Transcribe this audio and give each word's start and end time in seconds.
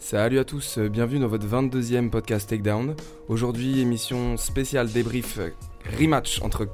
Salut 0.00 0.38
à 0.38 0.44
tous, 0.44 0.78
euh, 0.78 0.88
bienvenue 0.88 1.18
dans 1.18 1.26
votre 1.26 1.44
22e 1.44 2.08
podcast 2.08 2.48
Takedown. 2.48 2.94
Aujourd'hui, 3.28 3.80
émission 3.80 4.36
spéciale 4.36 4.88
débrief 4.88 5.38
euh, 5.38 5.50
rematch 5.98 6.40
entre 6.40 6.68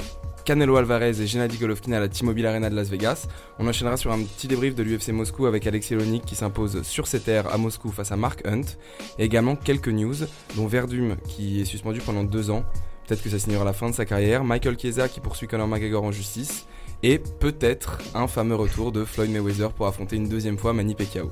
Canelo 0.45 0.77
Alvarez 0.77 1.23
et 1.23 1.27
Gennady 1.27 1.57
Golovkin 1.57 1.93
à 1.93 2.01
la 2.01 2.09
T-Mobile 2.09 2.47
Arena 2.47 2.69
de 2.69 2.77
Las 2.77 2.91
Vegas. 2.91 3.27
On 3.59 3.67
enchaînera 3.67 3.97
sur 3.97 4.13
un 4.13 4.23
petit 4.23 4.47
débrief 4.47 4.75
de 4.75 4.83
l'UFC 4.83 5.09
Moscou 5.09 5.47
avec 5.47 5.67
Alexei 5.67 5.97
Lonik 5.97 6.27
qui 6.27 6.35
s'impose 6.35 6.83
sur 6.83 7.07
ses 7.07 7.19
terres 7.19 7.53
à 7.53 7.57
Moscou 7.57 7.91
face 7.91 8.13
à 8.13 8.17
Mark 8.17 8.47
Hunt. 8.47 8.77
Et 9.19 9.25
également 9.25 9.57
quelques 9.57 9.89
news, 9.89 10.17
dont 10.55 10.67
Verdum 10.67 11.17
qui 11.27 11.63
est 11.63 11.65
suspendu 11.65 12.01
pendant 12.01 12.25
deux 12.25 12.51
ans. 12.51 12.65
Peut-être 13.09 13.23
que 13.23 13.31
ça 13.31 13.39
signera 13.39 13.65
la 13.65 13.73
fin 13.73 13.89
de 13.89 13.95
sa 13.95 14.05
carrière. 14.05 14.45
Michael 14.45 14.79
Chiesa 14.79 15.09
qui 15.09 15.21
poursuit 15.21 15.49
Conor 15.49 15.67
McGregor 15.67 16.05
en 16.05 16.13
justice. 16.13 16.67
Et 17.03 17.19
peut-être 17.19 17.99
un 18.15 18.29
fameux 18.29 18.55
retour 18.55 18.93
de 18.93 19.05
Floyd 19.05 19.31
Mayweather 19.31 19.73
pour 19.73 19.87
affronter 19.87 20.17
une 20.17 20.29
deuxième 20.29 20.59
fois 20.59 20.75
Manny 20.75 20.95
Pacquiao. 20.95 21.31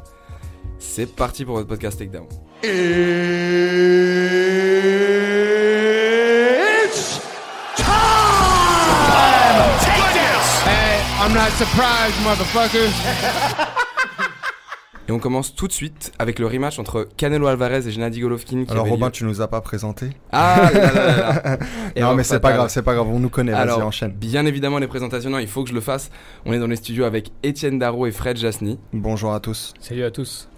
C'est 0.79 1.15
parti 1.15 1.45
pour 1.45 1.55
votre 1.57 1.69
podcast 1.69 1.99
Takedown. 1.99 2.27
It's 6.73 7.21
time! 7.77 7.87
Take 9.81 10.13
this! 10.13 10.63
Hey, 10.67 11.01
I'm 11.21 11.33
not 11.35 11.51
surprised, 11.57 12.17
motherfuckers. 12.25 12.93
Et 15.09 15.11
on 15.11 15.19
commence 15.19 15.53
tout 15.57 15.67
de 15.67 15.73
suite 15.73 16.13
avec 16.21 16.39
le 16.39 16.47
rematch 16.47 16.79
entre 16.79 17.09
Canelo 17.17 17.49
Alvarez 17.49 17.89
et 17.89 17.91
Gennady 17.91 18.21
Golovkin. 18.21 18.65
Qui 18.65 18.71
Alors 18.71 18.87
Robin, 18.87 19.07
lieu- 19.07 19.13
tu 19.13 19.25
nous 19.25 19.41
as 19.41 19.49
pas 19.49 19.61
présenté? 19.61 20.11
Ah 20.31 20.71
là 20.73 20.81
là 20.81 20.93
là 20.93 21.43
là. 21.45 21.59
Non 22.01 22.15
mais 22.15 22.23
c'est 22.23 22.39
pas 22.39 22.53
grave, 22.53 22.69
c'est 22.71 22.83
pas 22.83 22.95
grave, 22.95 23.09
on 23.11 23.19
nous 23.19 23.29
connaît, 23.29 23.51
vas-y 23.51 23.63
Alors, 23.63 23.85
enchaîne. 23.85 24.13
bien 24.13 24.47
évidemment, 24.47 24.79
les 24.79 24.87
présentations, 24.87 25.29
non, 25.29 25.41
il 25.41 25.49
faut 25.49 25.65
que 25.65 25.71
je 25.71 25.75
le 25.75 25.81
fasse. 25.81 26.09
On 26.47 26.53
est 26.53 26.59
dans 26.61 26.69
les 26.69 26.77
studios 26.77 27.05
avec 27.05 27.33
Étienne 27.43 27.81
Darro 27.81 28.07
et 28.07 28.13
Fred 28.13 28.37
Jasny, 28.37 28.79
Bonjour 28.93 29.35
à 29.35 29.41
tous. 29.41 29.75
Salut 29.81 30.05
à 30.05 30.13
tous. 30.13 30.49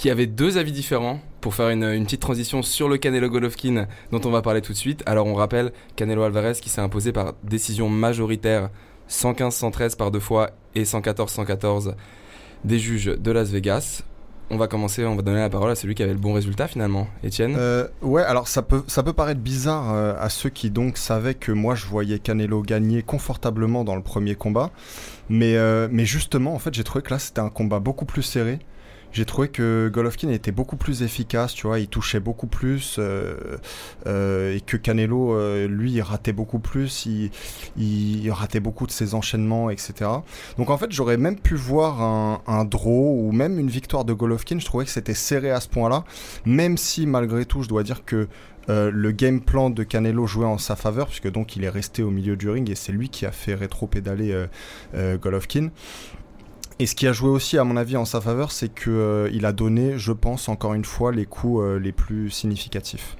Qui 0.00 0.08
avaient 0.08 0.26
deux 0.26 0.56
avis 0.56 0.72
différents 0.72 1.20
pour 1.42 1.54
faire 1.54 1.68
une, 1.68 2.04
petite 2.06 2.22
transition 2.22 2.62
sur 2.62 2.88
le 2.88 2.96
Canelo 2.96 3.28
Golovkin 3.28 3.86
dont 4.12 4.20
on 4.24 4.30
va 4.30 4.40
parler 4.40 4.62
tout 4.62 4.72
de 4.72 4.78
suite. 4.78 5.02
Alors, 5.04 5.26
on 5.26 5.34
rappelle 5.34 5.72
Canelo 5.94 6.22
Alvarez 6.22 6.54
qui 6.54 6.70
s'est 6.70 6.80
imposé 6.80 7.12
par 7.12 7.34
décision 7.44 7.90
majoritaire 7.90 8.70
115-113 9.10 9.98
par 9.98 10.10
deux 10.10 10.18
fois 10.18 10.52
et 10.74 10.84
114-114 10.84 11.96
des 12.64 12.78
juges 12.78 13.14
de 13.14 13.30
Las 13.30 13.50
Vegas. 13.50 14.00
On 14.48 14.56
va 14.56 14.68
commencer, 14.68 15.04
on 15.04 15.16
va 15.16 15.22
donner 15.22 15.40
la 15.40 15.50
parole 15.50 15.70
à 15.70 15.74
celui 15.74 15.94
qui 15.94 16.02
avait 16.02 16.14
le 16.14 16.18
bon 16.18 16.32
résultat 16.32 16.66
finalement. 16.66 17.06
Étienne 17.22 17.54
Euh, 17.58 17.86
ouais, 18.00 18.22
alors 18.22 18.48
ça 18.48 18.62
peut, 18.62 18.82
ça 18.86 19.02
peut 19.02 19.12
paraître 19.12 19.42
bizarre 19.42 19.92
euh, 19.92 20.14
à 20.18 20.30
ceux 20.30 20.48
qui 20.48 20.70
donc 20.70 20.96
savaient 20.96 21.34
que 21.34 21.52
moi 21.52 21.74
je 21.74 21.84
voyais 21.84 22.18
Canelo 22.18 22.62
gagner 22.62 23.02
confortablement 23.02 23.84
dans 23.84 23.96
le 23.96 24.02
premier 24.02 24.34
combat, 24.34 24.70
mais, 25.28 25.56
euh, 25.56 25.88
mais 25.92 26.06
justement 26.06 26.54
en 26.54 26.58
fait 26.58 26.72
j'ai 26.72 26.84
trouvé 26.84 27.02
que 27.02 27.10
là 27.10 27.18
c'était 27.18 27.40
un 27.40 27.50
combat 27.50 27.80
beaucoup 27.80 28.06
plus 28.06 28.22
serré. 28.22 28.60
J'ai 29.12 29.24
trouvé 29.24 29.48
que 29.48 29.90
Golovkin 29.92 30.28
était 30.30 30.52
beaucoup 30.52 30.76
plus 30.76 31.02
efficace, 31.02 31.52
tu 31.52 31.66
vois, 31.66 31.80
il 31.80 31.88
touchait 31.88 32.20
beaucoup 32.20 32.46
plus 32.46 32.96
euh, 32.98 33.58
euh, 34.06 34.54
et 34.54 34.60
que 34.60 34.76
Canelo, 34.76 35.34
euh, 35.34 35.66
lui, 35.66 35.92
il 35.92 36.00
ratait 36.00 36.32
beaucoup 36.32 36.60
plus, 36.60 37.06
il, 37.06 38.30
ratait 38.30 38.60
beaucoup 38.60 38.86
de 38.86 38.92
ses 38.92 39.14
enchaînements, 39.14 39.68
etc. 39.70 40.10
Donc 40.58 40.70
en 40.70 40.78
fait, 40.78 40.92
j'aurais 40.92 41.16
même 41.16 41.38
pu 41.38 41.56
voir 41.56 42.00
un, 42.00 42.64
draw 42.64 43.26
ou 43.26 43.32
même 43.32 43.58
une 43.58 43.70
victoire 43.70 44.04
de 44.04 44.12
Golovkin. 44.12 44.60
Je 44.60 44.64
trouvais 44.64 44.84
que 44.84 44.90
c'était 44.90 45.14
serré 45.14 45.50
à 45.50 45.60
ce 45.60 45.68
point-là, 45.68 46.04
même 46.44 46.76
si 46.76 47.06
malgré 47.06 47.44
tout, 47.46 47.62
je 47.62 47.68
dois 47.68 47.82
dire 47.82 48.04
que 48.04 48.28
le 48.68 49.10
game 49.10 49.40
plan 49.40 49.68
de 49.68 49.82
Canelo 49.82 50.28
jouait 50.28 50.46
en 50.46 50.58
sa 50.58 50.76
faveur, 50.76 51.08
puisque 51.08 51.28
donc 51.28 51.56
il 51.56 51.64
est 51.64 51.68
resté 51.68 52.04
au 52.04 52.10
milieu 52.10 52.36
du 52.36 52.48
ring 52.48 52.70
et 52.70 52.76
c'est 52.76 52.92
lui 52.92 53.08
qui 53.08 53.26
a 53.26 53.32
fait 53.32 53.54
rétro-pédaler 53.54 54.46
euh, 54.94 55.18
Golovkin. 55.18 55.70
Et 56.80 56.86
ce 56.86 56.94
qui 56.94 57.06
a 57.06 57.12
joué 57.12 57.28
aussi, 57.28 57.58
à 57.58 57.64
mon 57.64 57.76
avis, 57.76 57.98
en 57.98 58.06
sa 58.06 58.22
faveur, 58.22 58.50
c'est 58.52 58.70
que 58.70 58.90
euh, 58.90 59.46
a 59.46 59.52
donné, 59.52 59.98
je 59.98 60.12
pense, 60.12 60.48
encore 60.48 60.72
une 60.72 60.86
fois, 60.86 61.12
les 61.12 61.26
coups 61.26 61.62
euh, 61.62 61.78
les 61.78 61.92
plus 61.92 62.30
significatifs. 62.30 63.18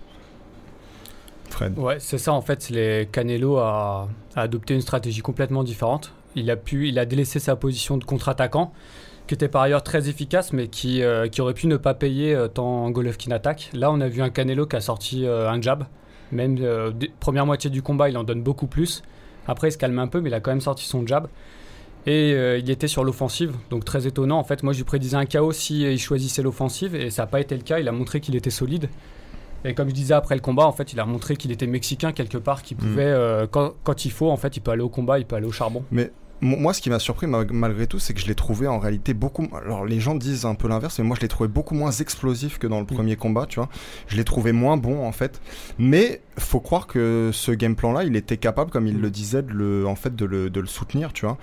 Fred. 1.50 1.78
Ouais, 1.78 1.97
c'est 2.00 2.17
ça 2.17 2.33
en 2.33 2.41
fait. 2.41 2.70
Les 2.70 3.06
Canelo 3.12 3.58
a, 3.58 4.08
a 4.34 4.41
adopté 4.41 4.72
une 4.72 4.80
stratégie 4.80 5.20
complètement 5.20 5.62
différente. 5.62 6.14
Il 6.36 6.51
a 6.51 6.57
pu, 6.57 6.89
il 6.89 6.98
a 6.98 7.05
délaissé 7.05 7.39
sa 7.39 7.55
position 7.55 7.98
de 7.98 8.05
contre-attaquant, 8.05 8.73
qui 9.27 9.34
était 9.34 9.48
par 9.48 9.61
ailleurs 9.61 9.83
très 9.83 10.08
efficace, 10.08 10.55
mais 10.55 10.68
qui, 10.68 11.02
euh, 11.02 11.29
qui 11.29 11.42
aurait 11.42 11.52
pu 11.52 11.67
ne 11.67 11.77
pas 11.77 11.92
payer 11.92 12.34
tant 12.55 12.89
Golovkin 12.89 13.30
attaque. 13.30 13.68
Là, 13.74 13.92
on 13.92 14.01
a 14.01 14.08
vu 14.08 14.23
un 14.23 14.30
Canelo 14.30 14.64
qui 14.64 14.77
a 14.77 14.80
sorti 14.80 15.27
un 15.27 15.61
jab. 15.61 15.84
Même 16.33 16.58
première 17.18 17.45
moitié 17.45 17.68
du 17.68 17.83
combat, 17.83 18.08
il 18.08 18.17
en 18.17 18.24
donne 18.24 18.42
beaucoup 18.42 18.68
plus. 18.68 19.02
Après, 19.46 19.68
il 19.68 19.73
se 19.73 19.79
calme 19.79 19.98
un 19.98 20.07
peu, 20.08 20.23
mais 20.23 20.30
il 20.30 20.34
a 20.34 20.40
quand 20.40 20.52
même 20.52 20.63
sorti 20.63 20.86
son 20.86 21.07
jab. 21.07 21.29
Et 22.06 22.33
euh, 22.34 22.58
il 22.58 22.70
était 22.70 22.88
sur 22.88 23.05
l'offensive, 23.05 23.52
donc 23.68 23.84
très 23.84 24.06
étonnant. 24.06 24.38
En 24.38 24.44
fait, 24.44 24.62
moi, 24.62 24.72
je 24.72 24.78
lui 24.78 24.84
prédisais 24.84 25.16
un 25.16 25.27
chaos 25.27 25.52
si 25.52 25.84
euh, 25.84 25.92
il 25.92 25.98
choisissait 25.98 26.42
l'offensive, 26.42 26.94
et 26.94 27.11
ça 27.11 27.22
n'a 27.22 27.27
pas 27.27 27.40
été 27.40 27.55
le 27.55 27.62
cas. 27.62 27.78
Il 27.78 27.88
a 27.88 27.92
montré 27.92 28.20
qu'il 28.20 28.36
était 28.36 28.50
solide. 28.50 28.88
Et 29.66 29.74
comme 29.74 29.90
je 29.90 29.94
disais 29.94 30.14
après 30.14 30.34
le 30.34 30.40
combat, 30.40 30.66
en 30.66 30.72
fait, 30.72 30.94
il 30.94 31.00
a 31.00 31.05
montré 31.05 31.36
qu'il 31.36 31.52
était 31.52 31.66
mexicain 31.66 32.12
quelque 32.12 32.39
part, 32.39 32.62
qu'il 32.62 32.78
pouvait, 32.78 33.05
euh, 33.05 33.46
quand, 33.46 33.72
quand 33.84 34.06
il 34.06 34.10
faut, 34.10 34.30
en 34.30 34.39
fait, 34.39 34.56
il 34.56 34.60
peut 34.60 34.70
aller 34.70 34.80
au 34.83 34.89
combat, 34.89 35.18
il 35.18 35.27
peut 35.27 35.36
aller 35.36 35.46
au 35.46 35.52
charbon. 35.52 35.84
Mo- 36.42 36.56
Moi, 36.56 36.72
ce 36.72 36.80
qui 36.80 36.89
m'a 36.89 36.98
surpris 36.98 37.27
ma- 37.27 37.44
malgré 37.44 37.86
tout, 37.86 37.98
c'est 37.98 38.14
que 38.14 38.20
je 38.20 38.27
l'ai 38.27 38.34
trouvé 38.34 38.66
en 38.66 38.78
réalité 38.78 39.12
beaucoup. 39.12 39.46
Alors, 39.55 39.84
les 39.84 40.00
gens 40.00 40.14
disent 40.14 40.46
un 40.46 40.55
peu 40.55 40.66
l'inverse, 40.68 40.98
mais 40.98 41.05
moi, 41.05 41.14
je 41.14 41.20
l'ai 41.20 41.28
trouvé 41.28 41.48
beaucoup 41.48 41.74
moins 41.74 41.90
explosif 41.90 42.56
que 42.56 42.66
dans 42.66 42.80
le 42.80 42.86
premier 42.86 43.16
combat, 43.16 43.44
tu 43.46 43.56
vois. 43.56 43.68
Je 44.06 44.16
l'ai 44.16 44.24
trouvé 44.24 44.52
moins 44.52 44.78
bon, 44.78 45.05
en 45.05 45.12
fait. 45.12 45.42
Mais 45.78 46.22
faut 46.40 46.61
croire 46.61 46.86
que 46.86 47.30
ce 47.33 47.52
game 47.52 47.77
plan-là, 47.77 48.05
il 48.05 48.17
était 48.17 48.36
capable, 48.36 48.70
comme 48.70 48.86
il 48.86 49.01
le 49.01 49.11
disait, 49.11 49.42
de 49.42 49.52
le, 49.52 49.86
en 49.86 49.95
fait, 49.96 50.14
de 50.14 50.24
le, 50.24 50.51
de 50.51 50.61
le 50.61 50.67
soutenir, 50.67 51.12
tu 51.12 51.27
vois. 51.27 51.39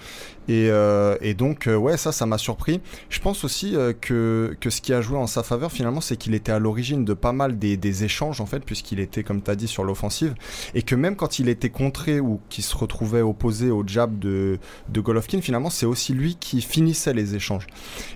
Et, 0.47 0.69
euh, 0.69 1.17
et 1.21 1.33
donc, 1.33 1.67
euh, 1.67 1.75
ouais, 1.75 1.97
ça, 1.97 2.11
ça 2.11 2.25
m'a 2.25 2.37
surpris. 2.37 2.79
Je 3.09 3.19
pense 3.19 3.43
aussi 3.43 3.75
euh, 3.75 3.93
que, 3.93 4.55
que 4.61 4.69
ce 4.69 4.81
qui 4.81 4.93
a 4.93 5.01
joué 5.01 5.17
en 5.17 5.27
sa 5.27 5.43
faveur, 5.43 5.71
finalement, 5.71 6.01
c'est 6.01 6.15
qu'il 6.15 6.33
était 6.33 6.53
à 6.53 6.59
l'origine 6.59 7.03
de 7.03 7.13
pas 7.13 7.33
mal 7.33 7.59
des, 7.59 7.75
des 7.77 8.03
échanges, 8.03 8.39
en 8.39 8.45
fait, 8.45 8.63
puisqu'il 8.63 8.99
était, 8.99 9.23
comme 9.23 9.41
tu 9.41 9.51
as 9.51 9.55
dit, 9.55 9.67
sur 9.67 9.83
l'offensive. 9.83 10.35
Et 10.73 10.81
que 10.81 10.95
même 10.95 11.15
quand 11.15 11.39
il 11.39 11.49
était 11.49 11.69
contré 11.69 12.19
ou 12.19 12.39
qu'il 12.49 12.63
se 12.63 12.75
retrouvait 12.75 13.21
opposé 13.21 13.69
au 13.71 13.85
jab 13.85 14.17
de, 14.19 14.57
de 14.89 15.01
Golovkin, 15.01 15.41
finalement, 15.41 15.69
c'est 15.69 15.85
aussi 15.85 16.13
lui 16.13 16.37
qui 16.39 16.61
finissait 16.61 17.13
les 17.13 17.35
échanges. 17.35 17.67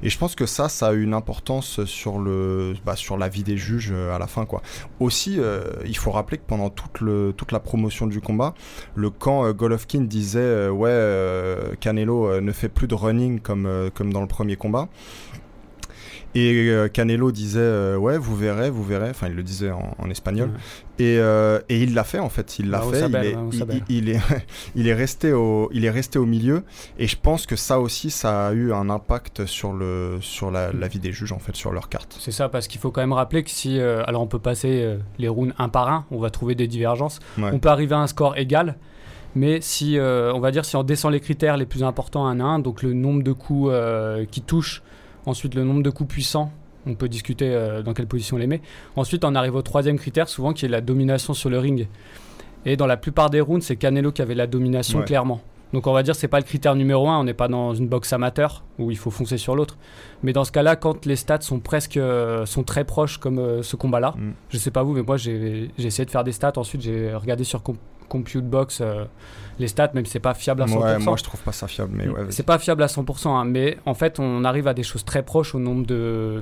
Et 0.02 0.10
je 0.10 0.18
pense 0.18 0.36
que 0.36 0.46
ça, 0.46 0.70
ça 0.70 0.88
a 0.88 0.94
eu 0.94 1.04
une 1.04 1.14
importance 1.14 1.84
sur, 1.86 2.18
le, 2.20 2.74
bah, 2.86 2.96
sur 2.96 3.18
la 3.18 3.28
vie 3.28 3.44
des 3.44 3.58
juges 3.58 3.92
à 3.92 4.18
la 4.18 4.28
fin, 4.28 4.46
quoi. 4.46 4.62
Aussi, 5.00 5.36
euh, 5.38 5.64
il 5.86 5.98
faut 5.98 6.12
rappeler 6.12 6.38
que 6.38 6.46
pendant 6.48 6.70
toute, 6.72 7.52
la 7.52 7.60
promotion 7.60 8.08
du 8.08 8.22
combat, 8.22 8.54
le 8.96 9.10
camp 9.10 9.46
euh, 9.46 9.54
Golovkin 9.54 10.02
disait 10.02 10.40
euh, 10.40 10.70
ouais 10.70 10.90
euh, 10.92 11.76
Canelo 11.80 12.40
ne 12.42 12.52
fait 12.52 12.70
plus 12.70 12.88
de 12.88 12.96
running 12.96 13.40
comme 13.40 13.64
dans 14.12 14.22
le 14.22 14.28
premier 14.28 14.56
combat. 14.56 14.90
Et 16.34 16.70
euh, 16.70 16.88
Canelo 16.88 17.32
disait 17.32 17.60
euh, 17.60 17.98
ouais 17.98 18.18
vous 18.18 18.36
verrez 18.36 18.70
vous 18.70 18.84
verrez 18.84 19.10
enfin 19.10 19.28
il 19.28 19.36
le 19.36 19.44
disait 19.44 19.72
en, 19.72 19.96
en 19.98 20.10
espagnol 20.10 20.50
Ouais. 20.52 21.06
et, 21.06 21.18
euh, 21.20 21.60
et 21.68 21.82
il 21.84 21.94
l'a 21.94 22.04
fait 22.06 22.20
en 22.20 22.30
fait 22.30 22.58
il 22.60 22.70
l'a 22.70 22.80
Bah, 22.80 22.86
on 22.88 22.92
fait 23.52 23.60
il 23.60 23.68
est, 23.68 23.84
il, 23.90 24.10
est 24.10 24.20
il 24.76 24.88
est 24.88 24.94
resté 24.94 25.34
au 25.34 25.70
il 25.74 25.84
est 25.84 25.90
resté 25.90 26.20
au 26.20 26.26
milieu 26.26 26.64
et 26.98 27.08
je 27.08 27.18
pense 27.22 27.46
que 27.46 27.56
ça 27.58 27.80
aussi 27.82 28.12
ça 28.12 28.48
a 28.48 28.54
eu 28.54 28.72
un 28.72 28.90
impact 28.90 29.46
sur 29.46 29.74
le 29.74 30.20
sur 30.22 30.52
la, 30.52 30.72
la 30.72 30.88
vie 30.88 31.00
des 31.00 31.12
juges 31.12 31.34
en 31.34 31.40
fait 31.40 31.56
sur 31.56 31.72
leur 31.72 31.90
carte 31.90 32.16
C'est 32.20 32.32
ça, 32.32 32.48
parce 32.50 32.68
qu'il 32.68 32.80
faut 32.80 32.92
quand 32.92 33.02
même 33.02 33.14
rappeler 33.14 33.44
que 33.44 33.50
si. 33.50 33.80
alors, 33.80 34.22
on 34.22 34.28
peut 34.28 34.40
passer 34.40 34.98
les 35.20 35.28
rounds 35.28 35.54
un 35.58 35.70
par 35.70 35.90
un, 35.90 36.06
on 36.12 36.20
va 36.20 36.30
trouver 36.30 36.56
des 36.56 36.68
divergences. 36.68 37.20
Ouais. 37.38 37.50
On 37.52 37.60
peut 37.60 37.70
arriver 37.70 37.96
à 37.96 38.00
un 38.00 38.08
score 38.08 38.38
égal. 38.38 38.78
Mais 39.36 39.62
si, 39.62 39.98
euh, 39.98 40.34
on 40.34 40.40
va 40.40 40.52
dire, 40.52 40.66
si 40.66 40.76
on 40.76 40.84
descend 40.84 41.12
les 41.14 41.20
critères 41.22 41.56
les 41.58 41.66
plus 41.66 41.84
importants 41.84 42.26
un 42.28 42.40
à 42.40 42.44
un, 42.44 42.60
donc 42.60 42.84
le 42.84 42.94
nombre 42.94 43.24
de 43.24 43.32
coups 43.32 43.70
euh, 43.72 44.26
qui 44.30 44.42
touchent, 44.42 44.84
ensuite 45.26 45.56
le 45.56 45.64
nombre 45.64 45.84
de 45.84 45.90
coups 45.90 46.10
puissants, 46.10 46.52
on 46.88 46.96
peut 46.96 47.10
discuter 47.10 47.50
euh, 47.54 47.82
dans 47.84 47.94
quelle 47.94 48.08
position 48.08 48.38
on 48.38 48.40
les 48.40 48.48
met. 48.48 48.62
Ensuite, 48.96 49.24
on 49.24 49.36
arrive 49.36 49.56
au 49.56 49.62
troisième 49.62 49.98
critère, 50.00 50.28
souvent 50.30 50.54
qui 50.54 50.66
est 50.66 50.70
la 50.70 50.82
domination 50.82 51.34
sur 51.34 51.50
le 51.50 51.60
ring. 51.60 51.88
Et 52.66 52.76
dans 52.78 52.88
la 52.88 52.98
plupart 52.98 53.30
des 53.30 53.42
rounds, 53.42 53.66
c'est 53.66 53.76
Canelo 53.76 54.12
qui 54.12 54.22
avait 54.22 54.36
la 54.36 54.48
domination 54.48 55.00
Ouais. 55.00 55.06
clairement. 55.06 55.42
Donc 55.74 55.88
on 55.88 55.94
va 55.94 56.04
dire 56.04 56.16
c'est 56.16 56.28
pas 56.28 56.40
le 56.40 56.44
critère 56.44 56.76
numéro 56.76 57.08
un, 57.08 57.18
on 57.22 57.24
n'est 57.24 57.34
pas 57.34 57.48
dans 57.48 57.74
une 57.74 57.88
boxe 57.88 58.12
amateur 58.12 58.66
où 58.78 58.92
il 58.92 58.98
faut 58.98 59.10
foncer 59.10 59.38
sur 59.38 59.56
l'autre. 59.56 59.78
Mais 60.22 60.34
dans 60.34 60.44
ce 60.44 60.52
cas-là, 60.52 60.76
quand 60.76 61.06
les 61.06 61.16
stats 61.16 61.40
sont 61.42 61.60
presque 61.62 61.96
euh, 61.96 62.46
sont 62.46 62.64
très 62.64 62.84
proches 62.84 63.20
comme 63.20 63.40
euh, 63.40 63.64
ce 63.64 63.78
combat-là, 63.78 64.14
Mm. 64.18 64.32
je 64.50 64.58
sais 64.58 64.70
pas 64.72 64.84
vous, 64.84 64.92
mais 64.94 65.02
moi 65.02 65.16
j'ai 65.16 65.70
essayé 65.78 66.04
de 66.06 66.12
faire 66.12 66.26
des 66.26 66.34
stats. 66.34 66.52
Ensuite 66.58 66.82
j'ai 66.82 67.14
regardé 67.16 67.46
sur 67.46 67.64
ComputeBox 68.12 68.80
euh, 68.82 69.06
les 69.60 69.68
stats, 69.68 69.92
même 69.94 70.06
si 70.06 70.12
c'est 70.14 70.20
pas 70.20 70.34
fiable 70.34 70.62
à 70.62 70.66
100%. 70.66 70.78
ouais 70.84 71.00
moi 71.00 71.16
je 71.18 71.24
trouve 71.24 71.42
pas 71.42 71.52
ça 71.52 71.68
fiable 71.68 71.92
mais 71.96 72.08
ouais 72.08 72.22
c'est 72.30 72.46
pas 72.46 72.58
fiable 72.60 72.84
à 72.84 72.88
100%, 72.88 73.28
hein, 73.30 73.46
mais 73.46 73.78
en 73.86 73.94
fait 73.94 74.20
on 74.20 74.44
arrive 74.44 74.68
à 74.68 74.74
des 74.74 74.84
choses 74.84 75.06
très 75.06 75.24
proches 75.24 75.56
au 75.56 75.60
nombre 75.60 75.86
de 75.86 76.42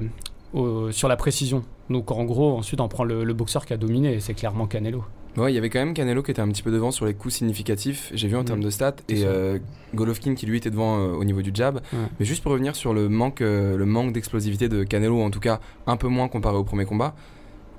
au- 0.54 0.92
sur 0.92 1.08
la 1.08 1.16
précision. 1.16 1.64
Donc 1.90 2.12
en 2.12 2.24
gros, 2.24 2.58
ensuite 2.58 2.82
on 2.82 2.88
prend 2.88 3.04
le, 3.04 3.24
le 3.24 3.34
boxeur 3.34 3.66
qui 3.66 3.74
a 3.74 3.78
dominé 3.78 4.14
et 4.14 4.20
c'est 4.20 4.34
clairement 4.34 4.68
Canelo. 4.68 5.04
Ouais, 5.38 5.52
il 5.52 5.56
y 5.56 5.60
avait 5.60 5.70
quand 5.70 5.80
même 5.80 5.94
Canelo 5.94 6.24
qui 6.24 6.32
était 6.32 6.42
un 6.42 6.48
petit 6.50 6.64
peu 6.64 6.72
devant 6.72 6.90
sur 6.92 7.06
les 7.06 7.14
coups 7.14 7.36
significatifs, 7.36 8.10
j'ai 8.14 8.28
vu 8.28 8.36
en 8.36 8.42
Mm. 8.42 8.46
termes 8.46 8.64
de 8.64 8.70
stats, 8.72 8.96
et 9.10 9.24
euh, 9.26 9.60
Golovkin 9.94 10.34
qui 10.34 10.48
lui 10.48 10.58
était 10.58 10.72
devant 10.72 10.98
euh, 11.00 11.14
au 11.14 11.24
niveau 11.24 11.42
du 11.44 11.52
jab. 11.54 11.76
Ouais. 11.94 12.00
Mais 12.20 12.26
juste 12.26 12.42
pour 12.42 12.52
revenir 12.52 12.76
sur 12.76 12.94
le 12.96 13.10
manque, 13.10 13.42
euh, 13.42 13.78
le 13.78 13.86
manque 13.86 14.12
d'explosivité 14.12 14.70
de 14.70 14.84
Canelo, 14.84 15.22
en 15.22 15.30
tout 15.30 15.40
cas 15.40 15.60
un 15.86 15.98
peu 15.98 16.08
moins 16.08 16.28
comparé 16.30 16.58
au 16.58 16.64
premier 16.64 16.86
combat, 16.86 17.14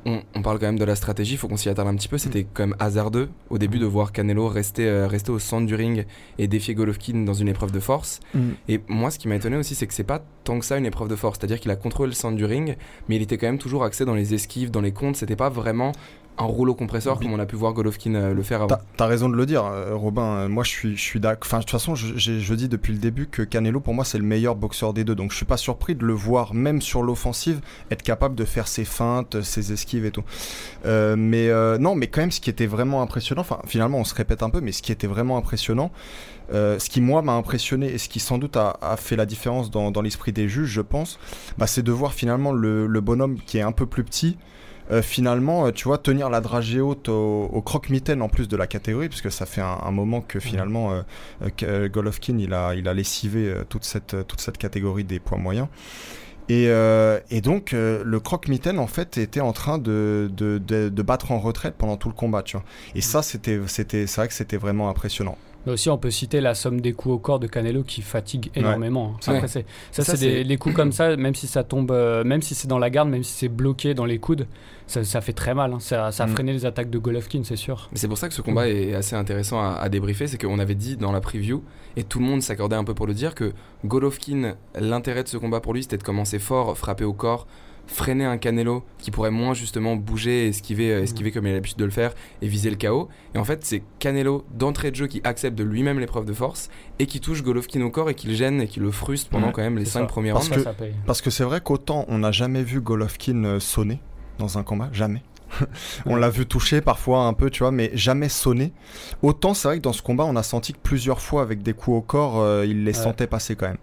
on, 0.06 0.22
on 0.34 0.42
parle 0.42 0.58
quand 0.58 0.66
même 0.66 0.78
de 0.78 0.84
la 0.84 0.96
stratégie, 0.96 1.34
il 1.34 1.36
faut 1.36 1.48
qu'on 1.48 1.56
s'y 1.56 1.68
attarde 1.68 1.88
un 1.88 1.94
petit 1.94 2.08
peu. 2.08 2.18
C'était 2.18 2.44
quand 2.44 2.66
même 2.66 2.76
hasardeux 2.78 3.28
au 3.48 3.58
début 3.58 3.78
de 3.78 3.86
voir 3.86 4.12
Canelo 4.12 4.48
rester, 4.48 4.86
euh, 4.86 5.06
rester 5.06 5.30
au 5.30 5.38
centre 5.38 5.66
du 5.66 5.74
ring 5.74 6.06
et 6.38 6.48
défier 6.48 6.74
Golovkin 6.74 7.24
dans 7.24 7.34
une 7.34 7.48
épreuve 7.48 7.72
de 7.72 7.80
force. 7.80 8.20
Et 8.68 8.80
moi, 8.88 9.10
ce 9.10 9.18
qui 9.18 9.28
m'a 9.28 9.36
étonné 9.36 9.56
aussi, 9.56 9.74
c'est 9.74 9.86
que 9.86 9.94
c'est 9.94 10.04
pas 10.04 10.22
tant 10.44 10.58
que 10.58 10.64
ça 10.64 10.78
une 10.78 10.86
épreuve 10.86 11.08
de 11.08 11.16
force. 11.16 11.38
C'est-à-dire 11.38 11.60
qu'il 11.60 11.70
a 11.70 11.76
contrôlé 11.76 12.08
le 12.10 12.14
centre 12.14 12.36
du 12.36 12.44
ring, 12.44 12.76
mais 13.08 13.16
il 13.16 13.22
était 13.22 13.38
quand 13.38 13.46
même 13.46 13.58
toujours 13.58 13.84
axé 13.84 14.04
dans 14.04 14.14
les 14.14 14.34
esquives, 14.34 14.70
dans 14.70 14.80
les 14.80 14.92
comptes. 14.92 15.16
C'était 15.16 15.36
pas 15.36 15.48
vraiment 15.48 15.92
un 16.40 16.46
rouleau 16.46 16.74
compresseur 16.74 17.18
comme 17.18 17.32
on 17.32 17.38
a 17.38 17.46
pu 17.46 17.56
voir 17.56 17.72
Golovkin 17.72 18.14
euh, 18.14 18.34
le 18.34 18.42
faire 18.42 18.62
avant. 18.62 18.78
T'as 18.96 19.06
raison 19.06 19.28
de 19.28 19.36
le 19.36 19.46
dire, 19.46 19.64
euh, 19.64 19.94
Robin. 19.94 20.22
Euh, 20.22 20.48
moi, 20.48 20.64
je 20.64 20.70
suis, 20.70 20.96
je 20.96 21.02
suis 21.02 21.20
d'accord. 21.20 21.46
Enfin, 21.46 21.58
de 21.58 21.64
toute 21.64 21.70
façon, 21.70 21.94
je, 21.94 22.54
dis 22.54 22.68
depuis 22.68 22.92
le 22.92 22.98
début 22.98 23.26
que 23.26 23.42
Canelo, 23.42 23.80
pour 23.80 23.94
moi, 23.94 24.04
c'est 24.04 24.18
le 24.18 24.24
meilleur 24.24 24.56
boxeur 24.56 24.92
des 24.92 25.04
deux. 25.04 25.14
Donc, 25.14 25.30
je 25.32 25.36
suis 25.36 25.46
pas 25.46 25.56
surpris 25.56 25.94
de 25.94 26.04
le 26.04 26.12
voir, 26.12 26.54
même 26.54 26.80
sur 26.80 27.02
l'offensive, 27.02 27.60
être 27.90 28.02
capable 28.02 28.34
de 28.34 28.44
faire 28.44 28.68
ses 28.68 28.84
feintes, 28.84 29.42
ses 29.42 29.72
esquives 29.72 30.04
et 30.04 30.10
tout. 30.10 30.24
Euh, 30.86 31.16
mais 31.16 31.48
euh, 31.48 31.78
non, 31.78 31.94
mais 31.94 32.06
quand 32.06 32.20
même, 32.20 32.32
ce 32.32 32.40
qui 32.40 32.50
était 32.50 32.66
vraiment 32.66 33.02
impressionnant, 33.02 33.42
enfin, 33.42 33.60
finalement, 33.66 33.98
on 33.98 34.04
se 34.04 34.14
répète 34.14 34.42
un 34.42 34.50
peu, 34.50 34.60
mais 34.60 34.72
ce 34.72 34.82
qui 34.82 34.92
était 34.92 35.06
vraiment 35.06 35.36
impressionnant, 35.36 35.90
euh, 36.52 36.78
ce 36.78 36.90
qui 36.90 37.00
moi 37.00 37.22
m'a 37.22 37.32
impressionné 37.32 37.92
et 37.92 37.98
ce 37.98 38.08
qui 38.08 38.18
sans 38.18 38.38
doute 38.38 38.56
a, 38.56 38.76
a 38.82 38.96
fait 38.96 39.16
la 39.16 39.26
différence 39.26 39.70
dans, 39.70 39.90
dans 39.90 40.02
l'esprit 40.02 40.32
des 40.32 40.48
juges, 40.48 40.70
je 40.70 40.80
pense, 40.80 41.18
bah, 41.58 41.66
c'est 41.66 41.82
de 41.82 41.92
voir 41.92 42.12
finalement 42.12 42.52
le, 42.52 42.86
le 42.86 43.00
bonhomme 43.00 43.38
qui 43.46 43.58
est 43.58 43.62
un 43.62 43.72
peu 43.72 43.86
plus 43.86 44.04
petit. 44.04 44.36
Euh, 44.90 45.02
finalement, 45.02 45.66
euh, 45.66 45.70
tu 45.70 45.84
vois, 45.84 45.98
tenir 45.98 46.30
la 46.30 46.40
dragée 46.40 46.80
haute 46.80 47.08
au, 47.08 47.44
au 47.44 47.62
croque-mitaine 47.62 48.22
en 48.22 48.28
plus 48.28 48.48
de 48.48 48.56
la 48.56 48.66
catégorie, 48.66 49.08
parce 49.08 49.22
que 49.22 49.30
ça 49.30 49.46
fait 49.46 49.60
un, 49.60 49.78
un 49.84 49.90
moment 49.90 50.20
que 50.20 50.40
finalement 50.40 51.02
euh, 51.62 51.88
Golovkin 51.88 52.38
il 52.38 52.52
a, 52.52 52.74
il 52.74 52.88
a 52.88 52.94
lessivé 52.94 53.54
toute, 53.68 53.84
cette, 53.84 54.26
toute 54.26 54.40
cette 54.40 54.58
catégorie 54.58 55.04
des 55.04 55.20
poids 55.20 55.38
moyens. 55.38 55.68
Et, 56.48 56.66
euh, 56.66 57.20
et 57.30 57.42
donc, 57.42 57.72
euh, 57.72 58.02
le 58.04 58.18
croque-mitaine, 58.18 58.80
en 58.80 58.88
fait, 58.88 59.18
était 59.18 59.40
en 59.40 59.52
train 59.52 59.78
de, 59.78 60.28
de, 60.32 60.58
de, 60.58 60.88
de 60.88 61.02
battre 61.02 61.30
en 61.30 61.38
retraite 61.38 61.76
pendant 61.78 61.96
tout 61.96 62.08
le 62.08 62.14
combat, 62.14 62.42
tu 62.42 62.56
vois. 62.56 62.64
Et 62.96 63.02
ça, 63.02 63.22
c'était, 63.22 63.60
c'était, 63.68 64.08
c'est 64.08 64.20
vrai 64.20 64.26
que 64.26 64.34
c'était 64.34 64.56
vraiment 64.56 64.88
impressionnant. 64.88 65.38
Mais 65.66 65.72
aussi, 65.72 65.90
on 65.90 65.98
peut 65.98 66.10
citer 66.10 66.40
la 66.40 66.54
somme 66.54 66.80
des 66.80 66.92
coups 66.94 67.14
au 67.14 67.18
corps 67.18 67.38
de 67.38 67.46
Canelo 67.46 67.82
qui 67.82 68.00
fatigue 68.00 68.50
énormément. 68.54 69.16
Ça, 69.20 69.32
Ouais. 69.32 69.36
après, 69.38 69.48
c'est- 69.48 69.66
ça, 69.92 70.02
Ça, 70.02 70.16
c'est 70.16 70.42
les 70.42 70.56
coups 70.56 70.74
comme 70.74 70.90
ça, 70.92 71.16
même 71.16 71.34
si 71.34 71.46
ça 71.46 71.64
tombe, 71.64 71.90
euh, 71.90 72.24
même 72.24 72.40
si 72.40 72.54
c'est 72.54 72.66
dans 72.68 72.78
la 72.78 72.88
garde, 72.88 73.10
même 73.10 73.22
si 73.22 73.32
c'est 73.32 73.48
bloqué 73.48 73.92
dans 73.92 74.06
les 74.06 74.18
coudes, 74.18 74.46
ça, 74.86 75.04
ça 75.04 75.20
fait 75.20 75.34
très 75.34 75.52
mal. 75.54 75.72
hein. 75.74 75.78
Ça, 75.80 76.12
ça 76.12 76.24
a 76.24 76.26
Mm. 76.26 76.30
freiné 76.30 76.52
les 76.54 76.64
attaques 76.64 76.88
de 76.88 76.98
Golovkin, 76.98 77.42
c'est 77.44 77.56
sûr. 77.56 77.88
Mais 77.92 77.98
c'est 77.98 78.08
pour 78.08 78.16
ça 78.18 78.28
que 78.28 78.34
ce 78.34 78.40
combat 78.42 78.68
est 78.68 78.94
assez 78.94 79.14
intéressant 79.16 79.60
à, 79.60 79.74
à 79.74 79.88
débriefer, 79.90 80.26
c'est 80.28 80.38
qu'on 80.40 80.58
avait 80.58 80.74
dit 80.74 80.96
dans 80.96 81.12
la 81.12 81.20
preview, 81.20 81.62
et 81.96 82.04
tout 82.04 82.20
le 82.20 82.24
monde 82.24 82.40
s'accordait 82.42 82.76
un 82.76 82.84
peu 82.84 82.94
pour 82.94 83.06
le 83.06 83.12
dire, 83.14 83.34
que 83.34 83.52
Golovkin, 83.84 84.54
l'intérêt 84.80 85.24
de 85.24 85.28
ce 85.28 85.36
combat 85.36 85.60
pour 85.60 85.74
lui, 85.74 85.82
c'était 85.82 85.98
de 85.98 86.02
commencer 86.02 86.38
fort, 86.38 86.76
frapper 86.78 87.04
au 87.04 87.12
corps, 87.12 87.46
freiner 87.92 88.24
un 88.24 88.38
Canelo 88.38 88.84
qui 88.98 89.10
pourrait 89.10 89.30
moins 89.30 89.52
justement 89.54 89.96
bouger, 89.96 90.48
esquiver, 90.48 90.92
euh, 90.92 91.02
esquiver 91.02 91.32
comme 91.32 91.46
il 91.46 91.50
a 91.50 91.54
l'habitude 91.54 91.78
de 91.78 91.84
le 91.84 91.90
faire, 91.90 92.14
et 92.40 92.46
viser 92.48 92.70
le 92.70 92.76
chaos. 92.76 93.08
Et 93.34 93.38
en 93.38 93.44
fait, 93.44 93.64
c'est 93.64 93.82
Canelo 93.98 94.44
d'entrée 94.54 94.90
de 94.90 94.96
jeu 94.96 95.06
qui 95.06 95.20
accepte 95.24 95.56
de 95.58 95.64
lui-même 95.64 95.98
l'épreuve 95.98 96.24
de 96.24 96.32
force, 96.32 96.70
et 96.98 97.06
qui 97.06 97.20
touche 97.20 97.42
Golovkin 97.42 97.80
au 97.82 97.90
corps, 97.90 98.08
et 98.10 98.14
qui 98.14 98.28
le 98.28 98.34
gêne, 98.34 98.60
et 98.60 98.66
qui 98.68 98.80
le 98.80 98.90
frustre 98.90 99.28
pendant 99.30 99.48
Ouais, 99.48 99.52
quand 99.52 99.62
même 99.62 99.76
les 99.78 99.84
c'est 99.84 99.92
5 99.92 100.00
ça. 100.00 100.06
premiers 100.06 100.32
Parce 100.32 100.48
rounds. 100.48 100.64
Parce 101.06 101.20
que 101.22 101.30
c'est 101.30 101.44
vrai 101.44 101.60
qu'autant 101.60 102.04
on 102.08 102.18
n'a 102.18 102.32
jamais 102.32 102.62
vu 102.62 102.80
Golovkin 102.80 103.44
euh, 103.44 103.60
sonner 103.60 104.00
dans 104.38 104.56
un 104.58 104.62
combat, 104.62 104.88
jamais. 104.92 105.22
on 106.06 106.14
l'a 106.14 106.30
vu 106.30 106.46
toucher 106.46 106.80
parfois 106.80 107.24
un 107.24 107.32
peu, 107.32 107.50
tu 107.50 107.64
vois, 107.64 107.72
mais 107.72 107.90
jamais 107.94 108.28
sonner. 108.28 108.72
Autant 109.22 109.52
c'est 109.52 109.66
vrai 109.66 109.78
que 109.78 109.82
dans 109.82 109.92
ce 109.92 110.00
combat, 110.00 110.24
on 110.24 110.36
a 110.36 110.44
senti 110.44 110.72
que 110.72 110.78
plusieurs 110.80 111.20
fois 111.20 111.42
avec 111.42 111.62
des 111.62 111.72
coups 111.72 111.96
au 111.96 112.00
corps, 112.02 112.38
euh, 112.40 112.64
il 112.64 112.84
les 112.84 112.96
Ouais. 112.96 113.04
sentait 113.04 113.26
passer 113.26 113.56
quand 113.56 113.66
même. 113.66 113.78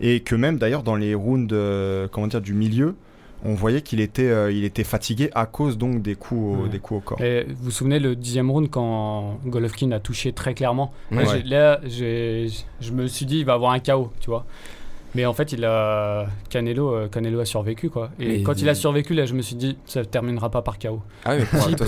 Et 0.00 0.20
que 0.20 0.34
même 0.34 0.56
d'ailleurs 0.56 0.82
dans 0.82 0.96
les 0.96 1.14
rounds, 1.14 1.52
euh, 1.54 2.08
comment 2.10 2.26
dire, 2.26 2.40
du 2.40 2.54
milieu, 2.54 2.96
on 3.44 3.54
voyait 3.54 3.80
qu'il 3.82 4.00
était, 4.00 4.28
euh, 4.28 4.52
il 4.52 4.64
était 4.64 4.84
fatigué 4.84 5.30
à 5.34 5.46
cause 5.46 5.78
donc 5.78 6.02
des 6.02 6.14
coups, 6.14 6.40
au, 6.58 6.62
Ouais. 6.64 6.68
des 6.68 6.78
coups 6.78 6.98
au 6.98 7.00
corps. 7.00 7.20
Et 7.20 7.44
vous 7.48 7.64
vous 7.64 7.70
souvenez 7.70 7.98
le 7.98 8.14
dixième 8.16 8.50
round 8.50 8.68
quand 8.70 9.38
Golovkin 9.46 9.90
a 9.92 10.00
touché 10.00 10.32
très 10.32 10.54
clairement? 10.54 10.92
Ouais. 11.10 11.42
Là, 11.44 11.80
je 11.86 12.92
me 12.92 13.06
suis 13.06 13.26
dit, 13.26 13.38
il 13.40 13.44
va 13.44 13.54
avoir 13.54 13.72
un 13.72 13.78
KO, 13.80 14.12
tu 14.20 14.30
vois. 14.30 14.44
Mais 15.14 15.26
en 15.26 15.32
fait, 15.32 15.52
il 15.52 15.64
a 15.64 16.26
Canelo, 16.50 16.94
euh, 16.94 17.08
Canelo 17.08 17.40
a 17.40 17.44
survécu 17.44 17.90
quoi. 17.90 18.10
Et 18.20 18.28
Mais 18.28 18.42
quand 18.42 18.52
il- 18.54 18.62
il 18.62 18.68
a 18.68 18.74
survécu, 18.74 19.14
là, 19.14 19.26
je 19.26 19.34
me 19.34 19.42
suis 19.42 19.56
dit, 19.56 19.76
ça 19.86 20.04
terminera 20.04 20.50
pas 20.50 20.62
par 20.62 20.78
KO. 20.78 21.00
Ah 21.24 21.32
oui, 21.36 21.42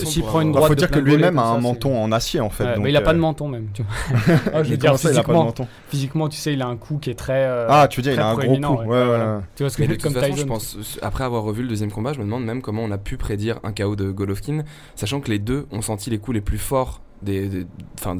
S'il- 0.04 0.22
prend 0.24 0.40
une 0.40 0.48
faut 0.52 0.54
droite 0.58 0.70
de 0.72 0.76
dire 0.76 0.90
que 0.90 0.98
lui-même 0.98 1.38
a 1.38 1.42
un 1.50 1.54
ça, 1.54 1.60
menton 1.60 2.02
en 2.02 2.10
acier 2.12 2.40
en 2.40 2.50
fait. 2.50 2.64
Ouais, 2.64 2.74
donc, 2.74 2.84
mais 2.84 2.90
il 2.92 2.96
a 2.96 3.00
pas 3.00 3.12
de 3.12 3.18
euh, 3.18 3.20
menton 3.22 3.48
même. 3.48 3.68
Tu 3.72 3.82
vois. 3.82 4.34
Ah, 4.54 4.62
je 4.62 4.70
veux 4.70 4.76
dire, 4.76 4.90
comment 4.90 4.96
ça, 4.96 5.10
il 5.12 5.18
a 5.18 5.22
pas 5.22 5.32
de 5.32 5.38
physiquement, 5.38 5.44
menton 5.44 5.66
physiquement, 5.88 6.28
tu 6.28 6.36
sais, 6.38 6.52
il 6.52 6.62
a 6.62 6.66
un 6.66 6.76
coup 6.76 6.98
qui 6.98 7.10
est 7.10 7.14
très. 7.14 7.44
euh, 7.44 7.66
Ah, 7.68 7.86
tu 7.88 8.00
veux 8.00 8.02
dire, 8.02 8.12
il 8.14 8.20
a 8.20 8.28
un 8.28 8.34
gros 8.34 8.56
coup. 8.56 8.90
ouais. 8.90 8.96
Ouais. 9.04 9.18
Tu 9.56 9.62
vois 9.62 9.70
ce 9.70 9.76
que 9.76 9.82
Mais 9.82 9.94
je 9.94 10.00
comme 10.00 10.12
façon, 10.14 10.26
je 10.28 10.32
Tyson. 10.34 10.46
pense, 10.48 10.76
après 11.02 11.24
avoir 11.24 11.42
revu 11.44 11.62
le 11.62 11.68
deuxième 11.68 11.92
combat, 11.92 12.12
je 12.12 12.18
me 12.18 12.24
demande 12.24 12.44
même 12.44 12.60
comment 12.62 12.82
on 12.82 12.90
a 12.90 12.98
pu 12.98 13.16
prédire 13.16 13.60
un 13.62 13.72
KO 13.72 13.94
de 13.96 14.10
Golovkin, 14.10 14.62
sachant 14.96 15.20
que 15.20 15.30
les 15.30 15.38
deux 15.38 15.66
ont 15.70 15.82
senti 15.82 16.10
les 16.10 16.18
coups 16.18 16.34
les 16.34 16.40
plus 16.40 16.58
forts 16.58 17.00
des, 17.22 17.48
de 17.48 17.66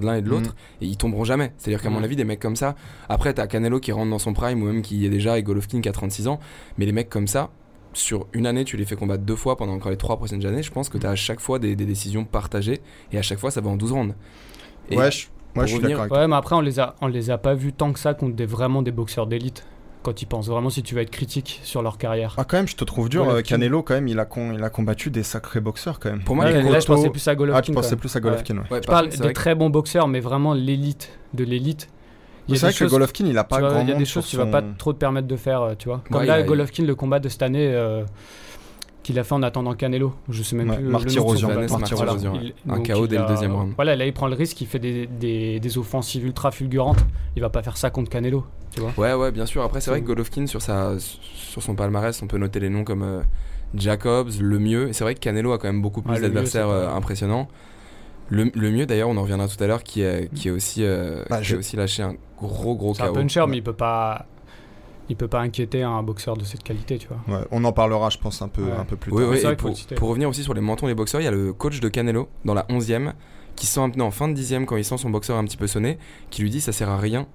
l'un 0.07 0.15
et 0.17 0.23
de 0.23 0.29
l'autre, 0.29 0.55
et 0.81 0.87
ils 0.87 0.97
tomberont 0.97 1.25
jamais. 1.25 1.53
C'est-à-dire 1.59 1.83
qu'à 1.83 1.91
mon 1.91 1.99
Mhm. 1.99 2.05
avis, 2.05 2.17
des 2.17 2.25
mecs 2.25 2.41
comme 2.41 2.57
ça, 2.57 2.75
après, 3.09 3.35
t'as 3.35 3.47
Canelo 3.47 3.81
qui 3.81 3.93
rentre 3.93 4.11
dans 4.11 4.19
son 4.19 4.33
prime, 4.33 4.63
ou 4.63 4.67
même 4.67 4.83
qui 4.83 4.97
y 4.99 5.07
est 5.07 5.11
déjà, 5.11 5.39
et 5.39 5.43
Golovkin 5.43 5.81
qui 5.81 5.89
a 5.89 5.93
36 5.93 6.29
ans, 6.29 6.39
mais 6.79 6.87
les 6.87 6.93
mecs 6.93 7.11
comme 7.11 7.27
ça, 7.27 7.51
sur 7.95 8.27
une 8.33 8.47
année, 8.47 8.65
tu 8.65 8.77
les 8.77 8.85
fais 8.87 8.97
combattre 8.97 9.23
deux 9.25 9.37
fois 9.37 9.57
pendant 9.57 9.75
encore 9.75 9.91
les 9.91 9.99
trois 9.99 10.17
prochaines 10.17 10.47
années, 10.47 10.63
je 10.63 10.71
pense 10.73 10.89
que 10.89 10.97
t'as 10.99 11.11
à 11.11 11.15
chaque 11.17 11.41
fois 11.41 11.59
des, 11.59 11.77
des 11.77 11.85
décisions 11.85 12.25
partagées, 12.25 12.81
et 13.13 13.19
à 13.19 13.23
chaque 13.23 13.39
fois, 13.39 13.51
ça 13.51 13.61
va 13.61 13.69
en 13.71 13.77
12 13.77 13.93
rounds. 13.93 14.15
Et 14.91 14.97
Ouais, 14.97 15.11
je, 15.11 15.27
ouais, 15.57 15.67
je 15.67 15.75
suis 15.75 15.83
d'accord. 15.83 16.11
Ouais, 16.11 16.27
mais 16.27 16.37
après, 16.37 16.55
on 16.57 16.61
les 16.61 16.81
a, 16.81 16.95
on 17.01 17.07
les 17.07 17.31
a 17.31 17.39
pas 17.39 17.55
vus 17.55 17.73
tant 17.73 17.93
que 17.93 17.99
ça 17.99 18.15
contre 18.15 18.35
des, 18.35 18.47
vraiment 18.47 18.83
des 18.83 18.93
boxeurs 18.93 19.27
d'élite. 19.27 19.67
Quand 20.03 20.21
ils 20.21 20.27
pensent 20.27 20.49
vraiment, 20.49 20.69
si 20.71 20.83
tu 20.83 20.95
vas 20.95 21.03
être 21.03 21.11
critique 21.11 21.61
sur 21.63 21.81
leur 21.83 21.97
carrière. 21.97 22.35
Ah, 22.37 22.45
quand 22.45 22.57
même, 22.57 22.67
je 22.69 22.75
te 22.77 22.85
trouve 22.85 23.09
dur. 23.09 23.25
Golovkin. 23.25 23.39
euh, 23.39 23.43
Canelo, 23.59 23.83
quand 23.83 23.95
même, 23.95 24.09
il 24.09 24.19
a, 24.19 24.25
con- 24.25 24.53
il 24.53 24.63
a 24.65 24.69
combattu 24.71 25.11
des 25.11 25.23
sacrés 25.23 25.61
boxeurs 25.61 26.01
quand 26.01 26.11
même. 26.11 26.23
Pour 26.25 26.35
moi, 26.35 26.45
Ouais, 26.47 26.53
les 26.55 26.63
mais 26.65 26.71
là, 26.71 26.81
je 26.81 26.87
pensais 26.87 27.09
plus 27.11 27.27
à 27.29 27.35
Golovkin. 27.35 27.59
Ah, 27.59 27.63
tu 27.63 27.73
pensais 27.73 27.97
plus 27.97 28.15
à 28.17 28.21
Golovkin, 28.21 28.57
ouais. 28.57 28.63
Ouais, 28.71 28.81
Je 28.83 28.87
parle 28.89 29.09
des 29.11 29.33
très 29.33 29.55
bons 29.55 29.71
boxeurs, 29.71 30.09
mais 30.09 30.21
vraiment 30.21 30.55
l'élite 30.55 31.11
de 31.35 31.45
l'élite. 31.45 31.89
Il 32.49 32.55
y 32.55 32.57
a 32.57 32.59
C'est 32.61 32.67
vrai 32.67 32.73
que 32.73 32.79
choses- 32.81 32.91
Golovkin, 32.91 33.25
il 33.27 33.39
a 33.39 33.45
pas 33.45 33.57
tu 33.57 33.61
vois, 33.63 33.71
grand 33.71 33.81
il 33.83 33.89
y 33.89 33.93
a 33.93 33.95
des 33.95 34.05
choses 34.05 34.25
que 34.25 34.31
tu 34.31 34.37
sur 34.37 34.45
vas 34.45 34.51
pas 34.51 34.61
son- 34.63 34.75
trop 34.77 34.93
te 34.93 34.99
permettre 34.99 35.29
de 35.29 35.37
faire, 35.37 35.63
euh, 35.63 35.75
tu 35.79 35.89
vois. 35.89 36.03
Comme 36.11 36.21
Ouais, 36.23 36.27
là, 36.27 36.43
Golovkin, 36.43 36.83
le 36.85 36.97
combat 36.97 37.21
de 37.21 37.29
cette 37.29 37.43
année 37.43 37.69
euh, 37.73 38.03
qu'il 39.03 39.19
a 39.19 39.25
fait 39.25 39.35
en 39.35 39.43
attendant 39.43 39.75
Canelo. 39.75 40.13
Je 40.29 40.43
sais 40.43 40.55
même 40.57 40.71
Ouais, 40.71 40.77
plus. 40.77 40.85
le 40.85 40.91
Marty 40.91 41.07
nom 41.07 41.11
de 41.13 41.19
son 41.19 41.25
Rosian, 41.27 41.49
combat. 41.49 41.55
Vanessa 41.57 41.79
Marty 41.79 41.95
Marty 41.95 42.11
Rosian. 42.13 42.31
Rosian, 42.33 42.43
ouais. 42.45 42.55
Il- 42.67 42.73
Un 42.73 42.83
KO 42.83 43.07
dès 43.07 43.19
le 43.19 43.27
deuxième 43.27 43.53
round. 43.55 43.73
Voilà, 43.77 43.97
là, 43.97 44.07
il 44.07 44.13
prend 44.13 44.27
le 44.29 44.35
risque, 44.35 44.61
il 44.61 44.67
fait 44.67 44.79
des, 44.79 45.07
des, 45.07 45.61
des 45.61 45.79
offensives 45.79 46.25
ultra 46.25 46.51
fulgurantes. 46.51 47.05
Il 47.37 47.43
va 47.43 47.51
pas 47.51 47.63
faire 47.63 47.77
ça 47.77 47.91
contre 47.91 48.11
Canelo, 48.11 48.45
tu 48.75 48.81
vois. 48.81 48.93
Ouais, 48.97 49.15
ouais, 49.15 49.33
bien 49.33 49.47
sûr. 49.47 49.63
Après, 49.63 49.81
c'est 49.81 49.91
vrai 49.91 50.01
que 50.01 50.05
Mm. 50.05 50.09
Golovkin, 50.09 50.47
sur, 50.47 50.63
sa, 50.63 50.93
sur 50.99 51.63
son 51.63 51.75
palmarès, 51.75 52.21
on 52.23 52.27
peut 52.27 52.39
noter 52.39 52.61
les 52.61 52.69
noms 52.71 52.85
comme 52.85 53.03
euh, 53.03 53.21
Jacobs, 53.75 54.31
Le 54.41 54.59
Mieux. 54.59 54.89
Et 54.89 54.93
c'est 54.93 55.05
vrai 55.05 55.15
que 55.15 55.21
Canelo 55.21 55.53
a 55.53 55.59
quand 55.59 55.69
même 55.69 55.83
beaucoup 55.83 56.03
plus 56.03 56.15
Ouais, 56.15 56.21
d'adversaires 56.21 56.69
euh, 56.69 56.89
impressionnants. 56.95 57.49
Le, 58.29 58.51
le 58.55 58.71
Mieux, 58.71 58.87
d'ailleurs, 58.87 59.09
on 59.09 59.17
en 59.17 59.23
reviendra 59.23 59.47
tout 59.49 59.63
à 59.63 59.67
l'heure, 59.67 59.83
qui, 59.83 60.01
est- 60.03 60.33
qui, 60.35 60.49
est 60.49 60.51
aussi, 60.53 60.83
euh, 60.85 61.23
Bah, 61.29 61.39
qui 61.39 61.45
je- 61.45 61.57
a 61.57 61.59
aussi 61.59 61.77
lâché 61.77 62.03
un 62.03 62.15
gros, 62.41 62.75
gros 62.77 62.95
C'est 62.95 63.03
un 63.03 63.09
KO. 63.09 63.15
puncher, 63.15 63.45
mais 63.49 63.59
il 63.59 63.63
peut 63.63 63.73
pas. 63.75 64.27
Il 65.13 65.17
peut 65.17 65.29
pas 65.29 65.41
inquiéter 65.41 65.83
un 65.83 66.03
boxeur 66.03 66.39
de 66.39 66.45
cette 66.45 66.63
qualité, 66.63 66.97
tu 66.97 67.07
vois. 67.09 67.19
Ouais, 67.39 67.45
on 67.51 67.63
en 67.65 67.73
parlera, 67.73 68.09
je 68.09 68.17
pense, 68.17 68.41
un 68.41 68.49
peu, 68.49 68.63
Ouais. 68.63 68.73
un 68.73 68.85
peu 68.87 68.97
plus 68.97 69.13
Oui, 69.13 69.21
tard. 69.23 69.31
oui, 69.31 69.73
et 69.93 69.95
pour, 69.95 70.09
revenir 70.09 70.27
aussi 70.31 70.43
sur 70.43 70.55
les 70.55 70.63
mentons 70.63 70.87
des 70.87 70.95
boxeurs, 70.95 71.21
il 71.21 71.25
y 71.25 71.27
a 71.27 71.31
le 71.31 71.53
coach 71.53 71.81
de 71.81 71.89
Canelo 71.91 72.31
dans 72.47 72.55
la 72.55 72.65
11e 72.71 73.13
qui 73.55 73.67
sent 73.67 73.93
non, 73.97 74.07
en 74.07 74.11
fin 74.11 74.27
de 74.29 74.33
10e 74.35 74.65
quand 74.65 74.77
il 74.79 74.85
sent 74.87 74.97
son 74.97 75.11
boxeur 75.11 75.37
un 75.37 75.45
petit 75.45 75.59
peu 75.59 75.67
sonner, 75.67 75.99
qui 76.31 76.41
lui 76.41 76.49
dit 76.49 76.63
ça 76.63 76.73
sert 76.73 76.89
à 76.89 76.97
rien 76.97 77.27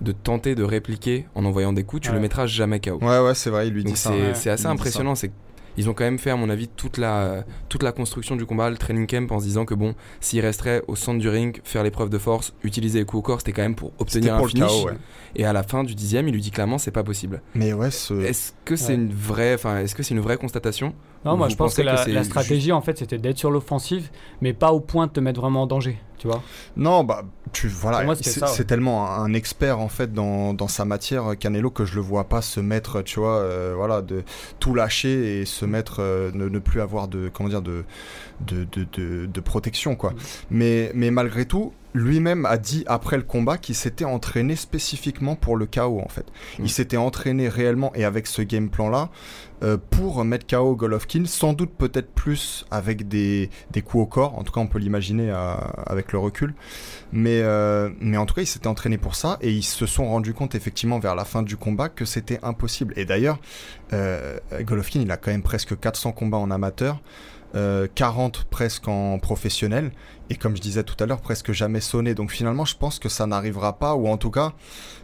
de 0.00 0.12
tenter 0.12 0.54
de 0.54 0.62
répliquer 0.62 1.26
en 1.34 1.44
envoyant 1.44 1.74
des 1.74 1.84
coups, 1.84 2.02
tu 2.04 2.08
Ouais. 2.08 2.14
le 2.14 2.20
mettras 2.22 2.46
jamais 2.46 2.80
KO. 2.80 2.98
Ouais, 3.02 3.18
ouais, 3.20 3.34
c'est 3.34 3.50
vrai, 3.50 3.68
il 3.68 3.74
lui 3.74 3.84
Donc 3.84 3.92
dit 3.94 4.00
ça. 4.00 4.12
c'est 4.32 4.48
assez 4.48 4.66
impressionnant. 4.66 5.14
C'est 5.14 5.30
ils 5.76 5.88
ont 5.88 5.94
quand 5.94 6.04
même 6.04 6.18
fait, 6.18 6.30
à 6.30 6.36
mon 6.36 6.50
avis, 6.50 6.68
toute 6.68 6.98
la, 6.98 7.44
toute 7.68 7.82
la 7.82 7.92
construction 7.92 8.36
du 8.36 8.46
combat, 8.46 8.70
le 8.70 8.76
training 8.76 9.06
camp, 9.06 9.30
en 9.30 9.40
se 9.40 9.44
disant 9.44 9.64
que 9.64 9.74
bon, 9.74 9.94
s'il 10.20 10.40
resterait 10.40 10.82
au 10.88 10.96
centre 10.96 11.18
du 11.18 11.28
ring, 11.28 11.60
faire 11.64 11.82
l'épreuve 11.82 12.10
de 12.10 12.18
force, 12.18 12.54
utiliser 12.62 13.00
les 13.00 13.04
coups 13.04 13.20
au 13.20 13.22
corps, 13.22 13.40
c'était 13.40 13.52
quand 13.52 13.62
même 13.62 13.74
pour 13.74 13.92
obtenir 13.98 14.36
pour 14.36 14.44
un 14.44 14.46
le 14.46 14.48
finish. 14.48 14.66
KO, 14.66 14.86
ouais. 14.86 14.96
Et 15.34 15.44
à 15.44 15.52
la 15.52 15.62
fin 15.62 15.84
du 15.84 15.94
dixième, 15.94 16.28
il 16.28 16.34
lui 16.34 16.40
dit 16.40 16.50
clairement, 16.50 16.78
c'est 16.78 16.90
pas 16.90 17.04
possible. 17.04 17.42
Mais 17.54 17.72
ouais, 17.72 17.90
ce... 17.90 18.14
Est-ce 18.14 18.52
que 18.64 18.76
c'est 18.76 18.94
une 18.94 19.12
vraie, 19.12 19.54
enfin, 19.54 19.78
est-ce 19.78 19.94
que 19.94 20.02
c'est 20.02 20.14
une 20.14 20.20
vraie 20.20 20.38
constatation 20.38 20.94
Non, 21.24 21.34
Ou 21.34 21.36
moi 21.36 21.48
je 21.48 21.56
pense 21.56 21.74
que, 21.74 21.82
la, 21.82 22.24
stratégie 22.24 22.72
en 22.72 22.80
fait 22.80 22.98
c'était 22.98 23.18
d'être 23.18 23.38
sur 23.38 23.50
l'offensive, 23.50 24.10
mais 24.40 24.52
pas 24.52 24.72
au 24.72 24.80
point 24.80 25.06
de 25.06 25.12
te 25.12 25.20
mettre 25.20 25.40
vraiment 25.40 25.62
en 25.62 25.66
danger, 25.66 25.98
tu 26.18 26.28
vois. 26.28 26.42
Non, 26.76 27.04
bah, 27.04 27.24
tu, 27.52 27.68
voilà, 27.68 28.14
c'est 28.16 28.42
ouais. 28.42 28.64
tellement 28.64 29.10
un, 29.10 29.32
expert 29.32 29.78
en 29.80 29.88
fait 29.88 30.12
dans, 30.12 30.54
dans 30.54 30.68
sa 30.68 30.84
matière, 30.84 31.32
euh, 31.32 31.34
Canelo, 31.34 31.70
que 31.70 31.84
je 31.84 31.94
le 31.94 32.00
vois 32.00 32.24
pas 32.24 32.42
se 32.42 32.60
mettre, 32.60 33.02
tu 33.02 33.18
vois, 33.18 33.38
euh, 33.38 33.74
voilà, 33.76 34.02
de 34.02 34.24
tout 34.60 34.74
lâcher 34.74 35.40
et 35.40 35.44
se 35.44 35.64
mettre, 35.64 35.96
euh, 36.00 36.30
ne, 36.34 36.48
ne 36.48 36.58
plus 36.58 36.80
avoir 36.80 37.08
de, 37.08 37.30
comment 37.32 37.48
dire, 37.48 37.62
de, 37.62 37.84
de, 38.40 38.64
de, 38.64 38.86
de, 38.92 39.26
de 39.26 39.40
protection, 39.40 39.96
quoi. 39.96 40.10
Mm. 40.10 40.16
Mais, 40.50 40.92
mais 40.94 41.10
malgré 41.10 41.46
tout, 41.46 41.72
lui-même 41.96 42.46
a 42.46 42.58
dit 42.58 42.84
après 42.86 43.16
le 43.16 43.22
combat 43.22 43.58
qu'il 43.58 43.74
s'était 43.74 44.04
entraîné 44.04 44.54
spécifiquement 44.56 45.34
pour 45.36 45.56
le 45.56 45.66
KO, 45.66 46.00
en 46.04 46.08
fait. 46.08 46.26
Il 46.58 46.70
s'était 46.70 46.96
entraîné 46.96 47.48
réellement 47.48 47.92
et 47.94 48.04
avec 48.04 48.26
ce 48.26 48.42
game 48.42 48.68
plan-là. 48.70 49.10
euh, 49.62 49.78
pour 49.90 50.22
mettre 50.22 50.46
KO 50.46 50.76
Golovkin, 50.76 51.24
sans 51.24 51.54
doute 51.54 51.70
peut-être 51.78 52.12
plus 52.12 52.66
avec 52.70 53.08
des, 53.08 53.48
des 53.70 53.80
coups 53.80 54.02
au 54.02 54.06
corps, 54.06 54.38
en 54.38 54.42
tout 54.44 54.52
cas 54.52 54.60
on 54.60 54.66
peut 54.66 54.78
l'imaginer 54.78 55.30
à- 55.30 55.54
avec 55.86 56.12
le 56.12 56.18
recul, 56.18 56.54
mais, 57.10 57.40
euh, 57.40 57.88
mais 57.98 58.18
en 58.18 58.26
tout 58.26 58.34
cas, 58.34 58.42
ils 58.42 58.46
s'étaient 58.46 58.66
entraînés 58.66 58.98
pour 58.98 59.14
ça 59.14 59.38
et 59.40 59.50
ils 59.50 59.62
se 59.62 59.86
sont 59.86 60.06
rendus 60.10 60.34
compte 60.34 60.54
effectivement 60.54 60.98
vers 60.98 61.14
la 61.14 61.24
fin 61.24 61.42
du 61.42 61.56
combat 61.56 61.88
que 61.88 62.04
c'était 62.04 62.38
impossible. 62.42 62.92
Et 62.98 63.06
d'ailleurs, 63.06 63.38
euh, 63.94 64.38
Golovkin, 64.60 65.00
il 65.00 65.10
a 65.10 65.16
quand 65.16 65.30
même 65.30 65.42
presque 65.42 65.78
400 65.80 66.12
combats 66.12 66.36
en 66.36 66.50
amateur, 66.50 67.00
euh, 67.54 67.86
40 67.94 68.44
presque 68.50 68.88
en 68.88 69.18
professionnel, 69.18 69.90
et 70.30 70.34
comme 70.36 70.56
je 70.56 70.60
disais 70.62 70.82
tout 70.84 70.96
à 71.02 71.06
l'heure, 71.06 71.20
presque 71.20 71.52
jamais 71.52 71.80
sonné. 71.80 72.14
Donc 72.14 72.30
finalement, 72.30 72.64
je 72.64 72.76
pense 72.76 72.98
que 72.98 73.08
ça 73.08 73.26
n'arrivera 73.26 73.78
pas, 73.78 73.94
ou 73.94 74.08
en 74.08 74.16
tout 74.16 74.30
cas, 74.30 74.52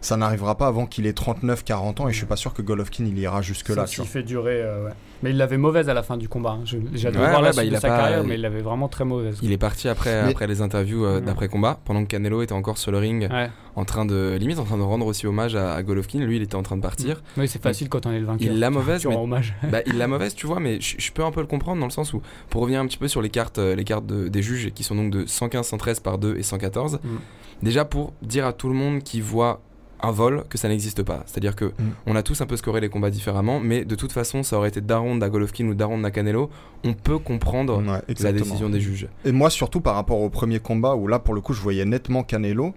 ça 0.00 0.16
n'arrivera 0.16 0.56
pas 0.56 0.66
avant 0.66 0.86
qu'il 0.86 1.06
ait 1.06 1.12
39-40 1.12 2.02
ans, 2.02 2.08
et 2.08 2.12
je 2.12 2.16
suis 2.18 2.26
pas 2.26 2.36
sûr 2.36 2.54
que 2.54 2.62
Golovkin 2.62 3.04
il 3.06 3.18
ira 3.18 3.42
jusque-là. 3.42 3.84
Vois. 3.84 4.04
fait 4.04 4.22
durer. 4.22 4.60
euh, 4.62 4.86
ouais. 4.86 4.90
Mais 5.22 5.30
il 5.30 5.36
l'avait 5.36 5.56
mauvaise 5.56 5.88
à 5.88 5.94
la 5.94 6.02
fin 6.02 6.16
du 6.16 6.28
combat. 6.28 6.50
hein. 6.60 6.64
J'adore 6.94 7.22
Ouais, 7.22 7.28
voir 7.28 7.40
ouais, 7.42 7.46
la 7.48 7.52
bah, 7.52 7.62
suite 7.62 7.66
il 7.66 7.70
de 7.70 7.76
a 7.76 7.80
sa 7.80 7.88
pas- 7.88 7.96
carrière, 7.96 8.24
mais 8.24 8.34
il 8.34 8.40
l'avait 8.40 8.60
vraiment 8.60 8.88
très 8.88 9.04
mauvaise. 9.04 9.38
Il 9.40 9.52
est 9.52 9.58
parti 9.58 9.88
après, 9.88 10.24
Mais- 10.24 10.30
après 10.30 10.48
les 10.48 10.60
interviews 10.62 11.04
euh, 11.04 11.14
Ouais. 11.16 11.20
d'après 11.20 11.46
combat, 11.46 11.78
pendant 11.84 12.02
que 12.02 12.08
Canelo 12.08 12.42
était 12.42 12.52
encore 12.54 12.76
sur 12.78 12.90
le 12.90 12.98
ring, 12.98 13.28
Ouais. 13.30 13.48
en 13.76 13.84
train 13.84 14.04
de 14.04 14.36
limite 14.40 14.58
en 14.58 14.64
train 14.64 14.78
de 14.78 14.82
rendre 14.82 15.06
aussi 15.06 15.28
hommage 15.28 15.54
à, 15.54 15.74
à 15.74 15.82
Golovkin. 15.84 16.18
Lui, 16.20 16.36
il 16.36 16.42
était 16.42 16.56
en 16.56 16.64
train 16.64 16.76
de 16.76 16.82
partir. 16.82 17.22
Oui, 17.36 17.46
c'est 17.46 17.62
facile 17.62 17.88
quand 17.88 18.04
on 18.06 18.10
est 18.10 18.18
le 18.18 18.26
vainqueur. 18.26 18.48
Il 18.52 18.58
l'a 18.58 18.70
mauvaise, 18.70 19.02
Tu 19.02 19.08
mais 19.08 19.14
hommage. 19.16 19.54
bah, 19.70 19.78
il 19.86 19.96
l'a 19.96 20.08
mauvaise, 20.08 20.34
tu 20.34 20.48
vois, 20.48 20.58
mais 20.58 20.80
je, 20.80 21.12
peux 21.12 21.22
un 21.24 21.30
peu 21.30 21.40
le 21.40 21.46
comprendre 21.46 21.78
dans 21.78 21.86
le 21.86 21.92
sens 21.92 22.12
où, 22.12 22.20
pour 22.50 22.62
revenir 22.62 22.80
un 22.80 22.86
petit 22.88 22.98
peu 22.98 23.06
sur 23.06 23.22
les 23.22 23.30
cartes, 23.30 23.58
euh, 23.58 23.76
les 23.76 23.84
cartes 23.84 24.06
de- 24.06 24.26
des 24.26 24.42
juges 24.42 24.72
qui 24.74 24.82
sont 24.82 24.96
donc 24.96 25.11
de 25.12 25.24
115, 25.26 25.64
113 25.68 26.00
par 26.00 26.18
2 26.18 26.36
et 26.36 26.42
114, 26.42 26.98
Mm. 27.04 27.08
déjà 27.62 27.84
pour 27.84 28.12
dire 28.22 28.46
à 28.46 28.52
tout 28.52 28.68
le 28.68 28.74
monde 28.74 29.02
qui 29.04 29.20
voit 29.20 29.60
un 30.04 30.10
vol 30.10 30.42
que 30.48 30.58
ça 30.58 30.66
n'existe 30.68 31.04
pas. 31.04 31.22
C'est-à-dire 31.26 31.54
que 31.54 31.66
Mm. 31.66 31.72
on 32.06 32.16
a 32.16 32.24
tous 32.24 32.40
un 32.40 32.46
peu 32.46 32.56
scoré 32.56 32.80
les 32.80 32.88
combats 32.88 33.10
différemment, 33.10 33.60
mais 33.60 33.84
de 33.84 33.94
toute 33.94 34.10
façon, 34.10 34.42
ça 34.42 34.56
aurait 34.58 34.68
été 34.70 34.80
Daron 34.80 35.20
à 35.20 35.28
Golovkin 35.28 35.66
ou 35.68 35.74
Daron 35.74 36.02
à 36.02 36.10
Canelo, 36.10 36.50
on 36.82 36.92
peut 36.92 37.18
comprendre 37.20 37.78
Ouais, 37.78 38.02
la 38.18 38.32
décision 38.32 38.68
des 38.68 38.80
juges. 38.80 39.06
Et 39.24 39.30
moi, 39.30 39.48
surtout 39.48 39.80
par 39.80 39.94
rapport 39.94 40.20
au 40.20 40.28
premier 40.28 40.58
combat, 40.58 40.96
où 40.96 41.06
là, 41.06 41.20
pour 41.20 41.34
le 41.34 41.40
coup, 41.40 41.52
je 41.52 41.60
voyais 41.60 41.84
nettement 41.84 42.24
Canelo. 42.24 42.74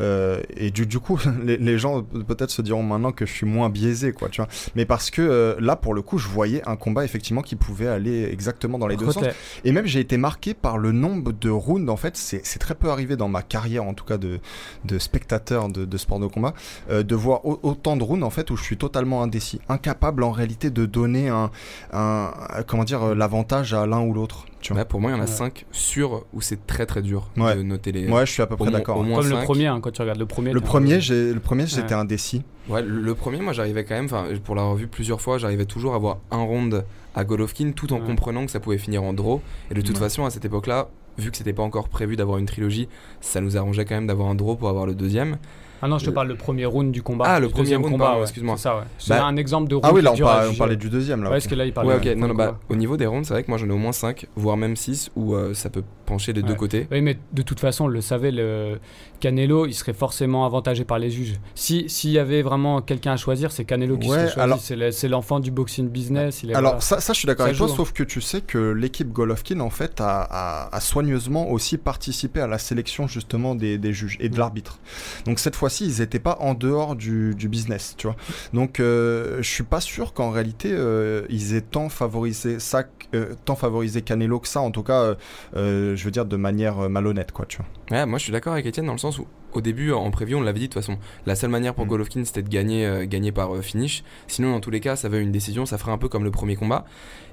Euh, 0.00 0.40
et 0.56 0.70
du, 0.70 0.86
du 0.86 0.98
coup, 0.98 1.18
les, 1.44 1.56
les 1.56 1.78
gens 1.78 2.02
peut-être 2.02 2.50
se 2.50 2.62
diront 2.62 2.82
maintenant 2.82 3.12
que 3.12 3.26
je 3.26 3.32
suis 3.32 3.46
moins 3.46 3.70
biaisé, 3.70 4.12
quoi, 4.12 4.28
tu 4.28 4.40
vois. 4.40 4.48
Mais 4.74 4.84
parce 4.84 5.10
que 5.10 5.22
euh, 5.22 5.54
là, 5.60 5.76
pour 5.76 5.94
le 5.94 6.02
coup, 6.02 6.18
je 6.18 6.28
voyais 6.28 6.62
un 6.68 6.76
combat 6.76 7.04
effectivement 7.04 7.42
qui 7.42 7.56
pouvait 7.56 7.86
aller 7.88 8.24
exactement 8.30 8.78
dans 8.78 8.86
les 8.86 8.96
deux 8.96 9.06
sens. 9.12 9.22
Et 9.64 9.72
même, 9.72 9.86
j'ai 9.86 10.00
été 10.00 10.16
marqué 10.16 10.54
par 10.54 10.78
le 10.78 10.92
nombre 10.92 11.32
de 11.32 11.50
rounds. 11.50 11.90
En 11.90 11.96
fait, 11.96 12.16
c'est 12.16 12.58
très 12.58 12.74
peu 12.74 12.90
arrivé 12.90 13.16
dans 13.16 13.28
ma 13.28 13.42
carrière, 13.42 13.84
en 13.84 13.94
tout 13.94 14.04
cas 14.04 14.18
de, 14.18 14.40
de 14.84 14.98
spectateur 14.98 15.68
de, 15.68 15.84
de 15.84 15.96
sport 15.96 16.18
de 16.20 16.26
combat, 16.26 16.54
euh, 16.90 17.02
de 17.02 17.14
voir 17.14 17.44
au- 17.46 17.58
autant 17.62 17.96
de 17.96 18.02
rounds 18.02 18.24
en 18.24 18.30
fait 18.30 18.50
où 18.50 18.56
je 18.56 18.62
suis 18.62 18.76
totalement 18.76 19.22
indécis, 19.22 19.60
incapable 19.68 20.22
en 20.22 20.30
réalité 20.30 20.70
de 20.70 20.86
donner 20.86 21.28
un, 21.28 21.50
un 21.92 22.30
comment 22.66 22.84
dire 22.84 23.14
l'avantage 23.14 23.74
à 23.74 23.86
l'un 23.86 24.00
ou 24.00 24.12
l'autre. 24.12 24.46
Tu 24.60 24.72
vois. 24.72 24.80
Là, 24.80 24.84
pour 24.84 25.00
moi, 25.00 25.10
il 25.10 25.14
y 25.14 25.16
en 25.16 25.20
a 25.20 25.26
Ouais. 25.26 25.26
5 25.30 25.66
sûrs 25.70 26.24
où 26.32 26.40
c'est 26.40 26.66
très 26.66 26.86
très 26.86 27.02
dur 27.02 27.28
Ouais. 27.36 27.54
de 27.56 27.62
noter 27.62 27.92
les. 27.92 28.08
Ouais, 28.08 28.26
je 28.26 28.32
suis 28.32 28.42
à 28.42 28.46
peu 28.46 28.56
près 28.56 28.70
d'accord. 28.70 29.02
moins 29.04 29.20
Comme 29.20 29.28
le 29.30 29.42
premier, 29.44 29.66
hein, 29.66 29.80
quand 29.80 29.90
tu 29.92 30.00
regardes 30.02 30.18
le 30.18 30.26
premier. 30.26 30.52
Le 30.52 30.60
premier, 30.60 31.00
j'ai 31.00 31.32
le 31.32 31.40
premier, 31.40 31.66
j'étais 31.66 31.94
Ouais. 31.94 32.00
indécis. 32.00 32.42
Ouais, 32.68 32.82
le 32.82 33.00
le 33.00 33.14
premier, 33.14 33.40
moi, 33.40 33.52
j'arrivais 33.52 33.84
quand 33.84 33.94
même, 33.94 34.06
enfin, 34.06 34.24
pour 34.44 34.54
l'avoir 34.54 34.74
vu 34.74 34.86
plusieurs 34.88 35.20
fois, 35.20 35.38
j'arrivais 35.38 35.66
toujours 35.66 35.92
à 35.92 35.96
avoir 35.96 36.18
un 36.30 36.42
round 36.42 36.84
à 37.14 37.24
Golovkin 37.24 37.72
tout 37.72 37.92
en 37.92 38.00
Ouais. 38.00 38.06
comprenant 38.06 38.44
que 38.44 38.50
ça 38.50 38.58
pouvait 38.60 38.78
finir 38.78 39.02
en 39.04 39.12
draw. 39.12 39.40
Et 39.70 39.74
de 39.74 39.80
toute 39.82 39.96
Ouais. 39.96 40.00
façon, 40.02 40.24
à 40.24 40.30
cette 40.30 40.44
époque-là, 40.44 40.88
vu 41.18 41.30
que 41.30 41.36
c'était 41.36 41.52
pas 41.52 41.62
encore 41.62 41.88
prévu 41.88 42.16
d'avoir 42.16 42.38
une 42.38 42.46
trilogie, 42.46 42.88
ça 43.20 43.40
nous 43.40 43.56
arrangeait 43.56 43.84
quand 43.84 43.94
même 43.94 44.06
d'avoir 44.06 44.28
un 44.28 44.34
draw 44.34 44.56
pour 44.56 44.68
avoir 44.68 44.84
le 44.86 44.94
deuxième. 44.94 45.38
Ah 45.82 45.88
non, 45.88 45.98
je 45.98 46.06
te 46.06 46.10
parle 46.10 46.28
le 46.28 46.36
premier 46.36 46.64
round 46.64 46.90
du 46.90 47.02
combat. 47.02 47.24
Ah, 47.28 47.40
le 47.40 47.48
premier 47.48 47.76
round, 47.76 47.90
combat, 47.90 48.18
excuse-moi. 48.22 48.56
C'est 48.56 48.62
ça, 48.64 48.76
ouais. 48.76 48.82
C'est 48.98 49.10
Bah- 49.10 49.24
un 49.26 49.36
exemple 49.36 49.68
de 49.68 49.74
round. 49.74 49.86
Ah 49.86 49.92
oui, 49.94 50.02
là, 50.02 50.12
on, 50.12 50.18
par- 50.18 50.56
parlait 50.56 50.76
du 50.76 50.88
deuxième. 50.88 51.22
Là, 51.22 51.28
Ouais, 51.30 51.36
parce 51.36 51.46
que 51.46 51.54
là, 51.54 51.66
il 51.66 51.72
ouais, 51.78 51.94
ok, 51.96 52.16
non, 52.16 52.28
non, 52.28 52.34
bah, 52.34 52.58
au 52.68 52.76
niveau 52.76 52.96
des 52.96 53.06
rounds, 53.06 53.26
c'est 53.26 53.34
vrai 53.34 53.42
que 53.42 53.50
moi 53.50 53.58
j'en 53.58 53.66
ai 53.68 53.72
au 53.72 53.76
moins 53.78 53.92
5, 53.92 54.26
voire 54.36 54.56
même 54.56 54.76
6, 54.76 55.10
où 55.16 55.34
euh, 55.34 55.54
ça 55.54 55.68
peut 55.70 55.82
pencher 56.06 56.32
des 56.32 56.42
deux 56.42 56.54
côtés. 56.54 56.86
Oui, 56.90 57.02
mais 57.02 57.18
de 57.32 57.42
toute 57.42 57.60
façon, 57.60 57.84
on 57.84 57.88
le 57.88 58.00
savait, 58.00 58.30
le 58.30 58.78
Canelo, 59.20 59.66
il 59.66 59.74
serait 59.74 59.92
forcément 59.92 60.46
avantagé 60.46 60.84
par 60.84 60.98
les 60.98 61.10
juges. 61.10 61.34
Si 61.54 61.88
s'il 61.88 62.10
y 62.10 62.18
avait 62.18 62.42
vraiment 62.42 62.80
quelqu'un 62.80 63.12
à 63.12 63.16
choisir, 63.16 63.50
c'est 63.52 63.64
Canelo 63.64 63.98
qui 63.98 64.08
Ouais, 64.08 64.14
serait 64.16 64.26
choisi. 64.28 64.40
alors- 64.40 64.60
C'est 64.60 64.76
le- 64.76 64.90
c'est 64.92 65.08
l'enfant 65.08 65.40
du 65.40 65.50
boxing 65.50 65.88
business. 65.88 66.42
Il 66.42 66.50
est, 66.50 66.54
Alors 66.54 66.72
voilà. 66.72 66.80
ça, 66.80 67.00
ça, 67.00 67.12
je 67.12 67.18
suis 67.18 67.26
d'accord 67.26 67.46
avec 67.46 67.56
toi, 67.58 67.66
hein. 67.70 67.74
sauf 67.76 67.92
que 67.92 68.02
tu 68.02 68.20
sais 68.20 68.40
que 68.40 68.58
l'équipe 68.72 69.12
Golovkin 69.12 69.60
en 69.60 69.70
fait 69.70 70.00
a, 70.00 70.22
a- 70.22 70.74
a 70.74 70.80
soigneusement 70.80 71.50
aussi 71.50 71.76
participé 71.78 72.40
à 72.40 72.46
la 72.46 72.58
sélection 72.58 73.06
justement 73.08 73.54
des, 73.54 73.78
des 73.78 73.92
juges 73.92 74.16
et 74.20 74.28
de 74.28 74.34
Mm. 74.34 74.38
l'arbitre. 74.38 74.78
Donc 75.24 75.38
cette 75.38 75.56
fois-ci, 75.56 75.86
ils 75.86 76.00
n'étaient 76.00 76.18
pas 76.18 76.36
en 76.40 76.54
dehors 76.54 76.94
du, 76.96 77.34
du 77.34 77.48
business, 77.48 77.94
tu 77.98 78.06
vois. 78.06 78.16
Donc 78.52 78.80
euh, 78.80 79.38
je 79.42 79.48
suis 79.50 79.64
pas 79.64 79.80
sûr 79.80 80.12
qu'en 80.12 80.30
réalité 80.30 80.70
euh, 80.72 81.24
ils 81.30 81.54
aient 81.54 81.60
tant 81.62 81.88
favorisé 81.88 82.58
ça, 82.60 82.84
euh, 83.14 83.34
tant 83.44 83.56
favorisé 83.56 84.02
Canelo 84.02 84.38
que 84.40 84.48
ça, 84.48 84.60
en 84.60 84.70
tout 84.70 84.82
cas, 84.82 85.00
euh, 85.02 85.14
euh, 85.56 85.95
je 85.96 86.04
veux 86.04 86.10
dire 86.10 86.24
de 86.24 86.36
manière 86.36 86.78
euh, 86.78 86.88
malhonnête, 86.88 87.32
quoi, 87.32 87.46
tu 87.46 87.58
vois. 87.58 87.66
Ouais, 87.90 88.06
moi 88.06 88.18
je 88.18 88.24
suis 88.24 88.32
d'accord 88.32 88.52
avec 88.52 88.66
Etienne 88.66 88.86
dans 88.86 88.92
le 88.92 88.98
sens 88.98 89.18
où, 89.18 89.26
au 89.52 89.60
début, 89.60 89.92
en 89.92 90.10
preview, 90.10 90.36
on 90.38 90.42
l'avait 90.42 90.58
dit 90.60 90.68
de 90.68 90.72
toute 90.72 90.82
façon, 90.82 90.98
la 91.26 91.34
seule 91.34 91.50
manière 91.50 91.74
pour 91.74 91.86
Mm. 91.86 91.88
Golovkin 91.88 92.24
c'était 92.24 92.42
de 92.42 92.48
gagner, 92.48 92.84
euh, 92.86 93.06
gagner 93.06 93.32
par 93.32 93.54
euh, 93.54 93.62
finish. 93.62 94.04
Sinon, 94.28 94.52
dans 94.52 94.60
tous 94.60 94.70
les 94.70 94.80
cas, 94.80 94.96
ça 94.96 95.08
veut 95.08 95.20
une 95.20 95.32
décision, 95.32 95.66
ça 95.66 95.78
ferait 95.78 95.92
un 95.92 95.98
peu 95.98 96.08
comme 96.08 96.24
le 96.24 96.30
premier 96.30 96.56
combat. 96.56 96.84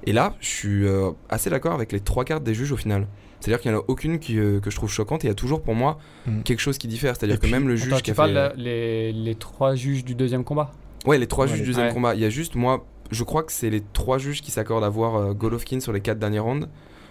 Et 0.05 0.13
là, 0.13 0.36
je 0.39 0.48
suis 0.48 0.86
euh, 0.88 1.12
assez 1.29 1.50
d'accord 1.50 1.74
avec 1.74 1.91
les 1.91 2.00
trois 2.00 2.24
cartes 2.25 2.43
des 2.43 2.53
juges 2.53 2.72
au 2.72 2.77
final. 2.77 3.08
C'est-à-dire 3.39 3.60
qu'il 3.62 3.72
n'y 3.72 3.77
en 3.77 3.82
a 3.82 3.84
aucune 3.89 4.20
qui, 4.20 4.39
euh, 4.39 4.62
que 4.62 4.70
je 4.72 4.75
trouve 4.77 4.89
choquante 4.89 5.25
et 5.25 5.27
il 5.27 5.29
y 5.29 5.32
a 5.32 5.36
toujours 5.36 5.62
pour 5.62 5.75
moi 5.75 5.98
Mm. 6.25 6.43
quelque 6.43 6.60
chose 6.62 6.77
qui 6.77 6.88
diffère. 6.88 7.15
C'est-à-dire 7.17 7.36
que 7.38 7.41
puis, 7.43 7.51
même 7.51 7.67
le 7.67 7.75
juge 7.75 7.88
Attends, 7.88 7.98
qui 7.98 8.03
tu 8.03 8.12
a 8.12 8.15
parles 8.15 8.51
fait. 8.55 8.62
les, 8.62 9.12
les 9.12 9.36
trois 9.36 9.75
juges 9.75 10.05
du 10.05 10.15
deuxième 10.15 10.46
combat? 10.46 10.72
Ouais, 11.05 11.17
les 11.17 11.27
trois 11.27 11.46
Ouais, 11.46 11.51
juges 11.51 11.60
du 11.62 11.65
deuxième 11.67 11.88
Ouais. 11.88 11.93
combat. 11.93 12.15
Il 12.15 12.22
y 12.22 12.25
a 12.25 12.29
juste, 12.29 12.55
moi, 12.55 12.86
je 13.12 13.24
crois 13.25 13.43
que 13.43 13.51
c'est 13.51 13.70
les 13.70 13.84
trois 13.91 14.17
juges 14.17 14.41
qui 14.41 14.51
s'accordent 14.51 14.86
à 14.86 14.89
voir 14.89 15.15
euh, 15.17 15.34
Golovkin 15.34 15.82
sur 15.82 15.91
les 15.91 16.00
quatre 16.00 16.20
derniers 16.20 16.39
rounds. 16.39 16.70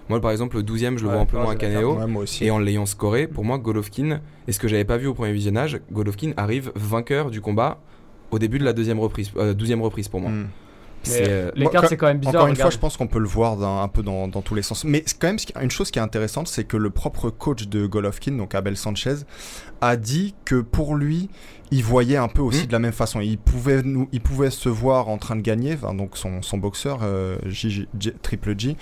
Moi, 0.08 0.20
par 0.20 0.30
exemple, 0.30 0.56
le 0.56 0.62
12 0.62 0.82
e 0.82 0.86
je 0.86 0.90
le 0.90 0.94
Ouais, 0.94 1.12
vois 1.12 1.22
amplement 1.22 1.50
à 1.50 2.20
aussi. 2.20 2.44
Et 2.44 2.50
en 2.50 2.58
l'ayant 2.58 2.86
scoré, 2.86 3.26
pour 3.26 3.44
moi, 3.44 3.58
Golovkin, 3.58 4.20
et 4.48 4.52
ce 4.52 4.58
que 4.58 4.68
j'avais 4.68 4.84
pas 4.84 4.96
vu 4.96 5.06
au 5.06 5.14
premier 5.14 5.32
visionnage, 5.32 5.80
Golovkin 5.90 6.32
arrive 6.36 6.72
vainqueur 6.74 7.30
du 7.30 7.40
combat 7.40 7.78
au 8.30 8.38
début 8.38 8.58
de 8.58 8.64
la 8.64 8.72
deuxième 8.72 8.98
reprise, 8.98 9.30
euh, 9.36 9.54
douzième 9.54 9.82
reprise 9.82 10.08
pour 10.08 10.20
moi. 10.20 10.30
Mm. 10.30 10.48
Euh, 11.10 11.50
cartes, 11.56 11.72
quand- 11.72 11.88
c'est 11.88 11.96
quand 11.96 12.06
même 12.06 12.18
bizarre. 12.18 12.36
Encore 12.36 12.46
une 12.48 12.56
fois, 12.56 12.70
je 12.70 12.78
pense 12.78 12.96
qu'on 12.96 13.08
peut 13.08 13.18
le 13.18 13.26
voir 13.26 13.60
un 13.62 13.88
peu 13.88 14.02
dans, 14.02 14.28
dans 14.28 14.42
tous 14.42 14.54
les 14.54 14.62
sens. 14.62 14.84
Mais 14.84 15.02
c'est 15.04 15.18
quand 15.18 15.28
même 15.28 15.38
une 15.60 15.70
chose 15.70 15.90
qui 15.90 15.98
est 15.98 16.02
intéressante, 16.02 16.48
c'est 16.48 16.64
que 16.64 16.76
le 16.76 16.90
propre 16.90 17.30
coach 17.30 17.66
de 17.68 17.86
Golovkin, 17.86 18.32
donc 18.32 18.54
Abel 18.54 18.76
Sanchez, 18.76 19.16
a 19.80 19.96
dit 19.96 20.34
que 20.44 20.60
pour 20.60 20.94
lui, 20.94 21.28
il 21.72 21.82
voyait 21.82 22.16
un 22.16 22.28
peu 22.28 22.42
aussi 22.42 22.62
Mm. 22.64 22.66
de 22.66 22.72
la 22.72 22.78
même 22.78 22.92
façon. 22.92 23.20
Il 23.20 23.38
pouvait, 23.38 23.82
nous, 23.82 24.08
il 24.12 24.20
pouvait 24.20 24.50
se 24.50 24.68
voir 24.68 25.08
en 25.08 25.18
train 25.18 25.34
de 25.34 25.40
gagner, 25.40 25.74
enfin, 25.74 25.94
donc 25.94 26.16
son, 26.16 26.40
son 26.42 26.58
boxeur 26.58 27.00
euh, 27.02 27.36
Triple 28.22 28.54
G, 28.58 28.76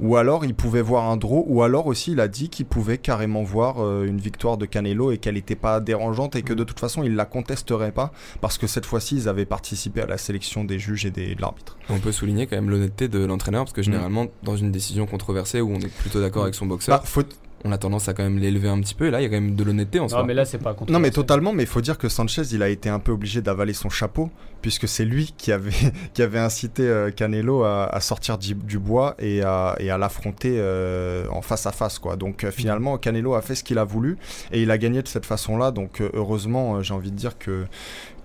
ou 0.00 0.16
alors 0.16 0.44
il 0.44 0.54
pouvait 0.54 0.82
voir 0.82 1.10
un 1.10 1.16
draw, 1.16 1.44
ou 1.48 1.62
alors 1.62 1.86
aussi 1.86 2.12
il 2.12 2.20
a 2.20 2.28
dit 2.28 2.48
qu'il 2.48 2.66
pouvait 2.66 2.98
carrément 2.98 3.42
voir 3.42 3.76
euh, 3.82 4.06
une 4.06 4.18
victoire 4.18 4.56
de 4.56 4.66
Canelo 4.66 5.10
et 5.12 5.18
qu'elle 5.18 5.34
n'était 5.34 5.56
pas 5.56 5.80
dérangeante 5.80 6.36
et 6.36 6.42
que 6.42 6.52
de 6.52 6.64
toute 6.64 6.80
façon 6.80 7.02
il 7.02 7.14
la 7.16 7.24
contesterait 7.24 7.92
pas 7.92 8.12
parce 8.40 8.58
que 8.58 8.66
cette 8.66 8.86
fois-ci 8.86 9.16
ils 9.16 9.28
avaient 9.28 9.44
participé 9.46 10.00
à 10.02 10.06
la 10.06 10.18
sélection 10.18 10.64
des 10.64 10.78
juges 10.78 11.04
et 11.06 11.10
des, 11.10 11.34
de 11.34 11.40
l'arbitre. 11.40 11.76
on 11.90 11.98
peut 11.98 12.12
souligner 12.12 12.46
quand 12.46 12.56
même 12.56 12.70
l'honnêteté 12.70 13.08
de 13.08 13.24
l'entraîneur 13.24 13.64
parce 13.64 13.72
que 13.72 13.82
généralement, 13.82 14.26
dans 14.42 14.56
une 14.56 14.70
décision 14.72 15.06
controversée 15.06 15.60
où 15.60 15.70
on 15.72 15.80
est 15.80 15.92
plutôt 15.92 16.20
d'accord 16.20 16.44
avec 16.44 16.54
son 16.54 16.66
boxeur, 16.66 16.98
Bah, 16.98 17.04
faut, 17.04 17.22
on 17.64 17.72
a 17.72 17.78
tendance 17.78 18.08
à 18.08 18.14
quand 18.14 18.22
même 18.22 18.38
l'élever 18.38 18.68
un 18.68 18.80
petit 18.80 18.94
peu. 18.94 19.06
Et 19.06 19.10
là, 19.10 19.20
il 19.20 19.24
y 19.24 19.26
a 19.26 19.28
quand 19.28 19.40
même 19.40 19.54
de 19.56 19.64
l'honnêteté 19.64 19.98
en 19.98 20.08
soi. 20.08 20.20
Non, 20.20 20.26
mais 20.26 20.34
là, 20.34 20.44
c'est 20.44 20.58
pas 20.58 20.74
contre. 20.74 20.92
Non 20.92 20.98
mais 21.00 21.10
totalement, 21.10 21.52
mais 21.52 21.64
il 21.64 21.68
faut 21.68 21.80
dire 21.80 21.98
que 21.98 22.08
Sanchez, 22.08 22.42
il 22.52 22.62
a 22.62 22.68
été 22.68 22.88
un 22.88 22.98
peu 22.98 23.12
obligé 23.12 23.40
d'avaler 23.42 23.72
son 23.72 23.88
chapeau, 23.88 24.30
puisque 24.62 24.86
c'est 24.86 25.04
lui 25.04 25.34
qui 25.36 25.52
avait, 25.52 25.70
qui 26.14 26.22
avait 26.22 26.38
incité 26.38 26.82
euh, 26.82 27.10
Canelo 27.10 27.64
à, 27.64 27.84
à 27.86 28.00
sortir 28.00 28.38
du, 28.38 28.54
du 28.54 28.78
bois 28.78 29.14
et 29.18 29.42
à, 29.42 29.74
et 29.80 29.90
à 29.90 29.98
l'affronter 29.98 30.56
euh, 30.58 31.26
en 31.30 31.42
face 31.42 31.66
à 31.66 31.72
face. 31.72 31.98
quoi. 31.98 32.16
Donc 32.16 32.44
euh, 32.44 32.50
finalement, 32.50 32.98
Canelo 32.98 33.34
a 33.34 33.42
fait 33.42 33.54
ce 33.54 33.64
qu'il 33.64 33.78
a 33.78 33.84
voulu, 33.84 34.18
et 34.52 34.62
il 34.62 34.70
a 34.70 34.78
gagné 34.78 35.02
de 35.02 35.08
cette 35.08 35.26
façon-là, 35.26 35.70
donc 35.70 36.00
euh, 36.00 36.10
heureusement, 36.14 36.76
euh, 36.76 36.82
j'ai 36.82 36.94
envie 36.94 37.10
de 37.10 37.16
dire 37.16 37.38
que 37.38 37.64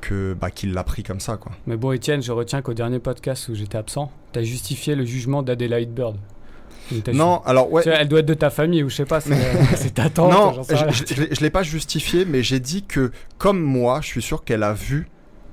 que 0.02 0.34
bah, 0.34 0.50
qu'il 0.50 0.74
l'a 0.74 0.84
pris 0.84 1.04
comme 1.04 1.20
ça. 1.20 1.38
quoi. 1.38 1.52
Mais 1.68 1.78
bon, 1.78 1.92
Étienne, 1.92 2.24
je 2.24 2.32
retiens 2.32 2.64
qu'au 2.64 2.74
dernier 2.74 2.98
podcast 2.98 3.48
où 3.50 3.54
j'étais 3.54 3.78
absent, 3.78 4.12
t'as 4.32 4.42
justifié 4.42 4.96
le 4.96 5.06
jugement 5.06 5.44
d'Adelaide 5.44 5.94
Bird. 5.94 6.18
Non, 7.14 7.42
alors 7.46 7.72
ouais... 7.72 7.84
Elle 7.86 8.08
doit 8.08 8.20
être 8.20 8.26
de 8.26 8.34
ta 8.34 8.50
famille 8.50 8.84
ou 8.84 8.90
je 8.90 8.96
sais 8.96 9.06
pas, 9.06 9.20
c'est 9.22 9.36
c'est 9.76 9.94
ta 9.94 10.10
tante. 10.10 10.32
Non, 10.32 10.64
je, 10.64 11.26
je 11.36 11.42
l'ai- 11.42 11.50
pas 11.50 11.64
justifié, 11.64 12.26
mais 12.26 12.44
j'ai 12.44 12.60
dit 12.60 12.84
que, 12.84 13.12
comme 13.38 13.62
moi, 13.62 14.00
je 14.02 14.08
suis 14.08 14.22
sûr 14.22 14.44
qu'elle 14.44 14.64
a 14.64 14.74
vu 14.74 15.08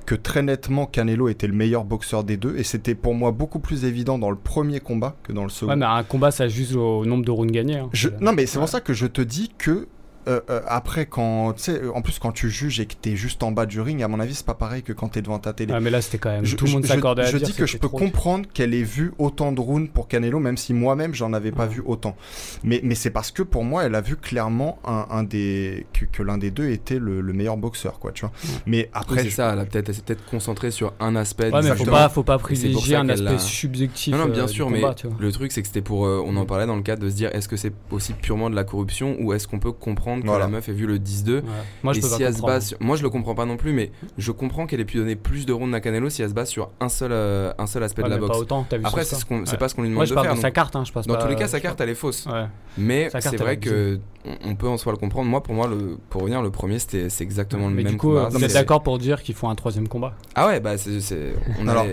que 0.06 0.14
très 0.14 0.40
nettement 0.42 0.86
Canelo 0.86 1.28
était 1.28 1.46
le 1.46 1.52
meilleur 1.52 1.84
boxeur 1.84 2.24
des 2.24 2.36
deux, 2.38 2.56
et 2.56 2.62
c'était 2.64 2.94
pour 2.94 3.14
moi 3.14 3.30
beaucoup 3.30 3.58
plus 3.58 3.84
évident 3.84 4.18
dans 4.18 4.30
le 4.30 4.36
premier 4.38 4.80
combat 4.80 5.16
que 5.22 5.32
dans 5.32 5.42
le 5.42 5.50
second. 5.50 5.70
Ouais, 5.72 5.76
mais 5.76 5.84
un 5.86 6.02
combat, 6.02 6.30
ça 6.30 6.48
juge 6.48 6.74
au 6.76 7.04
nombre 7.04 7.24
de 7.26 7.30
rounds 7.30 7.52
gagnés. 7.52 7.76
hein. 7.78 7.90
Je- 7.92 8.08
non, 8.20 8.32
mais 8.32 8.46
c'est 8.46 8.56
Ouais. 8.56 8.62
pour 8.62 8.68
ça 8.70 8.80
que 8.80 8.94
je 8.94 9.06
te 9.06 9.20
dis 9.20 9.50
que 9.58 9.86
euh, 10.26 10.40
euh, 10.50 10.60
après, 10.66 11.06
quand 11.06 11.52
tu 11.54 11.62
sais, 11.62 11.80
en 11.94 12.02
plus 12.02 12.18
quand 12.18 12.32
tu 12.32 12.50
juges 12.50 12.80
et 12.80 12.86
que 12.86 12.94
t'es 12.94 13.16
juste 13.16 13.42
en 13.42 13.52
bas 13.52 13.66
du 13.66 13.80
ring, 13.80 14.02
à 14.02 14.08
mon 14.08 14.20
avis, 14.20 14.34
c'est 14.34 14.44
pas 14.46 14.54
pareil 14.54 14.82
que 14.82 14.92
quand 14.92 15.08
t'es 15.08 15.22
devant 15.22 15.38
ta 15.38 15.52
télé. 15.52 15.72
Ouais, 15.72 15.80
mais 15.80 15.90
là, 15.90 16.02
c'était 16.02 16.18
quand 16.18 16.30
même. 16.30 16.44
Je, 16.44 16.56
tout 16.56 16.66
le 16.66 16.72
monde 16.72 16.84
s'accordait 16.86 17.22
à 17.22 17.26
je 17.30 17.38
dire 17.38 17.46
dis 17.48 17.54
que 17.54 17.66
je 17.66 17.78
peux 17.78 17.88
trop. 17.88 17.96
comprendre 17.98 18.46
qu'elle 18.52 18.74
ait 18.74 18.82
vu 18.82 19.12
autant 19.18 19.52
de 19.52 19.60
rounds 19.60 19.90
pour 19.92 20.08
Canelo, 20.08 20.38
même 20.38 20.56
si 20.56 20.74
moi-même 20.74 21.14
j'en 21.14 21.32
avais 21.32 21.52
pas 21.52 21.64
Ouais. 21.66 21.74
vu 21.74 21.82
autant. 21.86 22.16
Mais, 22.64 22.80
mais 22.84 22.94
c'est 22.94 23.10
parce 23.10 23.30
que 23.30 23.42
pour 23.42 23.64
moi, 23.64 23.84
elle 23.84 23.94
a 23.94 24.00
vu 24.00 24.16
clairement 24.16 24.78
un, 24.84 25.06
un 25.10 25.22
des 25.22 25.86
que, 25.92 26.04
que 26.04 26.22
l'un 26.22 26.38
des 26.38 26.50
deux 26.50 26.68
était 26.70 26.98
le, 26.98 27.20
le 27.20 27.32
meilleur 27.32 27.56
boxeur, 27.56 27.98
quoi, 27.98 28.12
tu 28.12 28.22
vois. 28.22 28.32
Ouais. 28.44 28.50
Mais 28.66 28.78
Oui, 28.78 28.86
après, 28.92 29.22
c'est 29.22 29.30
je- 29.30 29.34
ça, 29.34 29.52
elle, 29.52 29.58
a 29.60 29.64
peut-être, 29.64 29.88
elle 29.88 29.94
s'est 29.94 30.02
peut-être 30.02 30.24
concentrée 30.26 30.70
sur 30.70 30.92
un 31.00 31.16
aspect. 31.16 31.52
Ouais, 31.52 31.62
mais 31.62 31.74
faut 31.76 31.84
pas, 31.84 32.08
faut 32.08 32.22
pas 32.22 32.38
privilégier 32.38 32.96
un 32.96 33.08
aspect 33.08 33.38
subjectif. 33.38 34.14
Non, 34.14 34.26
non, 34.26 34.32
bien 34.32 34.44
euh, 34.44 34.48
sûr, 34.48 34.70
mais 34.70 34.82
le 35.18 35.32
truc, 35.32 35.52
c'est 35.52 35.60
que 35.62 35.66
c'était 35.68 35.80
pour. 35.82 36.06
euh, 36.06 36.22
on 36.24 36.36
en 36.36 36.44
parlait 36.46 36.66
dans 36.66 36.76
le 36.76 36.82
cadre 36.82 37.02
de 37.02 37.08
se 37.10 37.14
dire 37.14 37.30
est-ce 37.34 37.48
que 37.48 37.56
c'est 37.56 37.72
aussi 37.90 38.12
purement 38.12 38.50
de 38.50 38.54
la 38.56 38.64
corruption 38.64 39.16
ou 39.20 39.32
est-ce 39.32 39.46
qu'on 39.48 39.58
peut 39.58 39.72
comprendre 39.72 40.07
comprendre 40.08 40.22
que 40.22 40.28
Voilà. 40.28 40.44
la 40.46 40.50
meuf 40.50 40.68
ait 40.68 40.72
vu 40.72 40.86
le 40.86 40.98
10-2. 40.98 41.36
Ouais. 41.36 41.42
Moi, 41.82 41.92
je 41.92 41.98
et 41.98 42.02
peux 42.02 42.08
si 42.08 42.18
pas 42.18 42.24
elle 42.24 42.34
se 42.34 42.42
base 42.42 42.66
sur- 42.68 42.78
Moi, 42.80 42.96
je 42.96 43.02
le 43.02 43.10
comprends 43.10 43.34
pas 43.34 43.44
non 43.44 43.56
plus, 43.56 43.72
mais 43.72 43.90
je 44.16 44.32
comprends 44.32 44.66
qu'elle 44.66 44.80
ait 44.80 44.84
pu 44.84 44.96
donner 44.98 45.16
plus 45.16 45.46
de 45.46 45.52
rounds 45.52 45.74
à 45.74 45.80
Canelo 45.80 46.08
si 46.10 46.22
elle 46.22 46.28
se 46.30 46.34
base 46.34 46.48
sur 46.48 46.70
un 46.80 46.88
seul, 46.88 47.12
euh, 47.12 47.52
un 47.58 47.66
seul 47.66 47.82
aspect 47.82 48.02
Ouais, 48.02 48.08
de 48.08 48.14
la 48.14 48.20
boxe. 48.20 48.30
pas 48.32 48.38
autant, 48.38 48.66
t'as 48.68 48.78
vu 48.78 48.84
Après, 48.84 49.04
c'est 49.04 49.16
ce 49.16 49.24
Ouais. 49.32 49.56
pas 49.58 49.68
ce 49.68 49.74
qu'on 49.74 49.82
lui 49.82 49.88
Moi, 49.90 50.04
demande 50.04 50.06
je 50.06 50.10
de 50.10 50.14
parle 50.14 50.26
faire. 50.28 50.36
de 50.36 50.40
sa 50.40 50.50
carte, 50.50 50.76
hein, 50.76 50.84
je 50.84 50.92
passe 50.92 51.06
Dans 51.06 51.14
pas- 51.14 51.22
tous 51.22 51.28
les 51.28 51.36
cas, 51.36 51.48
sa 51.48 51.60
carte, 51.60 51.80
elle 51.80 51.88
est 51.90 51.94
fausse. 51.94 52.26
Ouais. 52.26 52.46
Mais 52.76 53.08
c'est 53.20 53.36
vrai 53.36 53.52
a 53.52 53.56
que 53.56 54.00
on- 54.44 54.54
peut 54.54 54.68
en 54.68 54.76
soi 54.76 54.92
le 54.92 54.98
comprendre. 54.98 55.28
Moi, 55.30 55.42
pour 55.42 55.54
moi, 55.54 55.66
le, 55.68 55.98
pour 56.10 56.22
revenir, 56.22 56.42
le 56.42 56.50
premier, 56.50 56.78
c'était 56.78 57.08
c'est 57.10 57.24
exactement 57.24 57.68
le 57.68 57.74
Mais 57.74 57.82
même 57.84 57.92
du 57.92 57.98
coup, 57.98 58.08
combat. 58.08 58.28
vous 58.28 58.42
êtes 58.44 58.52
d'accord 58.52 58.82
pour 58.82 58.98
dire 58.98 59.22
qu'ils 59.22 59.34
font 59.34 59.48
un 59.48 59.54
troisième 59.54 59.88
combat? 59.88 60.14
Ah 60.34 60.46
ouais, 60.48 60.60
bah 60.60 60.72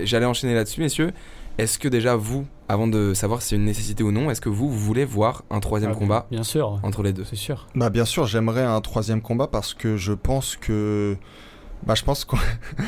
j'allais 0.04 0.26
enchaîner 0.26 0.54
là-dessus, 0.54 0.80
messieurs. 0.80 1.12
Est-ce 1.58 1.78
que 1.78 1.88
déjà 1.88 2.16
vous, 2.16 2.46
avant 2.68 2.86
de 2.86 3.14
savoir 3.14 3.40
si 3.40 3.48
c'est 3.48 3.56
une 3.56 3.64
nécessité 3.64 4.02
ou 4.04 4.12
non, 4.12 4.30
est-ce 4.30 4.42
que 4.42 4.50
vous, 4.50 4.68
vous 4.68 4.78
voulez 4.78 5.06
voir 5.06 5.42
un 5.50 5.60
troisième 5.60 5.92
Ah, 5.94 5.98
combat 5.98 6.26
Bien 6.30 6.42
sûr, 6.42 6.78
entre 6.82 7.02
les 7.02 7.14
deux? 7.14 7.24
C'est 7.24 7.36
sûr. 7.36 7.66
Bah 7.74 7.88
bien 7.88 8.04
sûr, 8.04 8.26
j'aimerais 8.26 8.62
un 8.64 8.80
troisième 8.82 9.22
combat 9.22 9.46
parce 9.46 9.72
que 9.72 9.96
je 9.96 10.12
pense 10.12 10.56
que 10.56 11.16
bah 11.84 11.94
je 11.94 12.02
pense 12.02 12.24
qu'on 12.24 12.36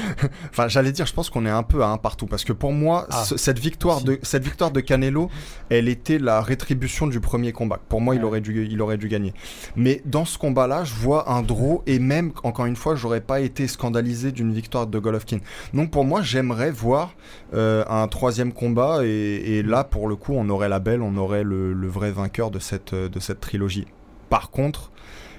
enfin 0.51 0.69
j'allais 0.69 0.93
dire 0.93 1.07
je 1.07 1.13
pense 1.13 1.31
qu'on 1.31 1.47
est 1.47 1.51
un 1.51 1.63
peu 1.63 1.83
à 1.83 1.89
un 1.89 1.99
partout 1.99 2.27
parce 2.27 2.45
que 2.45 2.53
pour 2.53 2.73
moi 2.73 3.07
Ah, 3.11 3.25
ce- 3.25 3.37
cette 3.37 3.59
victoire 3.59 3.99
si. 3.99 4.05
de 4.05 4.19
cette 4.23 4.45
victoire 4.45 4.71
de 4.71 4.81
Canelo, 4.81 5.31
elle 5.69 5.89
était 5.89 6.19
la 6.19 6.41
rétribution 6.41 7.07
du 7.07 7.21
premier 7.21 7.53
combat. 7.53 7.79
Pour 7.89 8.01
moi, 8.01 8.15
il 8.17 8.25
aurait 8.25 8.41
dû 8.41 8.67
il 8.71 8.81
aurait 8.83 8.97
dû 8.97 9.09
gagner. 9.09 9.35
Mais 9.77 10.03
dans 10.05 10.25
ce 10.25 10.39
combat-là, 10.39 10.85
je 10.85 10.95
vois 10.95 11.31
un 11.31 11.43
draw 11.43 11.83
et 11.87 11.99
même 11.99 12.33
encore 12.43 12.67
une 12.67 12.77
fois, 12.77 12.95
j'aurais 12.97 13.21
pas 13.21 13.41
été 13.41 13.69
scandalisé 13.69 14.33
d'une 14.33 14.53
victoire 14.53 14.87
de 14.87 14.99
Golovkin. 14.99 15.39
Donc 15.75 15.91
pour 15.91 16.05
moi, 16.05 16.23
j'aimerais 16.23 16.71
voir 16.71 17.13
euh, 17.55 17.85
un 17.89 18.09
troisième 18.09 18.53
combat 18.53 19.01
et, 19.05 19.09
et 19.09 19.63
là 19.63 19.85
pour 19.85 20.09
le 20.09 20.17
coup, 20.17 20.33
on 20.35 20.49
aurait 20.49 20.69
la 20.69 20.79
belle, 20.81 21.03
on 21.03 21.17
aurait 21.17 21.45
le, 21.45 21.73
le 21.73 21.89
vrai 21.89 22.11
vainqueur 22.11 22.51
de 22.51 22.59
cette 22.59 22.95
de 22.95 23.21
cette 23.21 23.41
trilogie. 23.41 23.87
Par 24.31 24.51
contre, 24.51 24.91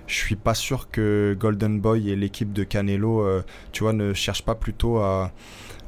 je 0.10 0.16
suis 0.16 0.36
pas 0.36 0.54
sûr 0.56 0.90
que 0.92 1.36
Golden 1.40 1.80
Boy 1.80 2.10
et 2.10 2.16
l'équipe 2.16 2.52
de 2.52 2.64
Canelo, 2.64 3.22
euh, 3.22 3.44
tu 3.72 3.84
vois, 3.84 3.94
ne 3.94 4.14
cherchent 4.14 4.44
pas 4.44 4.56
plutôt 4.56 4.98
à, 4.98 5.32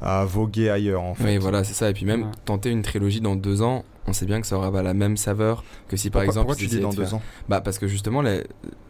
à 0.00 0.24
voguer 0.24 0.70
ailleurs. 0.70 1.02
En 1.02 1.14
fait. 1.14 1.24
Oui, 1.24 1.36
voilà, 1.38 1.64
c'est 1.64 1.74
ça. 1.74 1.90
Et 1.90 1.92
puis 1.92 2.04
même 2.06 2.22
Ouais. 2.22 2.28
tenter 2.44 2.70
une 2.70 2.82
trilogie 2.82 3.20
dans 3.20 3.36
deux 3.36 3.62
ans, 3.62 3.84
on 4.06 4.12
sait 4.12 4.26
bien 4.26 4.40
que 4.40 4.46
ça 4.46 4.56
aura 4.56 4.72
pas 4.72 4.82
la 4.82 4.94
même 4.94 5.16
saveur 5.16 5.62
que 5.88 5.96
si 5.96 6.08
par 6.10 6.22
Pourquoi, 6.22 6.32
exemple 6.32 6.46
pourquoi 6.46 6.56
tu 6.56 6.66
dis 6.66 6.80
dans 6.80 6.90
de 6.90 6.96
deux 6.96 7.04
faire- 7.04 7.14
ans? 7.16 7.22
Bah 7.48 7.60
parce 7.60 7.78
que 7.78 7.86
justement 7.86 8.20
la, 8.22 8.38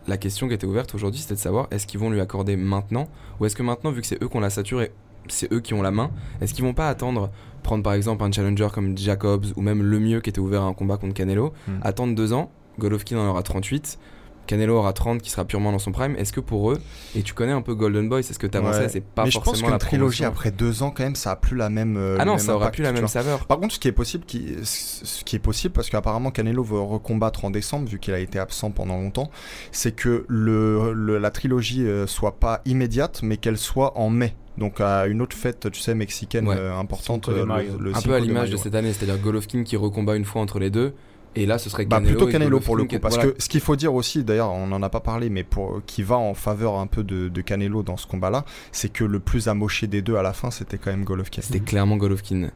la 0.07 0.17
question 0.17 0.49
qui 0.49 0.55
était 0.55 0.67
ouverte 0.67 0.95
aujourd'hui 0.95 1.21
c'était 1.21 1.35
de 1.35 1.39
savoir 1.39 1.67
est-ce 1.71 1.87
qu'ils 1.87 2.01
vont 2.01 2.09
lui 2.09 2.21
accorder 2.21 2.57
maintenant 2.57 3.09
ou 3.39 3.45
est-ce 3.45 3.55
que 3.55 3.63
maintenant 3.63 3.91
vu 3.91 4.01
que 4.01 4.07
c'est 4.07 4.23
eux 4.23 4.29
qui 4.29 4.37
ont 4.39 4.41
la 4.41 4.49
saturé, 4.49 4.91
c'est 5.29 5.53
eux 5.53 5.61
qui 5.61 5.75
ont 5.75 5.83
la 5.83 5.91
main, 5.91 6.11
est-ce 6.41 6.55
qu'ils 6.55 6.65
vont 6.65 6.73
pas 6.73 6.89
attendre 6.89 7.31
prendre 7.63 7.83
par 7.83 7.93
exemple 7.93 8.25
un 8.25 8.33
challenger 8.33 8.69
comme 8.73 8.97
Jacobs 8.97 9.45
ou 9.55 9.61
même 9.61 9.83
le 9.83 10.01
mieux 10.01 10.21
qui 10.23 10.31
était 10.31 10.41
ouvert 10.41 10.63
à 10.63 10.67
un 10.67 10.73
combat 10.73 10.97
contre 10.97 11.13
Canelo, 11.15 11.53
Hmm. 11.69 11.73
attendre 11.83 12.15
deux 12.15 12.33
ans, 12.33 12.51
Golovkin 12.79 13.19
en 13.19 13.29
aura 13.29 13.43
38. 13.43 13.99
Canelo 14.47 14.77
aura 14.77 14.93
30 14.93 15.23
qui 15.23 15.31
sera 15.31 15.45
purement 15.45 15.73
dans 15.73 15.79
son 15.79 15.93
prime. 15.93 16.17
Est-ce 16.17 16.33
que 16.33 16.41
pour 16.41 16.73
eux, 16.73 16.79
et 17.15 17.23
tu 17.23 17.33
connais 17.35 17.53
un 17.53 17.63
peu 17.63 17.75
Golden 17.75 18.09
Boy, 18.09 18.23
c'est 18.23 18.35
ce 18.35 18.39
que 18.39 18.47
tu 18.47 18.57
avancé, 18.59 18.81
Ouais. 18.81 18.89
c'est 18.89 19.01
pas 19.05 19.25
Mais 19.25 19.31
je 19.31 19.39
pense 19.39 19.61
qu'une 19.63 19.71
la 19.71 19.79
trilogie 19.79 20.25
après 20.25 20.51
deux 20.51 20.83
ans, 20.83 20.91
quand 20.91 21.05
même, 21.05 21.15
ça 21.17 21.31
a 21.33 21.37
plus 21.37 21.57
la 21.57 21.71
même. 21.71 21.97
euh, 21.97 22.17
Ah 22.19 22.25
non, 22.25 22.33
même 22.33 22.39
ça 22.41 22.55
impact, 22.55 22.75
plus 22.75 22.83
la 22.83 22.93
même 22.93 23.01
vois. 23.01 23.09
saveur. 23.09 23.47
Par 23.47 23.59
contre, 23.59 23.75
ce 23.75 23.79
qui 23.81 23.89
est 23.89 23.93
possible, 23.93 24.25
qui, 24.25 24.57
ce 24.65 25.25
qui 25.25 25.37
est 25.37 25.39
possible, 25.39 25.73
parce 25.75 25.91
qu'apparemment 25.91 26.31
Canelo 26.31 26.63
veut 26.63 26.81
recombattre 26.81 27.45
en 27.45 27.51
décembre, 27.51 27.89
vu 27.89 27.99
qu'il 27.99 28.15
a 28.15 28.19
été 28.19 28.39
absent 28.39 28.71
pendant 28.71 28.97
longtemps, 28.99 29.31
c'est 29.71 29.93
que 29.93 30.25
le, 30.29 30.93
le- 30.93 31.19
la 31.19 31.31
trilogie 31.31 31.87
euh, 31.87 32.07
soit 32.07 32.39
pas 32.39 32.61
immédiate, 32.65 33.21
mais 33.23 33.37
qu'elle 33.37 33.59
soit 33.59 33.97
en 33.99 34.11
mai. 34.11 34.35
Donc 34.59 34.81
à 34.83 35.07
une 35.07 35.23
autre 35.23 35.35
fête, 35.37 35.71
tu 35.71 35.81
sais, 35.81 35.95
mexicaine 35.95 36.47
Ouais. 36.47 36.57
euh, 36.59 36.77
importante, 36.77 37.31
de 37.31 37.37
le, 37.37 37.45
le 37.81 37.97
Un 37.97 38.01
peu 38.03 38.15
à 38.15 38.21
de 38.21 38.27
l'image 38.27 38.51
de 38.51 38.57
ouais. 38.57 38.63
cette 38.63 38.75
année, 38.75 38.93
c'est-à-dire 38.93 39.17
Golovkin 39.23 39.63
qui 39.65 39.77
recombat 39.77 40.15
une 40.17 40.27
fois 40.27 40.43
entre 40.43 40.59
les 40.59 40.69
deux. 40.69 40.93
Et 41.35 41.47
là, 41.47 41.59
ce 41.59 41.71
serait 41.71 41.87
Bah, 41.87 41.97
Canelo. 41.97 42.11
plutôt 42.15 42.29
et 42.29 42.33
Canelo 42.33 42.51
Golovkin 42.51 42.67
pour 42.67 42.77
le 42.77 42.85
coup, 42.85 42.99
parce 43.01 43.15
voilà. 43.17 43.31
que 43.33 43.43
ce 43.43 43.49
qu'il 43.49 43.61
faut 43.61 43.75
dire 43.77 43.95
aussi, 43.95 44.23
d'ailleurs, 44.23 44.51
on 44.53 44.67
n'en 44.67 44.83
a 44.83 44.91
pas 44.91 45.01
parlé, 45.01 45.31
mais 45.31 45.45
pour 45.45 45.81
qui 45.87 46.03
va 46.03 46.17
en 46.19 46.35
faveur 46.35 46.75
un 46.79 46.87
peu 46.87 47.03
de, 47.05 47.29
de 47.29 47.41
Canelo 47.41 47.83
dans 47.83 47.97
ce 47.97 48.07
combat-là, 48.07 48.45
c'est 48.71 48.93
que 48.93 49.05
le 49.05 49.19
plus 49.19 49.49
amoché 49.49 49.87
des 49.87 50.03
deux 50.03 50.17
à 50.17 50.23
la 50.23 50.35
fin, 50.35 50.51
c'était 50.51 50.77
quand 50.79 50.91
même 50.91 51.05
Golovkin. 51.05 51.41
C'était 51.43 51.61
clairement 51.61 51.97
Golovkin. 51.97 52.51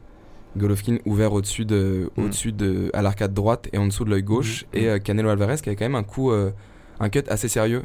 Golovkin 0.55 0.97
ouvert 1.05 1.33
au-dessus 1.33 1.65
de, 1.65 2.09
Mm. 2.17 2.23
au-dessus 2.23 2.51
de, 2.51 2.89
à 2.93 3.01
l'arcade 3.01 3.33
droite 3.33 3.67
et 3.73 3.77
en 3.77 3.85
dessous 3.87 4.05
de 4.05 4.09
l'œil 4.11 4.23
gauche. 4.23 4.65
Mm. 4.73 4.77
Et 4.77 4.87
euh, 4.89 4.99
Canelo 4.99 5.29
Alvarez 5.29 5.57
qui 5.61 5.69
avait 5.69 5.75
quand 5.75 5.85
même 5.85 5.95
un 5.95 6.03
coup, 6.03 6.31
euh, 6.31 6.51
un 6.99 7.09
cut 7.09 7.23
assez 7.29 7.47
sérieux 7.47 7.83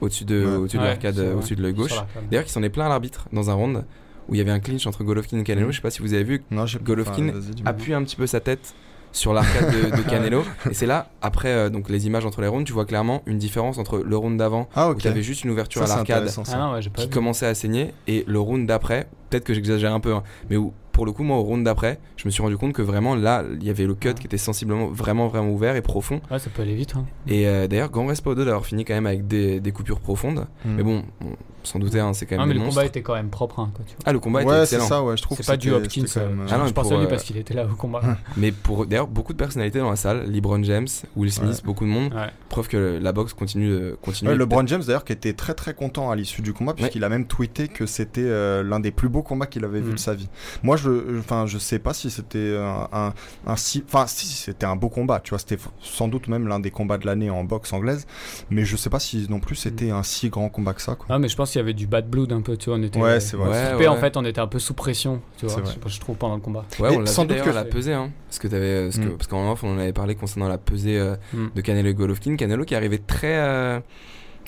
au-dessus 0.00 0.24
de, 0.24 0.44
Ouais. 0.44 0.56
au-dessus 0.56 0.78
de 0.78 0.82
l'arcade, 0.82 1.18
au-dessus 1.18 1.56
de 1.56 1.62
l'œil 1.62 1.74
gauche. 1.74 1.94
D'ailleurs, 2.30 2.44
qui 2.44 2.52
s'en 2.52 2.62
est 2.62 2.68
plein 2.70 2.86
à 2.86 2.88
l'arbitre 2.88 3.28
dans 3.32 3.50
un 3.50 3.54
round 3.54 3.84
où 4.28 4.34
il 4.34 4.38
y 4.38 4.40
avait 4.40 4.50
un 4.50 4.60
clinch 4.60 4.86
entre 4.86 5.04
Golovkin 5.04 5.38
et 5.38 5.42
Canelo. 5.44 5.68
Mm. 5.68 5.70
Je 5.72 5.76
sais 5.76 5.82
pas 5.82 5.90
si 5.90 6.00
vous 6.02 6.14
avez 6.14 6.24
vu, 6.24 6.42
Non, 6.50 6.64
Golovkin 6.82 7.32
appuie 7.64 7.94
un 7.94 8.02
petit 8.04 8.16
peu 8.16 8.26
sa 8.26 8.40
tête 8.40 8.74
sur 9.14 9.32
l'arcade 9.32 9.70
de, 9.72 9.96
de 9.96 10.02
Canelo. 10.10 10.42
et 10.70 10.74
c'est 10.74 10.84
là, 10.86 11.08
après 11.22 11.48
euh, 11.48 11.70
donc 11.70 11.88
les 11.88 12.06
images 12.06 12.26
entre 12.26 12.42
les 12.42 12.48
rounds, 12.48 12.66
tu 12.66 12.72
vois 12.74 12.84
clairement 12.84 13.22
une 13.26 13.38
différence 13.38 13.78
entre 13.78 13.98
le 13.98 14.16
round 14.16 14.36
d'avant 14.38 14.68
Ah 14.76 14.90
où 14.90 14.94
tu 14.94 15.08
avais 15.08 15.22
juste 15.22 15.44
une 15.44 15.50
ouverture 15.50 15.86
Ça, 15.86 15.94
à 15.94 15.96
l'arcade. 15.96 16.28
Ah 16.52 16.72
ouais, 16.74 16.80
qui 16.80 17.04
vu. 17.04 17.08
commençait 17.10 17.46
à 17.46 17.54
saigner 17.54 17.94
et 18.06 18.24
le 18.26 18.38
round 18.40 18.66
d'après, 18.66 19.08
peut-être 19.30 19.44
que 19.44 19.54
j'exagère 19.54 19.94
un 19.94 20.00
peu, 20.00 20.12
hein, 20.14 20.22
mais 20.50 20.56
où 20.58 20.72
pour 20.92 21.06
le 21.06 21.12
coup 21.12 21.24
moi 21.24 21.38
au 21.38 21.42
round 21.42 21.64
d'après, 21.64 21.98
je 22.16 22.26
me 22.26 22.30
suis 22.30 22.40
rendu 22.42 22.56
compte 22.56 22.72
que 22.72 22.82
vraiment 22.82 23.16
là 23.16 23.42
il 23.60 23.64
y 23.64 23.70
avait 23.70 23.86
le 23.86 23.94
cut 23.94 24.08
Ouais. 24.08 24.14
qui 24.14 24.26
était 24.26 24.36
sensiblement 24.38 24.86
vraiment 24.88 25.26
vraiment 25.28 25.50
ouvert 25.50 25.74
et 25.74 25.82
profond. 25.82 26.20
Ouais, 26.30 26.38
ça 26.38 26.50
peut 26.54 26.62
aller 26.62 26.74
vite. 26.76 26.94
hein. 26.96 27.04
Et 27.26 27.48
euh, 27.48 27.66
d'ailleurs 27.66 27.90
grand 27.90 28.06
respect 28.06 28.30
aux 28.30 28.34
deux 28.36 28.44
d'avoir 28.44 28.64
fini 28.66 28.84
quand 28.84 28.94
même 28.94 29.06
avec 29.06 29.26
des, 29.26 29.58
des 29.60 29.72
coupures 29.72 29.98
profondes. 30.00 30.46
Hmm. 30.64 30.74
Mais 30.76 30.82
bon, 30.84 31.02
on 31.24 31.30
s'en 31.68 31.78
doutait, 31.78 32.00
hein, 32.00 32.12
c'est 32.12 32.26
quand 32.26 32.36
Ah, 32.36 32.38
même 32.40 32.48
mais 32.48 32.54
des 32.54 32.58
le 32.60 32.64
monstres. 32.64 32.80
combat 32.80 32.86
était 32.86 33.02
quand 33.02 33.14
même 33.14 33.30
propre. 33.30 33.60
hein, 33.60 33.70
quoi, 33.74 33.84
tu 33.86 33.94
vois. 33.94 34.02
Ah 34.06 34.12
le 34.12 34.18
combat 34.20 34.42
était 34.42 34.50
ouais, 34.50 34.56
c'est 34.66 34.76
excellent. 34.76 34.86
ça, 34.88 35.02
ouais, 35.02 35.16
je 35.16 35.22
trouve 35.22 35.36
C'est 35.38 35.46
pas 35.46 35.56
du 35.56 35.70
Hopkins. 35.72 36.02
même, 36.02 36.08
euh, 36.16 36.42
euh, 36.44 36.46
Ah 36.50 36.58
non, 36.58 36.64
je 36.64 36.68
mais 36.68 36.72
pense 36.72 36.88
pour, 36.88 36.96
à 36.96 37.00
lui 37.00 37.06
euh, 37.06 37.10
parce 37.10 37.22
qu'il 37.24 37.36
était 37.36 37.54
là 37.54 37.64
au 37.66 37.74
combat. 37.76 38.00
Mais 38.36 38.52
pour 38.52 38.86
d'ailleurs 38.86 39.06
beaucoup 39.08 39.32
de 39.32 39.38
personnalités 39.38 39.78
dans 39.78 39.90
la 39.90 39.96
salle, 39.96 40.30
LeBron 40.30 40.62
James, 40.64 40.86
Will 41.16 41.32
Smith, 41.32 41.50
Ouais. 41.50 41.60
beaucoup 41.64 41.84
de 41.84 41.90
monde. 41.90 42.12
Ouais. 42.14 42.30
Preuve 42.48 42.68
que 42.68 42.98
la 43.02 43.12
boxe 43.12 43.32
continue 43.32 43.68
de 43.70 43.98
continue. 44.02 44.30
Ouais, 44.30 44.36
LeBron 44.36 44.66
James 44.66 44.82
d'ailleurs 44.86 45.04
qui 45.04 45.12
était 45.12 45.32
très 45.32 45.54
très 45.54 45.74
content 45.74 46.10
à 46.10 46.16
l'issue 46.16 46.42
du 46.42 46.52
combat 46.52 46.74
puisqu'il 46.74 47.02
a 47.04 47.08
même 47.08 47.26
tweeté 47.26 47.68
que 47.68 47.86
c'était 47.86 48.20
euh, 48.24 48.62
l'un 48.62 48.80
des 48.80 48.90
plus 48.90 49.08
beaux 49.08 49.22
combats 49.22 49.46
qu'il 49.46 49.64
avait 49.64 49.80
vu 49.80 49.90
Mm. 49.90 49.94
de 49.94 49.98
sa 49.98 50.14
vie. 50.14 50.28
Moi 50.62 50.76
je 50.76 51.18
enfin 51.18 51.46
je 51.46 51.58
sais 51.58 51.78
pas 51.78 51.94
si 51.94 52.10
c'était 52.10 52.56
un, 52.58 52.88
un, 52.92 53.12
un 53.46 53.56
si 53.56 53.84
enfin 53.86 54.06
si 54.06 54.26
c'était 54.26 54.66
un 54.66 54.76
beau 54.76 54.88
combat, 54.88 55.20
tu 55.20 55.30
vois, 55.30 55.38
c'était 55.38 55.58
sans 55.80 56.08
doute 56.08 56.28
même 56.28 56.46
l'un 56.48 56.60
des 56.60 56.70
combats 56.70 56.98
de 56.98 57.06
l'année 57.06 57.30
en 57.30 57.44
boxe 57.44 57.72
anglaise, 57.72 58.06
mais 58.50 58.64
je 58.64 58.76
sais 58.76 58.90
pas 58.90 58.98
si 59.00 59.26
non 59.30 59.40
plus 59.40 59.56
c'était 59.56 59.90
un 59.90 60.02
si 60.02 60.28
grand 60.28 60.48
combat 60.48 60.74
que 60.74 60.82
ça 60.82 60.94
quoi. 60.94 61.06
Ah, 61.08 61.18
mais 61.18 61.28
je 61.28 61.36
pense 61.36 61.53
qu'il 61.54 61.60
y 61.60 61.62
avait 61.62 61.72
du 61.74 61.86
bad 61.86 62.08
blood 62.08 62.32
un 62.32 62.40
peu, 62.42 62.56
tu 62.56 62.68
vois. 62.70 62.78
On 62.78 62.82
était 62.82 62.98
Ouais, 63.00 63.18
c'est 63.20 63.36
vrai. 63.36 63.48
Ouais, 63.50 63.66
occupés, 63.68 63.76
ouais. 63.84 63.86
en 63.88 63.96
fait, 63.96 64.16
on 64.16 64.24
était 64.24 64.40
un 64.40 64.46
peu 64.46 64.58
sous 64.58 64.74
pression, 64.74 65.20
tu 65.38 65.46
vois. 65.46 65.62
Je 65.86 66.00
trouve 66.00 66.16
pendant 66.16 66.34
le 66.34 66.40
combat. 66.40 66.64
Ouais, 66.80 66.92
Et 66.92 66.96
on 66.96 67.00
l'a 67.00 67.06
sans 67.06 67.24
doute 67.24 67.40
que 67.42 67.50
la 67.50 67.64
pesée, 67.64 67.92
hein. 67.94 68.10
Parce 68.28 68.38
que 68.38 68.48
t'avais, 68.48 68.82
parce 68.84 68.98
que, 68.98 69.04
Mm. 69.04 69.16
parce 69.16 69.26
qu'en 69.28 69.50
off, 69.52 69.64
on 69.64 69.74
en 69.74 69.78
avait 69.78 69.92
parlé 69.92 70.14
concernant 70.14 70.48
la 70.48 70.58
pesée 70.58 70.98
euh, 70.98 71.14
Mm. 71.32 71.46
de 71.54 71.60
Canelo 71.60 71.88
et 71.88 71.94
Golovkin. 71.94 72.36
Canelo 72.36 72.64
qui 72.64 72.74
arrivait 72.74 72.98
très, 72.98 73.36
euh, 73.38 73.80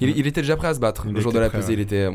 il, 0.01 0.09
Mm. 0.09 0.13
il 0.17 0.27
était 0.27 0.43
déjà 0.43 0.57
prêt 0.57 0.69
à 0.69 0.75
se 0.75 0.81
battre 0.81 1.05
Il 1.07 1.15
le 1.15 1.21
jour 1.21 1.33
de 1.33 1.39
la 1.39 1.49
pesée. 1.51 1.69
ouais. 1.69 1.75
Il 1.75 1.81
était 1.81 2.07
euh, 2.07 2.13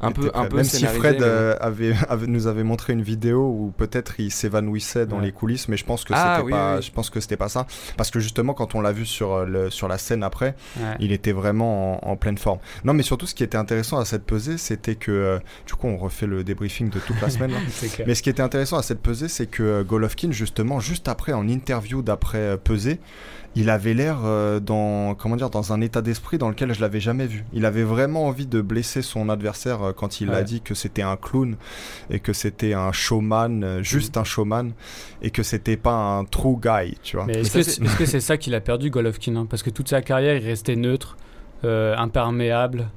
un 0.00 0.12
peu, 0.12 0.30
un 0.34 0.44
peu 0.46 0.56
même 0.56 0.64
si 0.64 0.84
Fred 0.86 1.16
mais- 1.20 1.24
euh, 1.26 1.56
avait, 1.60 1.94
avait- 2.08 2.26
nous 2.26 2.46
avait 2.46 2.62
montré 2.64 2.92
une 2.92 3.02
vidéo 3.02 3.40
où 3.48 3.72
peut-être 3.76 4.20
il 4.20 4.30
s'évanouissait 4.30 5.06
dans 5.06 5.18
Ouais. 5.18 5.26
les 5.26 5.32
coulisses, 5.32 5.68
mais 5.68 5.76
je 5.76 5.84
pense 5.84 6.04
que 6.04 6.12
Ah, 6.14 6.34
c'était 6.36 6.46
oui, 6.46 6.52
pas, 6.52 6.76
oui, 6.76 6.82
je 6.82 6.90
pense 6.92 7.10
que 7.10 7.20
c'était 7.20 7.36
pas 7.36 7.48
ça, 7.48 7.66
parce 7.96 8.10
que 8.10 8.20
justement 8.20 8.52
quand 8.54 8.74
on 8.74 8.80
l'a 8.80 8.92
vu 8.92 9.06
sur 9.06 9.32
euh, 9.32 9.44
le, 9.46 9.70
sur 9.70 9.88
la 9.88 9.98
scène 9.98 10.22
après, 10.22 10.54
Ouais. 10.78 10.96
il 11.00 11.12
était 11.12 11.32
vraiment 11.32 12.04
en, 12.06 12.10
en 12.12 12.16
pleine 12.16 12.38
forme. 12.38 12.58
Non, 12.84 12.92
mais 12.94 13.02
surtout 13.02 13.26
ce 13.26 13.34
qui 13.34 13.42
était 13.44 13.56
intéressant 13.58 13.98
à 13.98 14.04
cette 14.04 14.24
pesée, 14.24 14.58
c'était 14.58 14.96
que 14.96 15.10
euh, 15.12 15.38
du 15.66 15.74
coup 15.74 15.86
on 15.88 15.96
refait 15.96 16.26
le 16.26 16.44
débriefing 16.44 16.90
de 16.90 16.98
toute 16.98 17.20
la 17.20 17.30
semaine. 17.30 17.52
Mais 18.06 18.14
ce 18.14 18.22
qui 18.22 18.30
était 18.30 18.42
intéressant 18.42 18.76
à 18.78 18.82
cette 18.82 19.00
pesée, 19.00 19.28
c'est 19.28 19.46
que 19.46 19.82
Golovkin, 19.82 20.30
justement, 20.30 20.80
juste 20.80 21.08
après, 21.08 21.32
en 21.32 21.48
interview 21.48 22.02
d'après 22.02 22.58
pesée, 22.58 23.00
il 23.56 23.70
avait 23.70 23.94
l'air 23.94 24.18
euh, 24.24 24.60
dans 24.60 25.14
comment 25.14 25.34
dire 25.34 25.50
dans 25.50 25.72
un 25.72 25.80
état 25.80 26.02
d'esprit 26.02 26.38
dans 26.38 26.48
lequel 26.50 26.72
je 26.74 26.80
l'avais 26.80 27.00
jamais 27.00 27.26
vu. 27.26 27.44
Il 27.52 27.64
avait 27.64 27.82
vraiment 27.82 28.26
envie 28.26 28.46
de 28.46 28.60
blesser 28.60 29.02
son 29.02 29.28
adversaire 29.28 29.82
euh, 29.82 29.92
quand 29.92 30.20
il 30.20 30.30
a 30.30 30.42
dit 30.44 30.60
que 30.60 30.74
c'était 30.74 31.02
un 31.02 31.16
clown 31.16 31.56
et 32.10 32.20
que 32.20 32.32
c'était 32.32 32.74
un 32.74 32.92
showman, 32.92 33.64
euh, 33.64 33.82
juste 33.82 34.16
un 34.16 34.24
showman 34.24 34.72
et 35.22 35.30
que 35.30 35.42
c'était 35.42 35.76
pas 35.76 35.94
un 35.94 36.24
true 36.24 36.56
guy, 36.62 36.96
tu 37.02 37.16
vois. 37.16 37.24
Mais 37.26 37.40
est-ce 37.40 37.50
que 37.98 38.04
c'est- 38.06 38.20
ça 38.20 38.36
qu'il 38.36 38.54
a 38.54 38.60
perdu, 38.60 38.90
Golovkin 38.90 39.34
hein? 39.36 39.46
Parce 39.48 39.62
que 39.62 39.70
toute 39.70 39.88
sa 39.88 40.02
carrière, 40.02 40.36
il 40.36 40.44
restait 40.46 40.76
neutre, 40.76 41.16
euh, 41.64 41.96
imperméable. 41.96 42.88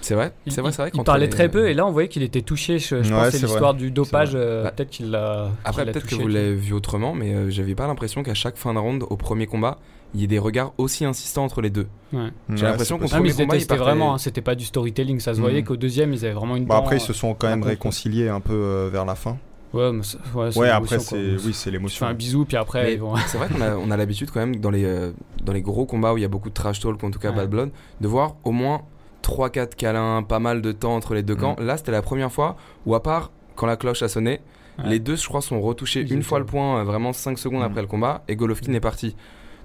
C'est 0.00 0.14
vrai, 0.14 0.32
Il, 0.44 0.52
c'est 0.52 0.60
vrai, 0.60 0.70
c'est 0.70 0.82
vrai. 0.82 0.90
il 0.92 1.02
parlait 1.02 1.28
très 1.30 1.48
peu 1.48 1.66
et 1.68 1.72
là 1.72 1.86
on 1.86 1.90
voyait 1.90 2.08
qu'il 2.08 2.22
était 2.22 2.42
touché. 2.42 2.78
Je, 2.78 3.02
je 3.02 3.12
Ouais, 3.14 3.20
pense 3.22 3.30
que 3.30 3.38
c'est 3.38 3.46
l'histoire 3.46 3.72
du 3.74 3.90
dopage. 3.90 4.32
euh, 4.34 4.62
Bah, 4.64 4.70
peut-être 4.70 4.90
qu'il 4.90 5.10
l'a. 5.10 5.48
Après, 5.64 5.84
peut-être 5.86 6.06
que 6.06 6.14
vous 6.14 6.28
l'avez 6.28 6.54
vu 6.54 6.74
autrement, 6.74 7.14
mais 7.14 7.32
euh, 7.34 7.48
j'avais 7.50 7.74
pas 7.74 7.86
l'impression 7.86 8.22
qu'à 8.22 8.34
chaque 8.34 8.56
fin 8.58 8.74
de 8.74 8.78
round, 8.78 9.02
au 9.08 9.16
premier 9.16 9.46
combat, 9.46 9.78
il 10.14 10.20
y 10.20 10.24
ait 10.24 10.28
des 10.28 10.38
regards 10.38 10.72
aussi 10.78 11.04
insistants 11.04 11.44
entre 11.44 11.60
les 11.60 11.70
deux. 11.70 11.86
Ouais. 12.12 12.28
J'ai 12.50 12.54
Ouais, 12.64 12.70
l'impression 12.70 12.98
qu'on 12.98 13.06
Ah, 13.06 13.08
premier 13.16 13.28
ils 13.28 13.32
se 13.32 13.36
combat, 13.38 13.54
il 13.56 13.58
détestaient 13.58 13.76
partait- 13.76 13.82
vraiment, 13.90 14.14
hein, 14.14 14.18
c'était 14.18 14.40
pas 14.42 14.54
du 14.54 14.64
storytelling. 14.64 15.18
Ça 15.20 15.34
se 15.34 15.40
voyait 15.40 15.60
Mhm. 15.60 15.66
qu'au 15.66 15.76
deuxième, 15.76 16.12
ils 16.12 16.24
avaient 16.24 16.34
vraiment 16.34 16.56
une. 16.56 16.64
Bon, 16.64 16.74
dent, 16.74 16.80
après, 16.80 16.96
ils 16.98 17.02
euh, 17.02 17.06
se 17.06 17.12
sont 17.12 17.34
quand 17.34 17.48
même 17.48 17.58
contre. 17.60 17.68
réconciliés 17.70 18.28
un 18.28 18.40
peu 18.40 18.52
euh, 18.54 18.88
vers 18.92 19.04
la 19.04 19.14
fin. 19.16 19.36
Ouais, 19.72 19.90
mais 19.92 20.04
c'est- 20.04 20.18
ouais, 20.34 20.52
c'est 20.52 20.58
Ouais, 20.60 20.66
l'émotion, 20.68 20.74
après, 20.96 20.98
c'est 21.00 21.46
oui, 21.46 21.52
c'est 21.52 21.70
l'émotion. 21.72 22.06
un 22.06 22.14
bisou, 22.14 22.44
puis 22.44 22.56
après, 22.56 22.84
Mais 22.84 22.92
ils 22.94 23.00
vont. 23.00 23.14
C'est 23.26 23.38
vrai 23.38 23.48
qu'on 23.48 23.60
a, 23.60 23.74
on 23.76 23.90
a 23.90 23.96
l'habitude 23.96 24.30
quand 24.30 24.38
même 24.38 24.54
dans 24.56 24.70
les, 24.70 24.84
euh, 24.84 25.10
dans 25.42 25.52
les 25.52 25.62
gros 25.62 25.84
combats 25.84 26.12
où 26.12 26.16
il 26.16 26.20
y 26.20 26.24
a 26.24 26.28
beaucoup 26.28 26.48
de 26.48 26.54
trash 26.54 26.78
talk, 26.78 27.02
en 27.02 27.10
tout 27.10 27.18
cas 27.18 27.30
Ouais. 27.30 27.36
bad 27.36 27.50
blood, 27.50 27.70
de 28.00 28.06
voir 28.08 28.36
au 28.44 28.52
moins 28.52 28.82
3-4 29.22 29.74
câlins, 29.74 30.22
pas 30.22 30.38
mal 30.38 30.62
de 30.62 30.70
temps 30.70 30.94
entre 30.94 31.14
les 31.14 31.22
deux 31.24 31.34
camps. 31.34 31.56
Là, 31.58 31.76
c'était 31.76 31.90
la 31.92 32.02
première 32.02 32.30
fois 32.30 32.56
où, 32.86 32.94
à 32.94 33.02
part 33.02 33.32
quand 33.56 33.66
la 33.66 33.76
cloche 33.76 34.02
a 34.02 34.08
sonné, 34.08 34.40
Ouais. 34.78 34.90
les 34.90 34.98
deux, 35.00 35.16
je 35.16 35.26
crois, 35.26 35.40
sont 35.40 35.60
retouchés 35.60 36.00
Ils 36.02 36.12
une 36.12 36.22
fois 36.22 36.38
le 36.40 36.44
point, 36.46 36.78
euh, 36.80 36.84
vraiment 36.84 37.12
5 37.12 37.38
secondes 37.38 37.60
Mm. 37.62 37.66
après 37.66 37.80
le 37.82 37.86
combat, 37.88 38.22
et 38.28 38.36
Golovkin 38.36 38.72
est 38.74 38.80
parti. 38.80 39.16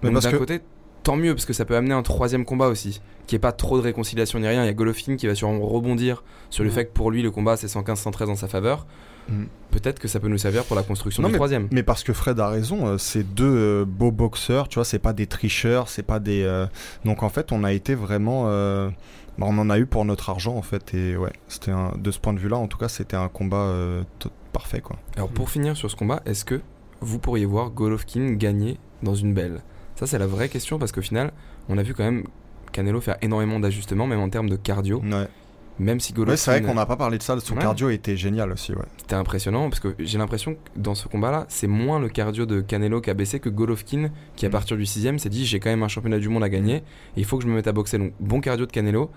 Mais 0.04 0.10
Donc 0.12 0.22
d'un 0.24 0.32
que- 0.32 0.38
côté, 0.38 0.60
tant 1.04 1.16
mieux 1.16 1.34
parce 1.34 1.46
que 1.46 1.54
ça 1.54 1.66
peut 1.66 1.76
amener 1.76 1.94
un 1.94 2.02
troisième 2.04 2.46
combat 2.46 2.68
aussi, 2.68 3.02
qui 3.28 3.36
est 3.36 3.40
pas 3.40 3.52
trop 3.52 3.78
de 3.78 3.84
réconciliation 3.84 4.40
ni 4.40 4.48
rien. 4.48 4.64
Il 4.64 4.68
y 4.68 4.70
a 4.70 4.74
Golovkin 4.74 5.16
qui 5.16 5.28
va 5.28 5.36
sûrement 5.36 5.60
rebondir 5.66 6.24
sur 6.50 6.64
le 6.64 6.70
Ouais. 6.70 6.76
fait 6.76 6.86
que 6.86 6.92
pour 6.94 7.12
lui 7.12 7.22
le 7.22 7.32
combat 7.32 7.58
c'est 7.58 7.68
115-113 7.68 8.30
en 8.30 8.36
sa 8.36 8.48
faveur. 8.48 8.86
Mm. 9.30 9.44
Peut-être 9.72 10.00
que 10.00 10.08
ça 10.08 10.20
peut 10.20 10.28
nous 10.28 10.38
servir 10.40 10.64
pour 10.66 10.76
la 10.76 10.82
construction 10.84 11.22
Non, 11.22 11.30
du 11.30 11.36
troisième. 11.36 11.68
Mais 11.72 11.84
parce 11.84 12.04
que 12.04 12.14
Fred 12.14 12.40
a 12.40 12.50
raison, 12.50 12.88
euh, 12.88 12.98
c'est 12.98 13.24
deux 13.24 13.46
euh, 13.46 13.86
beaux 13.86 14.12
boxeurs, 14.12 14.68
tu 14.68 14.76
vois, 14.76 14.86
c'est 14.86 14.98
pas 15.00 15.14
des 15.14 15.28
tricheurs, 15.28 15.88
c'est 15.90 16.02
pas 16.04 16.20
des. 16.20 16.42
euh, 16.44 16.66
Donc 17.06 17.22
en 17.24 17.30
fait, 17.30 17.52
on 17.52 17.64
a 17.64 17.72
été 17.72 17.94
vraiment. 17.96 18.46
euh, 18.48 18.90
bah, 19.38 19.46
on 19.48 19.58
en 19.60 19.70
a 19.70 19.78
eu 19.80 19.86
pour 19.86 20.04
notre 20.04 20.30
argent 20.32 20.56
en 20.58 20.62
fait, 20.64 20.94
et 20.96 21.16
ouais, 21.16 21.32
c'était 21.48 21.72
un... 21.72 21.94
de 21.98 22.12
ce 22.12 22.20
point 22.20 22.34
de 22.34 22.40
vue-là, 22.40 22.58
en 22.58 22.68
tout 22.68 22.78
cas, 22.78 22.90
c'était 22.90 23.16
un 23.16 23.30
combat 23.30 23.58
euh, 23.58 24.02
t- 24.20 24.28
parfait 24.52 24.82
quoi. 24.82 24.98
Alors 25.16 25.30
pour 25.30 25.50
finir 25.50 25.78
sur 25.78 25.90
ce 25.90 25.96
combat, 25.96 26.22
est-ce 26.26 26.44
que 26.44 26.60
vous 27.00 27.20
pourriez 27.20 27.46
voir 27.46 27.70
Golovkin 27.70 28.32
gagner 28.34 28.78
dans 29.04 29.16
une 29.16 29.34
belle? 29.34 29.62
Ça 30.00 30.08
c'est 30.08 30.18
la 30.18 30.28
vraie 30.28 30.48
question 30.50 30.80
parce 30.80 30.92
qu'au 30.92 31.02
final, 31.02 31.32
on 31.68 31.78
a 31.78 31.84
vu 31.84 31.94
quand 31.94 32.04
même 32.06 32.24
Canelo 32.72 33.02
faire 33.02 33.18
énormément 33.22 33.60
d'ajustements, 33.60 34.08
même 34.08 34.20
en 34.22 34.30
termes 34.30 34.50
de 34.50 34.56
cardio. 34.56 35.02
Ouais, 35.02 35.28
Même 35.80 36.00
si 36.00 36.14
Golovkin 36.14 36.32
Ouais, 36.34 36.38
c'est 36.38 36.52
vrai 36.52 36.62
qu'on 36.62 36.74
n'a 36.76 36.86
pas 36.86 36.96
parlé 36.98 37.18
de 37.18 37.24
ça, 37.24 37.38
son 37.40 37.56
Ouais. 37.56 37.62
cardio 37.62 37.90
était 37.90 38.16
génial 38.18 38.52
aussi, 38.52 38.74
ouais. 38.74 38.84
c'était 38.98 39.16
impressionnant 39.16 39.70
parce 39.70 39.80
que 39.80 39.96
j'ai 40.00 40.18
l'impression 40.18 40.54
que 40.56 40.60
dans 40.76 40.94
ce 40.96 41.08
combat-là, 41.08 41.46
c'est 41.50 41.68
moins 41.68 42.00
le 42.00 42.10
cardio 42.10 42.46
de 42.46 42.62
Canelo 42.62 43.02
qui 43.02 43.10
a 43.10 43.14
baissé 43.14 43.40
que 43.40 43.50
Golovkin 43.50 44.10
qui 44.36 44.46
à 44.46 44.50
Mm. 44.50 44.52
partir 44.52 44.78
du 44.78 44.86
sixième 44.86 45.20
s'est 45.20 45.30
dit 45.30 45.46
j'ai 45.46 45.60
quand 45.60 45.70
même 45.70 45.84
un 45.84 45.88
championnat 45.88 46.20
du 46.20 46.30
monde 46.30 46.44
à 46.44 46.50
gagner 46.50 46.84
il 47.18 47.26
faut 47.26 47.38
que 47.38 47.44
je 47.44 47.50
me 47.50 47.56
mette 47.56 47.68
à 47.68 47.72
boxer. 47.74 47.98
Donc 47.98 48.14
bon 48.20 48.40
cardio 48.42 48.66
de 48.66 48.72
Canelo, 48.72 49.10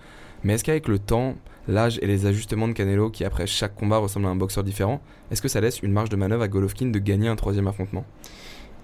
mais 0.44 0.54
est-ce 0.54 0.64
qu'avec 0.64 0.88
le 0.88 0.98
temps, 0.98 1.34
l'âge 1.68 1.98
et 2.02 2.06
les 2.06 2.26
ajustements 2.26 2.66
de 2.68 2.72
Canelo 2.72 3.10
qui 3.10 3.24
après 3.24 3.46
chaque 3.46 3.74
combat 3.76 3.98
ressemble 3.98 4.26
à 4.26 4.30
un 4.30 4.36
boxeur 4.36 4.64
différent, 4.64 5.00
est-ce 5.30 5.42
que 5.42 5.48
ça 5.48 5.60
laisse 5.60 5.80
une 5.82 5.92
marge 5.92 6.08
de 6.10 6.16
manœuvre 6.16 6.42
à 6.42 6.48
Golovkin 6.48 6.86
de 6.86 6.98
gagner 6.98 7.28
un 7.28 7.36
troisième 7.36 7.66
affrontement? 7.68 8.04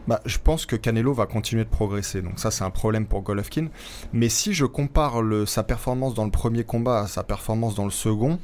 Bah, 0.09 0.23
je 0.25 0.39
pense 0.39 0.65
que 0.65 0.75
Canelo 0.75 1.13
va 1.13 1.27
continuer 1.27 1.65
de 1.65 1.69
progresser, 1.69 2.23
donc 2.23 2.39
ça 2.39 2.51
c'est 2.51 2.65
un 2.65 2.71
problème 2.71 3.05
pour 3.05 3.21
Golovkin. 3.21 3.67
Mais 4.15 4.31
si 4.31 4.55
je 4.55 4.65
compare 4.65 5.23
sa 5.47 5.63
performance 5.63 6.15
dans 6.15 6.25
le 6.25 6.31
premier 6.31 6.65
combat 6.65 7.01
à 7.01 7.07
sa 7.07 7.23
performance 7.23 7.75
dans 7.75 7.85
le 7.85 7.91
second, 7.91 8.39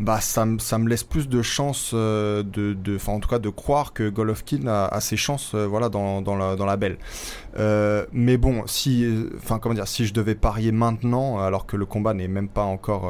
bah 0.00 0.20
ça, 0.20 0.44
me- 0.44 0.88
laisse 0.88 1.04
plus 1.04 1.28
de 1.28 1.40
chances 1.40 1.92
euh, 1.94 2.42
de, 2.42 2.98
en 3.06 3.20
tout 3.20 3.28
cas 3.28 3.38
de 3.38 3.48
croire 3.48 3.92
que 3.92 4.08
Golovkin 4.08 4.66
a, 4.66 5.00
ses 5.00 5.16
chances, 5.16 5.52
euh, 5.54 5.68
dans, 5.88 6.66
la, 6.66 6.76
belle. 6.76 6.98
Euh, 7.60 8.06
mais 8.12 8.36
bon, 8.36 8.64
si, 8.66 9.06
comment 9.62 9.76
dire, 9.76 9.86
si 9.86 10.06
je 10.06 10.14
devais 10.14 10.34
parier 10.34 10.72
maintenant, 10.72 11.38
alors 11.38 11.66
que 11.66 11.76
le 11.76 11.86
combat 11.86 12.12
n'est 12.14 12.26
même 12.26 12.48
pas 12.48 12.64
encore 12.64 13.08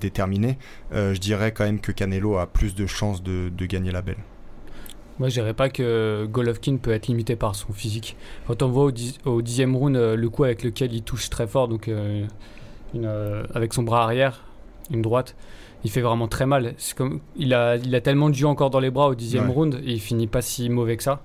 déterminé, 0.00 0.56
je 0.90 1.18
dirais 1.18 1.52
quand 1.52 1.64
même 1.64 1.80
que 1.80 1.92
Canelo 1.92 2.38
a 2.38 2.46
plus 2.46 2.74
de 2.74 2.86
chances 2.86 3.22
de 3.22 3.66
gagner 3.66 3.92
la 3.92 4.00
belle. 4.00 4.16
Moi, 5.18 5.28
je 5.28 5.34
dirais 5.34 5.54
pas 5.54 5.68
que 5.68 6.26
Golovkin 6.30 6.76
peut 6.76 6.90
être 6.92 7.06
limité 7.06 7.36
par 7.36 7.54
son 7.54 7.72
physique. 7.72 8.16
Quand 8.48 8.62
on 8.62 8.68
voit 8.68 8.84
au, 8.84 8.90
dix- 8.90 9.18
au 9.24 9.42
dixième 9.42 9.76
round 9.76 9.96
euh, 9.96 10.16
le 10.16 10.28
coup 10.28 10.42
avec 10.44 10.64
lequel 10.64 10.92
il 10.92 11.02
touche 11.02 11.30
très 11.30 11.46
fort, 11.46 11.68
donc 11.68 11.86
euh, 11.88 12.24
une, 12.94 13.04
euh, 13.06 13.44
avec 13.54 13.72
son 13.74 13.84
bras 13.84 14.02
arrière, 14.02 14.42
une 14.90 15.02
droite, 15.02 15.36
il 15.84 15.90
fait 15.90 16.00
vraiment 16.00 16.26
très 16.26 16.46
mal. 16.46 16.74
Comme, 16.96 17.20
il, 17.36 17.54
a, 17.54 17.76
il 17.76 17.94
a 17.94 18.00
tellement 18.00 18.28
de 18.28 18.34
jus 18.34 18.44
encore 18.46 18.70
dans 18.70 18.80
les 18.80 18.90
bras 18.90 19.08
au 19.08 19.14
dixième 19.14 19.46
Ouais. 19.48 19.54
round 19.54 19.80
et 19.84 19.92
il 19.92 20.00
finit 20.00 20.26
pas 20.26 20.42
si 20.42 20.68
mauvais 20.68 20.96
que 20.96 21.02
ça. 21.04 21.22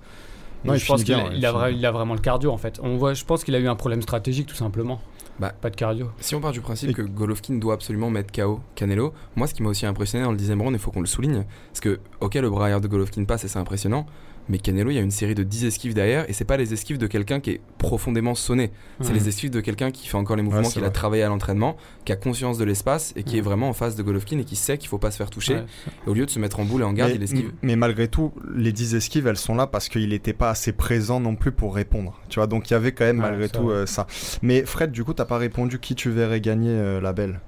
Non, 0.65 0.75
je 0.75 0.86
pense 0.86 1.04
qu'il 1.04 1.13
a, 1.15 1.23
ouais, 1.23 1.30
il 1.36 1.45
a, 1.45 1.69
il 1.71 1.88
vraiment 1.88 2.13
le 2.13 2.19
cardio 2.19 2.52
en 2.52 2.58
fait. 2.58 2.80
On 2.84 2.97
voit, 2.97 3.13
je 3.13 3.23
pense 3.23 3.43
qu'il 3.43 3.56
a 3.56 3.60
eu 3.60 3.67
un 3.67 3.75
problème 3.75 4.02
stratégique 4.02 4.45
tout 4.47 4.56
simplement. 4.56 4.99
Bah, 5.39 5.54
pas 5.62 5.69
de 5.69 5.75
cardio. 5.78 6.12
Si 6.19 6.36
on 6.36 6.41
part 6.41 6.52
du 6.52 6.60
principe 6.62 6.89
Et- 6.89 6.93
que 6.93 7.02
Golovkin 7.02 7.56
doit 7.56 7.73
absolument 7.73 8.10
mettre 8.10 8.32
KO 8.34 8.60
Canelo, 8.75 9.13
moi 9.38 9.47
ce 9.47 9.54
qui 9.54 9.63
m'a 9.63 9.69
aussi 9.69 9.86
impressionné 9.86 10.25
dans 10.25 10.32
le 10.32 10.38
dixième 10.38 10.62
round, 10.62 10.75
il 10.75 10.80
faut 10.80 10.91
qu'on 10.91 10.99
le 10.99 11.06
souligne, 11.08 11.45
parce 11.71 11.80
que 11.80 11.99
ok 12.19 12.36
le 12.36 12.49
bras 12.49 12.63
arrière 12.63 12.82
de 12.82 12.88
Golovkin 12.89 13.23
passe 13.23 13.45
et 13.45 13.47
c'est 13.47 13.60
impressionnant, 13.60 14.06
mais 14.50 14.58
Canelo 14.58 14.90
il 14.92 14.96
y 14.96 14.98
a 14.98 15.02
une 15.02 15.12
série 15.12 15.36
de 15.36 15.44
10 15.44 15.66
esquives 15.66 15.94
derrière 15.94 16.30
et 16.30 16.34
c'est 16.34 16.44
pas 16.46 16.58
les 16.58 16.74
esquives 16.74 16.98
de 16.98 17.08
quelqu'un 17.08 17.40
qui 17.40 17.52
est 17.52 17.62
profondément 17.78 18.36
sonné, 18.36 18.72
c'est 19.00 19.10
Ouais. 19.10 19.14
les 19.14 19.30
esquives 19.30 19.52
de 19.52 19.62
quelqu'un 19.62 19.92
qui 19.92 20.08
fait 20.08 20.18
encore 20.18 20.36
les 20.36 20.42
mouvements 20.44 20.64
c'est 20.64 20.74
qu'il 20.74 20.84
a 20.84 20.90
travaillé 20.90 21.24
à 21.24 21.30
l'entraînement, 21.30 21.78
qui 22.06 22.12
a 22.12 22.16
conscience 22.16 22.58
de 22.58 22.64
l'espace 22.66 23.14
et 23.16 23.24
qui 23.24 23.34
Ouais. 23.34 23.38
est 23.40 23.42
vraiment 23.42 23.70
en 23.70 23.74
face 23.74 23.96
de 23.96 24.04
Golovkin 24.04 24.40
et 24.40 24.44
qui 24.44 24.56
sait 24.56 24.78
qu'il 24.78 24.90
faut 24.90 24.98
pas 24.98 25.12
se 25.12 25.18
faire 25.18 25.30
toucher. 25.30 25.56
Ouais. 25.56 25.66
Et 26.08 26.10
au 26.10 26.14
lieu 26.14 26.26
de 26.26 26.32
se 26.32 26.40
mettre 26.40 26.60
en 26.60 26.66
boule 26.66 26.82
et 26.82 26.86
en 26.86 26.94
garde, 26.94 27.12
mais, 27.12 27.18
il 27.18 27.24
esquive. 27.24 27.52
mais 27.62 27.76
malgré 27.76 28.08
tout, 28.08 28.34
les 28.56 28.72
10 28.74 28.96
esquives, 28.96 29.28
elles 29.28 29.38
sont 29.38 29.56
là 29.56 29.68
parce 29.68 29.88
qu'il 29.90 30.10
n'était 30.10 30.34
pas 30.34 30.50
assez 30.50 30.72
présent 30.74 31.20
non 31.20 31.36
plus 31.36 31.52
pour 31.52 31.76
répondre. 31.76 32.20
Tu 32.30 32.40
vois, 32.40 32.48
donc 32.48 32.70
il 32.70 32.74
y 32.74 32.76
avait 32.76 32.92
quand 32.92 33.06
même 33.06 33.18
Ouais, 33.20 33.30
malgré 33.30 33.50
tout 33.50 33.70
euh, 33.70 33.86
ça. 33.86 34.08
Mais 34.42 34.64
Fred, 34.66 34.92
du 34.92 35.04
coup, 35.04 35.14
t'as 35.14 35.26
pas 35.26 35.38
répondu 35.38 35.80
qui 35.80 35.96
tu 35.96 36.10
verrais 36.10 36.42
gagner 36.42 36.72
euh, 36.72 37.00
la 37.02 37.14
belle? 37.14 37.40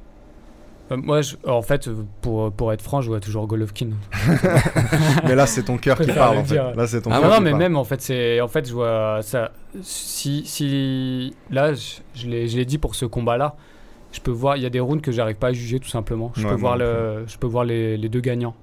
Euh, 0.92 0.98
moi, 0.98 1.22
je- 1.22 1.36
en 1.48 1.62
fait, 1.62 1.90
pour, 2.22 2.52
pour 2.52 2.74
être 2.74 2.82
franc, 2.82 3.02
je 3.02 3.08
vois 3.08 3.20
toujours 3.20 3.48
Golovkin. 3.48 3.92
mais 5.24 5.36
là, 5.36 5.46
c'est 5.46 5.64
ton 5.64 5.78
cœur 5.78 6.00
qui 6.00 6.12
parle 6.12 6.36
le 6.36 6.42
en 6.42 6.46
fait. 6.46 6.56
Là, 6.56 6.88
c'est 6.88 7.02
ton 7.02 7.12
Ah, 7.12 7.20
cœur 7.20 7.30
non, 7.30 7.38
qui 7.38 7.44
mais 7.44 7.50
parle. 7.52 7.62
même 7.64 7.78
en 7.78 7.84
fait, 7.84 8.02
c'est 8.02 8.42
en 8.42 8.48
fait, 8.48 8.68
je 8.68 8.74
vois 8.74 9.20
ça. 9.22 9.52
Si, 9.82 10.44
si 10.46 11.34
là, 11.50 11.74
je, 11.74 11.96
je 12.14 12.28
l'ai 12.28 12.48
je 12.48 12.58
l'ai 12.58 12.66
dit 12.66 12.78
pour 12.78 12.96
ce 12.96 13.06
combat-là, 13.06 13.56
je 14.12 14.20
peux 14.20 14.32
voir, 14.32 14.58
il 14.58 14.64
y 14.64 14.66
a 14.66 14.70
des 14.70 14.80
rounds 14.82 15.02
que 15.02 15.12
j'arrive 15.12 15.38
pas 15.38 15.48
à 15.48 15.54
juger 15.54 15.80
tout 15.80 15.88
simplement. 15.90 16.32
Je 16.36 16.44
Ouais, 16.46 16.50
peux 16.54 16.60
voir 16.60 16.78
le, 16.78 17.24
je 17.28 17.38
peux 17.38 17.48
voir 17.48 17.64
les, 17.64 17.96
les 17.98 18.10
deux 18.10 18.20
gagnants. 18.22 18.56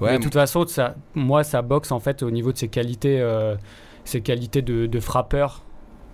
Ouais, 0.00 0.12
mais 0.12 0.18
de 0.18 0.22
toute 0.22 0.34
façon, 0.34 0.66
ça, 0.66 0.94
moi, 1.14 1.42
ça 1.44 1.60
boxe 1.62 1.90
en 1.92 1.98
fait 2.00 2.22
au 2.22 2.30
niveau 2.30 2.52
de 2.52 2.58
ses 2.58 2.68
qualités, 2.68 3.20
euh, 3.20 3.56
ses 4.04 4.20
qualités 4.20 4.62
de, 4.62 4.86
de 4.86 5.00
frappeur, 5.00 5.62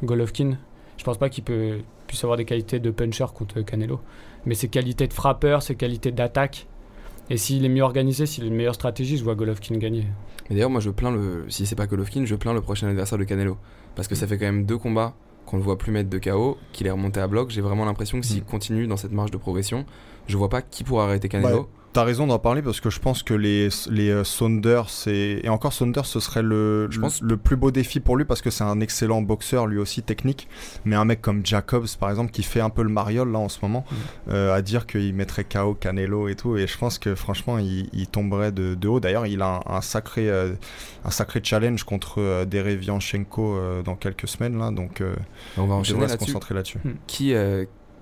Golovkin. 0.02 0.57
Je 0.96 1.04
pense 1.04 1.18
pas 1.18 1.28
qu'il 1.28 1.44
peut 1.44 1.78
puisse 2.07 2.22
avoir 2.24 2.37
des 2.37 2.44
qualités 2.44 2.78
de 2.80 2.90
puncher 2.90 3.24
contre 3.35 3.61
Canelo, 3.62 4.00
mais 4.46 4.54
ses 4.54 4.68
qualités 4.68 5.07
de 5.07 5.12
frappeur, 5.12 5.62
ses 5.62 5.74
qualités 5.74 6.12
d'attaque. 6.12 6.66
Et 7.30 7.37
s'il 7.37 7.64
est 7.64 7.68
mieux 7.70 7.83
organisé, 7.83 8.26
s'il 8.26 8.44
a 8.44 8.46
une 8.46 8.54
meilleure 8.54 8.74
stratégie, 8.74 9.16
je 9.16 9.24
vois 9.24 9.35
Golovkin 9.35 9.76
gagner. 9.76 10.04
Mais 10.50 10.57
d'ailleurs, 10.57 10.70
moi, 10.70 10.80
je 10.80 10.90
plains 10.90 11.11
le. 11.11 11.46
Si 11.48 11.64
c'est 11.64 11.74
pas 11.74 11.87
Golovkin, 11.87 12.24
je 12.26 12.35
plains 12.35 12.52
le 12.52 12.61
prochain 12.61 12.88
adversaire 12.88 13.16
de 13.18 13.24
Canelo. 13.24 13.57
Parce 13.94 14.09
que 14.09 14.14
ça 14.14 14.26
fait 14.26 14.37
quand 14.37 14.44
même 14.44 14.66
deux 14.66 14.76
combats 14.76 15.14
qu'on 15.46 15.57
le 15.57 15.62
voit 15.62 15.78
plus 15.78 15.92
mettre 15.92 16.11
de 16.11 16.18
KO, 16.18 16.59
qu'il 16.72 16.87
est 16.87 16.90
remonté 16.90 17.20
à 17.20 17.26
bloc. 17.26 17.50
J'ai 17.50 17.61
vraiment 17.62 17.85
l'impression 17.87 18.20
que 18.20 18.26
s'il 18.26 18.42
Mm. 18.42 18.46
continue 18.46 18.87
dans 18.87 18.96
cette 18.98 19.12
marche 19.12 19.30
de 19.30 19.37
progression, 19.38 19.87
je 20.26 20.37
vois 20.37 20.48
pas 20.50 20.61
qui 20.62 20.85
pourra 20.85 21.04
arrêter 21.04 21.28
Canelo. 21.28 21.68
T'as 21.94 22.02
raison 22.04 22.26
d'en 22.26 22.40
parler 22.40 22.61
parce 22.61 22.80
que 22.80 22.90
je 22.90 22.98
pense 22.98 23.22
que 23.22 23.33
les, 23.35 23.68
les 23.88 24.11
euh, 24.11 24.24
Saunders 24.24 24.88
et, 25.07 25.46
et 25.46 25.48
encore 25.48 25.72
Saunders 25.72 26.07
ce 26.07 26.18
serait 26.18 26.42
le, 26.42 26.88
Je 26.90 26.96
le- 26.96 27.02
pense- 27.02 27.22
le 27.22 27.37
plus 27.37 27.54
beau 27.57 27.70
défi 27.70 28.00
pour 28.00 28.16
lui 28.16 28.24
parce 28.24 28.42
que 28.42 28.50
c'est 28.50 28.64
un 28.64 28.80
excellent 28.80 29.22
boxeur 29.22 29.66
lui 29.68 29.78
aussi 29.78 30.02
technique. 30.02 30.48
Mais 30.85 30.96
un 30.96 31.04
mec 31.04 31.22
comme 31.22 31.46
Jacobs 31.46 31.87
par 32.00 32.11
exemple 32.11 32.33
qui 32.33 32.42
fait 32.42 32.61
un 32.61 32.68
peu 32.68 32.83
le 32.83 32.88
mariole 32.88 33.30
là 33.30 33.38
en 33.38 33.48
ce 33.48 33.61
moment 33.62 33.85
euh, 34.28 34.52
à 34.52 34.61
dire 34.61 34.87
qu'il 34.88 35.14
mettrait 35.14 35.44
KO 35.44 35.74
Canelo 35.74 36.26
et 36.28 36.35
tout. 36.35 36.57
Et 36.57 36.66
je 36.66 36.76
pense 36.76 36.98
que 36.98 37.14
franchement 37.14 37.59
il, 37.59 37.88
il 37.92 38.09
tomberait 38.09 38.50
de, 38.50 38.74
de 38.74 38.88
haut. 38.88 38.98
D'ailleurs 38.98 39.26
il 39.26 39.40
a 39.40 39.62
un, 39.64 39.76
un 39.76 39.80
sacré 39.80 40.28
euh, 40.28 40.52
un 41.04 41.11
sacré 41.11 41.40
challenge 41.44 41.85
contre 41.85 42.20
euh, 42.20 42.44
Derevianchenko 42.44 43.83
dans 43.85 43.94
quelques 43.94 44.26
semaines 44.26 44.59
là. 44.59 44.70
Donc 44.72 45.00
On 45.57 45.66
va 45.66 45.74
enchaîner 45.74 46.09
se 46.09 46.16
concentrer 46.16 46.54
là-dessus. 46.54 46.78
Qui, 47.07 47.35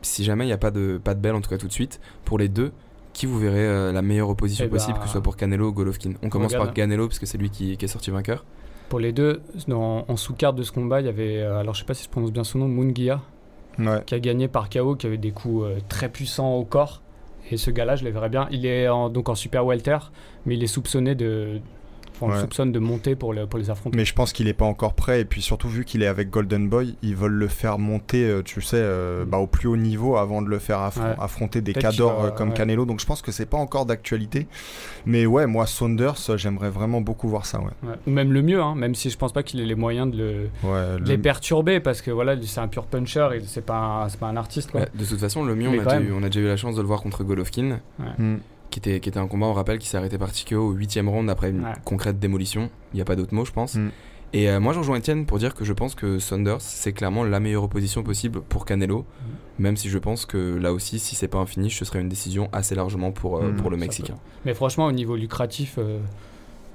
si 0.02 0.24
jamais 0.24 0.44
il 0.44 0.48
n'y 0.48 0.52
a 0.55 0.59
pas 0.59 0.70
de, 0.70 0.98
pas 1.02 1.14
de 1.14 1.20
belle, 1.20 1.35
en 1.35 1.40
tout 1.42 1.50
cas 1.50 1.59
tout 1.59 1.68
de 1.68 1.72
suite, 1.72 2.00
pour 2.24 2.38
les 2.38 2.48
deux, 2.48 2.72
qui 3.12 3.27
vous 3.27 3.38
verrez 3.38 3.66
euh, 3.66 3.92
la 3.92 4.03
meilleure 4.03 4.29
opposition 4.29 4.64
Eh 4.64 4.68
ben, 4.68 4.77
possible, 4.79 4.98
que 4.98 5.05
ce 5.07 5.12
soit 5.12 5.22
pour 5.22 5.37
Canelo 5.37 5.68
ou 5.68 5.72
Golovkin 5.72 6.12
On 6.22 6.29
commence 6.29 6.53
regarde. 6.53 6.66
par 6.68 6.75
Canelo, 6.75 7.07
parce 7.09 7.18
que 7.18 7.27
c'est 7.27 7.38
lui 7.38 7.51
qui, 7.51 7.77
qui 7.77 7.85
est 7.85 7.88
sorti 7.88 8.11
vainqueur. 8.11 8.44
Pour 8.88 9.01
les 9.01 9.12
deux, 9.12 9.40
dans- 9.68 10.05
en 10.09 10.16
sous-carte 10.16 10.57
de 10.57 10.62
ce 10.62 10.72
combat, 10.72 11.01
il 11.01 11.07
y 11.07 11.09
avait, 11.09 11.38
euh, 11.38 11.59
alors 11.59 11.75
je 11.75 11.81
sais 11.81 11.87
pas 11.87 11.94
si 11.94 12.05
je 12.05 12.09
prononce 12.11 12.33
bien 12.33 12.44
son 12.44 12.59
nom, 12.59 12.68
Mungia, 12.68 13.20
ouais 13.79 14.03
qui 14.05 14.14
a 14.14 14.20
gagné 14.20 14.48
par 14.48 14.68
KO, 14.68 14.96
qui 14.96 15.07
avait 15.07 15.16
des 15.18 15.31
coups 15.31 15.64
euh, 15.64 15.79
très 15.88 16.09
puissants 16.11 16.55
au 16.57 16.64
corps. 16.64 17.03
Et 17.51 17.57
ce 17.57 17.70
gars-là, 17.70 17.96
je 17.96 18.05
le 18.05 18.11
verrais 18.11 18.29
bien. 18.29 18.46
Il 18.51 18.64
est 18.66 18.88
en- 18.88 19.09
donc 19.11 19.29
en 19.29 19.35
super 19.35 19.64
welter, 19.66 19.98
mais 20.46 20.55
il 20.57 20.62
est 20.62 20.66
soupçonné 20.68 21.14
de. 21.14 21.61
On 22.23 22.29
le 22.29 22.35
Ouais. 22.35 22.41
soupçonne 22.41 22.73
de 22.73 22.79
monter 22.79 23.17
pour, 23.17 23.33
le- 23.33 23.47
pour 23.47 23.59
les 23.59 23.71
affronter. 23.71 23.97
Mais 23.97 24.05
je 24.05 24.15
pense 24.15 24.33
qu'il 24.33 24.49
est 24.49 24.53
pas 24.55 24.65
encore 24.65 24.95
prêt 24.95 25.21
et 25.21 25.25
puis 25.25 25.43
surtout 25.43 25.69
vu 25.69 25.85
qu'il 25.85 26.03
est 26.03 26.07
avec 26.07 26.31
Golden 26.31 26.69
Boy, 26.69 26.97
ils 27.03 27.17
veulent 27.17 27.33
le 27.33 27.49
faire 27.49 27.79
monter, 27.79 28.25
euh, 28.25 28.43
tu 28.43 28.61
sais, 28.63 28.77
euh, 28.79 29.25
bah, 29.25 29.39
au 29.39 29.47
plus 29.47 29.69
haut 29.69 29.77
niveau 29.77 30.17
avant 30.17 30.43
de 30.43 30.49
le 30.49 30.59
faire 30.59 30.79
affron- 30.81 31.03
Ouais. 31.11 31.17
affronter 31.21 31.61
des 31.61 31.73
cadors 31.75 32.21
va- 32.23 32.29
euh, 32.29 32.31
comme 32.31 32.51
ouais. 32.51 32.55
Canelo. 32.55 32.85
Donc 32.85 33.01
je 33.01 33.07
pense 33.07 33.23
que 33.23 33.33
c'est 33.33 33.47
pas 33.47 33.57
encore 33.59 33.87
d'actualité. 33.87 34.47
Mais 35.07 35.27
ouais, 35.27 35.47
moi 35.47 35.67
Saunders, 35.67 36.17
j'aimerais 36.37 36.71
vraiment 36.71 37.01
beaucoup 37.01 37.29
voir 37.29 37.47
ça. 37.47 37.59
Ouais. 37.61 37.67
Ouais. 37.83 37.95
Ou 38.07 38.11
même 38.11 38.33
le 38.33 38.43
mieux, 38.43 38.61
hein, 38.63 38.75
même 38.75 38.95
si 38.95 39.11
je 39.11 39.19
pense 39.19 39.33
pas 39.33 39.43
qu'il 39.43 39.61
ait 39.61 39.65
les 39.67 39.75
moyens 39.75 40.11
de, 40.11 40.17
le- 40.17 40.51
Ouais, 40.63 40.95
de 40.95 40.99
le- 40.99 41.05
les 41.05 41.19
perturber, 41.19 41.81
parce 41.81 42.03
que 42.03 42.11
voilà, 42.11 42.37
c'est 42.43 42.61
un 42.61 42.69
pur 42.69 42.87
puncher, 42.87 43.29
et 43.35 43.41
c'est 43.47 43.65
pas, 43.65 44.05
un- 44.05 44.09
c'est 44.09 44.19
pas 44.21 44.27
un 44.29 44.37
artiste. 44.37 44.71
Quoi. 44.71 44.81
Ouais, 44.83 44.89
de 44.95 45.05
toute 45.05 45.19
façon, 45.21 45.45
le 45.45 45.55
mieux, 45.55 45.71
Mais 45.71 45.79
on 45.79 45.81
a, 45.81 45.85
quand 45.85 45.91
déjà 45.91 46.01
même. 46.01 46.09
eu, 46.09 46.13
on 46.13 46.23
a 46.23 46.27
déjà 46.29 46.41
eu 46.41 46.47
la 46.47 46.57
chance 46.57 46.77
de 46.77 46.81
le 46.81 46.87
voir 46.87 47.01
contre 47.03 47.25
Golovkin, 47.25 47.79
Hmm. 48.19 48.37
Qui 48.73 48.81
était, 48.81 48.99
qui 48.99 49.09
était 49.09 49.19
un 49.21 49.29
combat, 49.29 49.47
on 49.47 49.53
rappelle, 49.53 49.79
qui 49.79 49.87
s'est 49.87 49.97
arrêté 49.97 50.19
par 50.19 50.33
TKO 50.33 50.57
au 50.57 50.75
8ème 50.75 51.09
round 51.09 51.31
après 51.31 51.51
une 51.51 51.63
Ouais. 51.63 51.73
concrète 51.85 52.19
démolition. 52.19 52.71
Il 52.93 52.97
n'y 52.97 53.03
a 53.03 53.05
pas 53.05 53.15
d'autre 53.15 53.35
mot, 53.35 53.45
je 53.45 53.53
pense. 53.53 53.77
Mm. 53.77 53.91
Et 54.35 54.49
euh, 54.49 54.61
moi, 54.61 54.73
je 54.73 54.79
rejoins 54.79 54.99
Etienne 54.99 55.27
pour 55.27 55.39
dire 55.39 55.55
que 55.55 55.63
je 55.65 55.75
pense 55.75 55.95
que 55.95 56.19
Saunders, 56.19 56.61
c'est 56.63 56.93
clairement 56.95 57.23
la 57.23 57.39
meilleure 57.39 57.63
opposition 57.65 58.03
possible 58.03 58.41
pour 58.41 58.65
Canelo. 58.65 59.05
Même 59.59 59.77
si 59.77 59.91
je 59.91 59.99
pense 59.99 60.25
que 60.25 60.57
là 60.57 60.73
aussi, 60.73 60.99
si 60.99 61.15
c'est 61.15 61.29
pas 61.29 61.37
un 61.39 61.45
finish, 61.47 61.79
ce 61.79 61.85
serait 61.85 62.01
une 62.01 62.09
décision 62.09 62.49
assez 62.53 62.75
largement 62.75 63.13
pour, 63.13 63.37
euh, 63.37 63.51
Mm, 63.53 63.57
pour 63.57 63.71
le 63.71 63.77
Mexicain. 63.77 64.15
Mais 64.47 64.55
franchement, 64.55 64.87
au 64.87 64.93
niveau 64.93 65.17
lucratif, 65.17 65.75
euh, 65.77 65.99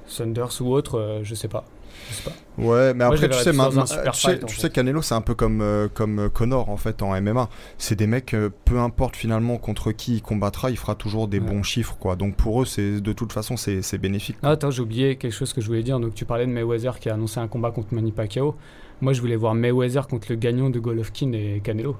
Saunders 0.06 0.62
ou 0.62 0.72
autre, 0.72 1.00
euh, 1.00 1.20
je 1.24 1.34
sais 1.36 1.48
pas. 1.48 1.66
Je 2.10 2.16
sais 2.16 2.24
pas. 2.24 2.32
Ouais, 2.58 2.94
mais 2.94 3.04
après, 3.04 3.30
tu 3.30 3.38
sais, 3.38 3.54
maintenant, 3.54 3.84
tu 3.86 3.94
sais, 4.14 4.40
tu 4.40 4.70
Canelo, 4.70 5.02
c'est 5.02 5.14
un 5.14 5.22
peu 5.22 5.36
comme, 5.36 5.62
euh, 5.62 5.88
comme 5.94 6.20
euh, 6.20 6.30
Connor, 6.30 6.70
en 6.70 6.78
fait, 6.78 7.02
en 7.04 7.20
MMA. 7.22 7.50
C'est 7.78 7.96
des 7.96 8.08
mecs, 8.08 8.34
euh, 8.34 8.50
peu 8.66 8.80
importe 8.80 9.16
finalement 9.16 9.58
contre 9.58 9.92
qui 9.92 10.16
il 10.16 10.22
combattra, 10.22 10.72
il 10.72 10.78
fera 10.78 10.96
toujours 10.96 11.28
des 11.28 11.40
Ouais. 11.40 11.46
bons 11.46 11.62
chiffres, 11.64 11.96
quoi. 12.00 12.16
Donc 12.16 12.36
pour 12.36 12.62
eux, 12.62 12.66
c'est 12.66 13.00
de 13.00 13.14
toute 13.14 13.32
façon, 13.34 13.58
c'est 13.58 13.82
c'est 13.82 13.98
bénéfique. 14.00 14.38
Ah, 14.42 14.52
attends, 14.52 14.72
j'ai 14.72 14.82
oublié 14.82 15.18
quelque 15.18 15.34
chose 15.34 15.54
que 15.54 15.62
je 15.62 15.68
voulais 15.68 15.84
dire. 15.84 16.00
Donc, 16.00 16.16
tu 16.16 16.26
parlais 16.26 16.46
de 16.48 16.52
Mayweather 16.52 17.00
qui 17.00 17.10
a 17.10 17.14
annoncé 17.14 17.40
un 17.40 17.48
combat 17.48 17.72
contre 17.72 17.94
Manny 17.94 18.12
Pacquiao. 18.12 18.56
Moi, 19.02 19.14
je 19.14 19.22
voulais 19.22 19.36
voir 19.36 19.54
Mayweather 19.54 20.08
contre 20.08 20.28
le 20.30 20.36
gagnant 20.38 20.70
de 20.72 20.80
Golovkin 20.80 21.32
et 21.34 21.62
Canelo. 21.64 21.96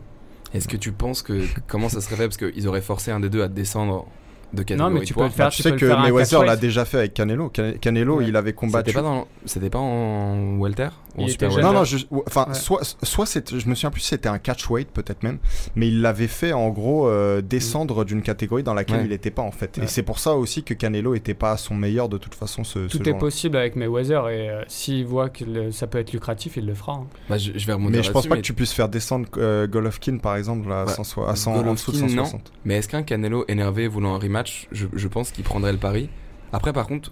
Est-ce 0.54 0.68
que 0.68 0.78
tu 0.78 0.92
penses 0.94 1.22
que 1.22 1.44
comment 1.68 1.90
ça 1.90 2.02
serait 2.02 2.16
fait? 2.16 2.24
Parce 2.30 2.38
qu'ils 2.38 2.68
auraient 2.68 2.82
forcé 2.82 3.12
un 3.12 3.20
des 3.20 3.30
deux 3.30 3.44
à 3.44 3.48
descendre 3.50 4.08
de 4.54 4.64
catégorie 4.64 4.94
Non, 4.94 5.00
mais 5.00 5.06
tu 5.06 5.14
peux 5.14 5.24
le 5.24 5.30
faire. 5.30 5.48
Bah, 5.48 5.52
tu 5.52 5.58
tu 5.58 5.64
sais 5.64 5.76
que 5.76 5.86
Mayweather 5.86 6.44
l'a 6.44 6.56
déjà 6.56 6.86
fait 6.86 6.98
avec 7.00 7.14
Canelo. 7.14 7.50
Can- 7.54 7.74
Canelo, 7.82 8.18
Ouais. 8.18 8.26
il 8.28 8.36
avait 8.36 8.54
combattu. 8.54 8.92
C'était 8.92 9.00
pas 9.02 9.04
dans 9.04 9.28
c'était 9.46 9.70
pas 9.70 9.80
en 9.80 10.58
welter 10.58 10.90
ou 11.18 11.24
en 11.24 11.28
super 11.28 11.50
welter 11.50 11.62
Non, 11.64 11.74
non, 11.74 11.84
je- 11.84 12.06
enfin, 12.26 12.46
Ouais. 12.50 12.54
soit, 12.54 12.82
soit 13.04 13.26
je 13.52 13.68
me 13.70 13.76
souviens 13.76 13.92
plus 13.92 14.02
si 14.02 14.08
c'était 14.10 14.30
un 14.30 14.38
catchweight 14.40 14.90
peut-être 14.92 15.24
même, 15.24 15.40
mais 15.76 15.88
il 15.88 16.02
l'avait 16.02 16.28
fait 16.28 16.54
en 16.54 16.70
gros 16.70 17.08
euh, 17.08 17.42
descendre 17.42 18.06
d'une 18.06 18.22
catégorie 18.22 18.64
dans 18.64 18.74
laquelle 18.74 18.98
Ouais. 19.00 19.06
il 19.06 19.10
n'était 19.10 19.32
pas 19.32 19.42
en 19.42 19.52
fait. 19.52 19.78
Et 19.80 19.88
c'est 19.88 20.04
pour 20.04 20.20
ça 20.20 20.36
aussi 20.36 20.64
que 20.64 20.74
Canelo 20.74 21.14
était 21.16 21.34
pas 21.34 21.52
à 21.52 21.58
son 21.58 21.76
meilleur 21.76 22.08
de 22.10 22.18
toute 22.18 22.36
façon 22.36 22.64
ce, 22.64 22.88
ce 22.88 22.98
Tout 22.98 23.08
est 23.10 23.18
possible 23.18 23.58
avec 23.58 23.76
Mayweather 23.76 24.30
et 24.30 24.50
euh, 24.50 24.62
s'il 24.68 25.06
voit 25.06 25.30
que 25.30 25.44
le- 25.44 25.72
ça 25.72 25.88
peut 25.88 25.98
être 26.00 26.12
lucratif, 26.14 26.58
il 26.58 26.66
le 26.66 26.74
fera. 26.74 26.94
hein. 26.94 27.08
Bah, 27.30 27.38
je, 27.38 27.52
je 27.56 27.66
vais 27.68 27.74
remonter 27.74 27.98
Mais 27.98 28.04
je 28.04 28.12
pense 28.12 28.28
pas 28.28 28.36
mais- 28.36 28.42
que 28.42 28.46
tu 28.46 28.54
puisses 28.54 28.74
faire 28.74 28.90
descendre 28.90 29.28
euh, 29.38 29.68
Golovkin 29.68 30.18
par 30.18 30.36
exemple 30.36 30.72
à, 30.72 30.86
Bah, 30.86 30.94
100 30.94 31.26
à 31.26 31.36
100 31.36 31.54
en 31.56 31.74
dessous 31.74 31.92
de 31.92 31.98
Golovkin, 31.98 32.16
non. 32.16 32.26
160. 32.26 32.52
Mais 32.66 32.76
est-ce 32.78 32.88
qu'un 32.88 33.04
Canelo 33.04 33.44
énervé 33.48 33.88
voulant 33.88 34.16
un 34.16 34.20
rematch, 34.38 34.68
je, 34.72 34.88
je 34.94 35.08
pense 35.08 35.32
qu'il 35.32 35.44
prendrait 35.44 35.72
le 35.72 35.78
pari. 35.78 36.10
Après, 36.54 36.74
par 36.74 36.88
contre, 36.88 37.12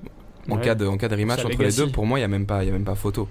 en, 0.50 0.56
Ouais. 0.58 0.62
cas, 0.62 0.76
de, 0.76 0.86
en 0.86 0.98
cas 0.98 1.08
de 1.08 1.16
rematch 1.16 1.44
entre 1.46 1.62
les 1.62 1.72
deux, 1.72 1.88
pour 1.92 2.06
moi, 2.06 2.20
il 2.20 2.22
n'y 2.22 2.26
a, 2.26 2.30
même 2.30 2.46
pas- 2.46 2.64
y 2.64 2.70
a 2.70 2.72
même 2.72 2.84
pas 2.86 2.96
photo. 2.96 3.28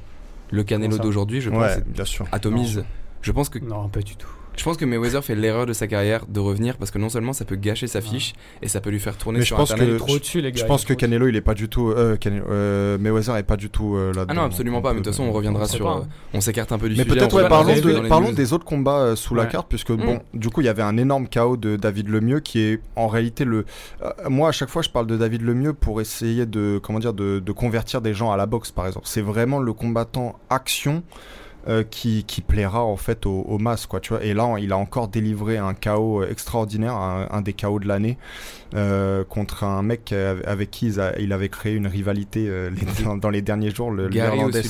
Le 0.50 0.62
Canelo 0.64 0.98
d'aujourd'hui, 0.98 1.40
je 1.40 1.50
pense, 1.50 1.58
Ouais, 1.60 1.74
c'est- 1.74 1.88
bien 1.88 2.04
sûr. 2.04 2.26
atomise. 2.32 2.84
Je 3.22 3.32
pense 3.32 3.48
que 3.48 3.58
Non, 3.58 3.88
pas 3.88 4.00
du 4.00 4.16
tout. 4.16 4.28
Je 4.56 4.62
pense 4.64 4.76
que 4.76 4.84
Mayweather 4.84 5.22
fait 5.24 5.34
l'erreur 5.34 5.66
de 5.66 5.72
sa 5.72 5.86
carrière 5.86 6.26
de 6.26 6.40
revenir 6.40 6.76
parce 6.76 6.90
que 6.90 6.98
non 6.98 7.08
seulement 7.08 7.32
ça 7.32 7.44
peut 7.44 7.56
gâcher 7.56 7.86
sa 7.86 8.00
fiche 8.00 8.34
et 8.62 8.68
ça 8.68 8.80
peut 8.80 8.90
lui 8.90 9.00
faire 9.00 9.16
tourner 9.16 9.40
Mais 9.40 9.44
sur 9.44 9.56
je 9.56 9.60
pense 9.62 9.70
internet. 9.72 9.94
que- 9.94 9.98
trop 10.04 10.14
au-dessus, 10.14 10.40
les 10.40 10.52
gars. 10.52 10.60
Je 10.60 10.66
pense 10.66 10.84
que. 10.84 10.94
Canelo 10.94 11.26
il 11.28 11.36
est 11.36 11.40
pas 11.40 11.54
du 11.54 11.68
tout 11.68 11.88
euh, 11.90 12.16
Canelo- 12.16 12.44
euh, 12.50 12.96
Mayweather 12.98 13.36
est 13.36 13.42
pas 13.42 13.56
du 13.56 13.68
tout 13.70 13.96
euh, 13.96 14.08
là-dedans. 14.12 14.26
Ah 14.28 14.34
non, 14.34 14.42
absolument 14.42 14.80
pas. 14.80 14.90
on 14.90 14.94
Mais 14.94 15.00
de 15.00 15.04
toute 15.04 15.12
façon, 15.12 15.24
on 15.24 15.32
reviendra 15.32 15.64
on 15.64 15.66
sur. 15.66 15.84
pas, 15.86 15.96
euh, 15.98 16.00
hein. 16.02 16.08
on 16.34 16.40
s'écarte 16.40 16.70
un 16.72 16.78
peu 16.78 16.88
du 16.88 16.96
Mais 16.96 17.02
sujet. 17.02 17.16
peut-être 17.16 17.34
ouais, 17.34 17.42
va 17.42 17.48
parlons, 17.48 17.74
de- 17.74 18.08
parlons 18.08 18.32
des 18.32 18.52
autres 18.52 18.64
combats 18.64 18.98
euh, 19.00 19.16
sous 19.16 19.34
la 19.34 19.46
carte 19.46 19.68
puisque 19.68 19.90
Mm. 19.90 19.96
bon 19.96 20.20
du 20.34 20.50
coup 20.50 20.60
il 20.60 20.64
y 20.64 20.68
avait 20.68 20.82
un 20.82 20.96
énorme 20.96 21.28
chaos 21.28 21.56
de 21.56 21.76
David 21.76 22.08
Lemieux 22.08 22.40
qui 22.40 22.60
est 22.60 22.80
en 22.96 23.08
réalité 23.08 23.44
le 23.44 23.64
euh, 24.02 24.10
moi 24.28 24.48
à 24.48 24.52
chaque 24.52 24.68
fois 24.70 24.82
je 24.82 24.88
parle 24.90 25.06
de 25.06 25.16
David 25.16 25.42
Lemieux 25.42 25.72
pour 25.72 26.00
essayer 26.00 26.46
de 26.46 26.80
comment 26.82 26.98
dire 26.98 27.12
de, 27.12 27.38
de 27.38 27.52
convertir 27.52 28.00
des 28.00 28.14
gens 28.14 28.30
à 28.32 28.36
la 28.36 28.46
boxe 28.46 28.70
par 28.70 28.86
exemple 28.86 29.06
c'est 29.08 29.20
vraiment 29.22 29.58
le 29.60 29.72
combattant 29.72 30.38
action 30.50 31.02
euh, 31.66 31.82
qui, 31.82 32.24
qui 32.24 32.40
plaira 32.40 32.84
en 32.84 32.96
fait 32.96 33.24
aux, 33.26 33.40
aux 33.42 33.58
masses 33.58 33.86
quoi 33.86 34.00
tu 34.00 34.10
vois 34.12 34.22
et 34.22 34.34
là 34.34 34.54
il 34.58 34.72
a 34.72 34.76
encore 34.76 35.08
délivré 35.08 35.56
un 35.56 35.72
KO 35.74 36.22
extraordinaire 36.22 36.94
un, 36.94 37.26
un 37.30 37.40
des 37.40 37.52
KO 37.54 37.78
de 37.78 37.88
l'année 37.88 38.18
euh, 38.74 39.24
contre 39.24 39.64
un 39.64 39.82
mec 39.82 40.12
avec 40.46 40.70
qui 40.70 40.98
a- 41.00 41.18
il 41.18 41.32
avait 41.32 41.48
créé 41.48 41.74
une 41.74 41.86
rivalité 41.86 42.46
euh, 42.48 42.70
les- 42.70 43.04
dans, 43.04 43.16
dans 43.16 43.30
les 43.30 43.40
derniers 43.42 43.70
jours 43.70 43.90
le 43.90 44.08
l'Irlandais 44.08 44.62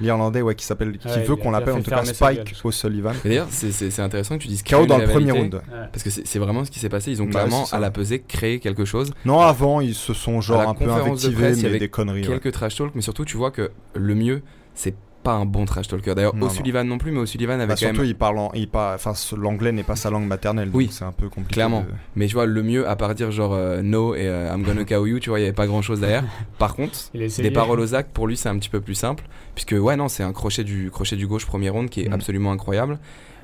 l'Irlandais 0.00 0.42
ouais 0.42 0.54
qui 0.54 0.64
s'appelle 0.64 0.96
qui 0.98 1.08
Ouais, 1.08 1.22
veut 1.24 1.36
qu'on 1.36 1.50
l'appelle 1.50 1.74
en 1.74 1.82
tout 1.82 1.90
cas 1.90 2.04
Spike. 2.04 2.54
O'Sullivan 2.64 3.12
D'ailleurs, 3.24 3.48
c'est- 3.50 3.98
intéressant 4.00 4.36
que 4.38 4.42
tu 4.42 4.48
dises 4.48 4.62
créer 4.62 4.86
dans 4.86 4.98
le 4.98 5.04
premier 5.06 5.32
round 5.32 5.54
Ouais. 5.54 5.60
Parce 5.92 6.02
que 6.02 6.10
c'est 6.10 6.38
vraiment 6.38 6.64
ce 6.64 6.70
qui 6.70 6.78
s'est 6.78 6.88
passé. 6.88 7.10
Ils 7.10 7.20
ont 7.20 7.24
Ouais, 7.26 7.30
clairement, 7.30 7.64
à 7.72 7.78
la 7.80 7.90
pesée, 7.90 8.20
créé 8.26 8.60
quelque 8.60 8.84
chose. 8.84 9.12
Non, 9.24 9.40
avant, 9.40 9.80
ils 9.80 9.94
se 9.94 10.14
sont 10.14 10.40
genre 10.40 10.60
un 10.68 10.74
peu 10.74 10.86
conférence 10.86 11.22
de 11.22 11.28
invectivés, 11.28 11.34
presse, 11.42 11.56
il 11.56 11.60
y 11.60 11.62
mais 11.64 11.68
avait 11.70 11.78
des 11.78 11.88
conneries. 11.88 12.20
ouais. 12.22 12.26
Quelques 12.38 12.52
trash 12.52 12.76
talk, 12.76 12.92
mais 12.94 13.02
surtout, 13.02 13.24
tu 13.24 13.36
vois 13.36 13.50
que 13.50 13.70
le 13.94 14.14
mieux, 14.14 14.42
c'est 14.74 14.94
pas 15.22 15.32
un 15.32 15.44
bon 15.44 15.64
trash 15.64 15.88
talker. 15.88 16.14
D'ailleurs, 16.14 16.34
O'Sullivan 16.40 16.84
non. 16.86 16.96
plus, 16.98 17.10
mais 17.12 17.18
O'Sullivan 17.20 17.54
avait 17.60 17.66
Bah, 17.66 17.74
quand 17.74 17.78
surtout, 17.78 18.00
même. 18.00 18.06
il 18.06 18.14
parle 18.14 18.38
en- 18.38 18.50
il 18.54 18.68
parle, 18.68 18.94
enfin, 18.94 19.12
l'anglais 19.36 19.72
n'est 19.72 19.82
pas 19.82 19.96
sa 19.96 20.10
langue 20.10 20.26
maternelle, 20.26 20.70
Oui, 20.72 20.84
donc 20.86 20.92
c'est 20.94 21.04
un 21.04 21.12
peu 21.12 21.28
compliqué. 21.28 21.54
clairement. 21.54 21.80
de- 21.80 21.86
Mais 22.16 22.26
tu 22.26 22.34
vois, 22.34 22.46
le 22.46 22.62
mieux, 22.62 22.88
à 22.88 22.96
part 22.96 23.14
dire 23.14 23.30
genre 23.30 23.52
euh, 23.54 23.82
no 23.82 24.14
et 24.14 24.26
euh, 24.28 24.52
I'm 24.54 24.62
gonna 24.62 24.84
KO 24.84 25.06
you, 25.06 25.18
tu 25.18 25.30
vois, 25.30 25.38
il 25.40 25.42
y 25.42 25.46
avait 25.46 25.52
pas 25.54 25.66
grand 25.66 25.82
chose 25.82 26.00
derrière. 26.00 26.24
Par 26.58 26.74
contre, 26.74 26.96
des 27.14 27.50
paroles 27.50 27.80
aux 27.80 27.94
actes, 27.94 28.12
pour 28.12 28.26
lui, 28.26 28.36
c'est 28.36 28.48
un 28.48 28.58
petit 28.58 28.70
peu 28.70 28.80
plus 28.80 28.94
simple. 28.94 29.24
Puisque, 29.54 29.72
ouais, 29.78 29.96
non, 29.96 30.08
c'est 30.08 30.22
un 30.22 30.32
crochet 30.32 30.64
du, 30.64 30.90
crochet 30.90 31.16
du 31.16 31.26
gauche 31.26 31.46
premier 31.46 31.68
round 31.68 31.90
qui 31.90 32.02
est 32.02 32.08
Mm. 32.08 32.12
absolument 32.14 32.52
incroyable. 32.52 32.98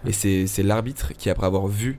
Et 0.06 0.12
c'est 0.12 0.46
c'est 0.46 0.62
l'arbitre 0.62 1.12
qui, 1.16 1.28
après 1.30 1.46
avoir 1.46 1.66
vu, 1.66 1.98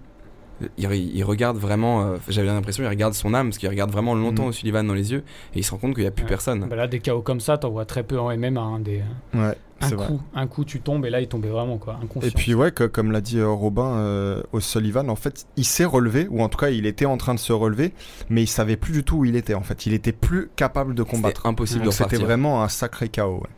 il, 0.78 0.90
il 0.94 1.24
regarde 1.26 1.58
vraiment, 1.58 2.04
euh, 2.04 2.18
j'avais 2.30 2.48
l'impression, 2.48 2.84
il 2.84 2.88
regarde 2.88 3.14
son 3.14 3.34
âme, 3.34 3.48
parce 3.50 3.58
qu'il 3.58 3.68
regarde 3.68 3.92
vraiment 3.92 4.16
longtemps 4.16 4.46
Mm. 4.46 4.50
O'Sullivan 4.50 4.84
dans 4.88 4.94
les 4.94 5.12
yeux, 5.12 5.24
et 5.54 5.60
il 5.60 5.64
se 5.66 5.72
rend 5.72 5.78
compte 5.78 5.96
qu'il 5.96 6.04
n'y 6.04 6.08
a 6.08 6.12
plus 6.12 6.24
Ouais. 6.24 6.30
personne. 6.30 6.66
Bah 6.70 6.76
là, 6.78 6.88
des 6.88 7.00
KO 7.00 7.22
comme 7.22 7.42
ça, 7.42 7.58
t'en 7.58 7.72
vois 7.72 7.84
très 7.86 8.04
peu 8.04 8.18
en 8.20 8.30
MMA. 8.32 8.62
hein, 8.62 8.80
des... 8.80 9.02
Ouais, 9.34 9.56
Un 9.82 9.90
vrai. 9.90 10.08
coup, 10.08 10.22
un 10.34 10.48
coup, 10.48 10.64
tu 10.66 10.80
tombes 10.80 11.06
et 11.06 11.10
là, 11.10 11.20
il 11.22 11.28
tombait 11.28 11.50
vraiment 11.50 11.78
quoi. 11.78 12.00
Inconscient. 12.02 12.30
Et 12.30 12.32
puis 12.32 12.54
ouais, 12.54 12.72
que- 12.72 12.86
comme 12.86 13.12
l'a 13.12 13.22
dit 13.22 13.40
euh, 13.40 13.50
Robin, 13.50 13.98
euh, 13.98 14.42
O'Sullivan, 14.54 15.10
en 15.10 15.16
fait, 15.16 15.46
il 15.58 15.66
s'est 15.66 15.86
relevé, 15.86 16.28
ou 16.30 16.42
en 16.42 16.50
tout 16.50 16.58
cas, 16.58 16.70
il 16.70 16.86
était 16.86 17.06
en 17.06 17.18
train 17.18 17.34
de 17.36 17.40
se 17.40 17.52
relever, 17.54 17.94
mais 18.30 18.42
il 18.44 18.48
savait 18.48 18.78
plus 18.78 18.94
du 18.94 19.04
tout 19.04 19.18
où 19.18 19.26
il 19.26 19.36
était. 19.36 19.54
En 19.54 19.62
fait, 19.64 19.86
il 19.86 19.94
était 19.94 20.14
plus 20.14 20.50
capable 20.56 20.96
de 20.96 21.04
combattre. 21.04 21.38
C'était 21.42 21.50
impossible 21.50 21.80
de 21.82 21.86
Donc 21.86 21.94
c'était 21.94 22.16
vraiment 22.26 22.64
un 22.64 22.70
sacré 22.70 23.10
chaos. 23.10 23.38
ouais. 23.42 23.50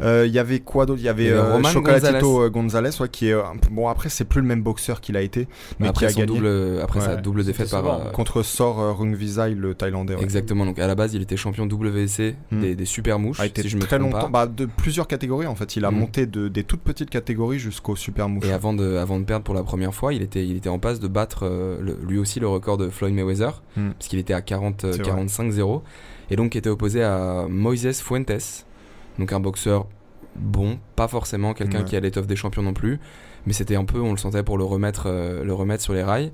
Euh, 0.00 0.24
Il 0.26 0.32
y 0.32 0.38
avait 0.38 0.60
quoi 0.60 0.86
d'autre? 0.86 1.00
Il 1.00 1.04
y 1.04 1.08
avait, 1.08 1.30
euh, 1.30 1.52
Roman 1.54 1.68
Chocolatito 1.68 2.42
euh, 2.42 2.50
Gonzalez, 2.50 2.90
ouais, 3.00 3.08
qui 3.08 3.28
est 3.28 3.36
bon 3.70 3.88
après 3.88 4.08
c'est 4.08 4.24
plus 4.24 4.40
le 4.40 4.46
même 4.46 4.62
boxeur 4.62 5.00
qu'il 5.00 5.16
a 5.16 5.22
été, 5.22 5.48
mais 5.78 5.88
après 5.88 6.06
qui 6.06 6.12
a 6.12 6.14
son 6.14 6.20
gagné 6.20 6.38
double, 6.38 6.80
après 6.82 7.00
sa 7.00 7.16
double 7.16 7.44
défaite 7.44 7.70
par. 7.70 7.86
euh, 7.86 8.10
contre 8.10 8.42
Sor 8.42 8.80
euh, 8.80 8.92
Rungvisai, 8.92 9.54
le 9.54 9.74
Thaïlandais. 9.74 10.14
ouais. 10.14 10.22
Exactement, 10.22 10.64
donc 10.66 10.78
à 10.78 10.86
la 10.86 10.94
base 10.94 11.14
il 11.14 11.22
était 11.22 11.36
champion 11.36 11.66
WC 11.66 12.34
Mm. 12.50 12.60
des, 12.60 12.74
des 12.74 12.84
super 12.84 13.18
mouches, 13.18 13.40
a 13.40 13.46
été 13.46 13.62
si 13.62 13.68
je 13.68 13.76
me 13.76 13.82
très 13.82 13.98
trompe 13.98 14.12
longtemps, 14.12 14.30
pas. 14.30 14.46
bah, 14.46 14.52
de 14.54 14.66
plusieurs 14.66 15.06
catégories 15.06 15.46
en 15.46 15.54
fait. 15.54 15.76
Il 15.76 15.84
a 15.84 15.90
Mhm. 15.90 15.98
monté 15.98 16.26
de, 16.26 16.48
des 16.48 16.64
toutes 16.64 16.80
petites 16.82 17.10
catégories 17.10 17.58
jusqu'au 17.58 17.96
super 17.96 18.28
mouche. 18.28 18.44
Et 18.46 18.52
avant 18.52 18.72
de, 18.74 18.96
avant 18.96 19.18
de 19.18 19.24
perdre 19.24 19.44
pour 19.44 19.54
la 19.54 19.62
première 19.62 19.94
fois, 19.94 20.12
il 20.14 20.22
était, 20.22 20.44
il 20.46 20.56
était 20.56 20.68
en 20.68 20.78
passe 20.78 21.00
de 21.00 21.08
battre 21.08 21.40
euh, 21.44 21.78
le- 21.80 21.98
lui 22.06 22.18
aussi 22.18 22.40
le 22.40 22.48
record 22.48 22.76
de 22.76 22.88
Floyd 22.88 23.14
Mayweather, 23.14 23.62
Mm. 23.76 23.90
parce 23.90 24.08
qu'il 24.08 24.18
était 24.18 24.34
à 24.34 24.42
40, 24.42 24.84
euh, 24.84 24.92
C'est 24.92 25.02
vrai. 25.02 25.12
45-0, 25.12 25.82
et 26.30 26.36
donc 26.36 26.50
qui 26.50 26.58
était 26.58 26.70
opposé 26.70 27.02
à 27.02 27.46
Moises 27.48 28.00
Fuentes, 28.00 28.30
donc 29.18 29.32
un 29.32 29.40
boxeur 29.40 29.86
bon, 30.36 30.78
pas 30.96 31.08
forcément 31.08 31.54
quelqu'un 31.54 31.78
Ouais. 31.80 31.84
qui 31.84 31.96
a 31.96 32.00
l'étoffe 32.00 32.26
des 32.26 32.36
champions 32.36 32.62
non 32.62 32.72
plus, 32.72 33.00
mais 33.46 33.52
c'était 33.52 33.76
un 33.76 33.84
peu, 33.84 33.98
on 34.00 34.12
le 34.12 34.16
sentait 34.16 34.42
pour 34.44 34.58
le 34.58 34.64
remettre, 34.64 35.04
euh, 35.06 35.42
le 35.44 35.52
remettre 35.52 35.82
sur 35.82 35.92
les 35.92 36.02
rails, 36.04 36.30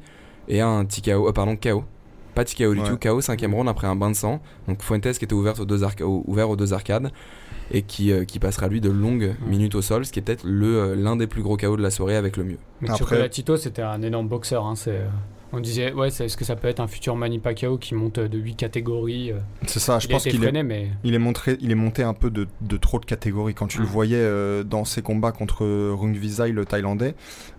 et 0.49 0.61
un 0.61 0.85
petit 0.85 1.01
KO, 1.03 1.29
euh, 1.29 1.33
pardon, 1.33 1.57
KO. 1.57 1.85
Pas 2.35 2.45
de 2.45 2.51
KO 2.51 2.75
du 2.75 2.81
Ouais. 2.81 2.87
tout, 2.89 2.99
KO 2.99 3.23
cinquième 3.23 3.55
round 3.55 3.67
après 3.69 3.87
un 3.87 3.97
bain 3.97 4.11
de 4.11 4.15
sang. 4.15 4.41
Donc 4.69 4.83
Fuentes 4.83 5.11
qui 5.19 5.25
était 5.25 5.33
ouvert 5.33 5.59
aux 5.59 5.65
deux, 5.65 5.83
au- 6.03 6.23
ouvert 6.27 6.51
aux 6.51 6.57
deux 6.57 6.75
arcades 6.75 7.11
et 7.71 7.81
qui, 7.81 8.13
euh, 8.13 8.25
qui 8.27 8.39
passera 8.39 8.69
lui 8.69 8.83
de 8.83 8.91
longues 8.91 9.35
minutes 9.49 9.75
au 9.75 9.81
sol, 9.81 10.05
ce 10.05 10.13
qui 10.13 10.19
est 10.19 10.23
peut-être 10.23 10.45
le, 10.45 10.67
euh, 10.77 10.95
l'un 10.95 11.17
des 11.17 11.27
plus 11.27 11.43
gros 11.43 11.57
KO 11.57 11.79
de 11.79 11.83
la 11.83 11.91
soirée 11.91 12.15
avec 12.17 12.37
le 12.37 12.45
mieux. 12.45 12.59
Mais 12.83 12.91
Après- 12.91 12.99
Chocolatito, 12.99 13.57
c'était 13.57 13.81
un 13.81 14.03
énorme 14.03 14.29
boxeur. 14.29 14.67
hein, 14.67 14.75
c'est, 14.77 14.91
euh, 14.91 15.07
On 15.53 15.61
disait, 15.61 15.93
ouais, 15.93 16.11
c'est- 16.11 16.25
est-ce 16.27 16.37
que 16.37 16.45
ça 16.45 16.57
peut 16.57 16.67
être 16.67 16.81
un 16.81 16.89
futur 16.89 17.15
Manny 17.15 17.39
Pacquiao 17.39 17.79
qui 17.79 17.95
monte 17.95 18.19
de 18.19 18.37
8 18.37 18.57
catégories 18.57 19.31
euh, 19.31 19.39
C'est 19.67 19.79
ça, 19.79 20.01
je 20.01 20.09
pense 20.09 20.25
qu'il 20.25 20.43
est, 20.45 20.63
mais 20.65 20.91
il 21.05 21.15
est, 21.15 21.19
montré, 21.21 21.57
il 21.61 21.71
est 21.71 21.77
monté 21.77 22.03
un 22.03 22.15
peu 22.15 22.31
de, 22.31 22.49
de 22.61 22.77
trop 22.77 22.99
de 22.99 23.05
catégories. 23.07 23.55
Quand 23.55 23.69
tu 23.69 23.79
le 23.79 23.85
Ouais. 23.85 23.91
voyais 23.91 24.17
euh, 24.19 24.65
dans 24.65 24.85
ses 24.85 25.03
combats 25.03 25.31
contre 25.31 25.65
Rungvisai, 25.95 26.51
le 26.51 26.65
Thaïlandais, 26.65 27.15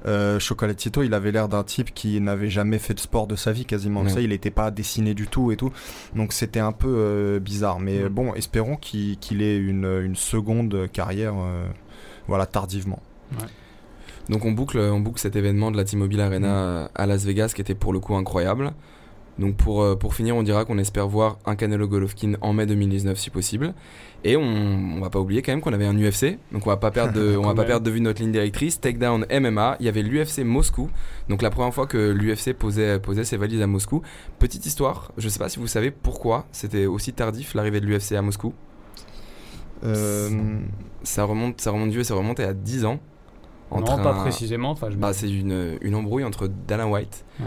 euh, 0.05 0.37
Chocolatito, 0.37 1.01
il 1.01 1.13
avait 1.13 1.31
l'air 1.31 1.47
d'un 1.47 1.63
type 1.63 1.93
qui 1.93 2.19
n'avait 2.19 2.49
jamais 2.49 2.77
fait 2.77 2.93
de 2.93 2.99
sport 2.99 3.25
de 3.25 3.37
sa 3.37 3.53
vie 3.53 3.65
quasiment. 3.65 4.07
Ça, 4.09 4.19
il 4.19 4.29
n'était 4.29 4.51
pas 4.51 4.69
dessiné 4.69 5.13
du 5.13 5.27
tout 5.27 5.51
et 5.53 5.55
tout. 5.55 5.71
Donc 6.13 6.33
c'était 6.33 6.59
un 6.59 6.73
peu 6.73 6.93
euh, 6.93 7.39
bizarre. 7.39 7.79
Mais 7.79 7.99
Mm. 8.03 8.09
bon, 8.09 8.33
espérons 8.33 8.75
qu'il 8.75 9.41
ait 9.41 9.57
une, 9.57 9.85
une 10.03 10.15
seconde 10.17 10.89
carrière 10.91 11.35
euh, 11.37 11.65
voilà, 12.27 12.45
tardivement. 12.45 13.01
Donc 14.29 14.45
on 14.45 14.51
boucle, 14.51 14.77
on 14.77 14.99
boucle 14.99 15.19
cet 15.19 15.35
événement 15.35 15.71
de 15.71 15.77
la 15.77 15.85
T-Mobile 15.85 16.21
Arena 16.21 16.55
euh, 16.55 16.87
à 16.95 17.05
Las 17.05 17.25
Vegas 17.25 17.53
qui 17.55 17.61
était 17.61 17.75
pour 17.75 17.93
le 17.93 17.99
coup 17.99 18.15
incroyable. 18.15 18.73
Donc 19.39 19.55
pour, 19.55 19.83
euh, 19.83 19.95
pour 19.95 20.15
finir, 20.15 20.35
on 20.35 20.41
dira 20.41 20.65
qu'on 20.65 20.79
espère 20.79 21.07
voir 21.07 21.37
un 21.45 21.55
Canelo 21.55 21.87
Golovkin 21.87 22.33
en 22.41 22.53
mai 22.53 22.65
2019 22.65 23.17
si 23.17 23.29
possible. 23.29 23.73
Et 24.23 24.35
on, 24.35 24.41
on 24.41 24.99
va 24.99 25.09
pas 25.11 25.19
oublier 25.19 25.43
quand 25.43 25.51
même 25.51 25.61
qu'on 25.61 25.73
avait 25.73 25.85
un 25.85 25.95
UFC. 25.95 26.39
Donc 26.51 26.65
on 26.65 26.69
va 26.69 26.77
pas 26.77 26.89
perdre 26.89 27.13
de, 27.13 27.37
on 27.41 27.43
va 27.43 27.53
pas 27.53 27.63
perdre 27.63 27.85
de 27.85 27.91
vue 27.91 28.01
notre 28.01 28.21
ligne 28.21 28.31
directrice. 28.31 28.81
Takedown 28.81 29.25
MMA. 29.29 29.77
Il 29.79 29.85
y 29.85 29.89
avait 29.89 30.01
l'UFC 30.01 30.39
Moscou. 30.39 30.89
Donc 31.29 31.41
la 31.43 31.51
première 31.51 31.73
fois 31.73 31.85
que 31.85 32.11
l'UFC 32.11 32.53
posait, 32.53 32.99
posait 32.99 33.25
ses 33.25 33.37
valises 33.37 33.61
à 33.61 33.67
Moscou. 33.67 34.01
Petite 34.39 34.65
histoire, 34.65 35.11
je 35.17 35.29
sais 35.29 35.39
pas 35.39 35.49
si 35.49 35.59
vous 35.59 35.67
savez 35.67 35.91
pourquoi 35.91 36.47
c'était 36.51 36.87
aussi 36.87 37.13
tardif 37.13 37.53
l'arrivée 37.53 37.79
de 37.79 37.85
l'UFC 37.85 38.13
à 38.13 38.23
Moscou. 38.23 38.53
Euh, 39.83 40.29
Ça 41.03 41.23
remonte, 41.23 41.61
ça 41.61 41.69
remonte 41.71 41.91
vieux, 41.91 42.03
ça 42.03 42.15
remontait 42.15 42.43
à 42.43 42.53
10 42.53 42.85
ans. 42.85 42.99
Non, 43.71 43.77
Entre 43.77 44.01
pas 44.01 44.13
un- 44.13 44.21
précisément. 44.21 44.71
Enfin, 44.71 44.89
je 44.89 44.95
Bah, 44.95 45.13
c'est 45.13 45.29
une, 45.29 45.77
une 45.81 45.95
embrouille 45.95 46.23
entre 46.23 46.47
Dana 46.47 46.87
White 46.87 47.25
ouais. 47.39 47.45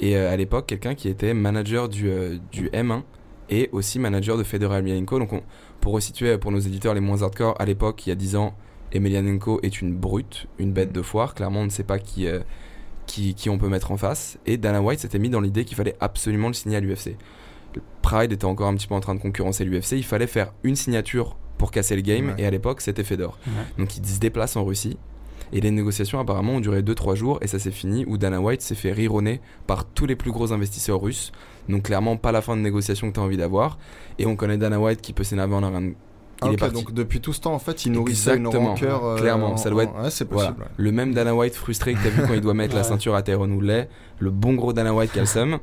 et 0.00 0.16
euh, 0.16 0.30
à 0.32 0.36
l'époque 0.36 0.66
quelqu'un 0.66 0.94
qui 0.94 1.08
était 1.08 1.32
manager 1.34 1.88
du, 1.88 2.08
euh, 2.10 2.36
du 2.52 2.68
M1 2.70 3.02
et 3.50 3.68
aussi 3.72 3.98
manager 3.98 4.36
de 4.36 4.42
Fedor 4.42 4.74
Emelianenko. 4.74 5.18
Donc 5.18 5.32
on- 5.32 5.42
pour 5.80 5.94
resituer 5.94 6.38
pour 6.38 6.52
nos 6.52 6.60
éditeurs 6.60 6.94
les 6.94 7.00
moins 7.00 7.22
hardcore, 7.22 7.54
à 7.60 7.64
l'époque 7.64 8.06
il 8.06 8.10
y 8.10 8.12
a 8.12 8.16
10 8.16 8.36
ans, 8.36 8.54
Emelianenko 8.92 9.60
est 9.62 9.80
une 9.80 9.94
brute, 9.94 10.46
une 10.58 10.72
bête 10.72 10.92
de 10.92 11.02
foire. 11.02 11.34
Clairement 11.34 11.60
on 11.60 11.64
ne 11.64 11.70
sait 11.70 11.82
pas 11.84 11.98
qui, 11.98 12.26
euh, 12.26 12.40
qui, 13.06 13.34
qui 13.34 13.48
on 13.50 13.58
peut 13.58 13.68
mettre 13.68 13.90
en 13.90 13.96
face. 13.96 14.38
Et 14.46 14.58
Dana 14.58 14.80
White 14.82 15.00
s'était 15.00 15.18
mis 15.18 15.30
dans 15.30 15.40
l'idée 15.40 15.64
qu'il 15.64 15.76
fallait 15.76 15.96
absolument 16.00 16.48
le 16.48 16.54
signer 16.54 16.76
à 16.76 16.80
l'UFC. 16.80 17.16
Pride 18.02 18.32
était 18.32 18.44
encore 18.44 18.68
un 18.68 18.74
petit 18.74 18.86
peu 18.86 18.94
en 18.94 19.00
train 19.00 19.14
de 19.14 19.20
concurrencer 19.20 19.64
l'UFC. 19.64 19.92
Il 19.92 20.04
fallait 20.04 20.26
faire 20.26 20.52
une 20.62 20.76
signature 20.76 21.36
pour 21.58 21.70
casser 21.70 21.96
le 21.96 22.02
game 22.02 22.28
Ouais. 22.28 22.34
et 22.38 22.46
à 22.46 22.50
l'époque 22.50 22.80
c'était 22.80 23.04
Fedor. 23.04 23.38
Ouais. 23.46 23.52
Donc 23.78 23.96
il 23.96 24.04
se 24.06 24.18
déplace 24.20 24.56
en 24.56 24.64
Russie. 24.64 24.98
Et 25.52 25.60
les 25.60 25.70
négociations 25.70 26.18
apparemment 26.18 26.54
ont 26.54 26.60
duré 26.60 26.82
2-3 26.82 27.14
jours 27.14 27.38
et 27.42 27.46
ça 27.46 27.58
s'est 27.58 27.70
fini 27.70 28.04
où 28.06 28.16
Dana 28.16 28.40
White 28.40 28.62
s'est 28.62 28.74
fait 28.74 28.92
rironner 28.92 29.40
par 29.66 29.84
tous 29.84 30.06
les 30.06 30.16
plus 30.16 30.30
gros 30.32 30.52
investisseurs 30.52 31.00
russes. 31.00 31.30
Donc 31.68 31.82
clairement 31.84 32.16
pas 32.16 32.32
la 32.32 32.40
fin 32.40 32.56
de 32.56 32.62
négociation 32.62 33.08
que 33.08 33.14
tu 33.14 33.20
as 33.20 33.22
envie 33.22 33.36
d'avoir. 33.36 33.78
Et 34.18 34.26
on 34.26 34.34
connaît 34.36 34.56
Dana 34.56 34.80
White 34.80 35.02
qui 35.02 35.12
peut 35.12 35.24
s'énerver 35.24 35.54
en 35.54 35.62
un, 35.62 35.92
Ah, 36.40 36.46
il 36.46 36.48
est 36.48 36.52
ok, 36.54 36.58
parti. 36.58 36.74
donc 36.74 36.92
depuis 36.92 37.20
tout 37.20 37.32
ce 37.32 37.40
temps, 37.40 37.52
en 37.54 37.58
fait, 37.60 37.84
il 37.86 37.92
nourrissait 37.92 38.30
une 38.36 38.46
Exactement. 38.46 38.70
rancœur. 38.70 39.04
euh, 39.04 39.16
Clairement, 39.18 39.52
en- 39.52 39.56
ça 39.56 39.70
doit 39.70 39.84
en- 39.84 39.86
Ouais, 39.86 39.92
Voilà. 39.92 40.08
possible. 40.26 40.62
ouais. 40.62 40.68
Le 40.76 40.90
même 40.90 41.14
Dana 41.14 41.34
White 41.36 41.54
frustré 41.54 41.94
que 41.94 42.02
t'as 42.02 42.08
vu 42.08 42.22
quand 42.26 42.34
il 42.34 42.40
doit 42.40 42.54
mettre 42.54 42.74
la 42.74 42.82
ceinture 42.82 43.14
à 43.14 43.22
Tyrone 43.22 43.52
Woodley, 43.52 43.88
le 44.18 44.30
bon 44.30 44.54
gros 44.54 44.72
Dana 44.72 44.92
White 44.92 45.12
qui 45.12 45.18
a 45.18 45.22
le 45.22 45.26
seum. 45.28 45.58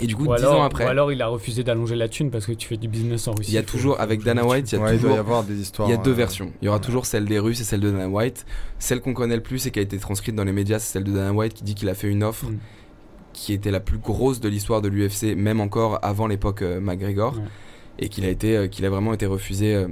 Et 0.00 0.06
du 0.06 0.14
coup, 0.14 0.24
Ou 0.24 0.34
dix 0.36 0.42
alors, 0.42 0.54
ans 0.56 0.62
ou 0.62 0.66
après, 0.66 0.84
alors 0.84 1.10
il 1.10 1.22
a 1.22 1.26
refusé 1.28 1.64
d'allonger 1.64 1.96
la 1.96 2.08
thune 2.08 2.30
parce 2.30 2.44
que 2.46 2.52
tu 2.52 2.68
fais 2.68 2.76
du 2.76 2.86
business 2.88 3.28
en 3.28 3.32
Russie. 3.32 3.50
il 3.50 3.54
y 3.54 3.58
a 3.58 3.62
toujours, 3.62 3.98
avec 4.00 4.22
Dana 4.22 4.44
White, 4.44 4.70
il 4.72 4.74
y 4.74 4.78
a 4.78 4.82
Ouais, 4.84 4.94
il 4.96 5.00
doit 5.00 5.10
toujours 5.10 5.16
y 5.16 5.18
avoir 5.18 5.42
des 5.44 5.58
histoires. 5.60 5.88
Il 5.88 5.92
y 5.92 5.94
a 5.94 5.96
deux 5.98 6.10
euh, 6.10 6.14
versions. 6.14 6.52
Il 6.60 6.66
y 6.66 6.68
aura 6.68 6.80
toujours 6.80 7.06
celle 7.06 7.24
des 7.24 7.38
Russes 7.38 7.60
et 7.60 7.64
celle 7.64 7.80
de 7.80 7.90
Dana 7.90 8.08
White. 8.08 8.44
Celle 8.78 9.00
qu'on 9.00 9.14
connaît 9.14 9.36
le 9.36 9.42
plus 9.42 9.66
et 9.66 9.70
qui 9.70 9.78
a 9.78 9.82
été 9.82 9.98
transcrite 9.98 10.34
dans 10.34 10.44
les 10.44 10.52
médias, 10.52 10.78
c'est 10.78 10.92
celle 10.92 11.04
de 11.04 11.12
Dana 11.12 11.32
White 11.32 11.54
qui 11.54 11.64
dit 11.64 11.74
qu'il 11.74 11.88
a 11.88 11.94
fait 11.94 12.08
une 12.08 12.22
offre 12.24 12.44
Mm. 12.46 12.58
qui 13.32 13.52
était 13.52 13.70
la 13.70 13.80
plus 13.80 13.98
grosse 13.98 14.40
de 14.40 14.48
l'histoire 14.48 14.80
de 14.82 14.88
l'UFC, 14.88 15.34
même 15.36 15.60
encore 15.60 15.98
avant 16.02 16.26
l'époque 16.26 16.62
euh, 16.62 16.80
McGregor, 16.80 17.34
Ouais. 17.38 17.42
et 17.98 18.08
qu'il 18.08 18.24
a 18.24 18.28
été, 18.28 18.56
euh, 18.56 18.66
qu'il 18.68 18.84
a 18.84 18.90
vraiment 18.90 19.12
été 19.14 19.26
refusé, 19.26 19.74
euh, 19.74 19.88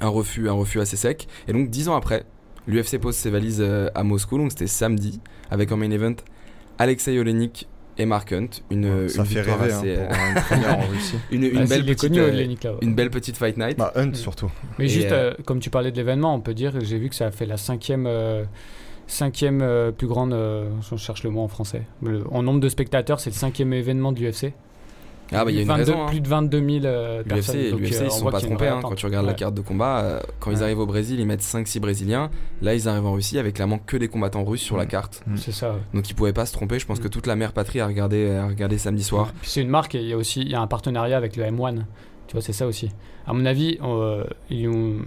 un 0.00 0.08
refus, 0.08 0.48
un 0.48 0.52
refus 0.52 0.80
assez 0.80 0.96
sec. 0.96 1.26
Et 1.48 1.52
donc 1.52 1.68
dix 1.70 1.88
ans 1.88 1.96
après, 1.96 2.24
l'UFC 2.66 2.98
pose 2.98 3.14
ses 3.14 3.28
valises 3.30 3.60
euh, 3.60 3.88
à 3.94 4.02
Moscou, 4.02 4.38
donc 4.38 4.50
c'était 4.50 4.66
samedi, 4.66 5.20
avec 5.50 5.70
en 5.72 5.76
main 5.76 5.90
event 5.90 6.14
Alexei 6.78 7.18
Olenik 7.18 7.68
et 7.98 8.06
Mark 8.06 8.32
Hunt, 8.32 8.48
une, 8.70 9.08
Ça 9.08 9.22
une 9.22 9.26
fait 9.28 9.34
victoire 9.42 9.60
rêver 9.60 9.72
hein, 9.72 9.78
assez, 9.78 9.94
pour 9.94 10.26
une 10.36 10.42
première 10.42 10.78
en 10.78 10.86
Russie. 10.88 11.16
une, 11.30 11.44
une 11.44 11.58
Ah, 11.58 11.64
belle 11.66 11.84
petite, 11.84 12.00
connu, 12.00 12.18
euh, 12.20 12.30
ouais. 12.32 12.48
une 12.82 12.94
belle 12.94 13.10
petite 13.10 13.36
fight 13.36 13.56
night. 13.56 13.78
Bah, 13.78 13.92
Hunt 13.96 14.06
Mm. 14.10 14.14
surtout. 14.14 14.50
Mais 14.78 14.86
Et, 14.86 14.88
juste, 14.88 15.12
euh, 15.12 15.30
euh, 15.32 15.42
comme 15.44 15.60
tu 15.60 15.70
parlais 15.70 15.90
de 15.92 15.96
l'événement, 15.96 16.34
on 16.34 16.40
peut 16.40 16.54
dire 16.54 16.72
que 16.72 16.84
j'ai 16.84 16.98
vu 16.98 17.08
que 17.08 17.14
ça 17.14 17.26
a 17.26 17.30
fait 17.30 17.46
la 17.46 17.56
cinquième, 17.56 18.06
euh, 18.06 18.44
cinquième 19.06 19.60
euh, 19.62 19.92
plus 19.92 20.06
grande, 20.06 20.32
euh, 20.32 20.68
je 20.90 20.96
cherche 20.96 21.22
le 21.24 21.30
mot 21.30 21.40
en 21.42 21.48
français, 21.48 21.82
Le- 22.02 22.24
en 22.30 22.42
nombre 22.42 22.60
de 22.60 22.68
spectateurs, 22.68 23.20
c'est 23.20 23.30
le 23.30 23.34
cinquième 23.36 23.72
événement 23.72 24.12
de 24.12 24.20
l'UFC. 24.20 24.52
Ah 25.32 25.44
bah 25.44 25.50
il 25.50 25.56
y 25.56 25.58
a 25.58 25.62
une 25.62 25.68
22 25.68 25.82
raison. 25.92 26.02
hein. 26.02 26.06
Plus 26.08 26.20
de 26.20 26.28
22 26.28 26.68
000 26.80 26.84
euh, 26.86 27.22
personnes. 27.24 27.56
L'UFC, 27.56 27.72
l'UFC, 27.78 27.92
euh, 27.94 27.98
ils 28.02 28.06
on 28.06 28.10
se 28.10 28.18
sont 28.20 28.30
pas 28.30 28.40
trompés 28.40 28.66
hein, 28.68 28.78
quand 28.82 28.88
attente. 28.88 28.96
tu 28.98 29.06
regardes 29.06 29.26
la 29.26 29.34
carte 29.34 29.54
de 29.54 29.60
combat. 29.62 30.00
euh, 30.00 30.20
quand 30.40 30.50
ils 30.50 30.62
arrivent 30.62 30.78
au 30.80 30.86
Brésil, 30.86 31.18
ils 31.20 31.26
mettent 31.26 31.42
5-6 31.42 31.80
Brésiliens. 31.80 32.30
Là, 32.62 32.74
ils 32.74 32.88
arrivent 32.88 33.06
en 33.06 33.12
Russie 33.14 33.38
avec 33.38 33.54
clairement 33.54 33.78
que 33.78 33.96
des 33.96 34.08
combattants 34.08 34.44
russes 34.44 34.60
sur 34.62 34.76
la 34.76 34.84
Mm. 34.84 34.88
carte. 34.88 35.22
C'est 35.36 35.52
ça. 35.52 35.70
ouais. 35.72 35.78
Donc 35.94 36.08
ils 36.10 36.14
pouvaient 36.14 36.32
pas 36.32 36.46
se 36.46 36.52
tromper. 36.52 36.78
Je 36.78 36.86
pense 36.86 36.98
Mm. 37.00 37.02
que 37.04 37.08
toute 37.08 37.26
la 37.26 37.36
mère 37.36 37.52
patrie 37.52 37.80
a 37.80 37.86
regardé, 37.86 38.30
a 38.30 38.46
regardé 38.46 38.76
samedi 38.78 39.02
soir. 39.02 39.32
Puis 39.40 39.50
C'est 39.50 39.62
une 39.62 39.68
marque 39.68 39.94
et 39.94 40.00
il 40.02 40.08
y 40.08 40.12
a 40.12 40.16
aussi 40.16 40.40
il 40.42 40.50
y 40.50 40.54
a 40.54 40.60
un 40.60 40.66
partenariat 40.66 41.16
avec 41.16 41.36
le 41.36 41.44
M1. 41.44 41.84
Tu 42.26 42.32
vois, 42.32 42.42
c'est 42.42 42.52
ça 42.52 42.66
aussi. 42.66 42.90
À 43.26 43.32
mon 43.32 43.44
avis, 43.46 43.78
euh, 43.82 44.24
ils 44.50 44.68
ont- 44.68 44.98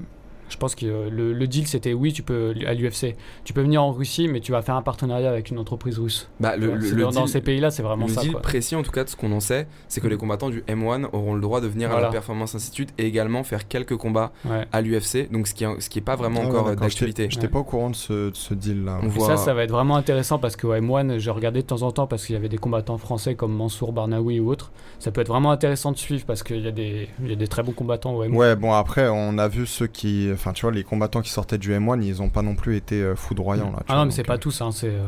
je 0.49 0.57
pense 0.57 0.75
que 0.75 0.85
euh, 0.85 1.09
le, 1.09 1.33
le 1.33 1.47
deal 1.47 1.67
c'était 1.67 1.93
oui, 1.93 2.13
tu 2.13 2.23
peux 2.23 2.53
à 2.65 2.73
l'UFC, 2.73 3.15
tu 3.43 3.53
peux 3.53 3.61
venir 3.61 3.83
en 3.83 3.91
Russie, 3.91 4.27
mais 4.27 4.39
tu 4.39 4.51
vas 4.51 4.61
faire 4.61 4.75
un 4.75 4.81
partenariat 4.81 5.29
avec 5.29 5.49
une 5.49 5.59
entreprise 5.59 5.99
russe. 5.99 6.29
Bah, 6.39 6.55
le, 6.55 6.75
le- 6.75 6.89
le 6.91 7.01
dans, 7.03 7.09
deal- 7.11 7.27
ces 7.27 7.41
pays-là, 7.41 7.71
c'est 7.71 7.83
vraiment 7.83 8.07
le 8.07 8.13
ça. 8.13 8.21
deal 8.21 8.31
quoi. 8.31 8.41
précis, 8.41 8.75
en 8.75 8.83
tout 8.83 8.91
cas, 8.91 9.03
de 9.03 9.09
ce 9.09 9.15
qu'on 9.15 9.31
en 9.31 9.39
sait, 9.39 9.67
c'est 9.87 10.01
que 10.01 10.07
Mm. 10.07 10.09
les 10.11 10.17
combattants 10.17 10.49
du 10.49 10.61
M1 10.67 11.07
auront 11.13 11.33
le 11.35 11.41
droit 11.41 11.61
de 11.61 11.67
venir 11.67 11.91
à 11.91 11.99
la 12.01 12.09
Performance 12.09 12.55
Institute 12.55 12.89
et 12.97 13.05
également 13.05 13.43
faire 13.43 13.67
quelques 13.67 13.95
combats 13.97 14.31
Ouais. 14.45 14.65
à 14.71 14.81
l'UFC. 14.81 15.29
Donc 15.31 15.47
ce 15.47 15.53
qui 15.53 15.63
est, 15.63 15.79
ce 15.81 15.89
qui 15.89 15.99
est 15.99 16.01
pas 16.01 16.15
vraiment 16.15 16.41
Ah 16.43 16.47
encore 16.47 16.75
d'actualité. 16.75 17.27
J'étais 17.29 17.43
Ouais. 17.47 17.51
pas 17.51 17.59
au 17.59 17.63
courant 17.63 17.89
de 17.89 17.95
ce, 17.95 18.29
de 18.29 18.35
ce 18.35 18.53
deal-là. 18.53 18.99
Voit- 19.03 19.27
ça, 19.27 19.37
ça 19.37 19.53
va 19.53 19.63
être 19.63 19.71
vraiment 19.71 19.95
intéressant 19.95 20.39
parce 20.39 20.55
que 20.55 20.67
ouais, 20.67 20.79
M1, 20.81 21.17
je 21.19 21.29
regardais 21.29 21.61
de 21.61 21.67
temps 21.67 21.81
en 21.81 21.91
temps 21.91 22.07
parce 22.07 22.25
qu'il 22.25 22.33
y 22.33 22.37
avait 22.37 22.49
des 22.49 22.57
combattants 22.57 22.97
français 22.97 23.35
comme 23.35 23.53
Mansour 23.53 23.91
Barnaoui 23.93 24.39
ou 24.39 24.49
autres. 24.49 24.71
Ça 24.99 25.11
peut 25.11 25.21
être 25.21 25.27
vraiment 25.27 25.51
intéressant 25.51 25.91
de 25.91 25.97
suivre 25.97 26.23
parce 26.25 26.43
qu'il 26.43 26.61
y, 26.61 26.67
a 26.67 26.71
des- 26.71 27.09
il 27.21 27.29
y 27.29 27.33
a 27.33 27.35
des 27.35 27.47
très 27.47 27.63
bons 27.63 27.71
combattants 27.73 28.13
au 28.15 28.23
M1. 28.23 28.33
Ouais, 28.35 28.55
bon, 28.55 28.73
après, 28.73 29.07
on 29.09 29.37
a 29.37 29.47
vu 29.47 29.65
ceux 29.65 29.87
qui. 29.87 30.29
Enfin, 30.39 30.53
tu 30.53 30.61
vois, 30.61 30.71
les 30.71 30.83
combattants 30.83 31.21
qui 31.21 31.29
sortaient 31.31 31.57
du 31.57 31.71
M1, 31.73 32.01
ils 32.03 32.21
ont 32.21 32.29
pas 32.29 32.41
non 32.41 32.55
plus 32.55 32.75
été 32.77 33.01
euh, 33.01 33.15
foudroyants. 33.15 33.71
Là, 33.71 33.77
tu 33.79 33.83
Ah 33.89 33.93
vois, 33.93 33.95
non, 33.97 34.05
mais 34.05 34.11
c'est 34.11 34.21
donc, 34.21 34.27
pas 34.27 34.35
euh, 34.35 34.37
tous. 34.37 34.61
Hein, 34.61 34.71
c'est, 34.71 34.89
euh, 34.89 35.05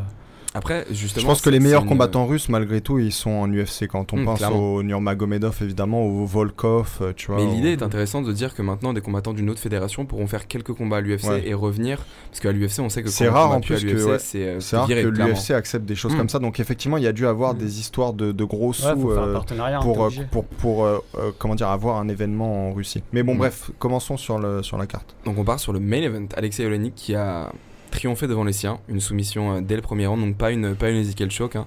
Après, 0.56 0.84
justement, 0.90 1.22
Je 1.22 1.28
pense 1.28 1.42
que 1.42 1.50
les 1.52 1.60
meilleurs 1.60 1.84
une- 1.84 1.90
combattants 1.90 2.26
russes, 2.26 2.50
malgré 2.50 2.82
tout, 2.82 2.98
ils 2.98 3.12
sont 3.12 3.30
en 3.30 3.48
UFC. 3.54 3.86
Quand 3.88 4.14
on 4.14 4.18
Mm, 4.18 4.26
pense 4.26 4.38
clairement. 4.40 4.74
au 4.76 4.82
Nurmagomedov, 4.82 5.56
évidemment, 5.62 6.02
au 6.04 6.26
Volkov, 6.26 6.98
euh, 7.02 7.14
tu 7.16 7.28
vois. 7.28 7.36
Mais 7.38 7.44
au- 7.44 7.54
l'idée 7.54 7.72
est 7.74 7.84
intéressante 7.84 8.26
de 8.26 8.34
dire 8.34 8.56
que 8.56 8.64
maintenant 8.64 8.92
des 8.94 9.02
combattants 9.02 9.34
d'une 9.34 9.48
autre 9.52 9.60
fédération 9.60 10.08
pourront 10.08 10.26
faire 10.26 10.48
quelques 10.48 10.74
combats 10.74 10.98
à 10.98 11.02
l'UFC 11.02 11.30
Ouais. 11.30 11.48
et 11.48 11.54
revenir. 11.54 12.00
Parce 12.32 12.40
qu'à 12.40 12.52
l'UFC, 12.52 12.80
on 12.80 12.90
sait 12.90 13.04
que 13.04 13.10
C'est 13.10 13.30
rare, 13.30 13.52
en 13.52 13.62
plus 13.62 13.76
que, 13.80 13.86
l'UFC, 13.92 14.06
ouais. 14.10 14.18
c'est 14.20 14.44
euh, 14.44 14.60
C'est 14.60 14.76
rare 14.76 14.88
viré, 14.88 15.04
que 15.04 15.08
l'UFC 15.10 15.52
accepte 15.52 15.86
des 15.86 15.94
choses 15.96 16.14
Mm. 16.14 16.18
comme 16.18 16.30
ça. 16.30 16.40
Donc, 16.40 16.60
effectivement, 16.60 16.98
il 16.98 17.04
y 17.04 17.08
a 17.08 17.14
dû 17.14 17.28
avoir 17.28 17.54
Mm. 17.54 17.58
des 17.60 17.80
histoires 17.80 18.14
de, 18.14 18.32
de 18.32 18.44
gros 18.44 18.74
sous 18.74 18.86
ouais, 18.88 18.92
euh, 18.94 19.40
pour, 19.82 20.04
euh, 20.06 20.10
pour, 20.32 20.46
pour 20.46 20.84
euh, 20.86 20.98
euh, 21.20 21.32
comment 21.38 21.54
dire, 21.54 21.68
avoir 21.70 21.98
un 21.98 22.08
événement 22.10 22.70
en 22.70 22.74
Russie. 22.74 23.04
Mais 23.14 23.22
bon, 23.22 23.36
bref, 23.36 23.70
commençons 23.78 24.18
sur, 24.18 24.40
le, 24.40 24.64
sur 24.64 24.78
la 24.80 24.88
carte. 24.88 25.16
Donc 25.26 25.38
on 25.38 25.44
part 25.44 25.60
sur 25.60 25.74
le 25.74 25.80
main 25.80 26.02
event. 26.02 26.26
Alexei 26.36 26.66
Olenik 26.66 26.96
qui 26.96 27.14
a 27.14 27.52
triomphé 27.90 28.28
devant 28.28 28.44
les 28.44 28.54
siens. 28.54 28.80
Une 28.90 29.00
soumission 29.00 29.56
euh, 29.58 29.62
dès 29.62 29.76
le 29.76 29.82
premier 29.82 30.06
round. 30.08 30.22
Donc 30.22 30.38
pas 30.38 30.52
une, 30.52 30.76
pas 30.76 30.90
une 30.90 30.98
Ezekiel 30.98 31.32
Choke. 31.32 31.56
hein. 31.56 31.66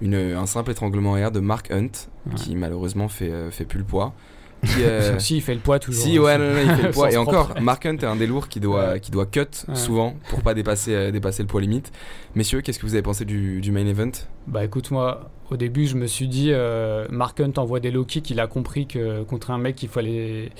Une, 0.00 0.14
un 0.16 0.46
simple 0.46 0.70
étranglement 0.72 1.12
arrière 1.12 1.30
de 1.30 1.40
Mark 1.40 1.70
Hunt. 1.70 1.88
Ouais. 2.26 2.34
Qui 2.36 2.56
malheureusement 2.56 3.08
fait, 3.08 3.30
euh, 3.30 3.50
fait 3.50 3.64
plus 3.64 3.78
le 3.78 3.84
poids. 3.84 4.12
Qui, 4.64 4.84
euh, 4.84 5.18
Si, 5.18 5.36
il 5.38 5.40
fait 5.42 5.54
le 5.54 5.60
poids 5.60 5.80
toujours. 5.80 6.04
Si, 6.04 6.16
hein, 6.16 6.20
ouais, 6.22 6.38
non, 6.38 6.44
non, 6.52 6.60
il 6.64 6.70
fait 6.76 6.82
le 6.84 6.90
poids. 6.92 7.10
Et 7.10 7.16
encore. 7.16 7.54
Mark 7.60 7.84
Hunt 7.84 7.96
est 7.96 8.04
un 8.04 8.14
des 8.14 8.28
lourds 8.28 8.48
qui 8.48 8.60
doit, 8.60 8.98
qui 9.00 9.10
doit 9.10 9.26
cut 9.26 9.40
Ouais. 9.68 9.74
souvent 9.74 10.14
pour 10.28 10.42
pas 10.42 10.54
dépasser, 10.54 10.94
euh, 10.94 11.10
dépasser 11.10 11.42
le 11.42 11.48
poids 11.48 11.60
limite. 11.60 11.90
Messieurs, 12.36 12.60
qu'est-ce 12.60 12.78
que 12.78 12.86
vous 12.86 12.94
avez 12.94 13.02
pensé 13.02 13.24
du, 13.24 13.60
du 13.60 13.72
main 13.72 13.84
event? 13.86 14.12
Bah 14.46 14.64
écoute, 14.64 14.92
moi, 14.92 15.30
au 15.50 15.56
début, 15.56 15.86
je 15.86 15.96
me 15.96 16.06
suis 16.06 16.28
dit, 16.28 16.50
euh, 16.52 17.06
Mark 17.10 17.40
Hunt 17.40 17.54
envoie 17.56 17.80
des 17.80 17.90
low 17.90 18.04
kicks, 18.04 18.30
il 18.30 18.38
a 18.38 18.46
compris 18.46 18.86
que 18.86 19.22
contre 19.24 19.50
un 19.50 19.58
mec, 19.58 19.82
il 19.82 19.88
fallait, 19.88 20.50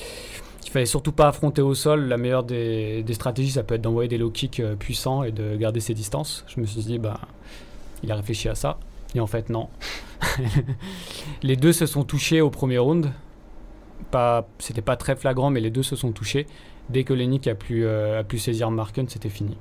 qu'il 0.73 0.79
fallait 0.79 0.87
surtout 0.87 1.13
pas 1.13 1.29
affronter 1.29 1.63
au 1.63 1.75
sol. 1.75 2.07
La 2.09 2.17
meilleure 2.17 2.45
des, 2.45 3.03
des 3.03 3.15
stratégies, 3.15 3.51
ça 3.53 3.63
peut 3.63 3.75
être 3.75 3.83
d'envoyer 3.83 4.09
des 4.09 4.19
low 4.19 4.31
kicks 4.31 4.61
euh, 4.61 4.75
puissants 4.75 5.23
et 5.23 5.31
de 5.33 5.57
garder 5.57 5.81
ses 5.81 5.95
distances. 5.95 6.45
Je 6.49 6.61
me 6.61 6.67
suis 6.67 6.81
dit, 6.83 6.99
bah, 6.99 7.21
il 8.03 8.11
a 8.11 8.17
réfléchi 8.17 8.49
à 8.49 8.55
ça. 8.55 8.79
Et 9.15 9.21
en 9.21 9.27
fait, 9.27 9.51
non. 9.51 9.69
les 11.43 11.57
deux 11.57 11.73
se 11.73 11.87
sont 11.87 12.05
touchés 12.05 12.41
au 12.41 12.51
premier 12.51 12.79
round. 12.79 13.11
Pas, 14.11 14.49
c'était 14.59 14.83
pas 14.83 14.97
très 14.97 15.17
flagrant, 15.17 15.51
mais 15.51 15.61
les 15.61 15.71
deux 15.71 15.83
se 15.83 15.97
sont 15.97 16.13
touchés. 16.13 16.47
Dès 16.89 17.05
que 17.05 17.13
Lenny 17.13 17.41
a 17.49 17.55
pu, 17.55 17.85
euh, 17.85 18.21
a 18.21 18.25
pu 18.25 18.39
saisir 18.39 18.71
Mark 18.71 18.99
Hunt, 18.99 19.07
c'était 19.09 19.29
fini. 19.29 19.57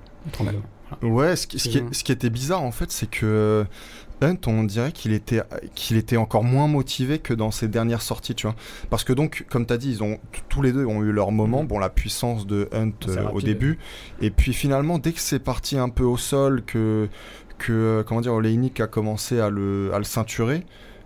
Ouais, 1.02 1.36
ce 1.36 1.48
qui, 1.48 1.60
ce 1.60 1.70
qui 1.70 1.78
est- 1.78 1.94
ce 1.94 2.04
qui 2.04 2.12
était 2.12 2.30
bizarre 2.30 2.62
en 2.64 2.72
fait, 2.72 2.92
c'est 2.92 3.10
que 3.10 3.66
Hunt, 4.22 4.38
on 4.48 4.64
dirait 4.64 4.92
qu'il 4.92 5.14
était, 5.14 5.42
qu'il 5.76 5.98
était 5.98 6.18
encore 6.18 6.44
moins 6.44 6.68
motivé 6.68 7.20
que 7.20 7.34
dans 7.34 7.52
ses 7.52 7.68
dernières 7.68 8.02
sorties, 8.02 8.36
tu 8.36 8.48
vois. 8.48 8.56
Parce 8.90 9.04
que 9.04 9.14
donc, 9.14 9.46
comme 9.50 9.66
tu 9.66 9.74
as 9.74 9.78
dit, 9.78 9.90
ils 9.92 10.04
ont, 10.04 10.20
tous 10.50 10.62
les 10.62 10.72
deux 10.72 10.86
ont 10.86 11.02
eu 11.04 11.12
leur 11.12 11.32
moment. 11.32 11.62
Mhm. 11.64 11.68
Bon, 11.68 11.80
la 11.80 11.90
puissance 11.90 12.46
de 12.48 12.70
Hunt 12.74 12.92
euh, 13.08 13.30
au 13.32 13.42
début. 13.42 13.80
Et 14.22 14.30
puis 14.32 14.54
finalement, 14.54 15.00
dès 15.00 15.12
que 15.14 15.20
c'est 15.20 15.40
parti 15.40 15.78
un 15.78 15.90
peu 15.90 16.04
au 16.04 16.18
sol, 16.18 16.64
que, 16.64 17.10
que 17.58 17.72
euh, 17.74 18.04
comment 18.04 18.22
dire, 18.22 18.34
Oleinik 18.34 18.80
a 18.80 18.88
commencé 18.88 19.40
à 19.40 19.50
le, 19.50 19.92
à 19.94 19.98
le 19.98 20.04
ceinturer, 20.04 20.64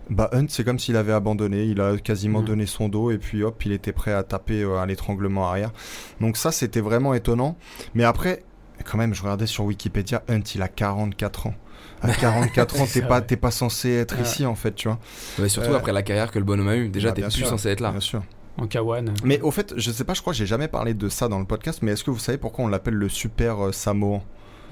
bah 0.08 0.28
Hunt, 0.32 0.46
c'est 0.48 0.62
comme 0.62 0.78
s'il 0.78 0.96
avait 0.96 1.12
abandonné. 1.12 1.64
Il 1.64 1.80
a 1.80 1.96
quasiment 1.96 2.40
Mhm. 2.40 2.46
donné 2.46 2.66
son 2.66 2.88
dos 2.88 3.10
et 3.10 3.18
puis 3.18 3.42
hop, 3.42 3.64
il 3.64 3.72
était 3.72 3.92
prêt 3.92 4.12
à 4.12 4.22
taper 4.22 4.62
euh, 4.62 4.76
à 4.78 4.86
l'étranglement 4.86 5.48
arrière. 5.48 5.72
Donc 6.20 6.36
ça, 6.36 6.52
c'était 6.52 6.80
vraiment 6.80 7.12
étonnant. 7.14 7.56
Mais 7.94 8.04
après, 8.04 8.44
quand 8.84 8.98
même, 8.98 9.14
je 9.14 9.22
regardais 9.22 9.46
sur 9.46 9.64
Wikipédia, 9.64 10.22
Hunt, 10.28 10.42
il 10.54 10.62
a 10.62 10.68
44 10.68 11.48
ans. 11.48 11.54
À 12.02 12.12
44 12.12 12.80
ans, 12.80 12.86
t'es 12.92 13.02
pas, 13.02 13.20
t'es 13.20 13.36
pas 13.36 13.50
censé 13.50 13.90
être 13.90 14.16
Ouais. 14.16 14.22
ici, 14.22 14.44
en 14.46 14.54
fait, 14.54 14.74
tu 14.74 14.88
vois. 14.88 14.98
Ouais, 15.38 15.48
Surtout 15.48 15.70
Euh, 15.70 15.76
après 15.76 15.92
la 15.92 16.02
carrière 16.02 16.30
que 16.30 16.38
le 16.38 16.44
bonhomme 16.44 16.68
a 16.68 16.76
eu. 16.76 16.88
Déjà, 16.88 17.08
bah, 17.08 17.14
t'es 17.14 17.22
plus 17.22 17.30
sûr. 17.32 17.48
censé 17.48 17.68
être 17.68 17.80
là. 17.80 17.90
Bien 17.90 18.00
sûr. 18.00 18.22
En 18.58 18.66
K1. 18.66 19.10
Mais 19.24 19.40
au 19.42 19.50
fait, 19.50 19.74
je 19.76 19.90
sais 19.90 20.04
pas, 20.04 20.14
je 20.14 20.20
crois 20.22 20.32
que 20.32 20.38
j'ai 20.38 20.46
jamais 20.46 20.68
parlé 20.68 20.94
de 20.94 21.08
ça 21.08 21.28
dans 21.28 21.38
le 21.38 21.44
podcast, 21.44 21.80
mais 21.82 21.92
est-ce 21.92 22.04
que 22.04 22.10
vous 22.10 22.18
savez 22.18 22.38
pourquoi 22.38 22.64
on 22.64 22.68
l'appelle 22.68 22.94
le 22.94 23.08
super 23.08 23.66
euh, 23.66 23.72
Samoan? 23.72 24.22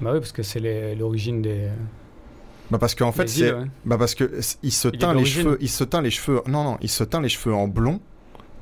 Bah 0.01 0.11
oui, 0.13 0.19
parce 0.19 0.31
que 0.31 0.43
c'est 0.43 0.59
les- 0.59 0.95
l'origine 0.95 1.41
des. 1.41 1.69
Bah 2.71 2.79
parce 2.79 2.95
qu'en 2.95 3.11
fait, 3.11 3.27
c'est 3.29 3.53
ouais. 3.53 3.65
bah 3.85 3.97
parce 3.99 4.15
que 4.15 4.39
il 4.63 4.71
se 4.71 4.87
Il 4.87 4.97
teint 4.97 5.13
les 5.13 5.23
cheveux, 5.23 5.57
il 5.61 5.69
se 5.69 5.83
teint 5.83 6.01
les 6.01 6.09
cheveux. 6.09 6.41
Non 6.47 6.63
non, 6.63 6.77
il 6.81 6.89
se 6.89 7.03
teint 7.03 7.21
les 7.21 7.29
cheveux 7.29 7.53
en 7.53 7.67
blond 7.67 7.99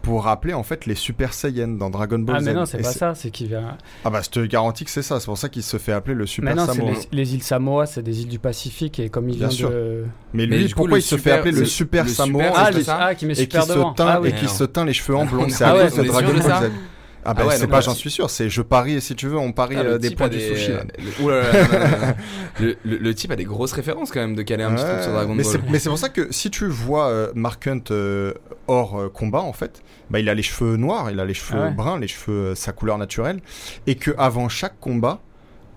pour 0.03 0.25
rappeler 0.25 0.53
en 0.53 0.61
fait 0.61 0.85
les 0.85 0.93
Super 0.93 1.33
Saiyans 1.33 1.67
dans 1.79 1.89
Dragon 1.89 2.19
Ball 2.19 2.35
Ah, 2.37 2.41
Z. 2.41 2.45
mais 2.45 2.53
non, 2.53 2.65
c'est 2.67 2.77
pas 2.77 2.91
ça, 2.91 3.15
c'est 3.15 3.31
qu'il 3.31 3.47
vient. 3.47 3.75
Ah 4.05 4.11
bah 4.11 4.21
je 4.23 4.29
te 4.29 4.39
garantis 4.41 4.85
que 4.85 4.91
c'est 4.91 5.01
ça, 5.01 5.19
c'est 5.19 5.25
pour 5.25 5.37
ça 5.39 5.49
qu'il 5.49 5.63
se 5.63 5.77
fait 5.77 5.93
appeler 5.93 6.13
le 6.13 6.27
Super 6.27 6.53
Mais 6.53 6.61
non, 6.61 6.67
c'est 6.67 6.77
Samoan. 6.77 6.93
les, 7.11 7.17
les 7.23 7.33
îles 7.33 7.41
Samoa, 7.41 7.85
c'est 7.87 8.03
des 8.03 8.21
îles 8.21 8.27
du 8.27 8.37
Pacifique, 8.37 8.99
et 8.99 9.09
comme 9.09 9.29
il 9.29 9.37
Bien 9.37 9.47
vient 9.47 9.57
sûr. 9.57 9.69
de. 9.71 10.03
Mais 10.33 10.45
lui, 10.45 10.67
pourquoi 10.75 10.99
il 10.99 11.01
se 11.01 11.17
fait 11.17 11.31
appeler 11.31 11.51
le 11.53 11.61
le- 11.61 11.65
Super 11.65 12.07
super, 12.07 12.53
Ah, 12.55 12.69
ah, 12.99 13.15
qui 13.15 13.25
met 13.25 13.33
et 13.33 13.35
qui 13.35 13.41
super 13.43 13.63
se 13.63 13.73
teint 13.95 14.07
Ah 14.07 14.21
oui. 14.21 14.29
et 14.29 14.33
qui 14.33 14.47
se 14.47 14.63
teint 14.65 14.85
les 14.85 14.93
cheveux 14.93 15.17
en 15.17 15.25
blond. 15.25 15.45
On- 15.45 15.49
C'est 15.49 15.63
ah 15.63 15.71
à 15.71 15.83
cause 15.87 15.95
de 15.97 16.03
Dragon 16.03 16.33
Ball 16.33 16.41
Z. 16.41 16.71
Ah 17.25 17.33
bah 17.33 17.41
Ah 17.43 17.47
ouais, 17.47 17.55
c'est 17.57 17.67
pas, 17.67 17.81
j'en 17.81 17.93
suis 17.93 18.11
sûr, 18.11 18.29
c'est 18.29 18.49
je 18.49 18.61
parie 18.61 18.93
et 18.95 18.99
si 19.01 19.15
tu 19.15 19.27
veux 19.27 19.37
on 19.37 19.51
parie 19.53 19.75
Ah, 19.77 19.81
euh, 19.83 19.97
des 19.97 20.11
points 20.11 20.27
du 20.29 20.39
sushi. 20.39 20.71
là. 20.71 20.83
le- 22.85 23.13
type 23.13 23.31
a 23.31 23.35
des 23.35 23.43
grosses 23.45 23.71
références 23.73 24.11
quand 24.11 24.19
même 24.19 24.35
de 24.35 24.41
caler 24.41 24.63
un 24.63 24.73
petit 24.73 24.83
truc 24.83 25.01
sur 25.03 25.11
Dragon 25.11 25.33
mais 25.35 25.43
Ball. 25.43 25.61
Mais 25.69 25.79
c'est 25.79 25.89
pour 25.89 25.97
ça 25.97 26.09
que 26.09 26.27
si 26.31 26.49
tu 26.49 26.67
vois 26.67 27.07
euh, 27.07 27.31
Mark 27.35 27.65
Hunt 27.67 27.83
euh, 27.91 28.33
hors 28.67 29.11
combat, 29.13 29.41
en 29.41 29.53
fait, 29.53 29.81
bah, 30.09 30.19
il 30.19 30.29
a 30.29 30.33
les 30.33 30.43
cheveux 30.43 30.77
noirs, 30.77 31.09
il 31.11 31.19
a 31.19 31.25
les 31.25 31.33
cheveux 31.33 31.59
Ah 31.61 31.65
ouais. 31.67 31.71
bruns, 31.73 31.99
les 31.99 32.07
cheveux 32.07 32.55
sa 32.55 32.71
couleur 32.71 32.97
naturelle, 32.97 33.39
et 33.87 33.95
que 33.95 34.11
avant 34.17 34.49
chaque 34.49 34.79
combat, 34.79 35.19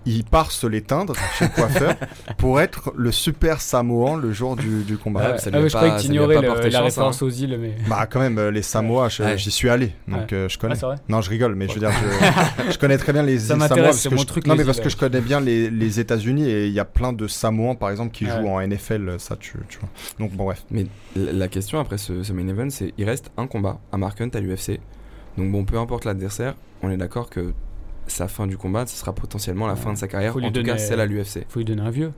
il 0.07 0.23
part 0.23 0.51
se 0.51 0.65
les 0.67 0.81
teindre 0.81 1.13
chez 1.37 1.45
le 1.45 1.51
coiffeur 1.51 1.95
pour 2.37 2.59
être 2.61 2.93
le 2.95 3.11
super 3.11 3.61
Samoan 3.61 4.15
le 4.17 4.31
jour 4.31 4.55
du, 4.55 4.83
du 4.83 4.97
combat. 4.97 5.19
Ouais, 5.21 5.31
Ouais. 5.33 5.37
ça 5.37 5.49
lui 5.49 5.57
Ah 5.59 5.67
je 5.67 5.75
croyais 5.75 5.91
que 6.01 6.41
le- 6.41 6.47
porté 6.47 6.69
la 6.69 6.79
chance, 6.79 6.85
référence 6.85 7.21
hein. 7.21 7.25
aux 7.25 7.29
îles, 7.29 7.57
mais. 7.59 7.75
Bah 7.89 8.07
quand 8.09 8.19
même, 8.19 8.39
les 8.49 8.61
Samoa, 8.61 9.09
je- 9.09 9.23
Ouais. 9.23 9.37
j'y 9.37 9.51
suis 9.51 9.69
allé, 9.69 9.91
donc 10.07 10.19
Ouais. 10.31 10.33
euh, 10.33 10.49
je 10.49 10.57
connais. 10.57 10.75
Ah, 10.83 10.95
non, 11.09 11.21
je 11.21 11.29
rigole, 11.29 11.55
mais 11.55 11.67
je 11.67 11.73
veux 11.73 11.79
dire, 11.79 11.91
je, 11.91 12.71
je 12.71 12.77
connais 12.79 12.97
très 12.97 13.13
bien 13.13 13.23
les 13.23 13.37
Ça 13.39 13.53
îles 13.55 13.61
Samoa 13.61 13.83
parce 13.83 13.97
c'est 13.97 14.09
que 14.09 14.15
mon 14.15 14.21
je- 14.21 14.25
truc, 14.27 14.47
non, 14.47 14.55
mais 14.55 14.63
parce 14.65 14.77
îles. 14.77 14.83
que 14.83 14.89
je 14.89 14.97
connais 14.97 15.21
bien 15.21 15.39
les, 15.41 15.69
les 15.69 15.99
États-Unis 15.99 16.49
et 16.49 16.67
il 16.67 16.73
y 16.73 16.79
a 16.79 16.85
plein 16.85 17.13
de 17.13 17.27
Samoans 17.27 17.75
par 17.75 17.89
exemple 17.89 18.11
qui 18.11 18.25
Ouais. 18.25 18.31
jouent 18.31 18.47
en 18.49 18.61
NFL, 18.61 19.15
ça 19.19 19.35
tu, 19.37 19.53
tu 19.69 19.79
vois. 19.79 19.89
Donc 20.19 20.31
bon 20.31 20.45
bref. 20.45 20.63
Mais 20.71 20.85
la 21.15 21.31
la 21.33 21.47
question 21.47 21.79
après 21.79 21.97
ce, 21.97 22.23
ce 22.23 22.33
main 22.33 22.47
event, 22.47 22.69
c'est 22.69 22.93
il 22.97 23.05
reste 23.05 23.31
un 23.37 23.47
combat 23.47 23.79
à 23.91 23.97
Mark 23.97 24.19
Hunt 24.21 24.29
à 24.33 24.39
l'UFC 24.39 24.79
Donc 25.37 25.51
bon, 25.51 25.65
peu 25.65 25.77
importe 25.77 26.05
l'adversaire, 26.05 26.55
on 26.81 26.89
est 26.89 26.97
d'accord 26.97 27.29
que 27.29 27.53
sa 28.07 28.27
fin 28.27 28.47
du 28.47 28.57
combat, 28.57 28.85
ce 28.85 28.95
sera 28.97 29.13
potentiellement 29.13 29.67
la 29.67 29.75
fin 29.75 29.93
de 29.93 29.97
sa 29.97 30.07
carrière. 30.07 30.35
En 30.35 30.51
tout 30.51 30.63
cas, 30.63 30.77
celle 30.77 30.99
à 30.99 31.05
l'UFC. 31.05 31.45
Faut 31.49 31.59
lui 31.59 31.65
donner 31.65 31.81
un 31.81 31.91
vieux. 31.91 32.11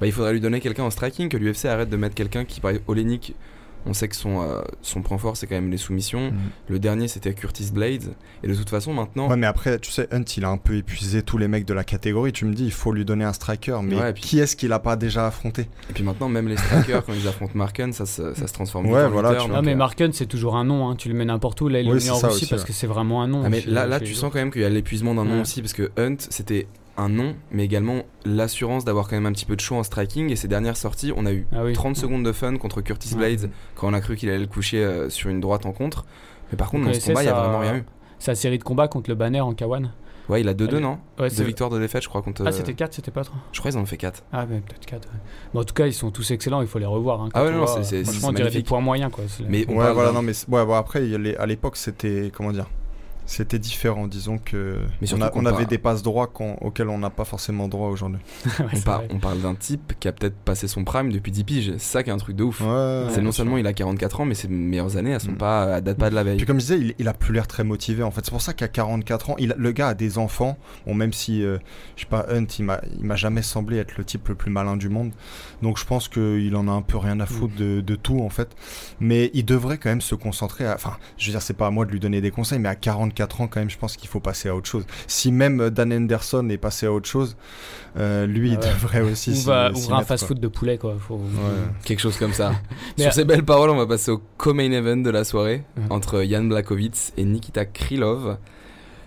Bah, 0.00 0.06
il 0.06 0.12
faudrait 0.12 0.32
lui 0.32 0.40
donner 0.40 0.60
quelqu'un 0.60 0.84
en 0.84 0.90
striking, 0.90 1.28
que 1.28 1.36
l'UFC 1.36 1.66
arrête 1.66 1.90
de 1.90 1.96
mettre 1.96 2.14
quelqu'un 2.14 2.44
qui, 2.44 2.60
par 2.60 2.70
exemple, 2.70 2.90
Olenik, 2.90 3.34
on 3.86 3.92
sait 3.94 4.08
que 4.08 4.16
son, 4.16 4.42
euh, 4.42 4.60
son 4.82 5.02
point 5.02 5.18
fort, 5.18 5.36
c'est 5.36 5.46
quand 5.46 5.54
même 5.54 5.70
les 5.70 5.76
soumissions. 5.76 6.30
Mm. 6.30 6.34
Le 6.68 6.78
dernier, 6.78 7.08
c'était 7.08 7.32
Curtis 7.34 7.70
Blades. 7.72 8.14
Et 8.42 8.48
de 8.48 8.54
toute 8.54 8.68
façon, 8.70 8.92
maintenant, 8.92 9.28
Ouais, 9.28 9.36
mais 9.36 9.46
après, 9.46 9.78
tu 9.78 9.90
sais, 9.90 10.06
Hunt, 10.14 10.22
il 10.36 10.44
a 10.44 10.48
un 10.50 10.56
peu 10.58 10.76
épuisé 10.76 11.22
tous 11.22 11.38
les 11.38 11.48
mecs 11.48 11.64
de 11.66 11.74
la 11.74 11.84
catégorie. 11.84 12.32
Tu 12.32 12.44
me 12.44 12.54
dis, 12.54 12.64
il 12.64 12.72
faut 12.72 12.92
lui 12.92 13.04
donner 13.04 13.24
un 13.24 13.32
striker. 13.32 13.78
Mais 13.82 13.96
Ouais, 13.96 14.10
et 14.10 14.12
puis- 14.12 14.22
qui 14.22 14.38
est-ce 14.38 14.56
qu'il 14.56 14.72
a 14.72 14.78
pas 14.78 14.96
déjà 14.96 15.26
affronté? 15.26 15.62
Et 15.88 15.92
puis 15.94 16.04
maintenant, 16.04 16.28
même 16.28 16.48
les 16.48 16.56
strikers, 16.56 17.02
quand 17.06 17.12
ils 17.14 17.26
affrontent 17.28 17.52
Marken, 17.54 17.92
ça, 17.92 18.06
se- 18.06 18.34
ça 18.34 18.46
se 18.46 18.52
transforme 18.52 18.86
Ouais, 18.86 19.08
voilà, 19.08 19.34
tu 19.36 19.50
Ah, 19.54 19.62
mais 19.62 19.72
euh, 19.72 19.76
Marken, 19.76 20.12
c'est 20.12 20.26
toujours 20.26 20.56
un 20.56 20.64
nom. 20.64 20.88
hein. 20.88 20.96
Tu 20.96 21.08
le 21.08 21.14
mets 21.14 21.24
n'importe 21.24 21.60
où. 21.60 21.68
Là, 21.68 21.80
il 21.80 21.88
Oui, 21.90 22.02
met 22.04 22.10
en 22.10 22.14
Russie 22.14 22.26
aussi, 22.26 22.46
parce 22.46 22.62
ouais. 22.62 22.68
que 22.68 22.72
c'est 22.72 22.86
vraiment 22.86 23.22
un 23.22 23.28
nom. 23.28 23.42
Ah 23.44 23.48
mais 23.48 23.62
là, 23.66 23.86
là 23.86 24.00
tu 24.00 24.14
sens 24.14 24.30
quand 24.32 24.38
même 24.38 24.50
qu'il 24.50 24.62
y 24.62 24.64
a 24.64 24.68
l'épuisement 24.68 25.14
d'un 25.14 25.24
nom 25.24 25.42
aussi 25.42 25.60
parce 25.62 25.72
que 25.72 25.90
Hunt 25.96 26.16
c'était 26.28 26.66
un 27.00 27.08
nom 27.08 27.34
mais 27.50 27.64
également 27.64 28.02
l'assurance 28.24 28.84
d'avoir 28.84 29.08
quand 29.08 29.16
même 29.16 29.26
un 29.26 29.32
petit 29.32 29.46
peu 29.46 29.56
de 29.56 29.60
show 29.60 29.74
en 29.76 29.82
striking 29.82 30.30
et 30.30 30.36
ces 30.36 30.48
dernières 30.48 30.76
sorties 30.76 31.12
on 31.16 31.26
a 31.26 31.32
eu 31.32 31.46
Ah 31.52 31.64
oui. 31.64 31.72
30 31.72 31.96
secondes 31.96 32.24
de 32.24 32.32
fun 32.32 32.56
contre 32.56 32.80
Curtis 32.82 33.14
Ouais. 33.14 33.34
Blades 33.36 33.50
quand 33.74 33.88
on 33.88 33.92
a 33.94 34.00
cru 34.00 34.16
qu'il 34.16 34.28
allait 34.28 34.38
le 34.38 34.46
coucher 34.46 34.84
euh, 34.84 35.10
sur 35.10 35.30
une 35.30 35.40
droite 35.40 35.66
en 35.66 35.72
contre 35.72 36.04
mais 36.52 36.56
par 36.56 36.70
contre 36.70 36.84
Vous 36.84 36.92
dans 36.92 37.00
ce 37.00 37.06
combat 37.06 37.22
il 37.22 37.26
y 37.26 37.28
a 37.28 37.34
vraiment 37.40 37.58
rien 37.60 37.76
eu 37.76 37.84
Sa 38.18 38.34
série 38.34 38.58
de 38.58 38.64
combats 38.64 38.88
contre 38.88 39.08
le 39.10 39.16
Banner 39.16 39.40
en 39.40 39.52
K1. 39.52 39.86
ouais 40.28 40.40
il 40.42 40.48
a 40.48 40.54
2-2 40.54 40.68
Allez. 40.68 40.80
non? 40.80 40.98
Ouais, 41.18 41.28
Deux 41.30 41.44
victoires 41.44 41.70
de 41.70 41.78
défaite 41.78 42.02
je 42.02 42.08
crois 42.08 42.22
contre 42.22 42.42
Ah, 42.44 42.48
euh, 42.48 42.52
c'était 42.52 42.74
4, 42.74 42.92
c'était 42.94 43.10
pas 43.10 43.24
3 43.24 43.38
je 43.52 43.58
crois 43.60 43.70
qu'ils 43.70 43.78
en 43.80 43.82
ont 43.82 43.86
fait 43.86 43.96
4 43.96 44.22
Ah, 44.32 44.46
mais 44.48 44.60
peut-être 44.60 44.86
4. 44.86 45.08
en 45.54 45.64
tout 45.64 45.74
cas, 45.74 45.86
ils 45.86 45.94
sont 45.94 46.10
tous 46.10 46.30
excellents. 46.30 46.60
Il 46.62 46.68
faut 46.68 46.78
les 46.78 46.86
revoir. 46.86 47.20
hein, 47.22 47.28
Ah 47.34 47.44
ouais, 47.44 47.50
on 47.54 47.58
non, 47.58 47.66
c'est- 47.66 48.04
Franchement, 48.04 48.20
c'est 48.20 48.26
on 48.26 48.32
dirait 48.32 48.50
des 48.50 48.62
points 48.62 48.80
moyens. 48.80 49.10
Quoi. 49.10 49.24
Mais 49.48 49.66
Ouais, 49.68 49.92
voilà, 49.92 50.12
non, 50.12 50.22
mais 50.22 50.32
ouais, 50.48 50.64
bon, 50.66 50.74
après, 50.74 51.00
les- 51.00 51.36
à 51.36 51.46
l'époque, 51.46 51.76
c'était. 51.76 52.30
Comment 52.34 52.52
dire 52.52 52.66
C'était 53.32 53.60
différent, 53.60 54.08
disons 54.08 54.38
que. 54.38 54.78
Mais 55.00 55.12
on, 55.14 55.22
a- 55.22 55.30
on 55.36 55.46
avait 55.46 55.58
par- 55.58 55.66
des 55.66 55.78
passes 55.78 56.02
droits 56.02 56.32
auxquels 56.60 56.88
on 56.88 56.98
n'a 56.98 57.10
pas 57.10 57.24
forcément 57.24 57.68
droit 57.68 57.88
aujourd'hui. 57.88 58.20
Ouais, 58.58 58.66
on, 58.74 58.80
par- 58.80 59.02
parle 59.20 59.40
d'un 59.40 59.54
type 59.54 59.92
qui 60.00 60.08
a 60.08 60.12
peut-être 60.12 60.34
passé 60.36 60.66
son 60.66 60.82
prime 60.82 61.12
depuis 61.12 61.30
10 61.30 61.44
piges 61.44 61.72
c'est 61.72 61.78
ça 61.92 62.02
qui 62.02 62.10
est 62.10 62.12
un 62.12 62.16
truc 62.18 62.34
de 62.36 62.42
ouf 62.42 62.60
Ouais, 62.60 63.04
c'est 63.10 63.22
non 63.22 63.30
seulement 63.32 63.52
sûr. 63.52 63.60
il 63.60 63.66
a 63.68 63.72
44 63.72 64.20
ans 64.20 64.24
mais 64.24 64.34
ses 64.34 64.48
meilleures 64.48 64.96
années 64.96 65.12
elles 65.12 65.20
sont 65.20 65.30
Mm. 65.32 65.36
pas 65.36 65.76
elles 65.76 65.82
datent 65.84 65.98
pas 65.98 66.10
de 66.10 66.14
la 66.16 66.24
veille 66.24 66.36
Puis 66.38 66.46
comme 66.46 66.58
je 66.58 66.64
disais, 66.66 66.78
il, 66.78 66.94
il 66.98 67.06
a 67.08 67.14
plus 67.14 67.32
l'air 67.32 67.46
très 67.46 67.62
motivé 67.64 68.02
en 68.02 68.10
fait. 68.10 68.22
C'est 68.24 68.30
pour 68.32 68.42
ça 68.42 68.52
qu'à 68.52 68.66
44 68.68 69.30
ans, 69.30 69.36
il 69.38 69.52
a- 69.52 69.56
le 69.56 69.70
gars 69.72 69.88
a 69.88 69.94
des 69.94 70.18
enfants. 70.18 70.58
Bon, 70.86 70.94
même 70.94 71.12
si, 71.12 71.44
euh, 71.44 71.58
je 71.96 72.02
sais 72.02 72.08
pas, 72.08 72.26
Hunt, 72.30 72.46
il 72.58 72.64
m'a 72.64 72.80
il 72.98 73.04
m'a 73.04 73.16
jamais 73.16 73.42
semblé 73.42 73.76
être 73.78 73.96
le 73.96 74.04
type 74.04 74.28
le 74.28 74.34
plus 74.34 74.50
malin 74.50 74.76
du 74.76 74.88
monde. 74.88 75.12
Donc 75.62 75.78
je 75.78 75.84
pense 75.84 76.08
qu'il 76.08 76.54
en 76.56 76.66
a 76.66 76.72
un 76.72 76.82
peu 76.82 76.98
rien 76.98 77.20
à 77.20 77.26
foutre 77.26 77.54
de, 77.56 77.80
de 77.80 77.94
tout 77.94 78.20
en 78.20 78.30
fait. 78.30 78.48
Mais 78.98 79.30
il 79.34 79.44
devrait 79.44 79.78
quand 79.78 79.90
même 79.90 80.00
se 80.00 80.14
concentrer 80.16 80.66
à... 80.66 80.74
Enfin, 80.74 80.96
je 81.18 81.26
veux 81.26 81.32
dire, 81.32 81.42
c'est 81.42 81.54
pas 81.56 81.68
à 81.68 81.70
moi 81.70 81.84
de 81.86 81.92
lui 81.92 82.00
donner 82.00 82.20
des 82.20 82.30
conseils, 82.32 82.58
mais 82.58 82.68
à 82.68 82.74
44 82.74 83.19
ans 83.40 83.46
quand 83.46 83.60
même, 83.60 83.70
je 83.70 83.78
pense 83.78 83.96
qu'il 83.96 84.08
faut 84.08 84.20
passer 84.20 84.48
à 84.48 84.54
autre 84.56 84.68
chose. 84.68 84.84
Si 85.06 85.30
même 85.32 85.60
euh, 85.60 85.70
Dan 85.70 85.92
Henderson 85.92 86.48
est 86.48 86.58
passé 86.58 86.86
à 86.86 86.92
autre 86.92 87.08
chose, 87.08 87.36
euh, 87.96 88.26
lui, 88.26 88.50
il 88.52 88.58
Ah 88.62 88.66
ouais. 88.66 88.72
devrait 88.72 89.00
aussi 89.02 89.30
On 89.30 89.34
s'y- 89.34 89.46
va 89.46 89.70
ouvrir 89.72 89.96
un 89.96 90.04
fast-food 90.04 90.40
de 90.40 90.48
poulet. 90.48 90.78
Quoi. 90.78 90.96
Faut... 90.98 91.16
Ouais. 91.16 91.22
Quelque 91.84 92.00
chose 92.00 92.16
comme 92.16 92.32
ça. 92.32 92.52
Mais 92.98 93.04
Sur 93.04 93.10
à- 93.10 93.14
ces 93.14 93.24
belles 93.24 93.44
paroles, 93.44 93.70
on 93.70 93.76
va 93.76 93.86
passer 93.86 94.10
au 94.10 94.20
co-main 94.38 94.70
event 94.72 94.96
de 94.96 95.10
la 95.10 95.24
soirée 95.24 95.64
Ouais. 95.76 95.82
entre 95.90 96.22
Jan 96.22 96.44
Blachowicz 96.44 97.12
et 97.16 97.24
Nikita 97.24 97.64
Krylov. 97.64 98.38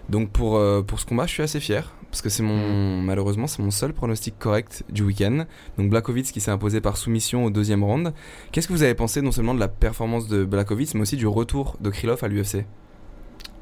Donc 0.10 0.30
pour, 0.32 0.58
euh, 0.58 0.82
pour 0.82 1.00
ce 1.00 1.06
combat, 1.06 1.26
je 1.26 1.32
suis 1.34 1.44
assez 1.44 1.60
fier 1.60 1.94
parce 2.12 2.22
que 2.22 2.30
c'est 2.30 2.44
mon 2.44 3.02
malheureusement 3.02 3.48
c'est 3.48 3.64
mon 3.64 3.72
seul 3.72 3.92
pronostic 3.94 4.38
correct 4.38 4.84
du 4.90 5.02
week-end. 5.02 5.46
Donc 5.78 5.90
Blachowicz 5.90 6.32
qui 6.32 6.42
s'est 6.42 6.52
imposé 6.52 6.80
par 6.82 6.98
soumission 6.98 7.46
au 7.46 7.50
deuxième 7.50 7.84
round. 7.84 8.14
Qu'est-ce 8.52 8.68
que 8.68 8.74
vous 8.74 8.84
avez 8.84 8.94
pensé 8.94 9.22
non 9.22 9.32
seulement 9.32 9.56
de 9.56 9.60
la 9.60 9.70
performance 9.70 10.28
de 10.28 10.44
Blachowicz 10.44 10.94
mais 10.94 11.02
aussi 11.02 11.16
du 11.16 11.26
retour 11.26 11.78
de 11.80 11.90
Krylov 11.90 12.20
à 12.24 12.28
l'UFC 12.28 12.66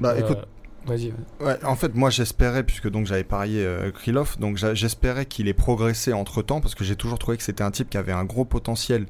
Bah 0.00 0.14
Euh, 0.14 0.20
écoute, 0.20 0.38
Vas-y. 0.84 1.12
Ouais, 1.40 1.64
en 1.64 1.76
fait, 1.76 1.94
moi 1.94 2.10
j'espérais, 2.10 2.64
puisque 2.64 2.90
donc 2.90 3.06
j'avais 3.06 3.22
parié 3.22 3.64
euh, 3.64 3.92
Krylov, 3.92 4.36
donc 4.40 4.56
j'espérais 4.74 5.26
qu'il 5.26 5.46
ait 5.46 5.54
progressé 5.54 6.12
entre 6.12 6.42
temps, 6.42 6.60
parce 6.60 6.74
que 6.74 6.82
j'ai 6.82 6.96
toujours 6.96 7.18
trouvé 7.20 7.36
que 7.36 7.44
c'était 7.44 7.62
un 7.62 7.70
type 7.70 7.88
qui 7.88 7.98
avait 7.98 8.12
un 8.12 8.24
gros 8.24 8.44
potentiel, 8.44 9.06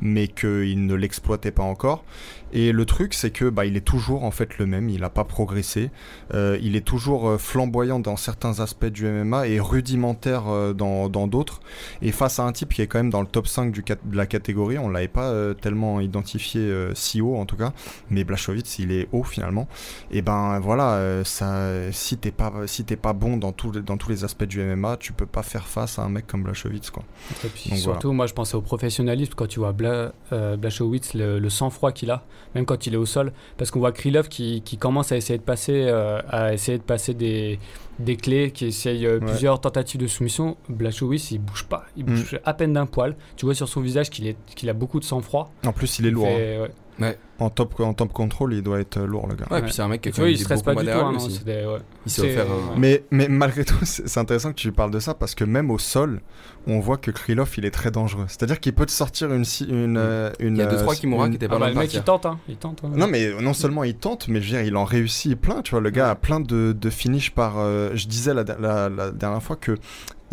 mais 0.00 0.26
qu'il 0.26 0.84
ne 0.84 0.94
l'exploitait 0.94 1.52
pas 1.52 1.62
encore. 1.62 2.04
Et 2.52 2.72
le 2.72 2.84
truc, 2.84 3.14
c'est 3.14 3.30
que 3.30 3.48
bah, 3.48 3.64
il 3.64 3.76
est 3.76 3.80
toujours 3.84 4.24
en 4.24 4.30
fait 4.30 4.58
le 4.58 4.66
même, 4.66 4.88
il 4.88 5.00
n'a 5.00 5.10
pas 5.10 5.24
progressé. 5.24 5.90
Euh, 6.34 6.58
il 6.62 6.76
est 6.76 6.84
toujours 6.86 7.28
euh, 7.28 7.38
flamboyant 7.38 7.98
dans 7.98 8.16
certains 8.16 8.60
aspects 8.60 8.86
du 8.86 9.06
MMA 9.06 9.46
et 9.48 9.60
rudimentaire 9.60 10.48
euh, 10.48 10.72
dans 10.72 11.08
dans 11.08 11.26
d'autres. 11.26 11.60
et 12.02 12.12
face 12.12 12.38
à 12.38 12.44
un 12.44 12.52
type 12.52 12.72
qui 12.74 12.82
est 12.82 12.86
quand 12.86 12.98
même 12.98 13.10
dans 13.10 13.20
le 13.20 13.26
top 13.26 13.46
5 13.46 13.72
du 13.72 13.82
cat- 13.82 13.96
de 14.04 14.16
la 14.16 14.26
catégorie, 14.26 14.78
on 14.78 14.88
l'avait 14.88 15.08
pas 15.08 15.30
euh, 15.30 15.54
tellement 15.54 16.00
identifié 16.00 16.60
euh, 16.60 16.94
si 16.94 17.20
haut 17.20 17.36
en 17.36 17.46
tout 17.46 17.56
cas, 17.56 17.72
mais 18.10 18.24
Blachowicz 18.24 18.78
il 18.78 18.92
est 18.92 19.08
haut 19.12 19.22
finalement. 19.24 19.66
Et 20.10 20.22
ben 20.22 20.58
voilà, 20.60 21.22
ça, 21.24 21.90
si 21.92 22.16
t'es 22.18 22.30
pas, 22.30 22.52
si 22.66 22.84
t'es 22.84 22.96
pas 22.96 23.12
bon 23.14 23.36
dans, 23.36 23.52
tout- 23.52 23.70
dans 23.80 23.96
tous 23.96 24.10
les 24.10 24.24
aspects 24.24 24.44
du 24.44 24.60
MMA, 24.62 24.96
tu 24.98 25.12
peux 25.12 25.26
pas 25.26 25.42
faire 25.42 25.66
face 25.66 25.98
à 25.98 26.02
un 26.02 26.08
mec 26.08 26.26
comme 26.26 26.42
Blachowicz 26.42 26.90
quoi. 26.90 27.02
Et 27.44 27.48
puis 27.48 27.70
Donc, 27.70 27.78
surtout, 27.78 28.12
moi, 28.12 28.26
je 28.26 28.34
pensais 28.34 28.54
au 28.56 28.60
professionnalisme 28.62 29.32
quand 29.36 29.46
tu 29.48 29.58
vois 29.60 29.72
Bla, 29.72 30.12
Blachowicz, 30.58 31.14
le, 31.14 31.38
le 31.38 31.50
sang-froid 31.50 31.92
qu'il 31.92 32.10
a, 32.10 32.24
même 32.54 32.66
quand 32.66 32.86
il 32.86 32.94
est 32.94 32.98
au 32.98 33.06
sol. 33.06 33.32
Parce 33.56 33.70
qu'on 33.70 33.78
voit 33.80 33.92
Krylov 33.92 34.28
qui, 34.28 34.62
qui 34.62 34.76
commence 34.78 35.12
à 35.12 35.16
essayer 35.16 35.38
de 35.38 35.44
passer, 35.44 35.84
euh, 35.86 36.20
à 36.28 36.52
essayer 36.52 36.78
de 36.78 36.82
passer 36.82 37.14
des, 37.14 37.58
des 37.98 38.16
clés, 38.16 38.50
qui 38.50 38.66
essaye 38.66 39.06
euh, 39.06 39.18
Ouais. 39.18 39.26
plusieurs 39.26 39.60
tentatives 39.60 40.00
de 40.00 40.06
soumission. 40.06 40.56
Blachowicz, 40.68 41.30
il 41.32 41.38
bouge 41.38 41.64
pas, 41.64 41.84
il 41.96 42.04
bouge 42.04 42.38
à 42.44 42.54
peine 42.54 42.72
d'un 42.72 42.86
poil. 42.86 43.16
Tu 43.36 43.44
vois 43.46 43.54
sur 43.54 43.68
son 43.68 43.80
visage 43.80 44.10
qu'il 44.10 44.26
est- 44.26 44.36
qu'il 44.54 44.68
a 44.70 44.72
beaucoup 44.74 45.00
de 45.00 45.04
sang-froid. 45.04 45.52
En 45.66 45.72
plus, 45.72 45.98
il 45.98 46.06
est 46.06 46.10
lourd. 46.10 46.26
hein. 46.28 46.68
Ouais. 47.00 47.18
En 47.38 47.50
top, 47.50 47.80
en 47.80 47.92
top 47.92 48.12
control, 48.12 48.54
il 48.54 48.62
doit 48.62 48.78
être 48.78 48.98
euh, 48.98 49.06
lourd 49.06 49.26
le 49.26 49.34
gars. 49.34 49.46
Ouais, 49.50 49.56
Ouais. 49.56 49.62
puis 49.62 49.72
c'est 49.72 49.82
un 49.82 49.88
mec 49.88 50.00
qui 50.02 50.10
a 50.10 50.12
quand 50.12 50.22
même 50.22 50.30
il 50.30 50.36
des 50.38 50.44
stresse 50.44 50.62
pas 50.62 50.74
du 50.76 50.84
tout. 50.84 50.90
hein, 50.92 51.12
non, 51.12 51.26
des- 51.26 51.66
ouais. 51.66 51.78
Il 52.06 52.12
s'est 52.12 52.20
C'est- 52.20 52.30
offert 52.40 52.46
un- 52.52 52.54
ouais. 52.54 52.78
Mais, 52.78 53.04
mais 53.10 53.26
malgré 53.28 53.64
tout, 53.64 53.74
c'est 53.84 54.18
intéressant 54.18 54.50
que 54.50 54.56
tu 54.56 54.70
parles 54.70 54.92
de 54.92 55.00
ça 55.00 55.14
parce 55.14 55.34
que 55.34 55.42
même 55.44 55.70
au 55.72 55.78
sol, 55.78 56.20
on 56.68 56.78
voit 56.78 56.98
que 56.98 57.10
Krylov 57.10 57.52
il 57.58 57.64
est 57.64 57.72
très 57.72 57.90
dangereux. 57.90 58.26
C'est-à-dire 58.28 58.60
qu'il 58.60 58.72
peut 58.74 58.86
te 58.86 58.92
sortir 58.92 59.32
une. 59.32 59.44
une, 59.68 59.96
euh, 59.96 60.30
une 60.38 60.54
Il 60.56 60.58
y 60.58 60.62
a 60.62 60.66
deux 60.66 60.76
euh, 60.76 60.82
trois 60.82 60.94
Kimura 60.94 61.24
une- 61.26 61.32
qui 61.32 61.36
étaient 61.36 61.46
Ah 61.46 61.48
pas 61.48 61.58
bah, 61.58 61.66
loin 61.66 61.74
le 61.74 61.80
mec, 61.80 61.92
il 61.94 62.02
tente. 62.02 62.26
Hein. 62.26 62.38
Il 62.48 62.56
tente 62.56 62.82
ouais. 62.84 62.90
Non 62.96 63.08
mais 63.08 63.32
non 63.40 63.54
seulement 63.54 63.82
il 63.82 63.94
tente, 63.96 64.28
mais 64.28 64.40
je 64.40 64.52
veux 64.52 64.58
dire, 64.58 64.66
il 64.66 64.76
en 64.76 64.84
réussit 64.84 65.34
plein, 65.40 65.62
tu 65.62 65.72
vois, 65.72 65.80
le 65.80 65.90
gars 65.90 66.10
a 66.10 66.14
plein 66.14 66.38
de, 66.38 66.72
de 66.78 66.90
finish 66.90 67.32
par... 67.32 67.54
euh, 67.58 67.90
je 67.94 68.06
disais 68.06 68.34
la, 68.34 68.44
la- 68.60 68.88
la 68.88 69.10
dernière 69.10 69.42
fois 69.42 69.56
que 69.56 69.76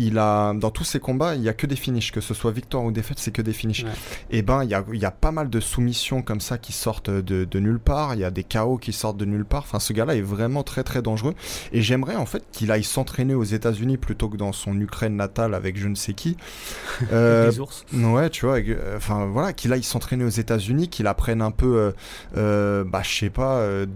il 0.00 0.18
a, 0.18 0.52
dans 0.54 0.70
tous 0.70 0.84
ses 0.84 0.98
combats, 0.98 1.36
il 1.36 1.42
y 1.42 1.48
a 1.48 1.52
que 1.52 1.66
des 1.66 1.76
finishes, 1.76 2.10
que 2.10 2.20
ce 2.20 2.34
soit 2.34 2.50
victoire 2.50 2.84
ou 2.84 2.90
défaite, 2.90 3.18
c'est 3.18 3.30
que 3.30 3.42
des 3.42 3.52
finishes. 3.52 3.84
Ouais. 3.84 3.90
Et 4.30 4.42
ben, 4.42 4.64
il 4.64 4.70
y 4.70 4.74
a, 4.74 4.84
il 4.92 4.98
y 4.98 5.04
a 5.04 5.10
pas 5.10 5.30
mal 5.30 5.50
de 5.50 5.60
soumissions 5.60 6.22
comme 6.22 6.40
ça 6.40 6.58
qui 6.58 6.72
sortent 6.72 7.10
de, 7.10 7.44
de 7.44 7.60
nulle 7.60 7.78
part, 7.78 8.14
il 8.14 8.20
y 8.20 8.24
a 8.24 8.30
des 8.30 8.42
KO 8.42 8.78
qui 8.78 8.92
sortent 8.92 9.18
de 9.18 9.24
nulle 9.26 9.44
part, 9.44 9.62
enfin 9.62 9.78
ce 9.78 9.92
gars-là 9.92 10.16
est 10.16 10.22
vraiment 10.22 10.62
très 10.62 10.82
très 10.82 11.02
dangereux, 11.02 11.34
et 11.72 11.82
j'aimerais 11.82 12.16
en 12.16 12.26
fait 12.26 12.42
qu'il 12.50 12.70
aille 12.70 12.84
s'entraîner 12.84 13.34
aux 13.34 13.44
États-Unis 13.44 13.98
plutôt 13.98 14.28
que 14.28 14.36
dans 14.36 14.52
son 14.52 14.78
Ukraine 14.80 15.16
natale 15.16 15.54
avec 15.54 15.76
je 15.76 15.88
ne 15.88 15.94
sais 15.94 16.14
qui. 16.14 16.36
Euh, 17.12 17.50
Des 17.50 17.58
ours. 17.60 17.84
Ouais, 17.92 18.30
tu 18.30 18.46
vois, 18.46 18.58
euh, 18.58 18.96
enfin 18.96 19.26
voilà, 19.26 19.52
qu'il 19.52 19.72
aille 19.72 19.82
s'entraîner 19.82 20.24
aux 20.24 20.28
États-Unis, 20.28 20.88
qu'il 20.88 21.06
apprenne 21.06 21.42
un 21.42 21.50
peu, 21.50 21.76
euh, 21.76 21.92
euh, 22.36 22.84
bah 22.84 23.00
je 23.02 23.12
sais 23.12 23.30
pas, 23.30 23.56
euh, 23.56 23.86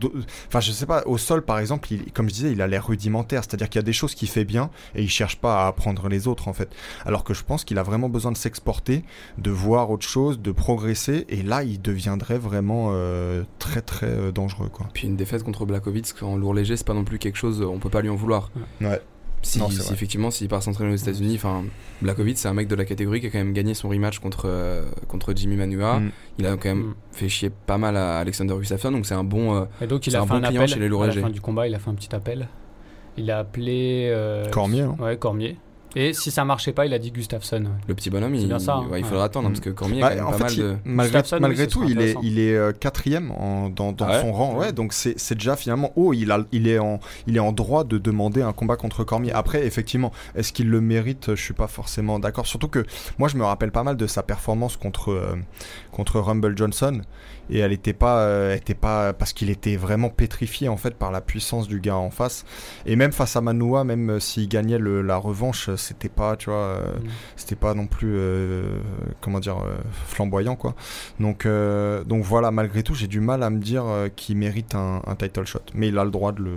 enfin 0.48 0.60
je 0.60 0.72
sais 0.72 0.86
pas, 0.86 1.02
au 1.06 1.18
sol 1.18 1.42
par 1.42 1.58
exemple, 1.58 1.92
il, 1.92 2.10
comme 2.12 2.28
je 2.28 2.34
disais, 2.34 2.52
il 2.52 2.60
a 2.62 2.66
l'air 2.66 2.86
rudimentaire, 2.86 3.42
c'est-à-dire 3.44 3.68
qu'il 3.68 3.78
y 3.78 3.84
a 3.84 3.84
des 3.84 3.92
choses 3.92 4.14
qu'il 4.14 4.28
fait 4.28 4.44
bien 4.44 4.70
et 4.94 5.02
il 5.02 5.10
cherche 5.10 5.36
pas 5.36 5.64
à 5.64 5.68
apprendre 5.68 5.93
les 6.08 6.28
autres 6.28 6.48
en 6.48 6.52
fait. 6.52 6.68
Alors 7.06 7.24
que 7.24 7.34
je 7.34 7.42
pense 7.44 7.64
qu'il 7.64 7.78
a 7.78 7.82
vraiment 7.82 8.08
besoin 8.08 8.32
de 8.32 8.36
s'exporter, 8.36 9.04
de 9.38 9.50
voir 9.50 9.90
autre 9.90 10.06
chose, 10.06 10.40
de 10.40 10.52
progresser, 10.52 11.24
et 11.28 11.42
là 11.42 11.62
il 11.62 11.80
deviendrait 11.80 12.38
vraiment 12.38 12.88
euh, 12.92 13.42
très 13.58 13.80
très 13.82 14.06
euh, 14.08 14.32
dangereux 14.32 14.68
quoi. 14.68 14.86
Puis 14.92 15.06
une 15.06 15.16
défaite 15.16 15.42
contre 15.42 15.64
Blachowicz 15.66 16.14
en 16.22 16.36
lourd 16.36 16.54
léger, 16.54 16.76
c'est 16.76 16.86
pas 16.86 16.94
non 16.94 17.04
plus 17.04 17.18
quelque 17.18 17.36
chose, 17.36 17.62
on 17.62 17.78
peut 17.78 17.90
pas 17.90 18.00
lui 18.02 18.08
en 18.10 18.16
vouloir. 18.16 18.50
Ouais. 18.80 19.00
Si, 19.42 19.58
Non, 19.58 19.68
effectivement, 19.68 20.30
s'il 20.30 20.48
part 20.48 20.62
s'entraîner 20.62 20.90
aux 20.94 20.96
États-Unis, 20.96 21.34
enfin, 21.36 21.64
Blachowicz, 22.00 22.38
c'est 22.38 22.48
un 22.48 22.54
mec 22.54 22.66
de 22.66 22.74
la 22.74 22.86
catégorie 22.86 23.20
qui 23.20 23.26
a 23.26 23.30
quand 23.30 23.36
même 23.36 23.52
gagné 23.52 23.74
son 23.74 23.90
rematch 23.90 24.18
contre, 24.18 24.44
euh, 24.46 24.86
contre 25.06 25.34
Jimmy 25.36 25.56
Manua. 25.56 26.00
Mm. 26.00 26.10
Il 26.38 26.46
a 26.46 26.56
quand 26.56 26.70
même 26.70 26.78
Mm. 26.78 26.94
fait 27.12 27.28
chier 27.28 27.50
pas 27.50 27.76
mal 27.76 27.94
à 27.98 28.20
Alexander 28.20 28.54
Gustafsson, 28.56 28.90
donc 28.90 29.04
c'est 29.04 29.12
un 29.14 29.22
bon. 29.22 29.54
euh, 29.54 29.64
Et 29.82 29.86
donc 29.86 30.06
il 30.06 30.16
a 30.16 30.22
un 30.22 30.26
fait 30.26 30.30
bon 30.30 30.36
un 30.36 30.48
client 30.48 30.62
appel 30.62 30.72
chez 30.74 30.80
les 30.80 30.88
lourds 30.88 31.02
à 31.02 31.08
la 31.08 31.12
fin 31.12 31.28
du 31.28 31.42
combat, 31.42 31.68
il 31.68 31.74
a 31.74 31.78
fait 31.78 31.90
un 31.90 31.94
petit 31.94 32.14
appel. 32.14 32.48
Il 33.18 33.30
a 33.30 33.40
appelé 33.40 34.08
euh, 34.10 34.48
Cormier, 34.50 34.80
hein. 34.80 34.96
Ouais, 34.98 35.18
Cormier. 35.18 35.58
Et 35.96 36.12
si 36.12 36.30
ça 36.30 36.44
marchait 36.44 36.72
pas, 36.72 36.86
il 36.86 36.92
a 36.94 36.98
dit 36.98 37.10
Gustafsson. 37.12 37.64
le 37.86 37.94
petit 37.94 38.10
bonhomme, 38.10 38.34
il, 38.34 38.46
bien 38.48 38.58
ça, 38.58 38.74
hein. 38.74 38.86
ouais, 38.90 39.00
il 39.00 39.02
Ouais. 39.04 39.08
faudra 39.08 39.24
attendre, 39.24 39.48
parce 39.48 39.60
que 39.60 39.70
Cormier 39.70 40.00
Bah, 40.00 40.08
a 40.08 40.10
quand 40.10 40.16
même 40.16 40.26
en 40.26 40.30
pas 40.32 40.36
fait, 40.48 40.60
mal 40.60 40.70
de. 40.72 40.76
malgré, 40.84 41.22
malgré 41.40 41.62
oui, 41.64 41.68
tout, 41.68 41.84
il 41.88 42.00
est, 42.00 42.16
il 42.22 42.38
est 42.38 42.54
euh, 42.54 42.72
quatrième 42.72 43.30
en- 43.32 43.68
dans, 43.68 43.92
dans 43.92 44.06
Ah 44.06 44.12
ouais 44.16 44.20
son 44.20 44.32
rang. 44.32 44.56
Ouais, 44.56 44.72
donc 44.72 44.92
c'est 44.92 45.18
c'est 45.18 45.34
déjà 45.36 45.56
finalement 45.56 45.92
haut. 45.96 46.12
Il, 46.12 46.32
a, 46.32 46.40
il, 46.52 46.66
est 46.68 46.78
en, 46.78 47.00
il 47.26 47.36
est 47.36 47.40
en 47.40 47.52
droit 47.52 47.84
de 47.84 47.98
demander 47.98 48.42
un 48.42 48.52
combat 48.52 48.76
contre 48.76 49.04
Cormier. 49.04 49.32
Après, 49.32 49.64
effectivement, 49.66 50.12
est-ce 50.34 50.52
qu'il 50.52 50.68
le 50.68 50.80
mérite? 50.80 51.34
Je 51.34 51.40
suis 51.42 51.54
pas 51.54 51.68
forcément 51.68 52.18
d'accord. 52.18 52.46
Surtout 52.46 52.68
que 52.68 52.84
moi, 53.18 53.28
je 53.28 53.36
me 53.36 53.44
rappelle 53.44 53.70
pas 53.70 53.82
mal 53.84 53.96
de 53.96 54.06
sa 54.06 54.22
performance 54.22 54.76
contre, 54.76 55.12
euh, 55.12 55.36
contre 55.92 56.18
Rumble 56.20 56.56
Johnson. 56.56 57.00
Et 57.50 57.58
elle 57.58 57.72
était 57.72 57.92
pas, 57.92 58.20
euh, 58.20 58.52
elle 58.52 58.58
était 58.58 58.74
pas 58.74 59.12
parce 59.12 59.32
qu'il 59.32 59.50
était 59.50 59.76
vraiment 59.76 60.08
pétrifié 60.08 60.68
en 60.68 60.76
fait 60.76 60.94
par 60.94 61.10
la 61.12 61.20
puissance 61.20 61.68
du 61.68 61.80
gars 61.80 61.96
en 61.96 62.10
face. 62.10 62.44
Et 62.86 62.96
même 62.96 63.12
face 63.12 63.36
à 63.36 63.40
Manoa, 63.40 63.84
même 63.84 64.10
euh, 64.10 64.20
s'il 64.20 64.48
gagnait 64.48 64.78
le- 64.78 65.02
la 65.02 65.16
revanche, 65.16 65.74
c'était 65.76 66.08
pas, 66.08 66.36
tu 66.36 66.50
vois, 66.50 66.58
euh, 66.58 66.80
Mm. 66.98 67.08
c'était 67.36 67.56
pas 67.56 67.74
non 67.74 67.86
plus, 67.86 68.14
euh, 68.16 68.78
comment 69.20 69.40
dire, 69.40 69.58
euh, 69.58 69.76
flamboyant, 70.06 70.56
quoi. 70.56 70.74
Donc, 71.20 71.44
euh, 71.46 72.02
donc 72.04 72.24
voilà, 72.24 72.50
malgré 72.50 72.82
tout, 72.82 72.94
j'ai 72.94 73.08
du 73.08 73.20
mal 73.20 73.42
à 73.42 73.50
me 73.50 73.58
dire 73.60 73.84
euh, 73.86 74.08
qu'il 74.08 74.36
mérite 74.38 74.74
un, 74.74 75.02
un 75.06 75.14
title 75.14 75.44
shot. 75.44 75.60
Mais 75.74 75.88
il 75.88 75.98
a 75.98 76.04
le 76.04 76.10
droit 76.10 76.32
de 76.32 76.42
le, 76.42 76.56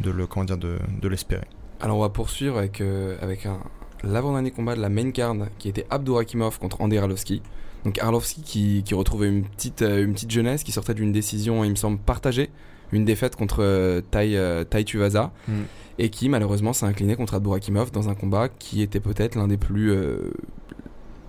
de 0.00 0.10
le, 0.10 0.26
comment 0.26 0.44
dire, 0.44 0.56
de, 0.58 0.78
de 1.02 1.08
l'espérer. 1.08 1.46
Alors 1.80 1.98
on 1.98 2.00
va 2.00 2.08
poursuivre 2.08 2.56
avec, 2.56 2.80
euh, 2.80 3.16
avec 3.20 3.44
un, 3.44 3.58
l'avant-dernier 4.02 4.50
combat 4.50 4.74
de 4.76 4.80
la 4.80 4.88
main 4.88 5.10
card 5.10 5.34
qui 5.58 5.68
était 5.68 5.86
Abdurakimov 5.90 6.58
contre 6.58 6.80
Andrei 6.80 6.98
Arlovski. 6.98 7.42
Donc 7.84 7.98
Arlovski 7.98 8.42
qui, 8.42 8.82
qui 8.84 8.94
retrouvait 8.94 9.28
une 9.28 9.44
petite, 9.44 9.82
euh, 9.82 10.04
une 10.04 10.14
petite 10.14 10.30
jeunesse 10.30 10.62
qui 10.64 10.72
sortait 10.72 10.94
d'une 10.94 11.12
décision, 11.12 11.64
il 11.64 11.70
me 11.70 11.74
semble, 11.76 11.98
partagée, 11.98 12.50
une 12.92 13.04
défaite 13.04 13.36
contre 13.36 13.58
euh, 13.62 14.00
Tai, 14.10 14.36
euh, 14.36 14.64
Tai 14.64 14.84
Tuivasa 14.84 15.32
Mm. 15.48 15.52
et 15.98 16.08
qui 16.10 16.28
malheureusement 16.28 16.72
s'est 16.72 16.86
incliné 16.86 17.14
contre 17.16 17.34
Abdurakimov 17.34 17.90
dans 17.92 18.08
un 18.08 18.14
combat 18.14 18.48
qui 18.48 18.82
était 18.82 19.00
peut-être 19.00 19.34
l'un 19.34 19.48
des 19.48 19.56
plus 19.58 19.92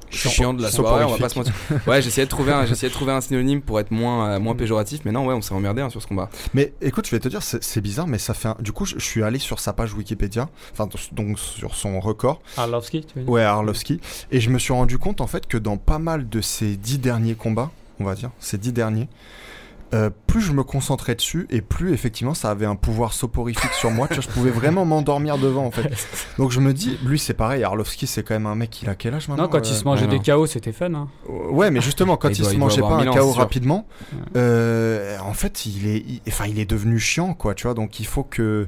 chiants 0.09 0.53
de 0.53 0.61
la 0.61 0.71
soirée, 0.71 1.03
on 1.05 1.09
va 1.11 1.17
pas 1.17 1.29
se 1.29 1.37
mentir. 1.37 1.53
Ouais, 1.87 2.01
j'essayais 2.01 2.25
de 2.25 2.29
trouver 2.29 2.51
un, 2.51 2.65
j'essayais 2.65 2.89
de 2.89 2.93
trouver 2.93 3.11
un 3.11 3.21
synonyme 3.21 3.61
pour 3.61 3.79
être 3.79 3.91
moins, 3.91 4.29
euh, 4.31 4.39
moins 4.39 4.55
péjoratif, 4.55 5.01
mais 5.05 5.11
non, 5.11 5.25
ouais, 5.25 5.33
on 5.33 5.41
s'est 5.41 5.53
emmerdé 5.53 5.81
hein, 5.81 5.89
sur 5.89 6.01
ce 6.01 6.07
combat. 6.07 6.29
Mais 6.53 6.73
écoute, 6.81 7.05
je 7.05 7.11
vais 7.11 7.19
te 7.19 7.27
dire, 7.27 7.41
c'est 7.43 7.63
c'est 7.63 7.81
bizarre, 7.81 8.07
mais 8.07 8.17
ça 8.17 8.33
fait. 8.33 8.49
un- 8.49 8.57
Du 8.59 8.71
coup, 8.71 8.85
je, 8.85 8.95
je 8.97 9.03
suis 9.05 9.23
allé 9.23 9.39
sur 9.39 9.59
sa 9.59 9.73
page 9.73 9.93
Wikipédia, 9.93 10.49
enfin, 10.71 10.87
donc 11.11 11.39
sur 11.39 11.75
son 11.75 11.99
record. 11.99 12.41
Arlovski, 12.57 13.05
tu 13.05 13.13
veux 13.19 13.21
dire? 13.23 13.31
Ouais, 13.31 13.43
Arlovski. 13.43 13.99
Et 14.31 14.39
je 14.39 14.49
me 14.49 14.59
suis 14.59 14.73
rendu 14.73 14.97
compte 14.97 15.21
en 15.21 15.27
fait 15.27 15.47
que 15.47 15.57
dans 15.57 15.77
pas 15.77 15.99
mal 15.99 16.27
de 16.29 16.41
ces 16.41 16.75
dix 16.77 16.97
derniers 16.99 17.35
combats, 17.35 17.71
on 17.99 18.03
va 18.05 18.15
dire, 18.15 18.29
ces 18.39 18.57
dix 18.57 18.73
derniers, 18.73 19.07
euh, 19.93 20.09
plus 20.27 20.41
je 20.41 20.51
me 20.51 20.63
concentrais 20.63 21.15
dessus 21.15 21.45
et 21.49 21.61
plus 21.61 21.93
effectivement 21.93 22.33
ça 22.33 22.49
avait 22.49 22.65
un 22.65 22.75
pouvoir 22.75 23.13
soporifique 23.13 23.71
sur 23.73 23.91
moi. 23.91 24.07
Tu 24.07 24.15
vois, 24.15 24.23
je 24.23 24.29
pouvais 24.29 24.49
vraiment 24.49 24.83
m'endormir 24.85 25.37
devant 25.37 25.65
en 25.65 25.71
fait. 25.71 25.91
Donc 26.37 26.51
je 26.51 26.59
me 26.59 26.73
dis, 26.73 26.97
lui 27.05 27.19
c'est 27.19 27.33
pareil, 27.35 27.63
Arlovski 27.63 28.07
c'est 28.07 28.23
quand 28.23 28.33
même 28.33 28.47
un 28.47 28.55
mec, 28.55 28.81
il 28.81 28.89
a 28.89 28.95
quel 28.95 29.13
âge 29.13 29.27
maintenant 29.27 29.43
Non, 29.43 29.49
quand 29.49 29.59
euh, 29.59 29.69
il 29.69 29.75
se 29.75 29.83
mangeait 29.83 30.07
ouais, 30.07 30.19
des 30.19 30.31
KO, 30.31 30.45
c'était 30.47 30.71
fun. 30.71 30.93
Hein. 30.93 31.07
Ouais, 31.29 31.71
mais 31.71 31.81
justement, 31.81 32.17
quand 32.17 32.29
Il 32.29 32.35
il, 32.37 32.41
doit- 32.41 32.49
se 32.49 32.53
il 32.55 32.59
mangeait 32.59 32.81
pas 32.81 32.95
un 32.97 33.05
KO 33.05 33.31
rapidement, 33.31 33.87
Ouais. 34.13 34.19
euh, 34.37 35.17
en 35.19 35.33
fait, 35.33 35.65
il 35.65 35.87
est, 35.87 35.97
il- 36.07 36.21
enfin, 36.27 36.45
il 36.47 36.59
est 36.59 36.69
devenu 36.69 36.99
chiant, 36.99 37.33
quoi, 37.33 37.53
tu 37.55 37.63
vois. 37.67 37.73
Donc, 37.73 37.99
il 37.99 38.05
faut 38.05 38.23
que, 38.23 38.67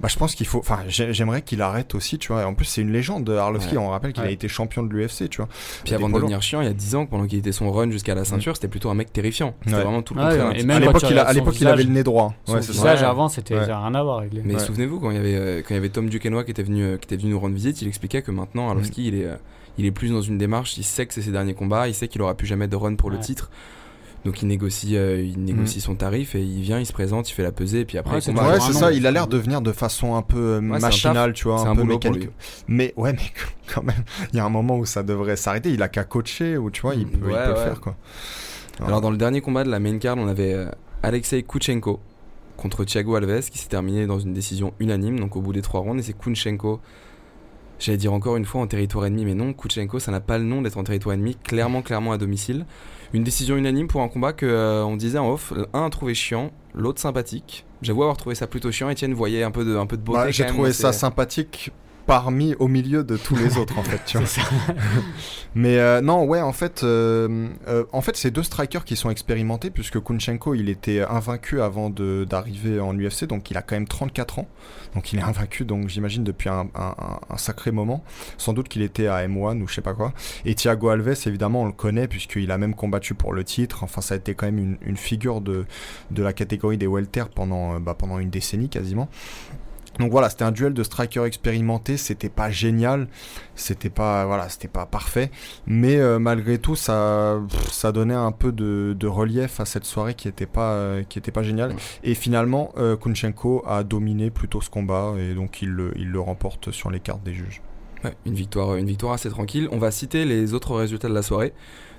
bah, 0.00 0.08
je 0.08 0.16
pense 0.16 0.34
qu'il 0.34 0.46
faut, 0.46 0.58
enfin, 0.58 0.80
j'ai- 0.88 1.12
j'aimerais 1.14 1.42
qu'il 1.42 1.62
arrête 1.62 1.94
aussi, 1.94 2.18
tu 2.18 2.32
vois. 2.32 2.42
Et 2.42 2.44
en 2.44 2.54
plus, 2.54 2.64
c'est 2.66 2.82
une 2.82 2.92
légende, 2.92 3.28
Arlovski. 3.30 3.76
Ouais. 3.76 3.82
On 3.82 3.88
rappelle 3.90 4.12
qu'il 4.12 4.22
a 4.24 4.30
été 4.30 4.48
champion 4.48 4.82
de 4.82 4.92
l'UFC, 4.92 5.28
tu 5.30 5.38
vois. 5.38 5.48
Puis 5.84 5.94
avant 5.94 6.08
de 6.08 6.14
devenir 6.14 6.42
chiant, 6.42 6.60
il 6.60 6.66
y 6.66 6.70
a 6.70 6.72
10 6.74 6.94
ans, 6.94 7.06
pendant 7.06 7.26
qu'il 7.26 7.38
était 7.38 7.52
son 7.52 7.70
run 7.72 7.90
jusqu'à 7.90 8.14
la 8.14 8.24
ceinture, 8.24 8.54
c'était 8.56 8.68
plutôt 8.68 8.90
un 8.90 8.94
mec 8.94 9.12
terrifiant. 9.12 9.54
C'était 9.64 9.76
Ouais. 9.76 9.82
vraiment 9.82 10.02
tout 10.02 10.14
le 10.14 10.20
Ouais, 10.22 10.30
contraire. 10.36 10.52
et 10.60 10.64
même 10.64 10.76
à 10.76 10.80
l'époque, 10.80 11.02
il, 11.02 11.06
a- 11.06 11.08
regardes 11.08 11.28
à 11.28 11.32
son 11.32 11.38
l'époque, 11.38 11.60
il 11.60 11.66
avait 11.68 11.82
le 11.84 11.90
nez 11.90 12.02
droit. 12.02 12.34
Son 12.44 12.54
Ouais, 12.54 12.62
c'est 12.62 12.66
ça. 12.68 12.72
visage 12.72 13.00
Ouais. 13.00 13.06
avant, 13.06 13.28
c'était 13.28 13.54
Ouais. 13.54 13.64
rien 13.64 13.94
à 13.94 14.02
voir 14.02 14.18
avec 14.18 14.32
lui. 14.34 14.42
Mais 14.44 14.54
Ouais. 14.54 14.60
souvenez-vous, 14.60 15.00
quand 15.00 15.10
il 15.10 15.16
y 15.16 15.20
avait, 15.20 15.34
euh, 15.36 15.58
quand 15.60 15.70
il 15.70 15.74
y 15.74 15.78
avait 15.78 15.88
Tom 15.88 16.08
Duquesnoy 16.08 16.44
qui 16.44 16.50
était 16.50 16.62
venu, 16.62 16.82
euh, 16.82 16.96
qui 16.98 17.04
était 17.04 17.16
venu 17.16 17.30
nous 17.32 17.40
rendre 17.40 17.54
visite, 17.54 17.80
il 17.82 17.88
expliquait 17.88 18.22
que 18.22 18.30
maintenant, 18.30 18.68
Arlovski, 18.68 19.06
il 19.08 19.14
est, 19.14 19.24
euh, 19.26 19.36
il 19.78 19.86
est 19.86 19.90
plus 19.92 20.10
dans 20.10 20.22
une 20.22 20.38
démarche, 20.38 20.76
il 20.76 20.84
sait 20.84 21.06
que 21.06 21.14
c'est 21.14 21.22
ses 21.22 21.32
derniers 21.32 21.54
combats, 21.54 21.88
il 21.88 21.94
sait 21.94 22.08
qu'il 22.08 22.20
aura 22.22 22.34
plus 22.34 22.46
jamais 22.46 22.68
de 22.68 22.76
run 22.76 22.94
pour 22.96 23.10
le 23.10 23.16
Ouais. 23.16 23.22
titre. 23.22 23.50
Donc 24.24 24.40
il 24.40 24.48
négocie, 24.48 24.96
euh, 24.96 25.22
il 25.22 25.38
négocie 25.44 25.80
son 25.82 25.94
tarif 25.96 26.34
et 26.34 26.42
il 26.42 26.62
vient, 26.62 26.78
il 26.80 26.86
se 26.86 26.92
présente, 26.94 27.28
il 27.30 27.34
fait 27.34 27.42
la 27.42 27.52
pesée 27.52 27.80
et 27.80 27.84
puis 27.84 27.98
après 27.98 28.12
Ouais, 28.14 28.18
il 28.20 28.22
c'est. 28.22 28.32
Ouais, 28.32 28.58
ça. 28.72 28.86
nom. 28.90 28.96
Il 28.96 29.06
a 29.06 29.10
l'air 29.10 29.26
de 29.26 29.36
venir 29.36 29.60
de 29.60 29.70
façon 29.72 30.14
un 30.14 30.22
peu 30.22 30.38
euh, 30.38 30.58
un 30.58 30.78
machinale, 30.78 31.34
tu 31.34 31.44
vois, 31.44 31.60
un, 31.60 31.72
un 31.72 31.76
peu 31.76 31.84
mécanique. 31.84 32.30
Mais 32.66 32.94
ouais, 32.96 33.12
mais 33.12 33.18
quand 33.74 33.82
même, 33.82 34.02
il 34.32 34.36
y 34.36 34.40
a 34.40 34.44
un 34.44 34.48
moment 34.50 34.78
où 34.78 34.86
ça 34.86 35.02
devrait 35.02 35.36
s'arrêter. 35.36 35.70
Il 35.70 35.82
a 35.82 35.88
qu'à 35.88 36.04
coacher 36.04 36.56
ou 36.56 36.70
tu 36.70 36.80
vois, 36.82 36.94
il 36.94 37.06
Mm, 37.06 37.10
peut, 37.10 37.16
il 37.16 37.20
peut 37.20 37.28
le 37.28 37.34
ouais. 37.34 37.64
faire, 37.64 37.80
quoi. 37.80 37.96
Alors 38.84 39.00
dans 39.00 39.10
le 39.10 39.16
dernier 39.16 39.40
combat 39.40 39.62
de 39.62 39.70
la 39.70 39.78
main 39.78 39.98
card, 39.98 40.16
on 40.18 40.26
avait 40.26 40.54
euh, 40.54 40.70
Alexei 41.02 41.42
Kuchenko 41.42 42.00
contre 42.56 42.84
Thiago 42.84 43.14
Alves 43.16 43.50
qui 43.50 43.58
s'est 43.58 43.68
terminé 43.68 44.06
dans 44.06 44.18
une 44.18 44.32
décision 44.32 44.72
unanime, 44.80 45.20
donc 45.20 45.36
au 45.36 45.40
bout 45.42 45.52
des 45.52 45.62
trois 45.62 45.80
rounds, 45.80 46.00
et 46.00 46.02
c'est 46.02 46.16
Kuchenko. 46.18 46.80
J'allais 47.78 47.98
dire 47.98 48.12
encore 48.12 48.36
une 48.36 48.44
fois 48.44 48.60
en 48.62 48.66
territoire 48.66 49.04
ennemi, 49.04 49.24
mais 49.24 49.34
non, 49.34 49.52
Kuchenko, 49.52 49.98
ça 49.98 50.10
n'a 50.12 50.20
pas 50.20 50.38
le 50.38 50.44
nom 50.44 50.62
d'être 50.62 50.78
en 50.78 50.84
territoire 50.84 51.12
ennemi, 51.14 51.36
clairement, 51.36 51.82
clairement 51.82 52.12
à 52.12 52.18
domicile. 52.18 52.64
Une 53.14 53.22
décision 53.22 53.56
unanime 53.56 53.86
pour 53.86 54.02
un 54.02 54.08
combat 54.08 54.32
que 54.32 54.44
euh, 54.44 54.84
on 54.84 54.96
disait 54.96 55.18
en 55.18 55.30
off, 55.30 55.52
un 55.72 55.86
a 55.86 55.90
trouvé 55.90 56.14
chiant, 56.14 56.50
l'autre 56.74 57.00
sympathique. 57.00 57.64
J'avoue 57.80 58.02
avoir 58.02 58.16
trouvé 58.16 58.34
ça 58.34 58.48
plutôt 58.48 58.72
chiant. 58.72 58.90
Etienne 58.90 59.14
voyait 59.14 59.44
un 59.44 59.52
peu 59.52 59.64
de, 59.64 59.76
un 59.76 59.86
peu 59.86 59.96
de 59.96 60.02
beauté. 60.02 60.18
Bah, 60.18 60.24
quand 60.24 60.32
J'ai 60.32 60.46
trouvé 60.46 60.72
ça 60.72 60.92
sympathique 60.92 61.70
parmi 62.06 62.54
au 62.56 62.68
milieu 62.68 63.02
de 63.04 63.16
tous 63.16 63.34
les 63.36 63.56
autres 63.56 63.78
en 63.78 63.82
fait 63.82 64.00
tu 64.06 64.18
vois. 64.18 64.26
C'est 64.26 64.40
ça. 64.40 64.46
mais 65.54 65.78
euh, 65.78 66.00
non 66.00 66.24
ouais 66.24 66.40
en 66.40 66.52
fait 66.52 66.82
euh, 66.82 67.48
euh, 67.68 67.84
en 67.92 68.00
fait 68.00 68.16
c'est 68.16 68.30
deux 68.30 68.42
strikers 68.42 68.84
qui 68.84 68.96
sont 68.96 69.10
expérimentés 69.10 69.70
puisque 69.70 70.00
Kunchenko 70.02 70.54
il 70.54 70.68
était 70.68 71.00
invaincu 71.02 71.60
avant 71.60 71.90
de- 71.90 72.26
d'arriver 72.28 72.80
en 72.80 72.94
UFC 72.98 73.24
donc 73.24 73.50
il 73.50 73.56
a 73.56 73.62
quand 73.62 73.76
même 73.76 73.88
34 73.88 74.40
ans. 74.40 74.48
Donc 74.94 75.12
il 75.12 75.18
est 75.18 75.22
invaincu 75.22 75.64
donc 75.64 75.88
j'imagine 75.88 76.24
depuis 76.24 76.48
un, 76.48 76.68
un- 76.74 76.94
un- 76.98 77.20
un 77.30 77.36
sacré 77.36 77.70
moment. 77.70 78.04
Sans 78.38 78.52
doute 78.52 78.68
qu'il 78.68 78.82
était 78.82 79.06
à 79.06 79.26
M1 79.26 79.60
ou 79.62 79.66
je 79.68 79.74
sais 79.74 79.80
pas 79.80 79.94
quoi. 79.94 80.12
Et 80.44 80.54
Thiago 80.54 80.88
Alves 80.90 81.16
évidemment 81.26 81.62
on 81.62 81.66
le 81.66 81.72
connaît 81.72 82.06
puisqu'il 82.08 82.50
a 82.50 82.58
même 82.58 82.74
combattu 82.74 83.14
pour 83.14 83.32
le 83.32 83.44
titre. 83.44 83.82
Enfin 83.82 84.00
ça 84.00 84.14
a 84.14 84.16
été 84.18 84.34
quand 84.34 84.46
même 84.46 84.58
une, 84.58 84.76
une 84.84 84.96
figure 84.96 85.40
de, 85.40 85.64
de 86.10 86.22
la 86.22 86.32
catégorie 86.32 86.76
des 86.78 86.86
welter 86.86 87.24
pendant, 87.34 87.80
bah, 87.80 87.94
pendant 87.98 88.18
une 88.18 88.30
décennie 88.30 88.68
quasiment 88.68 89.08
donc 89.98 90.10
voilà, 90.10 90.28
c'était 90.28 90.44
un 90.44 90.52
duel 90.52 90.74
de 90.74 90.82
strikers 90.82 91.24
expérimentés, 91.24 91.96
c'était 91.96 92.28
pas 92.28 92.50
génial, 92.50 93.08
c'était 93.54 93.90
pas 93.90 94.26
voilà, 94.26 94.48
c'était 94.48 94.68
pas 94.68 94.86
parfait, 94.86 95.30
mais 95.66 95.96
euh, 95.96 96.18
malgré 96.18 96.58
tout 96.58 96.76
ça 96.76 97.40
ça 97.70 97.92
donnait 97.92 98.14
un 98.14 98.32
peu 98.32 98.52
de, 98.52 98.96
de 98.98 99.06
relief 99.06 99.60
à 99.60 99.64
cette 99.64 99.84
soirée 99.84 100.14
qui 100.14 100.28
était 100.28 100.46
pas 100.46 100.72
euh, 100.72 101.02
qui 101.08 101.18
était 101.18 101.32
pas 101.32 101.42
géniale 101.42 101.76
et 102.02 102.14
finalement 102.14 102.72
euh, 102.76 102.96
Kunchenko 102.96 103.62
a 103.66 103.84
dominé 103.84 104.30
plutôt 104.30 104.60
ce 104.60 104.70
combat 104.70 105.14
et 105.18 105.34
donc 105.34 105.62
il 105.62 105.70
le, 105.70 105.92
il 105.96 106.10
le 106.10 106.20
remporte 106.20 106.70
sur 106.70 106.90
les 106.90 107.00
cartes 107.00 107.22
des 107.22 107.34
juges. 107.34 107.62
Ouais, 108.04 108.14
une 108.26 108.34
victoire, 108.34 108.76
une 108.76 108.86
victoire 108.86 109.14
assez 109.14 109.30
tranquille. 109.30 109.66
On 109.72 109.78
va 109.78 109.90
citer 109.90 110.26
les 110.26 110.52
autres 110.52 110.74
résultats 110.76 111.08
de 111.08 111.14
la 111.14 111.22
soirée. 111.22 111.54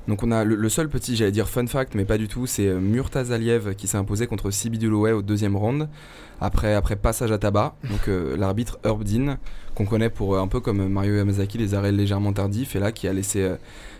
Donc 0.07 0.21
on 0.21 0.31
a 0.31 0.43
le, 0.43 0.69
seul 0.69 0.87
petit, 0.87 1.15
j'allais 1.15 1.31
dire 1.31 1.49
fun 1.49 1.65
fact, 1.65 1.95
mais 1.95 2.05
pas 2.05 2.17
du 2.17 2.27
tout, 2.27 2.45
c'est 2.45 2.67
euh, 2.67 2.79
Murtaz 2.79 3.31
Aliev 3.31 3.73
qui 3.75 3.87
s'est 3.87 3.97
imposé 3.97 4.27
contre 4.27 4.51
Sibi 4.51 4.77
Duloway 4.77 5.11
au 5.11 5.23
deuxième 5.23 5.55
round, 5.55 5.89
après, 6.39 6.79
passage 6.95 7.31
à 7.31 7.39
tabac. 7.39 7.75
Donc 7.89 8.07
euh, 8.07 8.37
l'arbitre 8.37 8.77
Herb 8.83 9.03
Dean, 9.03 9.37
qu'on 9.73 9.85
connaît 9.85 10.11
pour 10.11 10.35
euh, 10.35 10.41
un 10.41 10.47
peu 10.47 10.59
comme 10.59 10.87
Mario 10.87 11.15
Yamazaki, 11.15 11.57
les 11.57 11.73
arrêts 11.73 11.91
légèrement 11.91 12.33
tardifs, 12.33 12.75
et 12.75 12.79
là 12.79 12.91
qui 12.91 13.07
a 13.07 13.13
laissé... 13.13 13.49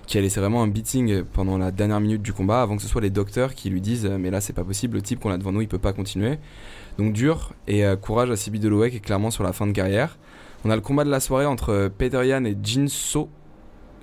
qui 0.06 0.20
a 0.20 0.22
laissé 0.22 0.40
vraiment 0.40 0.62
un 0.62 0.68
beating 0.68 1.24
pendant 1.24 1.58
la 1.58 1.72
dernière 1.72 2.00
minute 2.00 2.22
du 2.22 2.34
combat 2.34 2.62
avant 2.62 2.76
que 2.76 2.84
ce 2.84 2.88
soit 2.88 3.02
les 3.02 3.10
docteurs 3.10 3.56
qui 3.56 3.72
lui 3.72 3.82
disent 3.82 4.06
mais 4.06 4.30
là 4.30 4.40
c'est 4.40 4.54
pas 4.54 4.64
possible 4.64 4.98
le 4.98 5.02
type 5.02 5.20
qu'on 5.20 5.32
a 5.32 5.38
devant 5.40 5.52
nous 5.52 5.62
il 5.62 5.68
peut 5.68 5.80
pas 5.80 5.94
continuer 5.94 6.38
donc 7.00 7.12
dur 7.12 7.54
et 7.68 7.84
courage 8.00 8.30
à 8.30 8.36
Sibi 8.36 8.60
qui 8.60 8.68
est 8.68 9.00
clairement 9.00 9.32
sur 9.32 9.44
la 9.44 9.52
fin 9.52 9.66
de 9.66 9.72
carrière 9.72 10.20
on 10.64 10.70
a 10.70 10.76
le 10.76 10.82
combat 10.82 11.04
de 11.04 11.10
la 11.10 11.20
soirée 11.20 11.48
entre 11.48 11.92
Peter 11.98 12.26
Yan 12.28 12.44
et 12.46 12.56
Jinso 12.62 13.30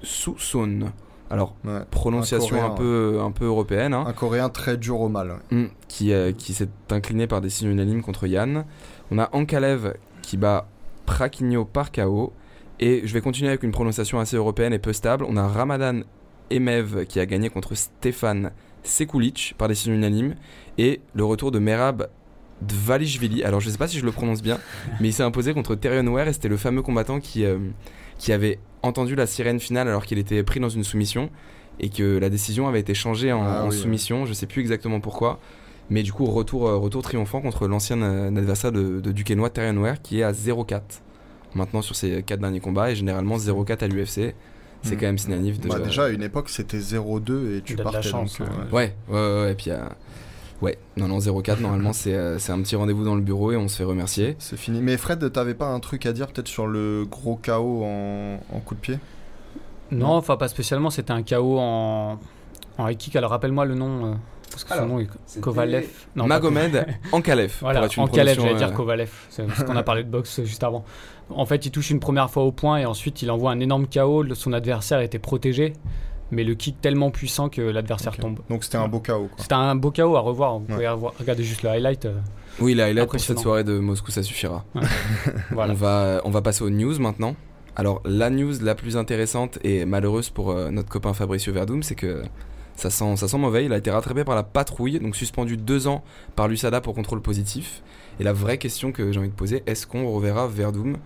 Suson. 0.03 0.93
Alors, 1.33 1.57
Ouais. 1.65 1.81
prononciation 1.91 2.63
Un 2.63 2.67
un, 2.67 2.71
peu, 2.71 3.19
un 3.25 3.31
peu 3.31 3.47
européenne, 3.47 3.95
hein, 3.95 4.05
Un 4.07 4.13
coréen 4.13 4.49
très 4.51 4.77
dur 4.77 5.01
au 5.01 5.09
mal. 5.09 5.31
ouais. 5.51 5.57
mm, 5.59 5.69
qui, 5.89 6.13
euh, 6.13 6.31
qui 6.33 6.53
s'est 6.53 6.69
incliné 6.91 7.27
par 7.27 7.41
décision 7.41 7.71
unanime 7.71 8.03
contre 8.03 8.27
Yann. 8.27 8.65
On 9.11 9.19
a 9.19 9.29
Ankalev 9.33 9.95
qui 10.21 10.37
bat 10.37 10.69
Prakinyo 11.07 11.65
par 11.65 11.91
KO. 11.91 12.33
Et 12.81 13.01
je 13.05 13.13
vais 13.15 13.21
continuer 13.21 13.49
avec 13.49 13.63
une 13.63 13.73
prononciation 13.73 14.21
assez 14.21 14.37
européenne 14.37 14.73
et 14.73 14.79
peu 14.79 14.93
stable. 14.93 15.25
On 15.29 15.37
a 15.37 15.47
Ramadan 15.49 16.01
Emev 16.51 17.07
qui 17.07 17.19
a 17.19 17.27
gagné 17.27 17.49
contre 17.49 17.75
Stéphane 17.75 18.51
Sekulic 18.83 19.55
par 19.57 19.69
décision 19.69 19.95
unanime. 19.95 20.35
Et 20.79 21.01
le 21.15 21.25
retour 21.25 21.51
de 21.51 21.59
Merab 21.59 22.09
Dvalishvili. 22.61 23.43
Alors 23.43 23.61
je 23.61 23.71
sais 23.71 23.79
pas 23.79 23.89
si 23.89 23.99
je 23.99 24.05
le 24.05 24.13
prononce 24.13 24.43
bien, 24.43 24.59
mais 25.01 25.09
il 25.09 25.13
s'est 25.13 25.23
imposé 25.23 25.55
contre 25.55 25.75
Terion 25.75 26.07
Ware 26.13 26.29
et 26.29 26.33
c'était 26.33 26.49
le 26.49 26.57
fameux 26.57 26.83
combattant 26.83 27.21
qui, 27.21 27.45
euh, 27.45 27.59
qui 28.19 28.33
avait 28.33 28.59
entendu 28.83 29.15
la 29.15 29.27
sirène 29.27 29.61
finale 29.61 29.89
alors 29.89 30.05
qu'il 30.07 30.19
était 30.19 30.43
pris 30.43 30.61
dans 30.61 30.69
une 30.69 30.85
soumission 30.85 31.31
et 31.81 31.89
que 31.89 32.19
la 32.19 32.31
décision 32.31 32.69
avait 32.69 32.81
été 32.81 32.95
changée 32.95 33.33
en, 33.33 33.43
Ah 33.43 33.65
en 33.65 33.69
oui, 33.71 33.77
soumission. 33.77 34.27
Je 34.27 34.33
sais 34.33 34.47
plus 34.47 34.61
exactement 34.61 35.01
pourquoi. 35.01 35.41
Mais 35.91 36.03
du 36.03 36.13
coup, 36.13 36.27
retour, 36.27 36.69
euh, 36.69 36.77
retour 36.77 37.03
triomphant 37.03 37.41
contre 37.41 37.67
l'ancien 37.67 38.01
euh, 38.03 38.29
adversaire 38.29 38.73
de, 38.73 39.01
de 39.01 39.79
Ware, 39.79 40.01
qui 40.03 40.21
est 40.21 40.23
à 40.23 40.33
0-4 40.33 40.81
maintenant 41.55 41.83
sur 41.83 41.95
ses 41.97 42.23
4 42.23 42.41
derniers 42.41 42.61
combats 42.61 42.91
et 42.91 42.95
généralement 42.95 43.37
0-4 43.37 43.85
à 43.85 43.89
l'UFC. 43.89 44.35
C'est 44.85 44.97
Mm. 44.97 44.99
quand 44.99 45.07
même 45.07 45.19
synonyme 45.19 45.57
de. 45.59 45.69
Bah, 45.69 45.79
déjà 45.79 46.07
à 46.07 46.09
une 46.09 46.23
époque 46.25 46.49
c'était 46.49 46.79
0-2 46.79 47.57
et 47.59 47.63
tu 47.63 47.77
T'as 47.77 47.83
de 47.83 47.87
la 47.87 47.93
partais 47.93 48.09
chance, 48.09 48.39
donc, 48.39 48.49
euh, 48.49 48.75
ouais. 48.75 48.95
Ouais, 49.09 49.15
ouais, 49.15 49.21
ouais, 49.37 49.43
ouais, 49.45 49.53
et 49.53 49.55
puis 49.55 49.71
euh, 49.71 49.79
Ouais, 50.63 50.79
non, 50.97 51.09
non, 51.09 51.19
0-4, 51.19 51.61
normalement, 51.61 51.93
c'est 51.93 52.15
euh, 52.15 52.39
c'est 52.39 52.53
un 52.53 52.63
petit 52.63 52.77
rendez-vous 52.77 53.05
dans 53.05 53.17
le 53.17 53.21
bureau 53.21 53.51
et 53.51 53.57
on 53.57 53.67
se 53.67 53.77
fait 53.77 53.85
remercier. 53.85 54.37
C'est 54.39 54.57
fini. 54.57 54.81
Mais 54.81 54.97
Fred, 54.97 55.33
t'avais 55.33 55.55
pas 55.55 55.67
un 55.67 55.81
truc 55.81 56.07
à 56.07 56.13
dire 56.13 56.29
peut-être 56.29 56.47
sur 56.47 56.69
le 56.69 57.05
gros 57.05 57.35
KO 57.35 57.83
en, 57.85 58.39
en 58.51 58.61
coup 58.61 58.77
de 58.77 58.81
pied? 58.81 58.99
Non, 59.91 60.13
enfin 60.13 60.37
pas 60.37 60.49
spécialement, 60.49 60.89
c'était 60.91 61.11
un 61.13 61.25
KO 61.25 61.59
en, 61.59 62.19
en 62.79 62.89
high 62.89 62.97
kick. 62.97 63.17
Alors 63.17 63.31
rappelle-moi 63.31 63.65
le 63.65 63.75
nom, 63.75 64.07
euh, 64.07 64.15
parce 64.53 64.65
que 64.65 64.73
Alors, 64.73 64.85
son 64.87 64.95
nom 64.95 65.01
est 65.01 65.41
Kovalev. 65.41 65.89
Non, 66.15 66.27
Magomed 66.27 66.87
Ankalev. 67.13 67.57
Voilà, 67.61 67.89
Caleb, 67.89 68.39
j'allais 68.41 68.55
dire 68.55 68.69
euh, 68.69 68.73
Kovalev, 68.73 69.11
c'est 69.31 69.43
parce 69.47 69.65
qu'on 69.65 69.77
a 69.77 69.83
parlé 69.83 70.05
de 70.05 70.11
boxe 70.11 70.43
juste 70.45 70.63
avant. 70.63 70.85
En 71.31 71.45
fait, 71.45 71.67
il 71.67 71.73
touche 71.73 71.91
une 71.91 72.01
première 72.01 72.31
fois 72.31 72.45
au 72.45 72.53
point 72.53 72.79
et 72.79 72.87
ensuite 72.87 73.21
il 73.23 73.31
envoie 73.31 73.51
un 73.51 73.61
énorme 73.61 73.87
KO. 73.87 74.25
Son 74.35 74.53
adversaire 74.53 75.01
était 75.01 75.19
protégé, 75.19 75.73
mais 76.33 76.43
le 76.43 76.55
kick 76.57 76.81
tellement 76.81 77.11
puissant 77.11 77.49
que 77.49 77.61
l'adversaire 77.61 78.17
tombe. 78.17 78.41
Donc 78.51 78.65
c'était 78.65 78.79
un 78.79 78.89
beau 78.89 78.99
KO 78.99 79.29
quoi. 79.29 79.37
C'était 79.39 79.55
un 79.55 79.77
beau 79.77 79.93
KO 79.93 80.17
à 80.17 80.21
revoir. 80.21 80.59
Vous 80.59 80.65
Ouais. 80.75 80.75
pouvez 80.75 80.89
regarder 80.89 81.45
juste 81.45 81.63
le 81.63 81.69
highlight. 81.71 82.07
euh, 82.07 82.15
Oui, 82.61 82.75
la 82.75 82.87
highlight 82.87 83.09
pour 83.09 83.21
cette 83.21 83.39
soirée 83.39 83.63
de 83.63 83.79
Moscou, 83.79 84.11
ça 84.11 84.23
suffira. 84.25 84.65
voilà. 85.53 85.73
On, 85.73 85.77
va, 85.77 86.21
on 86.25 86.31
va 86.31 86.43
passer 86.43 86.65
aux 86.65 86.71
news 86.71 86.99
maintenant. 86.99 87.37
Alors, 87.77 88.03
la 88.05 88.29
news 88.31 88.53
la 88.63 88.75
plus 88.75 88.97
intéressante 88.97 89.59
et 89.65 89.85
malheureuse 89.85 90.29
pour 90.31 90.51
euh, 90.51 90.71
notre 90.71 90.89
copain 90.91 91.15
Fabricio 91.15 91.53
Verdum, 91.53 91.83
c'est 91.83 91.95
que 91.95 92.23
ça 92.77 92.91
sent, 92.91 93.17
ça 93.17 93.29
sent 93.29 93.39
mauvais. 93.39 93.65
Il 93.65 93.73
a 93.73 93.79
été 93.79 93.91
rattrapé 93.91 94.25
par 94.25 94.35
la 94.35 94.43
patrouille, 94.43 94.99
donc 95.01 95.17
suspendu 95.17 95.57
deux 95.57 95.87
ans 95.87 96.03
par 96.37 96.49
l'USADA 96.49 96.81
pour 96.81 96.95
contrôle 96.95 97.23
positif. 97.23 97.83
Et 98.21 98.25
la 98.25 98.33
vraie 98.35 98.59
question 98.59 98.93
que 98.93 99.11
j'ai 99.13 99.19
envie 99.19 99.29
de 99.31 99.35
poser, 99.35 99.63
est-ce 99.67 99.87
qu'on 99.87 100.11
reverra 100.13 100.47
Verdum 100.49 100.97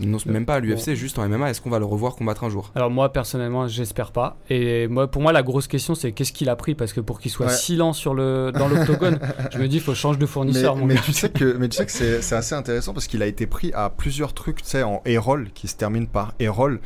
non, 0.00 0.18
même 0.26 0.46
pas 0.46 0.54
à 0.56 0.60
l'UFC, 0.60 0.94
juste 0.94 1.18
en 1.18 1.28
MMA, 1.28 1.50
est-ce 1.50 1.60
qu'on 1.60 1.70
va 1.70 1.78
le 1.78 1.84
revoir 1.84 2.14
combattre 2.16 2.44
un 2.44 2.50
jour? 2.50 2.70
Alors 2.74 2.90
moi 2.90 3.12
personnellement, 3.12 3.66
j'espère 3.68 4.12
pas. 4.12 4.36
Et 4.50 4.86
moi, 4.88 5.10
pour 5.10 5.22
moi, 5.22 5.32
la 5.32 5.42
grosse 5.42 5.66
question, 5.68 5.94
c'est 5.94 6.12
qu'est-ce 6.12 6.32
qu'il 6.32 6.48
a 6.48 6.56
pris? 6.56 6.74
Parce 6.74 6.92
que 6.92 7.00
pour 7.00 7.20
qu'il 7.20 7.30
soit 7.30 7.46
Ouais. 7.46 7.52
si 7.52 7.76
lent 7.76 7.92
sur 7.92 8.14
le 8.14 8.52
dans 8.52 8.68
l'octogone, 8.68 9.18
je 9.52 9.58
me 9.58 9.66
dis, 9.68 9.76
il 9.76 9.82
faut 9.82 9.94
changer 9.94 10.18
de 10.18 10.24
Mais, 10.24 10.28
fournisseur. 10.28 10.76
mon 10.76 10.86
mais 10.86 10.94
gars. 10.96 11.00
tu 11.04 11.12
sais 11.12 11.30
que, 11.30 11.56
mais 11.58 11.68
tu 11.68 11.76
sais 11.76 11.86
que 11.86 11.92
c'est 11.92 12.22
c'est 12.22 12.34
assez 12.36 12.54
intéressant 12.54 12.92
parce 12.92 13.06
qu'il 13.06 13.22
a 13.22 13.26
été 13.26 13.46
pris 13.46 13.72
à 13.74 13.90
plusieurs 13.90 14.34
trucs, 14.34 14.62
tu 14.62 14.68
sais, 14.68 14.82
en 14.82 15.02
E-roll, 15.06 15.48
qui 15.54 15.68
se 15.68 15.76
termine 15.76 16.06
par 16.06 16.34
E-roll. 16.40 16.80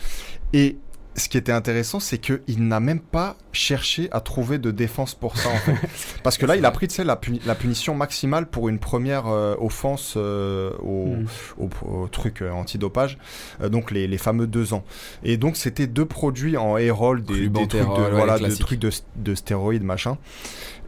Et 0.53 0.77
ce 1.15 1.29
qui 1.29 1.37
était 1.37 1.53
intéressant, 1.53 2.01
c'est 2.01 2.19
qu'il 2.19 2.67
n'a 2.69 2.81
même 2.81 3.01
pas 3.01 3.37
cherché 3.53 4.09
à 4.13 4.21
trouver 4.21 4.59
de 4.59 4.71
défense 4.71 5.15
pour 5.15 5.37
ça, 5.37 5.51
en 5.51 5.57
fait. 5.57 5.75
Parce 6.23 6.39
que 6.39 6.47
là, 6.47 6.57
il 6.57 6.65
a 6.65 6.71
pris, 6.71 6.89
la, 7.05 7.17
puni- 7.17 7.41
la 7.45 7.55
punition 7.55 7.95
maximale 7.95 8.47
pour 8.47 8.69
une 8.71 8.79
première 8.79 9.27
euh, 9.27 9.55
offense 9.61 10.15
euh, 10.17 10.73
au, 10.83 11.03
Mm. 11.13 11.27
au, 11.59 11.69
au 11.87 12.09
truc 12.09 12.41
euh, 12.43 12.51
antidopage, 12.51 13.19
donc 13.71 13.91
les, 13.91 14.07
les 14.09 14.19
fameux 14.19 14.47
deux 14.47 14.73
ans. 14.73 14.85
Et 15.23 15.37
donc, 15.37 15.57
c'était 15.57 15.87
deux 15.87 16.07
produits 16.07 16.57
en 16.57 16.79
E-roll, 16.79 17.23
des, 17.23 17.49
des 17.49 17.67
trucs, 17.69 17.81
de, 17.83 18.11
voilà, 18.15 18.39
de 18.39 18.55
trucs 18.55 18.79
de, 18.79 18.91
de 19.17 19.35
stéroïdes, 19.35 19.83
machin. 19.85 20.17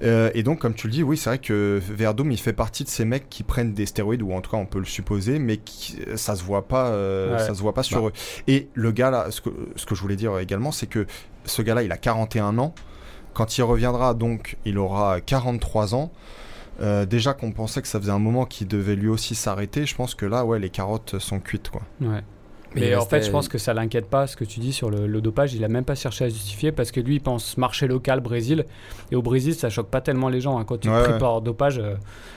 Euh, 0.05 0.31
et 0.35 0.43
donc, 0.43 0.59
comme 0.61 0.75
tu 0.75 0.87
le 0.87 0.93
dis, 0.93 1.03
oui, 1.03 1.17
c'est 1.17 1.31
vrai 1.31 1.39
que 1.39 1.81
Verdum, 1.83 2.31
il 2.31 2.39
fait 2.39 2.53
partie 2.53 2.85
de 2.85 2.89
ces 2.89 3.05
mecs 3.05 3.29
qui 3.31 3.43
prennent 3.43 3.73
des 3.73 3.87
stéroïdes, 3.87 4.23
ou 4.23 4.33
en 4.33 4.41
tout 4.41 4.51
cas, 4.51 4.57
on 4.59 4.67
peut 4.67 4.79
le 4.79 4.85
supposer, 4.85 5.39
mais 5.39 5.57
qui, 5.57 5.97
ça 6.17 6.37
se 6.37 6.43
voit 6.45 6.69
pas, 6.69 6.89
euh, 6.89 7.33
Ouais. 7.35 7.39
ça 7.39 7.55
se 7.55 7.61
voit 7.61 7.73
pas 7.75 7.83
sur 7.83 8.03
Bah. 8.03 8.09
eux. 8.09 8.13
Et 8.47 8.69
le 8.75 8.93
gars 8.93 9.11
là, 9.11 9.31
ce 9.31 9.41
que, 9.41 9.51
ce 9.77 9.87
que 9.87 9.95
je 9.95 10.01
voulais 10.03 10.17
dire 10.17 10.39
également, 10.39 10.73
c'est 10.73 10.87
que 10.87 11.07
ce 11.47 11.63
gars-là, 11.63 11.83
il 11.83 11.93
a 11.93 11.97
41 11.97 12.59
ans. 12.59 12.75
Quand 13.33 13.57
il 13.59 13.63
reviendra, 13.63 14.15
donc, 14.15 14.57
il 14.65 14.79
aura 14.79 15.21
43 15.21 15.95
ans. 15.95 16.13
Euh, 16.81 17.07
déjà 17.07 17.35
qu'on 17.35 17.53
pensait 17.53 17.81
que 17.83 17.89
ça 17.89 18.01
faisait 18.01 18.11
un 18.13 18.19
moment 18.19 18.47
qu'il 18.47 18.67
devait 18.69 18.97
lui 18.97 19.09
aussi 19.09 19.35
s'arrêter, 19.35 19.87
je 19.87 19.95
pense 19.95 20.15
que 20.15 20.27
là, 20.27 20.45
ouais, 20.45 20.59
les 20.59 20.71
carottes 20.71 21.19
sont 21.21 21.39
cuites, 21.41 21.71
quoi. 21.71 21.83
Ouais. 22.01 22.21
Mais 22.75 22.95
en 22.97 23.05
fait, 23.07 23.23
je 23.23 23.31
pense 23.31 23.49
que 23.49 23.59
ça 23.59 23.73
l'inquiète 23.75 24.07
pas 24.07 24.27
ce 24.27 24.37
que 24.37 24.45
tu 24.45 24.61
dis 24.61 24.73
sur 24.73 24.91
le, 24.91 25.07
le 25.07 25.21
dopage. 25.21 25.55
Il 25.55 25.63
a 25.65 25.69
même 25.69 25.85
pas 25.85 25.95
cherché 25.95 26.25
à 26.25 26.29
justifier 26.29 26.73
parce 26.73 26.91
que 26.91 27.01
lui, 27.01 27.17
il 27.17 27.21
pense 27.21 27.57
marché 27.57 27.87
local 27.87 28.21
Brésil. 28.21 28.65
Et 29.13 29.17
au 29.17 29.23
Brésil, 29.23 29.55
ça 29.55 29.71
choque 29.71 29.89
pas 29.89 30.01
tellement 30.01 30.29
les 30.29 30.41
gens. 30.41 30.59
hein. 30.59 30.65
Quand 30.65 30.79
tu 30.79 30.89
Ouais, 30.89 30.99
es 30.99 31.03
pris 31.05 31.13
ouais. 31.13 31.19
par 31.19 31.41
dopage, 31.41 31.79
euh, 31.79 31.95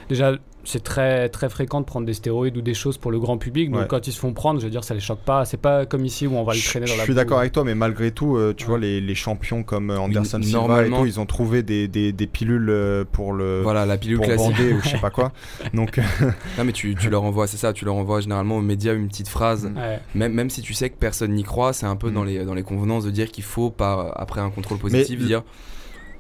déjà, 0.10 0.34
c'est 0.68 0.84
très 0.84 1.30
très 1.30 1.50
fréquent 1.50 1.80
de 1.82 1.86
prendre 1.86 2.06
des 2.06 2.14
stéroïdes 2.14 2.58
ou 2.58 2.62
des 2.62 2.74
choses 2.74 2.98
pour 2.98 3.10
le 3.12 3.20
grand 3.20 3.38
public. 3.38 3.72
Donc 3.72 3.82
Ouais. 3.82 3.88
quand 3.88 4.06
ils 4.08 4.12
se 4.12 4.20
font 4.20 4.34
prendre, 4.34 4.60
je 4.60 4.66
veux 4.66 4.70
dire, 4.72 4.84
ça 4.84 4.94
les 4.94 5.00
choque 5.00 5.22
pas. 5.22 5.46
C'est 5.46 5.58
pas 5.58 5.86
comme 5.86 6.04
ici 6.06 6.28
où 6.28 6.36
on 6.36 6.44
va 6.44 6.54
le 6.54 6.60
Je 6.60 6.68
traîner 6.68 6.86
je 6.88 6.92
dans 6.92 6.98
la 6.98 7.04
suis 7.06 7.14
boue. 7.14 7.16
d'accord 7.18 7.40
avec 7.40 7.54
toi, 7.54 7.64
mais 7.64 7.74
malgré 7.76 8.12
tout, 8.12 8.36
euh, 8.36 8.54
tu 8.56 8.66
Ouais. 8.66 8.70
vois, 8.70 8.80
les, 8.80 9.00
les 9.02 9.16
champions 9.16 9.64
comme 9.64 9.90
euh, 9.92 9.98
Anderson 10.00 10.42
Silva 10.42 10.50
et 10.50 10.52
normalement- 10.62 11.00
tout, 11.00 11.06
ils 11.06 11.20
ont 11.20 11.26
trouvé 11.26 11.64
des, 11.64 11.88
des, 11.88 12.12
des 12.12 12.28
pilules 12.28 12.70
euh, 12.70 13.06
pour 13.12 13.34
le. 13.34 13.62
Voilà, 13.64 13.86
la 13.86 13.98
pilule 13.98 14.18
pour 14.18 14.26
classique. 14.26 14.52
bander 14.58 14.74
ou 14.74 14.82
je 14.84 14.90
sais 14.90 14.98
pas 15.00 15.10
quoi. 15.10 15.32
Donc, 15.74 15.98
Non, 16.58 16.64
mais 16.66 16.74
tu, 16.74 16.94
tu 16.96 17.10
leur 17.10 17.24
envoies, 17.24 17.48
c'est 17.48 17.58
ça, 17.58 17.72
tu 17.74 17.86
leur 17.86 17.96
envoies 17.96 18.20
généralement 18.22 18.58
aux 18.58 18.62
médias 18.62 18.94
une 18.94 19.08
petite 19.08 19.30
phrase. 19.30 19.72
Ouais. 19.76 20.00
Même, 20.16 20.34
même 20.34 20.50
si 20.50 20.62
tu 20.62 20.74
sais 20.74 20.90
que 20.90 20.98
personne 20.98 21.32
n'y 21.34 21.44
croit, 21.44 21.74
c'est 21.74 21.86
un 21.86 21.96
peu 21.96 22.10
Mm. 22.10 22.14
dans, 22.14 22.24
les, 22.24 22.46
dans 22.46 22.54
les 22.54 22.64
convenances 22.64 23.06
de 23.06 23.12
dire 23.12 23.32
qu'il 23.32 23.44
faut, 23.46 23.70
par, 23.70 24.20
après 24.20 24.42
un 24.42 24.50
contrôle 24.50 24.78
positif, 24.80 25.18
Mais- 25.20 25.26
dire 25.28 25.44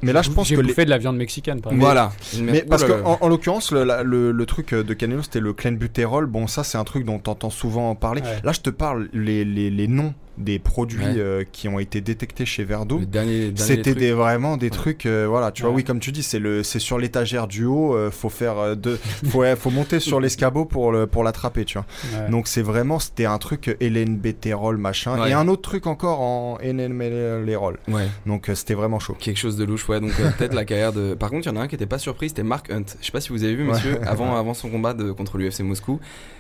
mais 0.01 0.13
là, 0.13 0.21
je 0.21 0.29
pense 0.29 0.47
J'ai 0.47 0.55
que 0.55 0.61
les, 0.61 0.67
bouffé 0.67 0.85
de 0.85 0.89
la 0.89 0.97
viande 0.97 1.17
mexicaine, 1.17 1.61
par 1.61 1.71
exemple. 1.71 1.83
voilà. 1.85 2.11
Mais 2.39 2.61
parce 2.61 2.83
Ouh 2.83 2.87
que 2.87 2.91
là 2.91 2.97
là. 2.99 3.07
en, 3.07 3.17
en 3.21 3.27
l'occurrence, 3.29 3.71
le, 3.71 3.83
le, 4.03 4.31
le 4.31 4.45
truc 4.45 4.73
de 4.73 4.93
Canelo, 4.93 5.23
c'était 5.23 5.39
le 5.39 5.53
clenbuterol. 5.53 6.25
Bon, 6.25 6.47
ça, 6.47 6.63
c'est 6.63 6.77
un 6.77 6.83
truc 6.83 7.05
dont 7.05 7.19
t'entends 7.19 7.49
souvent 7.49 7.93
parler. 7.95 8.21
Ouais. 8.21 8.39
Là, 8.43 8.51
je 8.51 8.61
te 8.61 8.69
parle 8.69 9.09
les, 9.13 9.43
les, 9.45 9.69
les 9.69 9.87
noms 9.87 10.13
des 10.37 10.59
produits 10.59 10.97
Ouais. 11.03 11.13
euh, 11.17 11.43
qui 11.51 11.67
ont 11.67 11.79
été 11.79 12.01
détectés 12.01 12.45
chez 12.45 12.65
dernier 12.65 13.51
C'était 13.55 13.95
des, 13.95 14.11
vraiment 14.11 14.57
des 14.57 14.69
trucs, 14.69 15.05
euh, 15.05 15.25
voilà, 15.27 15.51
tu 15.51 15.61
vois, 15.63 15.71
Ouais. 15.71 15.77
oui, 15.77 15.83
comme 15.83 15.99
tu 15.99 16.11
dis, 16.11 16.23
c'est 16.23 16.39
le, 16.39 16.63
c'est 16.63 16.79
sur 16.79 16.97
l'étagère 16.97 17.47
du 17.47 17.65
haut, 17.65 17.95
euh, 17.95 18.11
faut 18.11 18.29
faire 18.29 18.57
euh, 18.59 18.75
deux, 18.75 18.97
faut, 19.29 19.43
faut 19.55 19.69
monter 19.69 19.99
sur 19.99 20.19
l'escabeau 20.19 20.65
pour 20.65 20.91
le, 20.91 21.07
pour 21.07 21.23
l'attraper, 21.23 21.65
tu 21.65 21.77
vois. 21.77 21.85
Ouais. 22.19 22.29
Donc 22.29 22.47
c'est 22.47 22.61
vraiment, 22.61 22.99
c'était 22.99 23.25
un 23.25 23.37
truc 23.37 23.75
Hélène 23.79 24.17
Bétérol, 24.17 24.77
machin, 24.77 25.19
Ouais. 25.19 25.29
et 25.31 25.33
un 25.33 25.47
autre 25.47 25.61
truc 25.63 25.87
encore 25.87 26.21
en 26.21 26.57
Hélène 26.61 26.97
Bétérol. 26.97 27.79
Ouais, 27.87 28.07
Donc 28.25 28.49
euh, 28.49 28.55
c'était 28.55 28.73
vraiment 28.75 28.99
chaud. 28.99 29.15
quelque 29.19 29.37
chose 29.37 29.57
de 29.57 29.63
louche, 29.63 29.87
ouais. 29.89 29.99
Donc 29.99 30.11
euh, 30.19 30.29
peut-être 30.37 30.53
la 30.53 30.65
carrière 30.65 30.93
de. 30.93 31.13
Par 31.13 31.29
contre, 31.29 31.47
il 31.47 31.49
y 31.49 31.53
en 31.53 31.59
a 31.59 31.63
un 31.63 31.67
qui 31.67 31.75
était 31.75 31.85
pas 31.85 31.99
surpris, 31.99 32.29
c'était 32.29 32.43
Mark 32.43 32.69
Hunt. 32.71 32.83
Je 33.01 33.05
sais 33.05 33.11
pas 33.11 33.21
si 33.21 33.29
vous 33.29 33.43
avez 33.43 33.55
vu, 33.55 33.63
Ouais. 33.63 33.73
monsieur, 33.73 33.99
avant, 34.07 34.35
avant 34.37 34.53
son 34.53 34.69
combat 34.69 34.93
de, 34.93 35.11
contre 35.11 35.37
l'UFC 35.37 35.61
Moscou. 35.61 35.99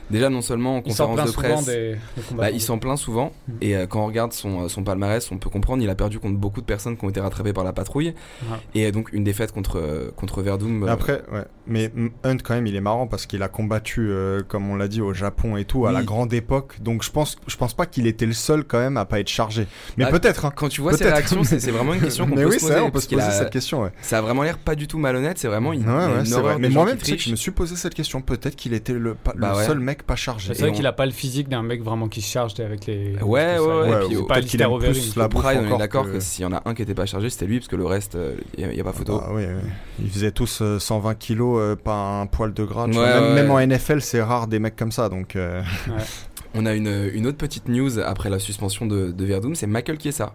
Déjà, 0.09 0.29
non 0.29 0.41
seulement 0.41 0.75
en 0.75 0.79
il 0.79 0.83
conférence 0.83 1.15
plaint 1.15 1.27
de 1.27 1.33
presse. 1.33 1.65
des, 1.65 1.91
des 2.15 2.21
combats. 2.29 2.43
Bah, 2.43 2.51
il 2.51 2.61
s'en 2.61 2.77
plaint 2.79 2.97
souvent 2.97 3.31
Mm. 3.47 3.53
et 3.61 3.75
euh, 3.75 3.87
quand 3.87 4.01
on 4.03 4.07
regarde 4.07 4.31
son, 4.33 4.63
euh, 4.63 4.67
son 4.69 4.83
palmarès, 4.83 5.29
on 5.31 5.37
peut 5.37 5.49
comprendre 5.49 5.81
il 5.83 5.89
a 5.89 5.95
perdu 5.95 6.19
contre 6.19 6.37
beaucoup 6.37 6.61
de 6.61 6.65
personnes 6.65 6.95
qui 6.97 7.03
ont 7.05 7.09
été 7.09 7.19
rattrapées 7.19 7.53
par 7.53 7.63
la 7.63 7.73
patrouille 7.73 8.13
Ouais. 8.49 8.57
et 8.75 8.85
euh, 8.87 8.91
donc 8.91 9.11
une 9.11 9.23
défaite 9.23 9.51
contre 9.51 10.11
contre 10.15 10.41
Verdum. 10.41 10.79
Mais 10.79 10.87
euh, 10.87 10.91
Après, 10.93 11.21
ouais. 11.31 11.43
Mais 11.67 11.91
Hunt, 12.23 12.37
quand 12.43 12.53
même, 12.53 12.67
il 12.67 12.75
est 12.75 12.81
marrant 12.81 13.07
parce 13.07 13.25
qu'il 13.25 13.43
a 13.43 13.49
combattu, 13.49 14.07
euh, 14.09 14.41
comme 14.47 14.69
on 14.69 14.75
l'a 14.75 14.87
dit, 14.87 15.01
au 15.01 15.13
Japon 15.13 15.57
et 15.57 15.65
tout, 15.65 15.85
à 15.85 15.89
Oui. 15.89 15.95
la 15.95 16.03
grande 16.03 16.33
époque. 16.33 16.81
Donc 16.81 17.03
je 17.03 17.11
pense, 17.11 17.35
je 17.47 17.57
pense 17.57 17.73
pas 17.73 17.85
qu'il 17.85 18.07
était 18.07 18.25
le 18.25 18.33
seul 18.33 18.63
quand 18.63 18.79
même 18.79 18.95
à 18.97 19.03
pas 19.05 19.19
être 19.19 19.27
chargé. 19.27 19.67
Mais 19.97 20.05
Bah, 20.05 20.11
peut-être, 20.11 20.45
hein. 20.45 20.51
quand 20.55 20.69
tu 20.69 20.79
vois 20.81 20.93
ses 20.95 21.03
réactions, 21.05 21.43
c'est 21.43 21.71
vraiment 21.71 21.93
une 21.93 22.01
question 22.07 22.25
qu'on 22.27 22.35
peut 22.35 22.45
oui, 22.45 22.59
se 22.59 22.65
vrai, 22.65 22.73
poser 22.75 22.81
on 22.81 22.85
peut 22.85 22.91
parce 22.93 23.03
se 23.03 23.09
qu'il 23.09 23.17
poser 23.17 23.29
a- 23.29 23.33
cette 23.33 23.49
question, 23.49 23.83
ouais. 23.83 23.91
ça 24.01 24.19
a 24.19 24.21
vraiment 24.21 24.43
l'air 24.43 24.57
pas 24.57 24.75
du 24.75 24.87
tout 24.87 24.97
malhonnête. 24.99 25.37
C'est 25.37 25.47
vraiment 25.49 25.69
Ouais, 25.71 25.77
ouais, 25.77 26.19
une 26.19 26.25
c'est 26.25 26.35
horreur 26.35 26.59
Mais 26.59 26.69
moi-même, 26.69 26.95
qui 26.97 27.03
tu 27.03 27.11
sais 27.11 27.17
que 27.17 27.23
je 27.23 27.31
me 27.31 27.35
suis 27.35 27.51
posé 27.51 27.75
cette 27.75 27.93
question. 27.93 28.21
Peut-être 28.21 28.55
qu'il 28.55 28.73
était 28.73 28.93
le, 28.93 29.15
Bah 29.35 29.55
ouais. 29.57 29.65
seul 29.65 29.79
mec 29.79 29.96
pas 30.03 30.15
chargé. 30.15 30.53
C'est 30.53 30.61
vrai 30.61 30.71
qu'il 30.71 30.85
on- 30.85 30.89
a 30.89 30.93
pas 30.93 31.05
le 31.05 31.11
physique 31.11 31.49
d'un 31.49 31.63
mec 31.63 31.81
vraiment 31.83 32.07
qui 32.07 32.21
se 32.21 32.29
charge 32.31 32.59
avec 32.59 32.85
les. 32.85 33.15
Ouais, 33.21 33.57
ouais, 33.57 33.59
ouais, 33.59 33.89
Ouais, 33.89 34.05
puis 34.07 34.17
ou 34.17 34.21
au- 34.21 34.25
pas 34.25 34.35
peut-être 34.35 34.47
qu'il 34.47 34.61
aime 34.61 34.77
plus 34.79 35.15
la 35.15 35.29
Pride, 35.29 35.59
on 35.59 35.63
est 35.63 35.65
encore 35.67 35.77
d'accord 35.77 36.05
que- 36.05 36.11
que 36.13 36.19
s'il 36.19 36.43
y 36.43 36.45
en 36.45 36.53
a 36.53 36.61
un 36.65 36.73
qui 36.73 36.81
était 36.81 36.93
pas 36.95 37.05
chargé, 37.05 37.29
c'était 37.29 37.45
lui 37.45 37.59
parce 37.59 37.67
que 37.67 37.75
le 37.75 37.85
reste, 37.85 38.17
il 38.57 38.67
n'y 38.67 38.79
a, 38.79 38.83
pas 38.83 38.93
photo. 38.93 39.21
Ah, 39.23 39.29
oui, 39.33 39.43
oui. 39.45 39.69
Ils 40.03 40.09
faisaient 40.09 40.31
tous 40.31 40.59
euh, 40.61 40.79
120 40.79 41.15
kilos, 41.15 41.59
euh, 41.61 41.75
pas 41.75 42.21
un 42.21 42.25
poil 42.25 42.53
de 42.53 42.63
gras. 42.63 42.87
Ouais, 42.87 42.93
même, 42.95 43.23
ouais, 43.23 43.33
même 43.35 43.49
ouais. 43.51 43.63
en 43.63 43.67
NFL, 43.69 44.01
c'est 44.01 44.21
rare 44.21 44.47
des 44.47 44.59
mecs 44.59 44.75
comme 44.75 44.91
ça. 44.91 45.09
Donc, 45.09 45.35
euh, 45.35 45.61
On 46.55 46.65
a 46.65 46.73
une, 46.73 47.09
une 47.13 47.27
autre 47.27 47.37
petite 47.37 47.67
news 47.67 47.99
après 47.99 48.29
la 48.29 48.39
suspension 48.39 48.85
de, 48.85 49.11
de 49.11 49.25
Verdum, 49.25 49.53
c'est 49.53 49.67
Michael 49.67 49.99
Chiesa. 50.01 50.33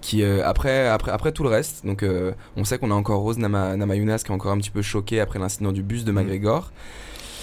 Qui, 0.00 0.22
euh, 0.22 0.42
après, 0.44 0.88
après, 0.88 1.12
après 1.12 1.32
tout 1.32 1.44
le 1.44 1.48
reste, 1.48 1.86
donc 1.86 2.02
euh, 2.02 2.32
on 2.56 2.64
sait 2.64 2.76
qu'on 2.76 2.90
a 2.90 2.94
encore 2.94 3.20
Rose 3.20 3.38
Nama, 3.38 3.74
Namajunas 3.76 4.18
qui 4.18 4.32
est 4.32 4.34
encore 4.34 4.52
un 4.52 4.58
petit 4.58 4.70
peu 4.70 4.82
choquée 4.82 5.18
après 5.20 5.38
l'incident 5.38 5.72
du 5.72 5.82
bus 5.82 6.04
de 6.04 6.12
Mm. 6.12 6.14
McGregor. 6.16 6.72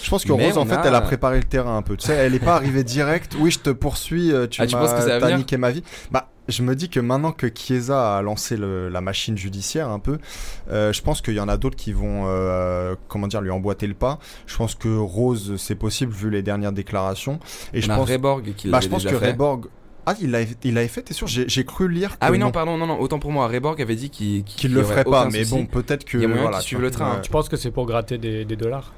Je 0.03 0.09
pense 0.09 0.23
que 0.25 0.33
Mais 0.33 0.47
Rose, 0.47 0.57
en 0.57 0.65
fait, 0.65 0.75
a- 0.75 0.83
elle 0.85 0.95
a 0.95 1.01
préparé 1.01 1.37
le 1.37 1.43
terrain 1.43 1.77
un 1.77 1.81
peu. 1.81 1.95
Tu 1.97 2.07
sais, 2.07 2.13
elle 2.13 2.35
est 2.35 2.39
pas 2.39 2.55
arrivée 2.55 2.83
direct. 2.83 3.35
Oui, 3.39 3.51
je 3.51 3.59
te 3.59 3.69
poursuis. 3.69 4.31
euh, 4.31 4.47
Tu 4.47 4.61
Ah, 4.61 4.67
tu 4.67 4.75
m'as 4.75 4.81
penses 4.81 4.93
que 4.93 4.99
ça 5.01 5.05
va 5.07 5.19
t'as 5.19 5.25
venir 5.25 5.37
niqué 5.39 5.57
ma 5.57 5.71
vie. 5.71 5.83
Bah, 6.11 6.29
je 6.47 6.63
me 6.63 6.75
dis 6.75 6.89
que 6.89 6.99
maintenant 6.99 7.31
que 7.31 7.47
Chiesa 7.53 8.17
a 8.17 8.21
lancé 8.21 8.57
le- 8.57 8.89
la 8.89 8.99
machine 9.01 9.37
judiciaire 9.37 9.89
un 9.89 9.99
peu, 9.99 10.17
euh, 10.71 10.91
je 10.91 11.01
pense 11.01 11.21
qu'il 11.21 11.35
y 11.35 11.39
en 11.39 11.47
a 11.47 11.57
d'autres 11.57 11.75
qui 11.77 11.93
vont, 11.93 12.23
euh, 12.27 12.95
comment 13.07 13.27
dire, 13.27 13.41
lui 13.41 13.51
emboîter 13.51 13.87
le 13.87 13.93
pas. 13.93 14.19
Je 14.47 14.57
pense 14.57 14.75
que 14.75 14.89
Rose, 14.97 15.55
c'est 15.57 15.75
possible 15.75 16.11
vu 16.11 16.29
les 16.29 16.41
dernières 16.41 16.71
déclarations. 16.73 17.39
Et 17.73 17.77
on 17.79 17.81
je 17.81 17.91
a 17.91 17.95
pense, 17.95 18.09
Reborg 18.09 18.53
qui 18.55 18.67
bah, 18.69 18.77
l'avait 18.77 18.85
je 18.85 18.89
pense 18.89 19.03
déjà 19.03 19.15
que 19.15 19.19
fait. 19.23 19.31
Reborg. 19.31 19.65
Ah, 20.07 20.15
il 20.19 20.31
l'avait 20.31 20.47
il 20.63 20.73
l'avait 20.73 20.87
fait, 20.87 21.03
t'es 21.03 21.13
sûr? 21.13 21.27
J'ai 21.27 21.47
j'ai 21.47 21.63
cru 21.63 21.87
lire. 21.87 22.17
Ah 22.21 22.31
oui, 22.31 22.39
non, 22.39 22.49
pardon, 22.51 22.75
non, 22.75 22.87
non, 22.87 22.99
autant 22.99 23.19
pour 23.19 23.31
moi. 23.31 23.47
Reborg 23.47 23.79
avait 23.79 23.95
dit 23.95 24.09
qu'il 24.09 24.43
qu'il- 24.43 24.43
qu'il 24.43 24.59
qu'il 24.69 24.73
le 24.73 24.83
ferait 24.83 25.03
pas, 25.03 25.25
mais 25.31 25.43
souci. 25.43 25.51
bon, 25.61 25.65
peut-être 25.67 26.05
que. 26.05 26.17
Il 26.17 26.21
y 26.21 26.25
a 26.25 26.27
moyen 26.27 26.41
voilà, 26.41 26.57
qu'il 26.57 26.63
tu 26.63 26.67
suive 26.69 26.79
vois. 26.79 26.87
le 26.89 26.91
train. 26.91 27.11
Ouais. 27.17 27.21
Je 27.23 27.29
pense 27.29 27.47
que 27.49 27.55
c'est 27.55 27.69
pour 27.69 27.85
gratter 27.85 28.17
des, 28.17 28.43
des 28.43 28.55
dollars? 28.55 28.93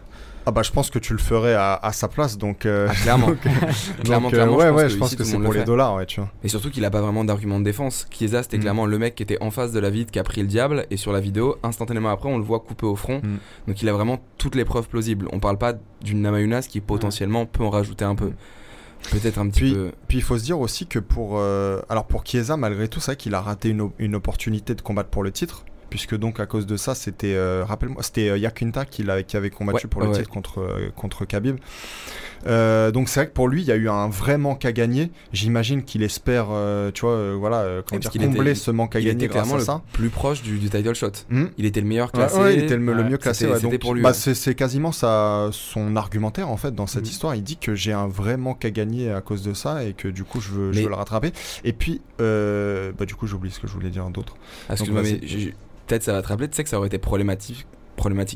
Ah 0.45 0.51
bah 0.51 0.61
je 0.63 0.71
pense 0.71 0.89
que 0.89 0.99
tu 0.99 1.13
le 1.13 1.19
ferais 1.19 1.53
à, 1.53 1.73
à 1.75 1.91
sa 1.93 2.07
place, 2.07 2.37
donc. 2.37 2.65
euh, 2.65 2.87
Ah, 2.89 2.93
clairement. 2.95 3.27
donc, 3.29 3.39
clairement, 4.03 4.27
donc, 4.29 4.33
euh, 4.33 4.37
clairement, 4.37 4.57
ouais, 4.57 4.65
je 4.65 4.71
pense 4.71 4.77
ouais, 4.77 4.83
que 4.83 4.89
je 4.89 4.97
pense 4.97 5.15
que 5.15 5.23
c'est 5.23 5.37
pour 5.39 5.53
le 5.53 5.59
les 5.59 5.65
dollars, 5.65 5.95
ouais, 5.95 6.05
tu 6.05 6.19
vois. 6.19 6.29
Et 6.43 6.47
surtout 6.49 6.69
qu'il 6.69 6.83
a 6.85 6.89
pas 6.89 7.01
vraiment 7.01 7.23
d'argument 7.23 7.59
de 7.59 7.65
défense. 7.65 8.07
Chiesa, 8.11 8.43
c'était 8.43 8.57
Mm. 8.57 8.61
clairement 8.61 8.85
le 8.85 8.97
mec 8.99 9.15
qui 9.15 9.23
était 9.23 9.37
en 9.41 9.51
face 9.51 9.71
de 9.71 9.79
la 9.79 9.89
vide, 9.89 10.11
qui 10.11 10.19
a 10.19 10.23
pris 10.23 10.41
le 10.41 10.47
diable, 10.47 10.85
et 10.91 10.97
sur 10.97 11.11
la 11.13 11.19
vidéo, 11.21 11.57
instantanément 11.63 12.09
après, 12.09 12.29
on 12.29 12.37
le 12.37 12.43
voit 12.43 12.59
coupé 12.59 12.85
au 12.85 12.95
front. 12.95 13.19
Mm. 13.23 13.37
Donc 13.67 13.81
il 13.81 13.87
a 13.89 13.93
vraiment 13.93 14.19
toutes 14.37 14.55
les 14.55 14.65
preuves 14.65 14.87
plausibles. 14.87 15.27
On 15.31 15.39
parle 15.39 15.57
pas 15.57 15.73
d'une 16.01 16.21
Namayunas 16.21 16.63
qui 16.69 16.81
potentiellement 16.81 17.45
peut 17.45 17.63
en 17.63 17.69
rajouter 17.69 18.03
un 18.05 18.15
peu. 18.15 18.27
Mm. 18.27 18.35
Peut-être 19.11 19.37
un 19.37 19.47
petit 19.49 19.59
Puis- 19.61 19.73
peu. 19.73 19.91
Puis 20.07 20.17
il 20.19 20.21
faut 20.23 20.37
se 20.37 20.43
dire 20.43 20.59
aussi 20.59 20.87
que 20.87 20.99
pour. 20.99 21.33
euh, 21.37 21.81
alors 21.89 22.05
pour 22.05 22.23
Chiesa, 22.25 22.55
malgré 22.57 22.87
tout, 22.87 22.99
vrai 23.01 23.15
qu'il 23.17 23.33
a 23.35 23.41
raté 23.41 23.69
une, 23.69 23.89
une 23.99 24.15
opportunité 24.15 24.75
de 24.75 24.81
combattre 24.81 25.09
pour 25.09 25.23
le 25.23 25.31
titre. 25.31 25.65
Puisque 25.93 26.17
donc 26.17 26.39
à 26.39 26.47
cause 26.47 26.65
de 26.65 26.75
ça, 26.75 26.95
c'était. 26.95 27.35
euh, 27.35 27.63
Rappelle-moi, 27.63 28.01
c'était 28.01 28.29
euh, 28.29 28.37
Yakunta 28.39 28.83
qui, 28.83 29.05
qui 29.27 29.37
avait 29.37 29.51
combattu 29.51 29.85
Ouais, 29.85 29.89
pour 29.91 30.01
le 30.01 30.07
ouais, 30.07 30.17
titre 30.17 30.29
contre, 30.31 30.59
euh, 30.61 30.89
contre 30.95 31.23
Khabib. 31.23 31.57
Euh, 32.47 32.89
donc 32.89 33.09
c'est 33.09 33.19
vrai 33.19 33.27
que 33.27 33.33
pour 33.33 33.47
lui, 33.47 33.61
il 33.61 33.67
y 33.67 33.71
a 33.71 33.75
eu 33.75 33.87
un 33.89 34.09
vrai 34.09 34.39
manque 34.39 34.65
à 34.65 34.71
gagner. 34.71 35.11
J'imagine 35.33 35.83
qu'il 35.83 36.01
espère, 36.01 36.47
euh, 36.49 36.89
tu 36.91 37.01
vois, 37.01 37.35
voilà, 37.35 37.83
comment 37.87 37.99
dire, 37.99 38.09
qu'il 38.09 38.21
combler 38.25 38.51
était- 38.51 38.59
ce 38.59 38.71
manque 38.71 38.95
à 38.95 38.99
Il 39.01 39.05
gagner 39.05 39.25
était 39.25 39.27
grâce 39.27 39.43
clairement 39.43 39.53
à 39.53 39.59
le 39.59 39.63
ça. 39.65 39.81
plus 39.93 40.09
proche 40.09 40.41
du, 40.41 40.57
du 40.57 40.67
title 40.67 40.95
shot. 40.95 41.11
Hmm. 41.29 41.45
Il 41.59 41.65
était 41.67 41.79
le 41.81 41.85
meilleur 41.87 42.11
classé. 42.11 42.39
ouais, 42.39 42.55
il 42.55 42.63
était 42.63 42.75
le, 42.75 42.81
mieux 42.81 43.17
classé. 43.19 43.45
donc, 43.61 43.77
pour 43.77 43.93
lui, 43.93 44.01
bah, 44.01 44.13
c'est, 44.13 44.55
quasiment 44.55 44.91
sa, 44.91 45.49
son 45.51 45.95
argumentaire 45.95 46.49
en 46.49 46.57
fait 46.57 46.73
dans 46.73 46.87
cette 46.87 47.03
Mhm. 47.03 47.09
histoire. 47.11 47.35
Il 47.35 47.43
dit 47.43 47.57
que 47.57 47.75
j'ai 47.75 47.93
un 47.93 48.07
vrai 48.07 48.35
manque 48.37 48.65
à 48.65 48.71
gagner 48.71 49.11
à 49.11 49.21
cause 49.21 49.43
de 49.43 49.53
ça 49.53 49.83
et 49.83 49.93
que 49.93 50.07
du 50.07 50.23
coup 50.23 50.41
je 50.41 50.49
veux, 50.49 50.73
je 50.73 50.81
veux 50.81 50.89
le 50.89 50.95
rattraper. 50.95 51.31
Et 51.63 51.71
puis, 51.71 52.01
bah, 52.17 53.05
du 53.05 53.13
coup, 53.13 53.27
j'oublie 53.27 53.51
ce 53.51 53.59
que 53.59 53.67
je 53.67 53.73
voulais 53.73 53.91
dire 53.91 54.09
d'autre. 54.09 54.35
Ah, 54.69 54.73
Excuse-moi, 54.73 55.03
mais 55.03 55.21
peut-être 55.88 56.03
ça 56.03 56.13
va 56.13 56.21
te 56.21 56.27
rappeler. 56.27 56.49
Tu 56.49 56.55
sais 56.55 56.63
que 56.63 56.69
ça 56.69 56.77
aurait 56.77 56.88
été 56.88 56.97
problématique 56.97 57.65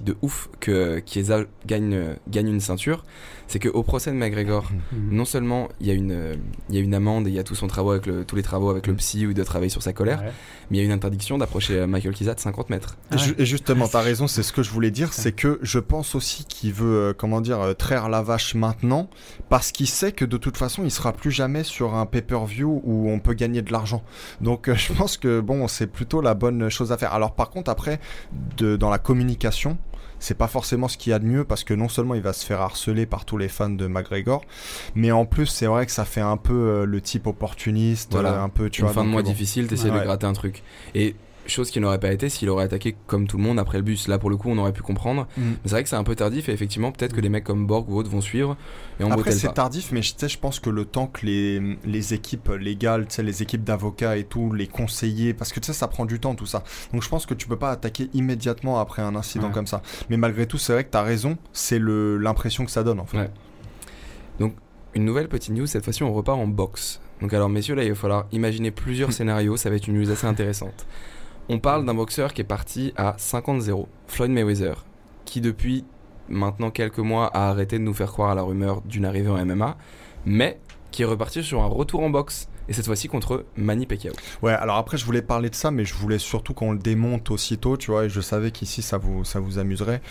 de 0.04 0.16
ouf 0.22 0.50
que 0.60 1.02
Chiesa 1.06 1.42
gagne, 1.66 1.94
euh, 1.94 2.14
gagne 2.28 2.48
une 2.50 2.60
ceinture, 2.60 3.04
c'est 3.48 3.60
qu'au 3.60 3.84
procès 3.84 4.12
de 4.12 4.16
McGregor, 4.18 4.70
Mhm. 4.92 5.16
non 5.16 5.26
seulement 5.26 5.70
il 5.80 5.88
y, 5.88 5.92
a 5.92 5.94
une, 5.94 6.12
euh, 6.12 6.36
il 6.70 6.76
y 6.76 6.78
a 6.78 6.82
une 6.82 6.94
amende 6.94 7.28
et 7.28 7.30
il 7.30 7.36
y 7.36 7.40
a 7.40 7.44
tout 7.44 7.56
son 7.56 7.68
travaux 7.68 7.92
avec 7.92 8.06
le- 8.06 8.26
tous 8.26 8.36
les 8.36 8.44
travaux 8.44 8.70
avec 8.70 8.88
le 8.88 8.94
Mm. 8.94 8.98
psy 8.98 9.26
ou 9.28 9.34
de 9.34 9.44
travailler 9.44 9.70
sur 9.70 9.82
sa 9.82 9.94
colère, 9.94 10.20
Ouais. 10.22 10.32
mais 10.70 10.78
il 10.78 10.80
y 10.80 10.84
a 10.84 10.86
une 10.86 10.92
interdiction 10.92 11.38
d'approcher 11.38 11.80
euh, 11.80 11.88
Michael 11.88 12.16
Chiesa 12.16 12.34
de 12.34 12.40
50 12.40 12.70
mètres. 12.70 12.98
Ah 13.12 13.16
Et 13.16 13.18
ju- 13.18 13.30
ouais. 13.32 13.36
Et 13.40 13.46
justement, 13.46 13.88
t'as 13.88 14.02
raison, 14.02 14.28
c'est 14.28 14.44
ce 14.44 14.52
que 14.54 14.64
je 14.64 14.70
voulais 14.72 14.92
dire, 14.92 15.14
c'est 15.14 15.32
que 15.32 15.60
je 15.62 15.80
pense 15.80 16.14
aussi 16.16 16.46
qu'il 16.46 16.74
veut, 16.74 16.98
euh, 17.10 17.14
comment 17.18 17.42
dire, 17.42 17.60
euh, 17.62 17.74
traire 17.74 18.10
la 18.10 18.22
vache 18.22 18.56
maintenant, 18.56 19.10
parce 19.50 19.72
qu'il 19.72 19.88
sait 19.88 20.12
que 20.12 20.26
de 20.26 20.38
toute 20.38 20.58
façon, 20.58 20.84
il 20.84 20.92
sera 20.92 21.14
plus 21.14 21.32
jamais 21.32 21.64
sur 21.64 21.96
un 21.96 22.06
pay-per-view 22.06 22.82
où 22.84 23.10
on 23.10 23.20
peut 23.20 23.34
gagner 23.34 23.62
de 23.62 23.72
l'argent. 23.72 24.04
Donc, 24.42 24.68
euh, 24.68 24.76
je 24.76 24.94
pense 24.94 25.18
que 25.18 25.40
bon, 25.40 25.68
c'est 25.68 25.88
plutôt 25.88 26.22
la 26.22 26.34
bonne 26.34 26.70
chose 26.70 26.92
à 26.92 26.98
faire. 26.98 27.14
Alors, 27.14 27.34
par 27.36 27.50
contre, 27.50 27.72
après, 27.72 28.00
de, 28.58 28.76
dans 28.76 28.90
la 28.90 28.98
communication. 29.00 29.78
C'est 30.20 30.38
pas 30.38 30.48
forcément 30.48 30.88
ce 30.88 30.98
qu'il 30.98 31.12
y 31.12 31.14
a 31.14 31.20
de 31.20 31.26
mieux 31.26 31.44
parce 31.44 31.64
que 31.64 31.74
non 31.74 31.90
seulement 31.90 32.16
il 32.16 32.22
va 32.22 32.34
se 32.34 32.46
faire 32.46 32.62
harceler 32.62 33.06
par 33.06 33.26
tous 33.26 33.38
les 33.38 33.48
fans 33.48 33.70
de 33.70 33.88
McGregor, 33.88 34.44
mais 34.96 35.12
en 35.12 35.26
plus 35.26 35.46
c'est 35.46 35.68
vrai 35.68 35.86
que 35.86 35.92
ça 35.92 36.06
fait 36.06 36.22
un 36.22 36.38
peu 36.38 36.54
euh, 36.54 36.86
le 36.86 37.02
type 37.02 37.28
opportuniste, 37.28 38.12
Voilà. 38.14 38.34
euh, 38.34 38.44
un 38.44 38.50
peu 38.50 38.70
tu 38.70 38.82
une 38.82 38.88
vois. 38.88 38.94
fin 38.96 39.04
de 39.04 39.10
mois 39.10 39.22
euh, 39.22 39.24
bon. 39.24 39.30
difficile, 39.30 39.68
t'essaies 39.68 39.90
Ouais. 39.92 40.00
de 40.00 40.04
gratter 40.06 40.26
un 40.26 40.34
truc. 40.34 40.64
Et 40.96 41.16
chose 41.52 41.72
qui 41.72 41.80
n'aurait 41.80 42.00
pas 42.00 42.12
été 42.12 42.30
s'il 42.30 42.50
aurait 42.50 42.66
attaqué 42.66 42.96
comme 43.08 43.28
tout 43.28 43.38
le 43.38 43.44
monde 43.44 43.60
après 43.60 43.78
le 43.78 43.84
bus. 43.84 44.08
Là, 44.08 44.18
pour 44.20 44.30
le 44.30 44.38
coup, 44.38 44.50
on 44.50 44.58
aurait 44.58 44.74
pu 44.74 44.82
comprendre. 44.82 45.28
Mm. 45.38 45.42
Mais 45.42 45.56
c'est 45.66 45.70
vrai 45.72 45.84
que 45.84 45.90
c'est 45.90 45.96
un 45.96 46.04
peu 46.04 46.16
tardif 46.16 46.50
et 46.50 46.52
effectivement, 46.52 46.92
peut-être 46.92 47.14
que 47.14 47.22
des 47.22 47.30
mecs 47.30 47.44
comme 47.44 47.66
Borg 47.68 47.90
ou 47.90 47.96
autres 47.98 48.10
vont 48.10 48.22
suivre 48.22 48.58
et 49.00 49.04
on 49.04 49.12
Après, 49.12 49.32
c'est 49.32 49.54
tardif, 49.54 49.92
mais 49.92 50.02
je- 50.02 50.38
pense 50.40 50.60
que 50.60 50.70
le 50.70 50.86
temps 50.86 51.08
que 51.08 51.26
les, 51.26 51.78
les 51.86 52.14
équipes 52.14 52.50
légales, 52.60 53.08
les 53.20 53.42
équipes 53.42 53.64
d'avocats 53.64 54.18
et 54.18 54.24
tout, 54.24 54.52
les 54.54 54.68
conseillers, 54.68 55.34
parce 55.34 55.52
que 55.54 55.60
tu 55.60 55.68
sais, 55.68 55.74
ça 55.74 55.88
prend 55.88 56.06
du 56.06 56.20
temps 56.20 56.36
tout 56.36 56.46
ça. 56.46 56.64
Donc 56.94 57.02
je 57.04 57.10
pense 57.10 57.26
que 57.26 57.34
tu 57.34 57.48
peux 57.48 57.58
pas 57.58 57.72
attaquer 57.72 58.10
immédiatement 58.14 58.80
après 58.80 59.02
un 59.02 59.16
incident 59.16 59.48
Ouais. 59.48 59.54
comme 59.54 59.68
ça. 59.68 59.82
Mais 60.10 60.18
malgré 60.18 60.46
tout, 60.48 60.58
c'est 60.58 60.74
vrai 60.74 60.84
que 60.84 60.92
tu 60.92 60.98
as 60.98 61.04
raison, 61.04 61.38
c'est 61.54 61.80
l'impression 61.80 62.66
que 62.66 62.72
ça 62.72 62.84
donne 62.84 63.00
en 63.00 63.06
fait. 63.06 63.18
Ouais. 63.18 64.52
Une 64.94 65.06
nouvelle 65.06 65.28
petite 65.28 65.54
news, 65.54 65.68
cette 65.68 65.84
fois-ci 65.84 66.02
on 66.04 66.12
repart 66.14 66.40
en 66.40 66.48
boxe. 66.48 67.02
Donc 67.22 67.32
alors 67.34 67.50
messieurs, 67.50 67.76
là 67.76 67.84
il 67.84 67.90
va 67.90 67.96
falloir 67.96 68.26
imaginer 68.32 68.72
plusieurs 68.72 69.12
scénarios, 69.18 69.58
ça 69.58 69.70
va 69.70 69.76
être 69.76 69.88
une 69.88 70.00
news 70.00 70.10
assez 70.10 70.26
intéressante. 70.26 70.88
On 71.50 71.60
parle 71.60 71.86
d'un 71.86 71.94
boxeur 71.94 72.34
qui 72.34 72.42
est 72.42 72.44
parti 72.44 72.94
à 72.98 73.14
50-0, 73.14 73.86
Floyd 74.08 74.32
Mayweather, 74.32 74.84
qui 75.24 75.40
depuis 75.40 75.86
maintenant 76.28 76.72
quelques 76.72 77.00
mois 77.00 77.28
a 77.28 77.50
arrêté 77.50 77.80
de 77.80 77.84
nous 77.84 77.94
faire 77.94 78.12
croire 78.12 78.32
à 78.32 78.36
la 78.36 78.42
rumeur 78.42 78.82
d'une 78.82 79.06
arrivée 79.06 79.30
en 79.30 79.46
MMA, 79.46 79.78
mais 80.26 80.60
qui 80.92 81.04
est 81.04 81.06
reparti 81.06 81.44
sur 81.44 81.62
un 81.62 81.68
retour 81.68 82.04
en 82.04 82.10
boxe, 82.10 82.50
et 82.70 82.74
cette 82.74 82.86
fois-ci 82.86 83.08
contre 83.08 83.46
Manny 83.56 83.86
Pacquiao. 83.86 84.14
Ouais, 84.42 84.54
alors 84.54 84.78
après, 84.78 84.98
je 84.98 85.06
voulais 85.06 85.22
parler 85.22 85.50
de 85.50 85.56
ça, 85.56 85.72
mais 85.72 85.86
je 85.86 85.94
voulais 85.94 86.20
surtout 86.20 86.54
qu'on 86.54 86.72
le 86.72 86.80
démonte 86.80 87.32
aussitôt, 87.32 87.78
tu 87.78 87.92
vois, 87.92 88.06
et 88.06 88.10
je 88.10 88.22
savais 88.22 88.52
qu'ici, 88.52 88.82
ça 88.82 88.98
vous, 88.98 89.24
ça 89.24 89.40
vous 89.40 89.60
amuserait. 89.60 90.02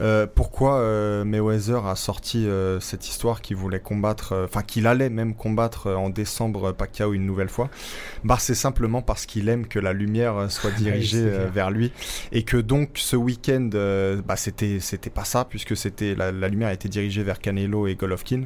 Euh, 0.00 0.26
pourquoi 0.32 0.78
euh, 0.78 1.24
Mayweather 1.24 1.86
a 1.86 1.96
sorti 1.96 2.46
euh, 2.46 2.80
cette 2.80 3.08
histoire 3.08 3.40
qu'il 3.40 3.56
voulait 3.56 3.80
combattre, 3.80 4.32
euh, 4.32 4.44
enfin, 4.44 4.62
qu'il 4.62 4.86
allait 4.86 5.10
même 5.10 5.34
combattre 5.34 5.90
en 5.90 6.08
décembre 6.08 6.72
Pacquiao 6.72 7.12
une 7.12 7.26
nouvelle 7.26 7.48
fois? 7.48 7.68
Bah, 8.22 8.36
c'est 8.38 8.54
simplement 8.54 9.02
parce 9.02 9.26
qu'il 9.26 9.48
aime 9.48 9.66
que 9.66 9.78
la 9.78 9.92
lumière 9.92 10.50
soit 10.50 10.70
dirigée 10.76 11.28
vers 11.52 11.70
lui, 11.70 11.92
et 12.32 12.44
que 12.44 12.56
donc, 12.56 12.90
ce 12.94 13.16
week-end, 13.16 13.70
bah, 14.24 14.36
c'était, 14.36 14.78
c'était 14.80 15.10
pas 15.10 15.24
ça, 15.24 15.44
puisque 15.44 15.76
c'était, 15.76 16.14
la, 16.14 16.32
la 16.32 16.48
lumière 16.48 16.70
était 16.70 16.88
dirigée 16.88 17.22
vers 17.22 17.40
Canelo 17.40 17.86
et 17.86 17.96
Golovkin, 17.96 18.44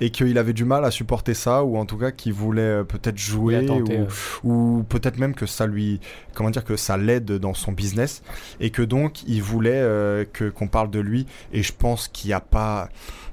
et 0.00 0.10
qu'il 0.10 0.38
avait 0.38 0.52
du 0.52 0.64
mal 0.64 0.84
à 0.84 0.90
supporter 0.90 1.34
ça, 1.34 1.64
ou 1.64 1.76
en 1.76 1.86
tout 1.86 1.98
cas 1.98 2.10
qu'il 2.10 2.32
voulait 2.32 2.62
euh, 2.62 2.84
peut-être 3.12 3.64
a 3.64 3.66
tenté, 3.66 3.98
ou, 3.98 4.02
euh, 4.02 4.08
ou 4.44 4.82
peut-être 4.88 5.18
même 5.18 5.34
que 5.34 5.46
ça 5.46 5.66
lui 5.66 6.00
comment 6.34 6.50
dire 6.50 6.64
que 6.64 6.76
ça 6.76 6.96
l'aide 6.96 7.32
dans 7.32 7.54
son 7.54 7.72
business 7.72 8.22
et 8.60 8.70
que 8.70 8.82
donc 8.82 9.22
il 9.26 9.42
voulait 9.42 9.72
euh, 9.74 10.24
que 10.32 10.48
qu'on 10.50 10.68
parle 10.68 10.90
de 10.90 11.00
lui 11.00 11.26
et 11.52 11.62
je 11.62 11.72
pense 11.72 12.08
qu'il 12.08 12.28
n'y 12.28 12.34
a 12.34 12.40
pas 12.40 12.88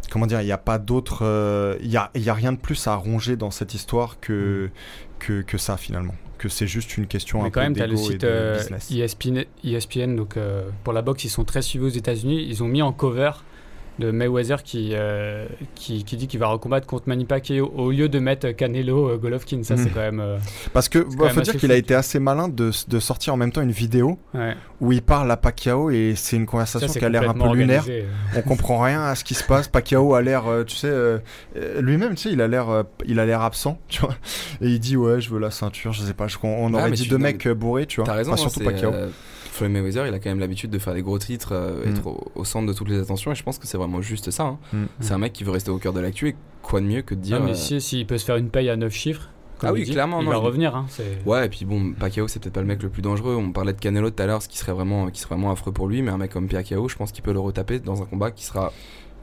comment 0.09 0.27
dire 0.27 0.41
il 0.41 0.45
n'y 0.45 0.51
a 0.51 0.57
pas 0.57 0.79
d'autre 0.79 1.19
euh, 1.23 1.77
il 1.81 1.89
y 1.89 1.97
a 1.97 2.11
il 2.15 2.23
y 2.23 2.29
a 2.29 2.33
rien 2.33 2.51
de 2.51 2.57
plus 2.57 2.87
à 2.87 2.95
ronger 2.95 3.35
dans 3.35 3.51
cette 3.51 3.73
histoire 3.73 4.19
que 4.19 4.69
que, 5.19 5.41
que 5.41 5.57
ça 5.57 5.77
finalement 5.77 6.15
que 6.37 6.49
c'est 6.49 6.67
juste 6.67 6.97
une 6.97 7.07
question 7.07 7.41
Mais 7.41 7.47
un 7.47 7.51
quand 7.51 7.61
peu 7.61 7.65
même, 7.67 7.75
tu 7.75 7.81
as 7.81 7.87
le 7.87 7.97
site 7.97 8.23
euh. 8.23 8.59
ESPN, 8.91 9.45
ESPN, 9.63 10.15
donc 10.15 10.37
euh, 10.37 10.69
pour 10.83 10.93
la 10.93 11.01
boxe, 11.01 11.23
ils 11.23 11.29
sont 11.29 11.45
très 11.45 11.61
suivis 11.61 11.85
aux 11.85 11.89
États-Unis. 11.89 12.45
Ils 12.47 12.63
ont 12.63 12.67
mis 12.67 12.81
en 12.81 12.91
cover 12.91 13.31
de 13.99 14.11
Mayweather 14.11 14.61
qui, 14.63 14.91
euh, 14.93 15.45
qui, 15.75 16.03
qui 16.03 16.17
dit 16.17 16.27
qu'il 16.27 16.39
va 16.39 16.47
recombattre 16.47 16.85
contre 16.87 17.07
Manny 17.07 17.25
Pacquiao 17.25 17.71
au 17.75 17.91
lieu 17.91 18.09
de 18.09 18.19
mettre 18.19 18.49
Canelo 18.51 19.09
euh, 19.09 19.17
Golovkin. 19.17 19.63
Ça, 19.63 19.77
c'est 19.77 19.89
quand 19.89 19.99
même. 20.01 20.19
euh, 20.19 20.37
parce 20.73 20.89
que 20.89 20.99
bah, 21.17 21.29
faut 21.29 21.41
dire 21.41 21.55
qu'il 21.55 21.71
a 21.71 21.75
été 21.75 21.95
assez 21.95 22.19
malin 22.19 22.47
de, 22.49 22.71
de 22.87 22.99
sortir 22.99 23.33
en 23.33 23.37
même 23.37 23.51
temps 23.51 23.61
une 23.61 23.71
vidéo 23.71 24.19
ouais. 24.33 24.55
où 24.81 24.91
il 24.91 25.01
parle 25.01 25.31
à 25.31 25.37
Pacquiao 25.37 25.89
et 25.89 26.13
c'est 26.15 26.35
une 26.35 26.45
conversation 26.45 26.87
qui 26.91 27.03
a 27.05 27.09
l'air 27.09 27.29
un 27.29 27.33
peu 27.33 27.53
lunaire 27.55 27.85
on 28.35 28.41
comprend 28.41 28.79
rien 28.81 29.03
à 29.03 29.15
ce 29.15 29.23
qui 29.23 29.33
se 29.33 29.43
passe. 29.43 29.67
Pacquiao 29.67 30.13
a 30.13 30.21
l'air, 30.21 30.47
euh, 30.47 30.63
tu 30.63 30.75
sais, 30.75 30.91
lui-même, 31.79 32.15
tu 32.15 32.23
sais, 32.23 32.31
il 32.31 32.41
a 32.41 32.47
l'air, 32.47 32.69
euh, 32.69 32.83
il 33.05 33.19
a 33.19 33.25
l'air 33.25 33.41
absent, 33.41 33.79
tu 33.87 34.01
vois. 34.01 34.15
Et 34.61 34.67
il 34.67 34.79
dit 34.79 34.97
ouais, 34.97 35.21
je 35.21 35.29
veux 35.29 35.39
la 35.39 35.51
ceinture, 35.51 35.93
je 35.93 36.01
sais 36.03 36.13
pas, 36.13 36.27
je- 36.27 36.37
on, 36.43 36.47
on 36.65 36.73
Ouais, 36.73 36.81
aurait 36.81 36.91
dit 36.91 37.07
deux 37.07 37.17
mecs 37.17 37.47
bourrés, 37.47 37.85
tu 37.85 37.97
vois. 38.01 38.05
T'as 38.05 38.13
raison, 38.13 38.33
Enfin, 38.33 38.41
hein, 38.45 38.49
surtout 38.49 38.63
Pacquiao. 38.65 38.91
Euh, 39.55 39.57
Floyd 39.57 39.71
Mayweather, 39.71 40.07
il 40.07 40.13
a 40.13 40.19
quand 40.19 40.29
même 40.29 40.39
l'habitude 40.39 40.69
de 40.69 40.79
faire 40.79 40.93
des 40.93 41.01
gros 41.01 41.17
titres, 41.19 41.49
euh, 41.53 41.85
Mm. 41.85 41.89
être 41.89 42.07
au, 42.07 42.31
au 42.35 42.43
centre 42.45 42.67
de 42.67 42.73
toutes 42.73 42.89
les 42.89 42.99
attentions, 42.99 43.31
et 43.31 43.35
je 43.35 43.43
pense 43.43 43.57
que 43.57 43.67
c'est 43.67 43.77
vraiment 43.77 44.01
juste 44.01 44.31
ça. 44.31 44.43
hein. 44.43 44.57
Mm. 44.73 44.83
C'est 44.99 45.13
un 45.13 45.17
mec 45.17 45.33
qui 45.33 45.43
veut 45.43 45.51
rester 45.51 45.71
au 45.71 45.77
cœur 45.77 45.93
de 45.93 45.99
l'actu, 45.99 46.29
et 46.29 46.35
quoi 46.61 46.81
de 46.81 46.85
mieux 46.85 47.01
que 47.01 47.15
de 47.15 47.21
dire. 47.21 47.37
Ah, 47.41 47.43
mais 47.45 47.51
euh, 47.51 47.55
si, 47.55 47.79
s'il 47.81 48.05
peut 48.07 48.17
se 48.17 48.25
faire 48.25 48.35
une 48.37 48.49
paye 48.49 48.69
à 48.69 48.75
9 48.75 48.93
chiffres, 48.93 49.29
comme 49.59 49.69
Ah 49.69 49.71
il 49.71 49.79
oui, 49.79 49.85
dit, 49.85 49.91
clairement, 49.91 50.19
il 50.19 50.25
non, 50.25 50.31
va 50.31 50.37
il- 50.37 50.41
revenir. 50.41 50.75
Hein, 50.75 50.85
Ouais, 51.25 51.45
et 51.45 51.49
puis 51.49 51.63
bon, 51.65 51.93
Pacquiao, 51.93 52.27
c'est 52.27 52.41
peut-être 52.41 52.53
pas 52.55 52.59
le 52.61 52.67
mec 52.67 52.83
le 52.83 52.89
plus 52.89 53.01
dangereux. 53.01 53.35
On 53.35 53.51
parlait 53.53 53.71
de 53.71 53.79
Canelo 53.79 54.09
tout 54.09 54.21
à 54.21 54.25
l'heure, 54.25 54.41
ce 54.41 54.49
qui 54.49 54.57
serait 54.57 54.73
vraiment, 54.73 55.09
qui 55.09 55.21
serait 55.21 55.35
vraiment 55.35 55.51
affreux 55.51 55.71
pour 55.71 55.87
lui, 55.87 56.01
mais 56.01 56.11
un 56.11 56.17
mec 56.17 56.31
comme 56.33 56.47
Pacquiao, 56.49 56.89
je 56.89 56.95
pense 56.97 57.11
qu'il 57.13 57.23
peut 57.23 57.31
le 57.33 57.39
retaper 57.39 57.79
dans 57.79 58.01
un 58.01 58.05
combat 58.05 58.31
qui 58.31 58.43
sera 58.43 58.73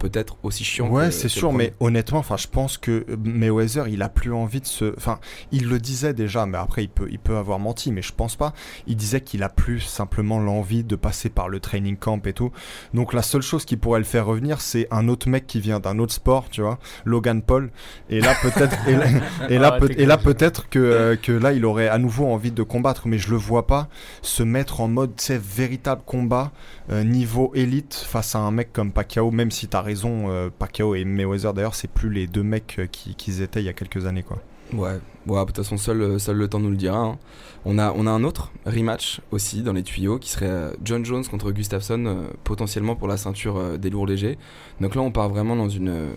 peut-être 0.02 0.36
aussi 0.42 0.64
chiant. 0.64 0.88
Ouais, 0.88 1.12
c'est 1.12 1.28
sûr, 1.28 1.52
mais 1.52 1.74
honnêtement, 1.78 2.18
enfin, 2.18 2.36
je 2.36 2.48
pense 2.48 2.76
que 2.76 3.06
Mayweather, 3.24 3.86
il 3.86 4.02
a 4.02 4.08
plus 4.08 4.32
envie 4.32 4.60
de 4.60 4.66
se, 4.66 4.92
enfin, 4.96 5.20
il 5.52 5.68
le 5.68 5.78
disait 5.78 6.12
déjà, 6.12 6.44
mais 6.44 6.58
après, 6.58 6.82
il 6.82 6.88
peut, 6.88 7.06
il 7.08 7.20
peut 7.20 7.36
avoir 7.36 7.60
menti, 7.60 7.92
mais 7.92 8.02
je 8.02 8.12
pense 8.12 8.34
pas. 8.34 8.52
Il 8.88 8.96
disait 8.96 9.20
qu'il 9.20 9.44
a 9.44 9.48
plus 9.48 9.78
simplement 9.80 10.40
l'envie 10.40 10.82
de 10.82 10.96
passer 10.96 11.28
par 11.28 11.48
le 11.48 11.60
training 11.60 11.96
camp 11.96 12.26
et 12.26 12.32
tout. 12.32 12.50
Donc, 12.94 13.12
la 13.12 13.22
seule 13.22 13.42
chose 13.42 13.64
qui 13.64 13.76
pourrait 13.76 14.00
le 14.00 14.04
faire 14.04 14.26
revenir, 14.26 14.60
c'est 14.60 14.88
un 14.90 15.06
autre 15.08 15.28
mec 15.28 15.46
qui 15.46 15.60
vient 15.60 15.78
d'un 15.78 16.00
autre 16.00 16.12
sport, 16.12 16.48
tu 16.50 16.62
vois, 16.62 16.80
Logan 17.04 17.40
Paul. 17.40 17.70
Et 18.10 18.20
là, 18.20 18.34
peut-être, 18.42 18.76
et 18.88 18.96
là, 18.96 19.06
et 19.48 19.58
là, 19.58 19.70
Ah, 19.74 19.78
peut- 19.78 19.88
t'es 19.88 20.02
et 20.02 20.06
là, 20.06 20.16
clair. 20.16 20.34
peut-être 20.34 20.68
que, 20.68 20.80
euh, 20.80 21.14
que 21.16 21.30
là, 21.30 21.52
il 21.52 21.64
aurait 21.64 21.88
à 21.88 21.98
nouveau 21.98 22.26
envie 22.26 22.50
de 22.50 22.64
combattre, 22.64 23.06
mais 23.06 23.18
je 23.18 23.30
le 23.30 23.36
vois 23.36 23.68
pas 23.68 23.88
se 24.20 24.42
mettre 24.42 24.80
en 24.80 24.88
mode, 24.88 25.12
sais, 25.20 25.38
véritable 25.38 26.02
combat 26.04 26.50
euh, 26.90 27.04
niveau 27.04 27.52
élite 27.54 27.94
face 27.94 28.34
à 28.34 28.40
un 28.40 28.50
mec 28.50 28.72
comme 28.72 28.90
Pacquiao, 28.92 29.30
même 29.30 29.52
si 29.52 29.68
t'as 29.68 29.80
raison, 29.92 30.30
euh, 30.30 30.48
Pacquiao 30.58 30.94
et 30.94 31.04
Mayweather 31.04 31.52
d'ailleurs, 31.54 31.74
c'est 31.74 31.90
plus 31.90 32.10
les 32.10 32.26
deux 32.26 32.42
mecs 32.42 32.76
euh, 32.78 32.86
qui- 32.86 33.14
qu'ils 33.14 33.42
étaient 33.42 33.60
il 33.62 33.66
y 33.66 33.68
a 33.68 33.72
quelques 33.72 34.06
années 34.06 34.22
quoi. 34.22 34.38
Ouais, 34.72 34.98
ouais, 35.26 35.40
de 35.40 35.44
toute 35.46 35.56
façon, 35.56 35.76
seul, 35.76 36.18
seul 36.18 36.36
le 36.36 36.48
temps 36.48 36.58
nous 36.58 36.70
le 36.70 36.76
dira. 36.76 36.98
hein. 36.98 37.18
On, 37.66 37.78
a, 37.78 37.90
un 37.92 38.24
autre 38.24 38.50
rematch 38.64 39.20
aussi 39.30 39.62
dans 39.62 39.74
les 39.74 39.82
tuyaux 39.82 40.18
qui 40.18 40.30
serait 40.30 40.48
euh, 40.48 40.70
John 40.82 41.04
Jones 41.04 41.24
contre 41.26 41.52
Gustafsson, 41.52 42.04
euh, 42.06 42.14
potentiellement 42.42 42.96
pour 42.96 43.06
la 43.06 43.16
ceinture 43.18 43.56
euh, 43.58 43.76
des 43.76 43.90
lourds 43.90 44.06
légers. 44.06 44.38
Donc 44.80 44.94
là, 44.94 45.02
on 45.02 45.10
part 45.12 45.28
vraiment 45.28 45.56
dans 45.56 45.68
une, 45.68 45.90
euh, 45.90 46.12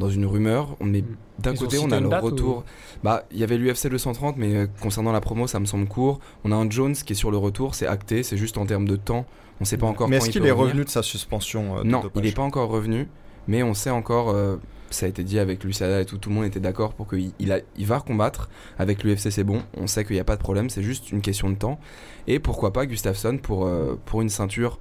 dans 0.00 0.10
une 0.10 0.26
rumeur. 0.26 0.76
On 0.80 0.92
est 0.92 1.04
d'un 1.38 1.54
côté, 1.54 1.78
on 1.78 1.90
a 1.92 2.00
le 2.00 2.08
retour. 2.08 2.58
ou- 2.58 2.62
Bah, 3.04 3.24
il 3.30 3.38
y 3.38 3.44
avait 3.44 3.56
l'UFC 3.56 3.88
230, 3.88 4.36
mais 4.36 4.54
euh, 4.56 4.66
concernant 4.82 5.12
la 5.12 5.20
promo, 5.20 5.46
ça 5.46 5.60
me 5.60 5.66
semble 5.66 5.86
court. 5.86 6.18
On 6.44 6.50
a 6.50 6.56
un 6.56 6.68
Jones 6.68 6.94
qui 6.94 7.12
est 7.12 7.16
sur 7.16 7.30
le 7.30 7.36
retour, 7.36 7.74
c'est 7.76 7.86
acté, 7.86 8.22
c'est 8.24 8.36
juste 8.36 8.58
en 8.58 8.66
termes 8.66 8.88
de 8.88 8.96
temps. 8.96 9.24
On 9.60 9.64
sait 9.64 9.76
pas 9.78 9.86
encore 9.86 10.08
Mais 10.08 10.16
est-ce 10.16 10.26
il 10.28 10.32
qu'il 10.32 10.40
peut 10.42 10.48
est 10.48 10.52
revenu 10.52 10.84
de 10.84 10.88
sa 10.90 11.02
suspension 11.02 11.78
euh, 11.78 11.82
de 11.82 11.88
Non, 11.88 12.00
dopage 12.00 12.22
il 12.24 12.26
n'est 12.26 12.32
pas 12.34 12.42
encore 12.42 12.68
revenu, 12.70 13.06
mais 13.46 13.62
on 13.62 13.74
sait 13.74 13.90
encore, 13.90 14.30
euh, 14.30 14.56
ça 14.90 15.06
a 15.06 15.08
été 15.08 15.22
dit 15.22 15.38
avec 15.38 15.62
l'USADA 15.64 16.00
et 16.00 16.04
tout, 16.06 16.18
tout 16.18 16.30
le 16.30 16.34
monde 16.34 16.46
était 16.46 16.60
d'accord 16.60 16.94
pour 16.94 17.06
qu'il 17.08 17.32
il 17.38 17.86
va 17.86 18.00
combattre. 18.00 18.48
Avec 18.78 19.04
l'UFC, 19.04 19.30
c'est 19.30 19.44
bon, 19.44 19.62
on 19.76 19.86
sait 19.86 20.04
qu'il 20.04 20.14
n'y 20.16 20.20
a 20.20 20.24
pas 20.24 20.36
de 20.36 20.40
problème, 20.42 20.68
c'est 20.70 20.82
juste 20.82 21.12
une 21.12 21.20
question 21.20 21.48
de 21.50 21.54
temps. 21.56 21.78
Et 22.26 22.38
pourquoi 22.38 22.72
pas 22.72 22.86
Gustafsson 22.86 23.38
pour, 23.42 23.66
euh, 23.66 23.98
pour 24.06 24.22
une 24.22 24.30
ceinture, 24.30 24.78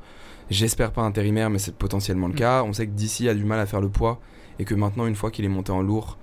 j'espère 0.49 0.91
pas 0.91 1.01
intérimaire, 1.03 1.49
mais 1.49 1.59
c'est 1.59 1.75
potentiellement 1.75 2.27
le 2.27 2.33
Mm. 2.33 2.37
cas. 2.37 2.63
On 2.63 2.73
sait 2.73 2.87
que 2.87 2.91
DC 2.91 3.27
a 3.27 3.33
du 3.33 3.43
mal 3.45 3.59
à 3.59 3.65
faire 3.65 3.81
le 3.81 3.89
poids 3.89 4.19
et 4.59 4.65
que 4.65 4.75
maintenant, 4.75 5.05
une 5.07 5.15
fois 5.15 5.31
qu'il 5.31 5.45
est 5.45 5.49
monté 5.49 5.71
en 5.71 5.81
lourd, 5.81 6.17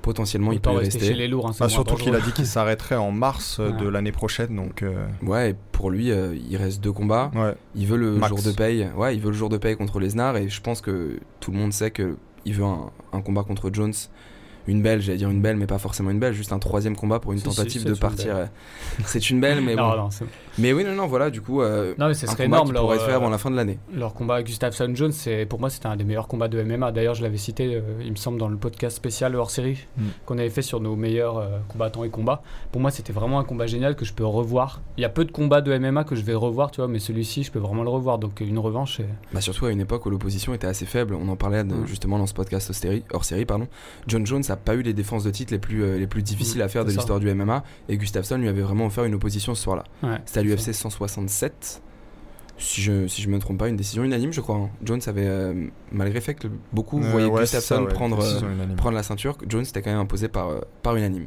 potentiellement 0.00 0.50
il 0.52 0.60
peut 0.60 0.70
y 0.72 0.76
rester 0.78 0.98
rester. 0.98 1.12
chez 1.14 1.18
les 1.18 1.28
lourds. 1.28 1.48
hein, 1.48 1.52
c'est 1.52 1.60
Bah, 1.64 1.68
surtout 1.68 1.94
qu'il 1.96 2.14
a 2.14 2.20
dit 2.20 2.32
qu'il 2.32 2.46
s'arrêterait 2.46 2.96
en 2.96 3.12
mars 3.12 3.58
euh, 3.60 3.70
de 3.72 3.86
l'année 3.88 4.10
prochaine, 4.12 4.54
donc 4.56 4.82
euh, 4.82 5.06
Ouais, 5.22 5.50
et 5.50 5.54
pour 5.72 5.90
lui, 5.90 6.10
euh, 6.10 6.34
il 6.50 6.56
reste 6.56 6.80
deux 6.82 6.92
combats. 6.92 7.30
ouais. 7.34 7.54
Il 7.74 7.86
veut 7.86 7.96
le 7.96 8.12
Max. 8.16 8.28
jour 8.34 8.42
de 8.42 8.50
paye. 8.52 8.88
Ouais, 8.96 9.14
il 9.14 9.20
veut 9.20 9.30
le 9.30 9.36
jour 9.36 9.48
de 9.48 9.58
paye 9.58 9.76
contre 9.76 10.00
Lesnar 10.00 10.36
et 10.36 10.48
je 10.48 10.60
pense 10.60 10.80
que 10.80 11.18
tout 11.40 11.52
le 11.52 11.58
monde 11.58 11.72
sait 11.72 11.90
que 11.90 12.16
il 12.44 12.54
veut 12.54 12.64
un, 12.64 12.90
un 13.12 13.20
combat 13.20 13.44
contre 13.44 13.70
Jones 13.72 13.92
une 14.66 14.82
belle, 14.82 15.00
j'allais 15.00 15.18
dire 15.18 15.30
une 15.30 15.40
belle, 15.42 15.56
mais 15.56 15.66
pas 15.66 15.78
forcément 15.78 16.10
une 16.10 16.18
belle, 16.18 16.32
juste 16.34 16.52
un 16.52 16.58
troisième 16.58 16.96
combat 16.96 17.18
pour 17.20 17.32
une 17.32 17.38
Si, 17.38 17.48
si, 17.50 17.56
tentative 17.56 17.84
de 17.84 17.94
partir. 17.94 18.36
euh, 18.36 18.46
C'est 19.04 19.30
une 19.30 19.40
belle, 19.40 19.60
mais 19.60 19.74
non, 19.76 19.90
bon. 19.90 19.96
non, 19.96 20.10
c'est- 20.10 20.24
Mais 20.58 20.72
oui, 20.72 20.84
non, 20.84 20.92
non, 20.94 21.06
voilà, 21.06 21.30
du 21.30 21.40
coup, 21.40 21.62
euh, 21.62 21.94
non, 21.98 22.08
mais 22.08 22.14
ce 22.14 22.26
un 22.26 22.30
serait 22.30 22.44
combat 22.44 22.58
énorme. 22.58 22.72
leur, 22.72 22.82
pourrait 22.82 22.98
se 22.98 23.04
faire 23.04 23.14
euh, 23.14 23.16
avant 23.16 23.30
la 23.30 23.38
fin 23.38 23.50
de 23.50 23.56
l'année. 23.56 23.78
Leur 23.94 24.14
combat 24.14 24.34
avec 24.34 24.46
Gustafsson 24.46 24.90
Jones, 24.94 25.12
c'est 25.12 25.46
pour 25.46 25.58
moi 25.60 25.70
c'était 25.70 25.86
un 25.86 25.96
des 25.96 26.04
meilleurs 26.04 26.28
combats 26.28 26.48
de 26.48 26.62
MMA. 26.62 26.92
D'ailleurs, 26.92 27.14
je 27.14 27.22
l'avais 27.22 27.36
cité, 27.38 27.74
euh, 27.74 27.80
il 28.04 28.10
me 28.10 28.16
semble, 28.16 28.38
dans 28.38 28.48
le 28.48 28.56
podcast 28.56 28.96
spécial 28.96 29.34
hors 29.36 29.50
série 29.50 29.78
Mm. 29.96 30.02
qu'on 30.26 30.38
avait 30.38 30.50
fait 30.50 30.62
sur 30.62 30.80
nos 30.80 30.94
meilleurs 30.96 31.38
euh, 31.38 31.48
combattants 31.68 32.04
et 32.04 32.10
combats. 32.10 32.42
Pour 32.70 32.80
moi, 32.80 32.90
c'était 32.90 33.12
vraiment 33.12 33.38
un 33.38 33.44
combat 33.44 33.66
génial 33.66 33.96
que 33.96 34.04
je 34.04 34.12
peux 34.12 34.24
revoir. 34.26 34.80
Il 34.96 35.00
y 35.02 35.04
a 35.04 35.08
peu 35.08 35.24
de 35.24 35.32
combats 35.32 35.60
de 35.60 35.76
MMA 35.76 36.04
que 36.04 36.14
je 36.14 36.22
vais 36.22 36.34
revoir, 36.34 36.70
tu 36.70 36.80
vois, 36.80 36.88
mais 36.88 36.98
celui-ci, 36.98 37.42
je 37.42 37.50
peux 37.50 37.58
vraiment 37.58 37.82
le 37.82 37.88
revoir. 37.90 38.18
Donc 38.18 38.40
une 38.40 38.58
revanche. 38.58 38.98
c'est- 38.98 39.06
Bah 39.32 39.40
surtout 39.40 39.66
à 39.66 39.70
une 39.72 39.80
époque 39.80 40.04
où 40.06 40.10
l'opposition 40.10 40.52
était 40.54 40.66
assez 40.66 40.84
faible. 40.86 41.14
On 41.14 41.28
en 41.28 41.36
parlait 41.36 41.64
de- 41.64 41.74
Mm. 41.74 41.86
justement 41.86 42.18
dans 42.18 42.26
ce 42.26 42.34
podcast 42.34 42.68
hors 42.70 42.76
série, 42.76 43.02
hors 43.12 43.24
série 43.24 43.44
pardon. 43.46 43.66
John 44.06 44.26
Jones 44.26 44.42
n'a 44.52 44.56
pas 44.56 44.74
eu 44.74 44.82
les 44.82 44.92
défenses 44.94 45.24
de 45.24 45.30
titre 45.30 45.52
les 45.52 45.58
plus, 45.58 45.82
euh, 45.82 45.98
les 45.98 46.06
plus 46.06 46.22
difficiles 46.22 46.62
à 46.62 46.68
faire 46.68 46.84
de 46.84 46.90
l'histoire 46.90 47.20
du 47.20 47.32
MMA 47.34 47.64
et 47.88 47.96
Gustafsson 47.96 48.36
lui 48.38 48.48
avait 48.48 48.62
vraiment 48.62 48.86
offert 48.86 49.04
une 49.04 49.14
opposition 49.14 49.54
ce 49.54 49.62
soir-là. 49.62 49.84
Ouais, 50.02 50.18
C'était 50.24 50.40
à 50.40 50.42
c'est 50.42 50.48
l'UFC 50.48 50.72
167. 50.74 51.82
Si 52.58 52.80
je, 52.80 53.08
si 53.08 53.22
je 53.22 53.28
me 53.28 53.38
trompe 53.40 53.58
pas, 53.58 53.68
une 53.68 53.76
décision 53.76 54.04
unanime, 54.04 54.32
je 54.32 54.40
crois. 54.40 54.56
hein. 54.56 54.70
Jones 54.84 55.00
avait, 55.06 55.26
euh, 55.26 55.66
malgré 55.90 56.20
le 56.20 56.24
fait 56.24 56.34
que 56.34 56.46
beaucoup 56.72 57.00
Euh, 57.02 57.10
voyaient 57.10 57.26
ouais, 57.26 57.40
Gustafsson 57.40 57.74
ça, 57.76 57.82
ouais, 57.82 57.92
prendre, 57.92 58.22
euh, 58.22 58.76
prendre 58.76 58.94
la 58.94 59.02
ceinture, 59.02 59.36
Jones 59.48 59.64
était 59.64 59.82
quand 59.82 59.90
même 59.90 59.98
imposé 59.98 60.28
par, 60.28 60.50
euh, 60.50 60.60
par 60.82 60.94
unanime. 60.94 61.26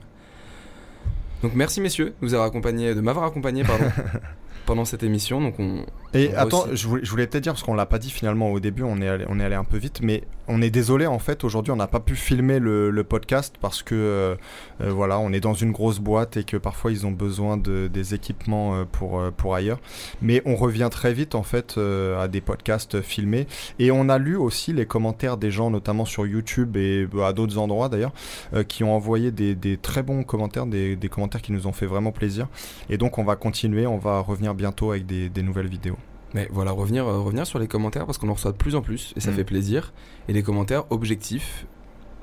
Donc 1.41 1.53
merci 1.55 1.81
messieurs 1.81 2.05
de 2.09 2.13
nous 2.21 2.33
avoir 2.33 2.47
accompagné, 2.47 2.95
de 2.95 3.01
m'avoir 3.01 3.25
accompagné 3.25 3.63
pardon, 3.63 3.85
pendant 4.65 4.85
cette 4.85 5.03
émission. 5.03 5.41
Donc 5.41 5.59
on, 5.59 5.85
Et 6.15 6.31
On 6.33 6.37
attends, 6.37 6.65
je 6.73 6.87
voulais, 6.87 7.27
te 7.27 7.37
dire, 7.37 7.53
parce 7.53 7.63
qu'on 7.63 7.73
l'a 7.73 7.85
pas 7.85 7.99
dit 7.99 8.09
finalement 8.09 8.51
au 8.51 8.59
début, 8.59 8.83
on 8.83 9.01
est 9.01 9.07
allé, 9.07 9.25
on 9.27 9.39
est 9.39 9.43
allé 9.43 9.55
un 9.55 9.63
peu 9.63 9.77
vite, 9.77 9.99
mais 10.01 10.23
on 10.47 10.61
est 10.61 10.69
désolé 10.69 11.07
en 11.07 11.19
fait, 11.19 11.43
aujourd'hui 11.43 11.71
on 11.71 11.75
n'a 11.75 11.87
pas 11.87 11.99
pu 11.99 12.15
filmer 12.15 12.59
le, 12.59 12.91
le 12.91 13.03
podcast 13.03 13.55
parce 13.59 13.81
que 13.81 13.95
euh, 13.95 14.35
euh, 14.81 14.91
voilà, 14.91 15.19
on 15.19 15.31
est 15.31 15.39
dans 15.39 15.53
une 15.53 15.71
grosse 15.71 15.99
boîte 15.99 16.37
et 16.37 16.43
que 16.43 16.57
parfois 16.57 16.91
ils 16.91 17.05
ont 17.05 17.11
besoin 17.11 17.57
de, 17.57 17.87
des 17.91 18.13
équipements 18.13 18.75
euh, 18.75 18.85
pour, 18.89 19.21
pour 19.37 19.55
ailleurs. 19.55 19.79
Mais 20.21 20.41
on 20.45 20.55
revient 20.55 20.89
très 20.91 21.13
vite 21.13 21.35
en 21.35 21.43
fait 21.43 21.77
à 21.77 22.27
des 22.27 22.41
podcasts 22.41 23.01
filmés 23.01 23.47
et 23.79 23.91
on 23.91 24.09
a 24.09 24.17
lu 24.17 24.35
aussi 24.35 24.73
les 24.73 24.85
commentaires 24.85 25.37
des 25.37 25.51
gens, 25.51 25.69
notamment 25.69 26.05
sur 26.05 26.25
YouTube 26.27 26.77
et 26.77 27.07
euh, 27.13 27.23
à 27.23 27.33
d'autres 27.33 27.57
endroits 27.57 27.89
d'ailleurs, 27.89 28.13
qui 28.67 28.83
ont 28.83 28.95
envoyé 28.95 29.31
des, 29.31 29.55
des 29.55 29.77
très 29.77 30.03
bons 30.03 30.23
commentaires, 30.23 30.65
des, 30.65 30.95
des 30.95 31.09
commentaires 31.09 31.41
qui 31.41 31.51
nous 31.51 31.67
ont 31.67 31.73
fait 31.73 31.85
vraiment 31.85 32.11
plaisir. 32.11 32.47
Et 32.89 32.97
donc 32.97 33.17
on 33.17 33.23
va 33.23 33.35
continuer, 33.35 33.87
on 33.87 33.97
va 33.97 34.19
revenir 34.19 34.53
bientôt 34.53 34.91
avec 34.91 35.05
des, 35.05 35.29
des 35.29 35.41
nouvelles 35.41 35.67
vidéos. 35.67 35.97
Mais 36.35 36.47
voilà, 36.51 36.71
revenir, 36.71 37.07
euh, 37.07 37.19
revenir 37.21 37.47
sur 37.47 37.57
les 37.59 37.67
commentaires 37.67 38.05
parce 38.05 38.17
qu'on 38.19 38.27
en 38.29 38.33
reçoit 38.33 38.51
de 38.51 38.57
plus 38.57 38.75
en 38.75 38.81
plus 38.81 39.13
et 39.15 39.21
ça 39.21 39.31
Mm. 39.31 39.35
fait 39.35 39.43
plaisir. 39.45 39.93
Et 40.27 40.33
les 40.33 40.43
commentaires 40.43 40.83
objectifs, 40.91 41.65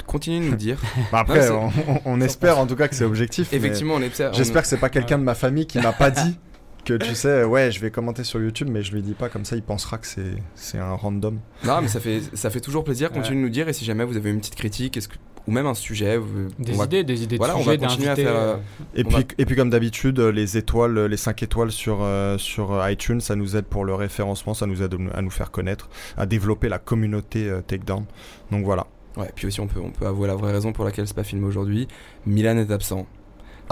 continuez 0.06 0.40
de 0.44 0.50
nous 0.50 0.56
dire. 0.56 0.78
Bah 1.12 1.20
après, 1.20 1.48
Non, 1.48 1.70
on, 1.88 2.00
on 2.04 2.20
espère 2.20 2.58
en 2.58 2.66
tout 2.66 2.76
cas 2.76 2.88
que 2.88 2.94
c'est 2.94 3.04
objectif. 3.06 3.52
Effectivement, 3.54 3.94
on 3.94 4.02
est 4.02 4.22
J'espère 4.34 4.62
que 4.62 4.68
c'est 4.68 4.76
pas 4.76 4.90
quelqu'un 4.90 5.18
de 5.18 5.24
ma 5.24 5.34
famille 5.34 5.66
qui 5.66 5.78
m'a 5.78 5.92
pas 5.92 6.10
dit 6.10 6.38
que 6.85 6.95
tu 6.95 7.14
sais, 7.14 7.45
ouais, 7.45 7.70
je 7.70 7.80
vais 7.80 7.91
commenter 7.91 8.24
sur 8.24 8.41
YouTube, 8.41 8.68
mais 8.70 8.83
je 8.83 8.93
lui 8.93 9.03
dis 9.03 9.14
pas 9.14 9.28
comme 9.28 9.45
ça, 9.45 9.57
il 9.57 9.62
pensera 9.62 9.99
que 9.99 10.07
c'est 10.07 10.35
c'est 10.55 10.78
un 10.78 10.93
random. 10.95 11.39
Non, 11.64 11.80
mais 11.80 11.89
ça 11.89 12.01
fait, 12.01 12.20
ça 12.35 12.51
fait 12.51 12.61
toujours 12.61 12.85
plaisir. 12.85 13.11
Continuez 13.12 13.39
de 13.39 13.43
nous 13.45 13.49
dire 13.51 13.68
et 13.68 13.72
si 13.72 13.85
jamais 13.85 14.05
vous 14.05 14.16
avez 14.16 14.30
une 14.30 14.39
petite 14.41 14.57
critique 14.57 14.97
est-ce 14.97 15.09
que- 15.09 15.16
ou 15.49 15.51
même 15.51 15.66
un 15.66 15.74
sujet, 15.74 16.20
Des 16.61 16.72
on 16.72 16.76
va- 16.76 16.85
idées, 16.85 17.03
des 17.03 17.24
idées 17.24 17.37
Voilà, 17.37 17.55
de 17.55 17.59
on 17.59 17.62
va 17.62 17.76
continuer 17.76 18.09
à 18.09 18.14
faire, 18.14 18.35
euh, 18.37 18.57
Et 18.95 19.03
puis, 19.03 19.12
va- 19.16 19.22
et 19.39 19.45
puis 19.45 19.57
comme 19.57 19.70
d'habitude, 19.70 20.20
les 20.20 20.57
étoiles, 20.57 21.07
les 21.07 21.16
5 21.16 21.43
étoiles 21.43 21.72
sur, 21.72 21.99
euh, 22.03 22.39
sur 22.39 22.72
euh, 22.74 22.91
iTunes, 22.93 23.20
ça 23.20 23.35
nous 23.35 23.57
aide 23.57 23.64
pour 23.64 23.85
le 23.85 23.93
référencement, 23.95 24.55
ça 24.55 24.66
nous 24.66 24.83
aide 24.85 24.95
à 25.14 25.20
nous 25.20 25.30
faire 25.30 25.51
connaître, 25.51 25.89
à 26.16 26.26
développer 26.26 26.68
la 26.68 26.78
communauté 26.78 27.49
euh, 27.49 27.61
Takedown. 27.61 28.05
Donc 28.53 28.64
voilà. 28.64 28.87
Ouais, 29.16 29.30
puis 29.35 29.47
aussi 29.49 29.61
on 29.61 29.66
peut, 29.66 29.80
on 29.83 29.91
peut 29.91 30.07
avouer 30.07 30.28
la 30.28 30.37
vraie 30.37 30.53
raison 30.53 30.72
pour 30.72 30.85
laquelle 30.85 31.07
c'est 31.09 31.16
pas 31.16 31.24
filmé 31.24 31.45
aujourd'hui. 31.47 31.89
Milan 32.24 32.57
est 32.59 32.70
absent. 32.70 33.07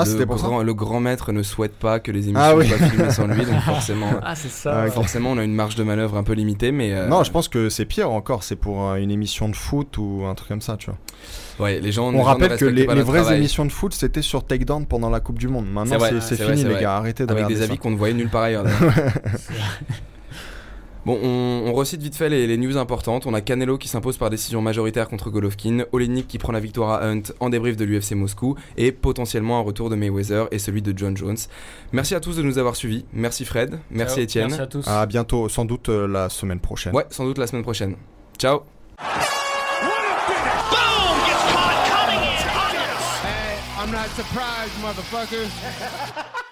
Ah, 0.01 0.19
le 0.19 0.25
grand, 0.27 0.63
Le 0.63 0.75
grand 0.75 1.01
maître 1.01 1.33
ne 1.33 1.43
souhaite 1.43 1.75
pas 1.75 2.01
que 2.01 2.11
les 2.13 2.29
émissions 2.29 2.41
Ah 2.43 2.57
oui. 2.57 2.67
soient 2.69 2.79
filmées 2.79 3.11
sans 3.11 3.27
lui, 3.27 3.45
donc 3.45 3.61
forcément, 3.65 4.11
Ah, 4.23 4.35
c'est 4.35 4.49
Ah, 4.49 4.51
ça. 4.51 4.85
ok. 4.87 4.93
forcément 4.93 5.31
on 5.33 5.39
a 5.39 5.45
une 5.45 5.55
marge 5.55 5.75
de 5.77 5.83
manœuvre 5.83 6.17
un 6.17 6.23
peu 6.23 6.33
limitée, 6.33 6.73
mais 6.73 6.93
euh, 6.93 7.07
Non, 7.09 7.25
je 7.25 7.31
pense 7.31 7.49
que 7.49 7.69
c'est 7.69 7.85
pire 7.85 8.11
encore, 8.11 8.43
c'est 8.43 8.57
pour 8.57 8.89
euh, 8.91 8.97
une 8.97 9.11
émission 9.11 9.49
de 9.49 9.57
foot 9.57 9.97
ou 9.99 10.25
un 10.29 10.35
truc 10.35 10.49
comme 10.49 10.61
ça, 10.61 10.77
tu 10.77 10.87
vois. 10.91 10.99
ouais, 11.67 11.81
les 11.81 11.93
gens. 11.93 12.11
les 12.11 12.17
On 12.19 12.21
gens 12.21 12.27
rappelle 12.27 12.53
ne 12.53 12.57
que 12.57 12.65
les, 12.65 12.87
vraies 12.87 13.21
travail. 13.21 13.39
émissions 13.39 13.65
de 13.65 13.73
foot, 13.73 13.93
c'était 13.95 14.23
sur 14.23 14.45
Takedown 14.45 14.87
pendant 14.87 15.11
la 15.11 15.21
Coupe 15.21 15.39
du 15.39 15.49
Monde. 15.49 15.67
Maintenant, 15.71 15.99
c'est 16.21 16.35
vrai, 16.37 16.55
fini, 16.57 16.65
les 16.65 16.71
vrai. 16.73 16.83
gars, 16.83 16.97
arrêtez 16.97 17.27
de 17.27 17.33
avec 17.33 17.47
des 17.47 17.63
avis 17.63 17.79
qu'on 17.79 17.91
ne 17.91 17.97
voyait 17.97 18.15
nulle 18.15 18.29
part 18.31 18.43
ailleurs. 18.43 18.65
Bon, 21.07 21.19
on, 21.23 21.65
on 21.67 21.73
recite 21.73 22.03
vite 22.03 22.15
fait 22.15 22.29
les, 22.29 22.47
les 22.47 22.57
news 22.59 22.77
importantes. 22.77 23.27
On 23.27 23.33
a 23.35 23.41
Canelo 23.41 23.79
qui 23.79 23.89
s'impose 23.89 24.19
par 24.19 24.29
décision 24.29 24.61
majoritaire 24.61 25.09
contre 25.09 25.31
Golovkin, 25.31 25.85
Olenik 25.93 26.29
qui 26.29 26.37
prend 26.39 26.53
la 26.53 26.61
victoire 26.61 26.91
à 27.03 27.07
Hunt 27.07 27.23
en 27.41 27.49
débrief 27.49 27.77
de 27.77 27.85
l'UFC 27.85 28.13
Moscou 28.13 28.57
et 28.77 28.93
potentiellement 28.93 29.59
un 29.59 29.63
retour 29.63 29.89
de 29.89 29.97
Mayweather 29.97 30.49
et 30.51 30.59
celui 30.59 30.83
de 30.83 30.93
John 30.97 31.17
Jones. 31.17 31.39
Merci 31.93 32.15
à 32.15 32.21
tous 32.21 32.37
de 32.37 32.43
nous 32.43 32.59
avoir 32.59 32.77
suivis. 32.77 33.07
Merci 33.13 33.45
Fred, 33.45 33.79
merci 33.91 34.17
Ciao. 34.17 34.25
Étienne. 34.25 34.49
Merci 34.49 34.61
à 34.61 34.67
tous. 34.67 34.87
À 34.89 35.07
bientôt, 35.07 35.49
sans 35.49 35.65
doute 35.65 35.89
euh, 35.89 36.07
la 36.07 36.29
semaine 36.29 36.61
prochaine. 36.61 36.95
Ouais, 36.95 37.07
sans 37.11 37.25
doute 37.25 37.39
la 37.39 37.47
semaine 37.47 37.63
prochaine. 37.63 37.97
Ciao 38.39 38.61
Boom! 38.61 39.07
Gets 41.27 41.45
caught 41.53 41.89
coming 41.89 42.21
in. 42.21 42.37
Hey, 43.25 43.59
I'm 43.79 43.91
not 43.91 44.09
surprised, 44.15 44.75
motherfuckers. 44.83 45.51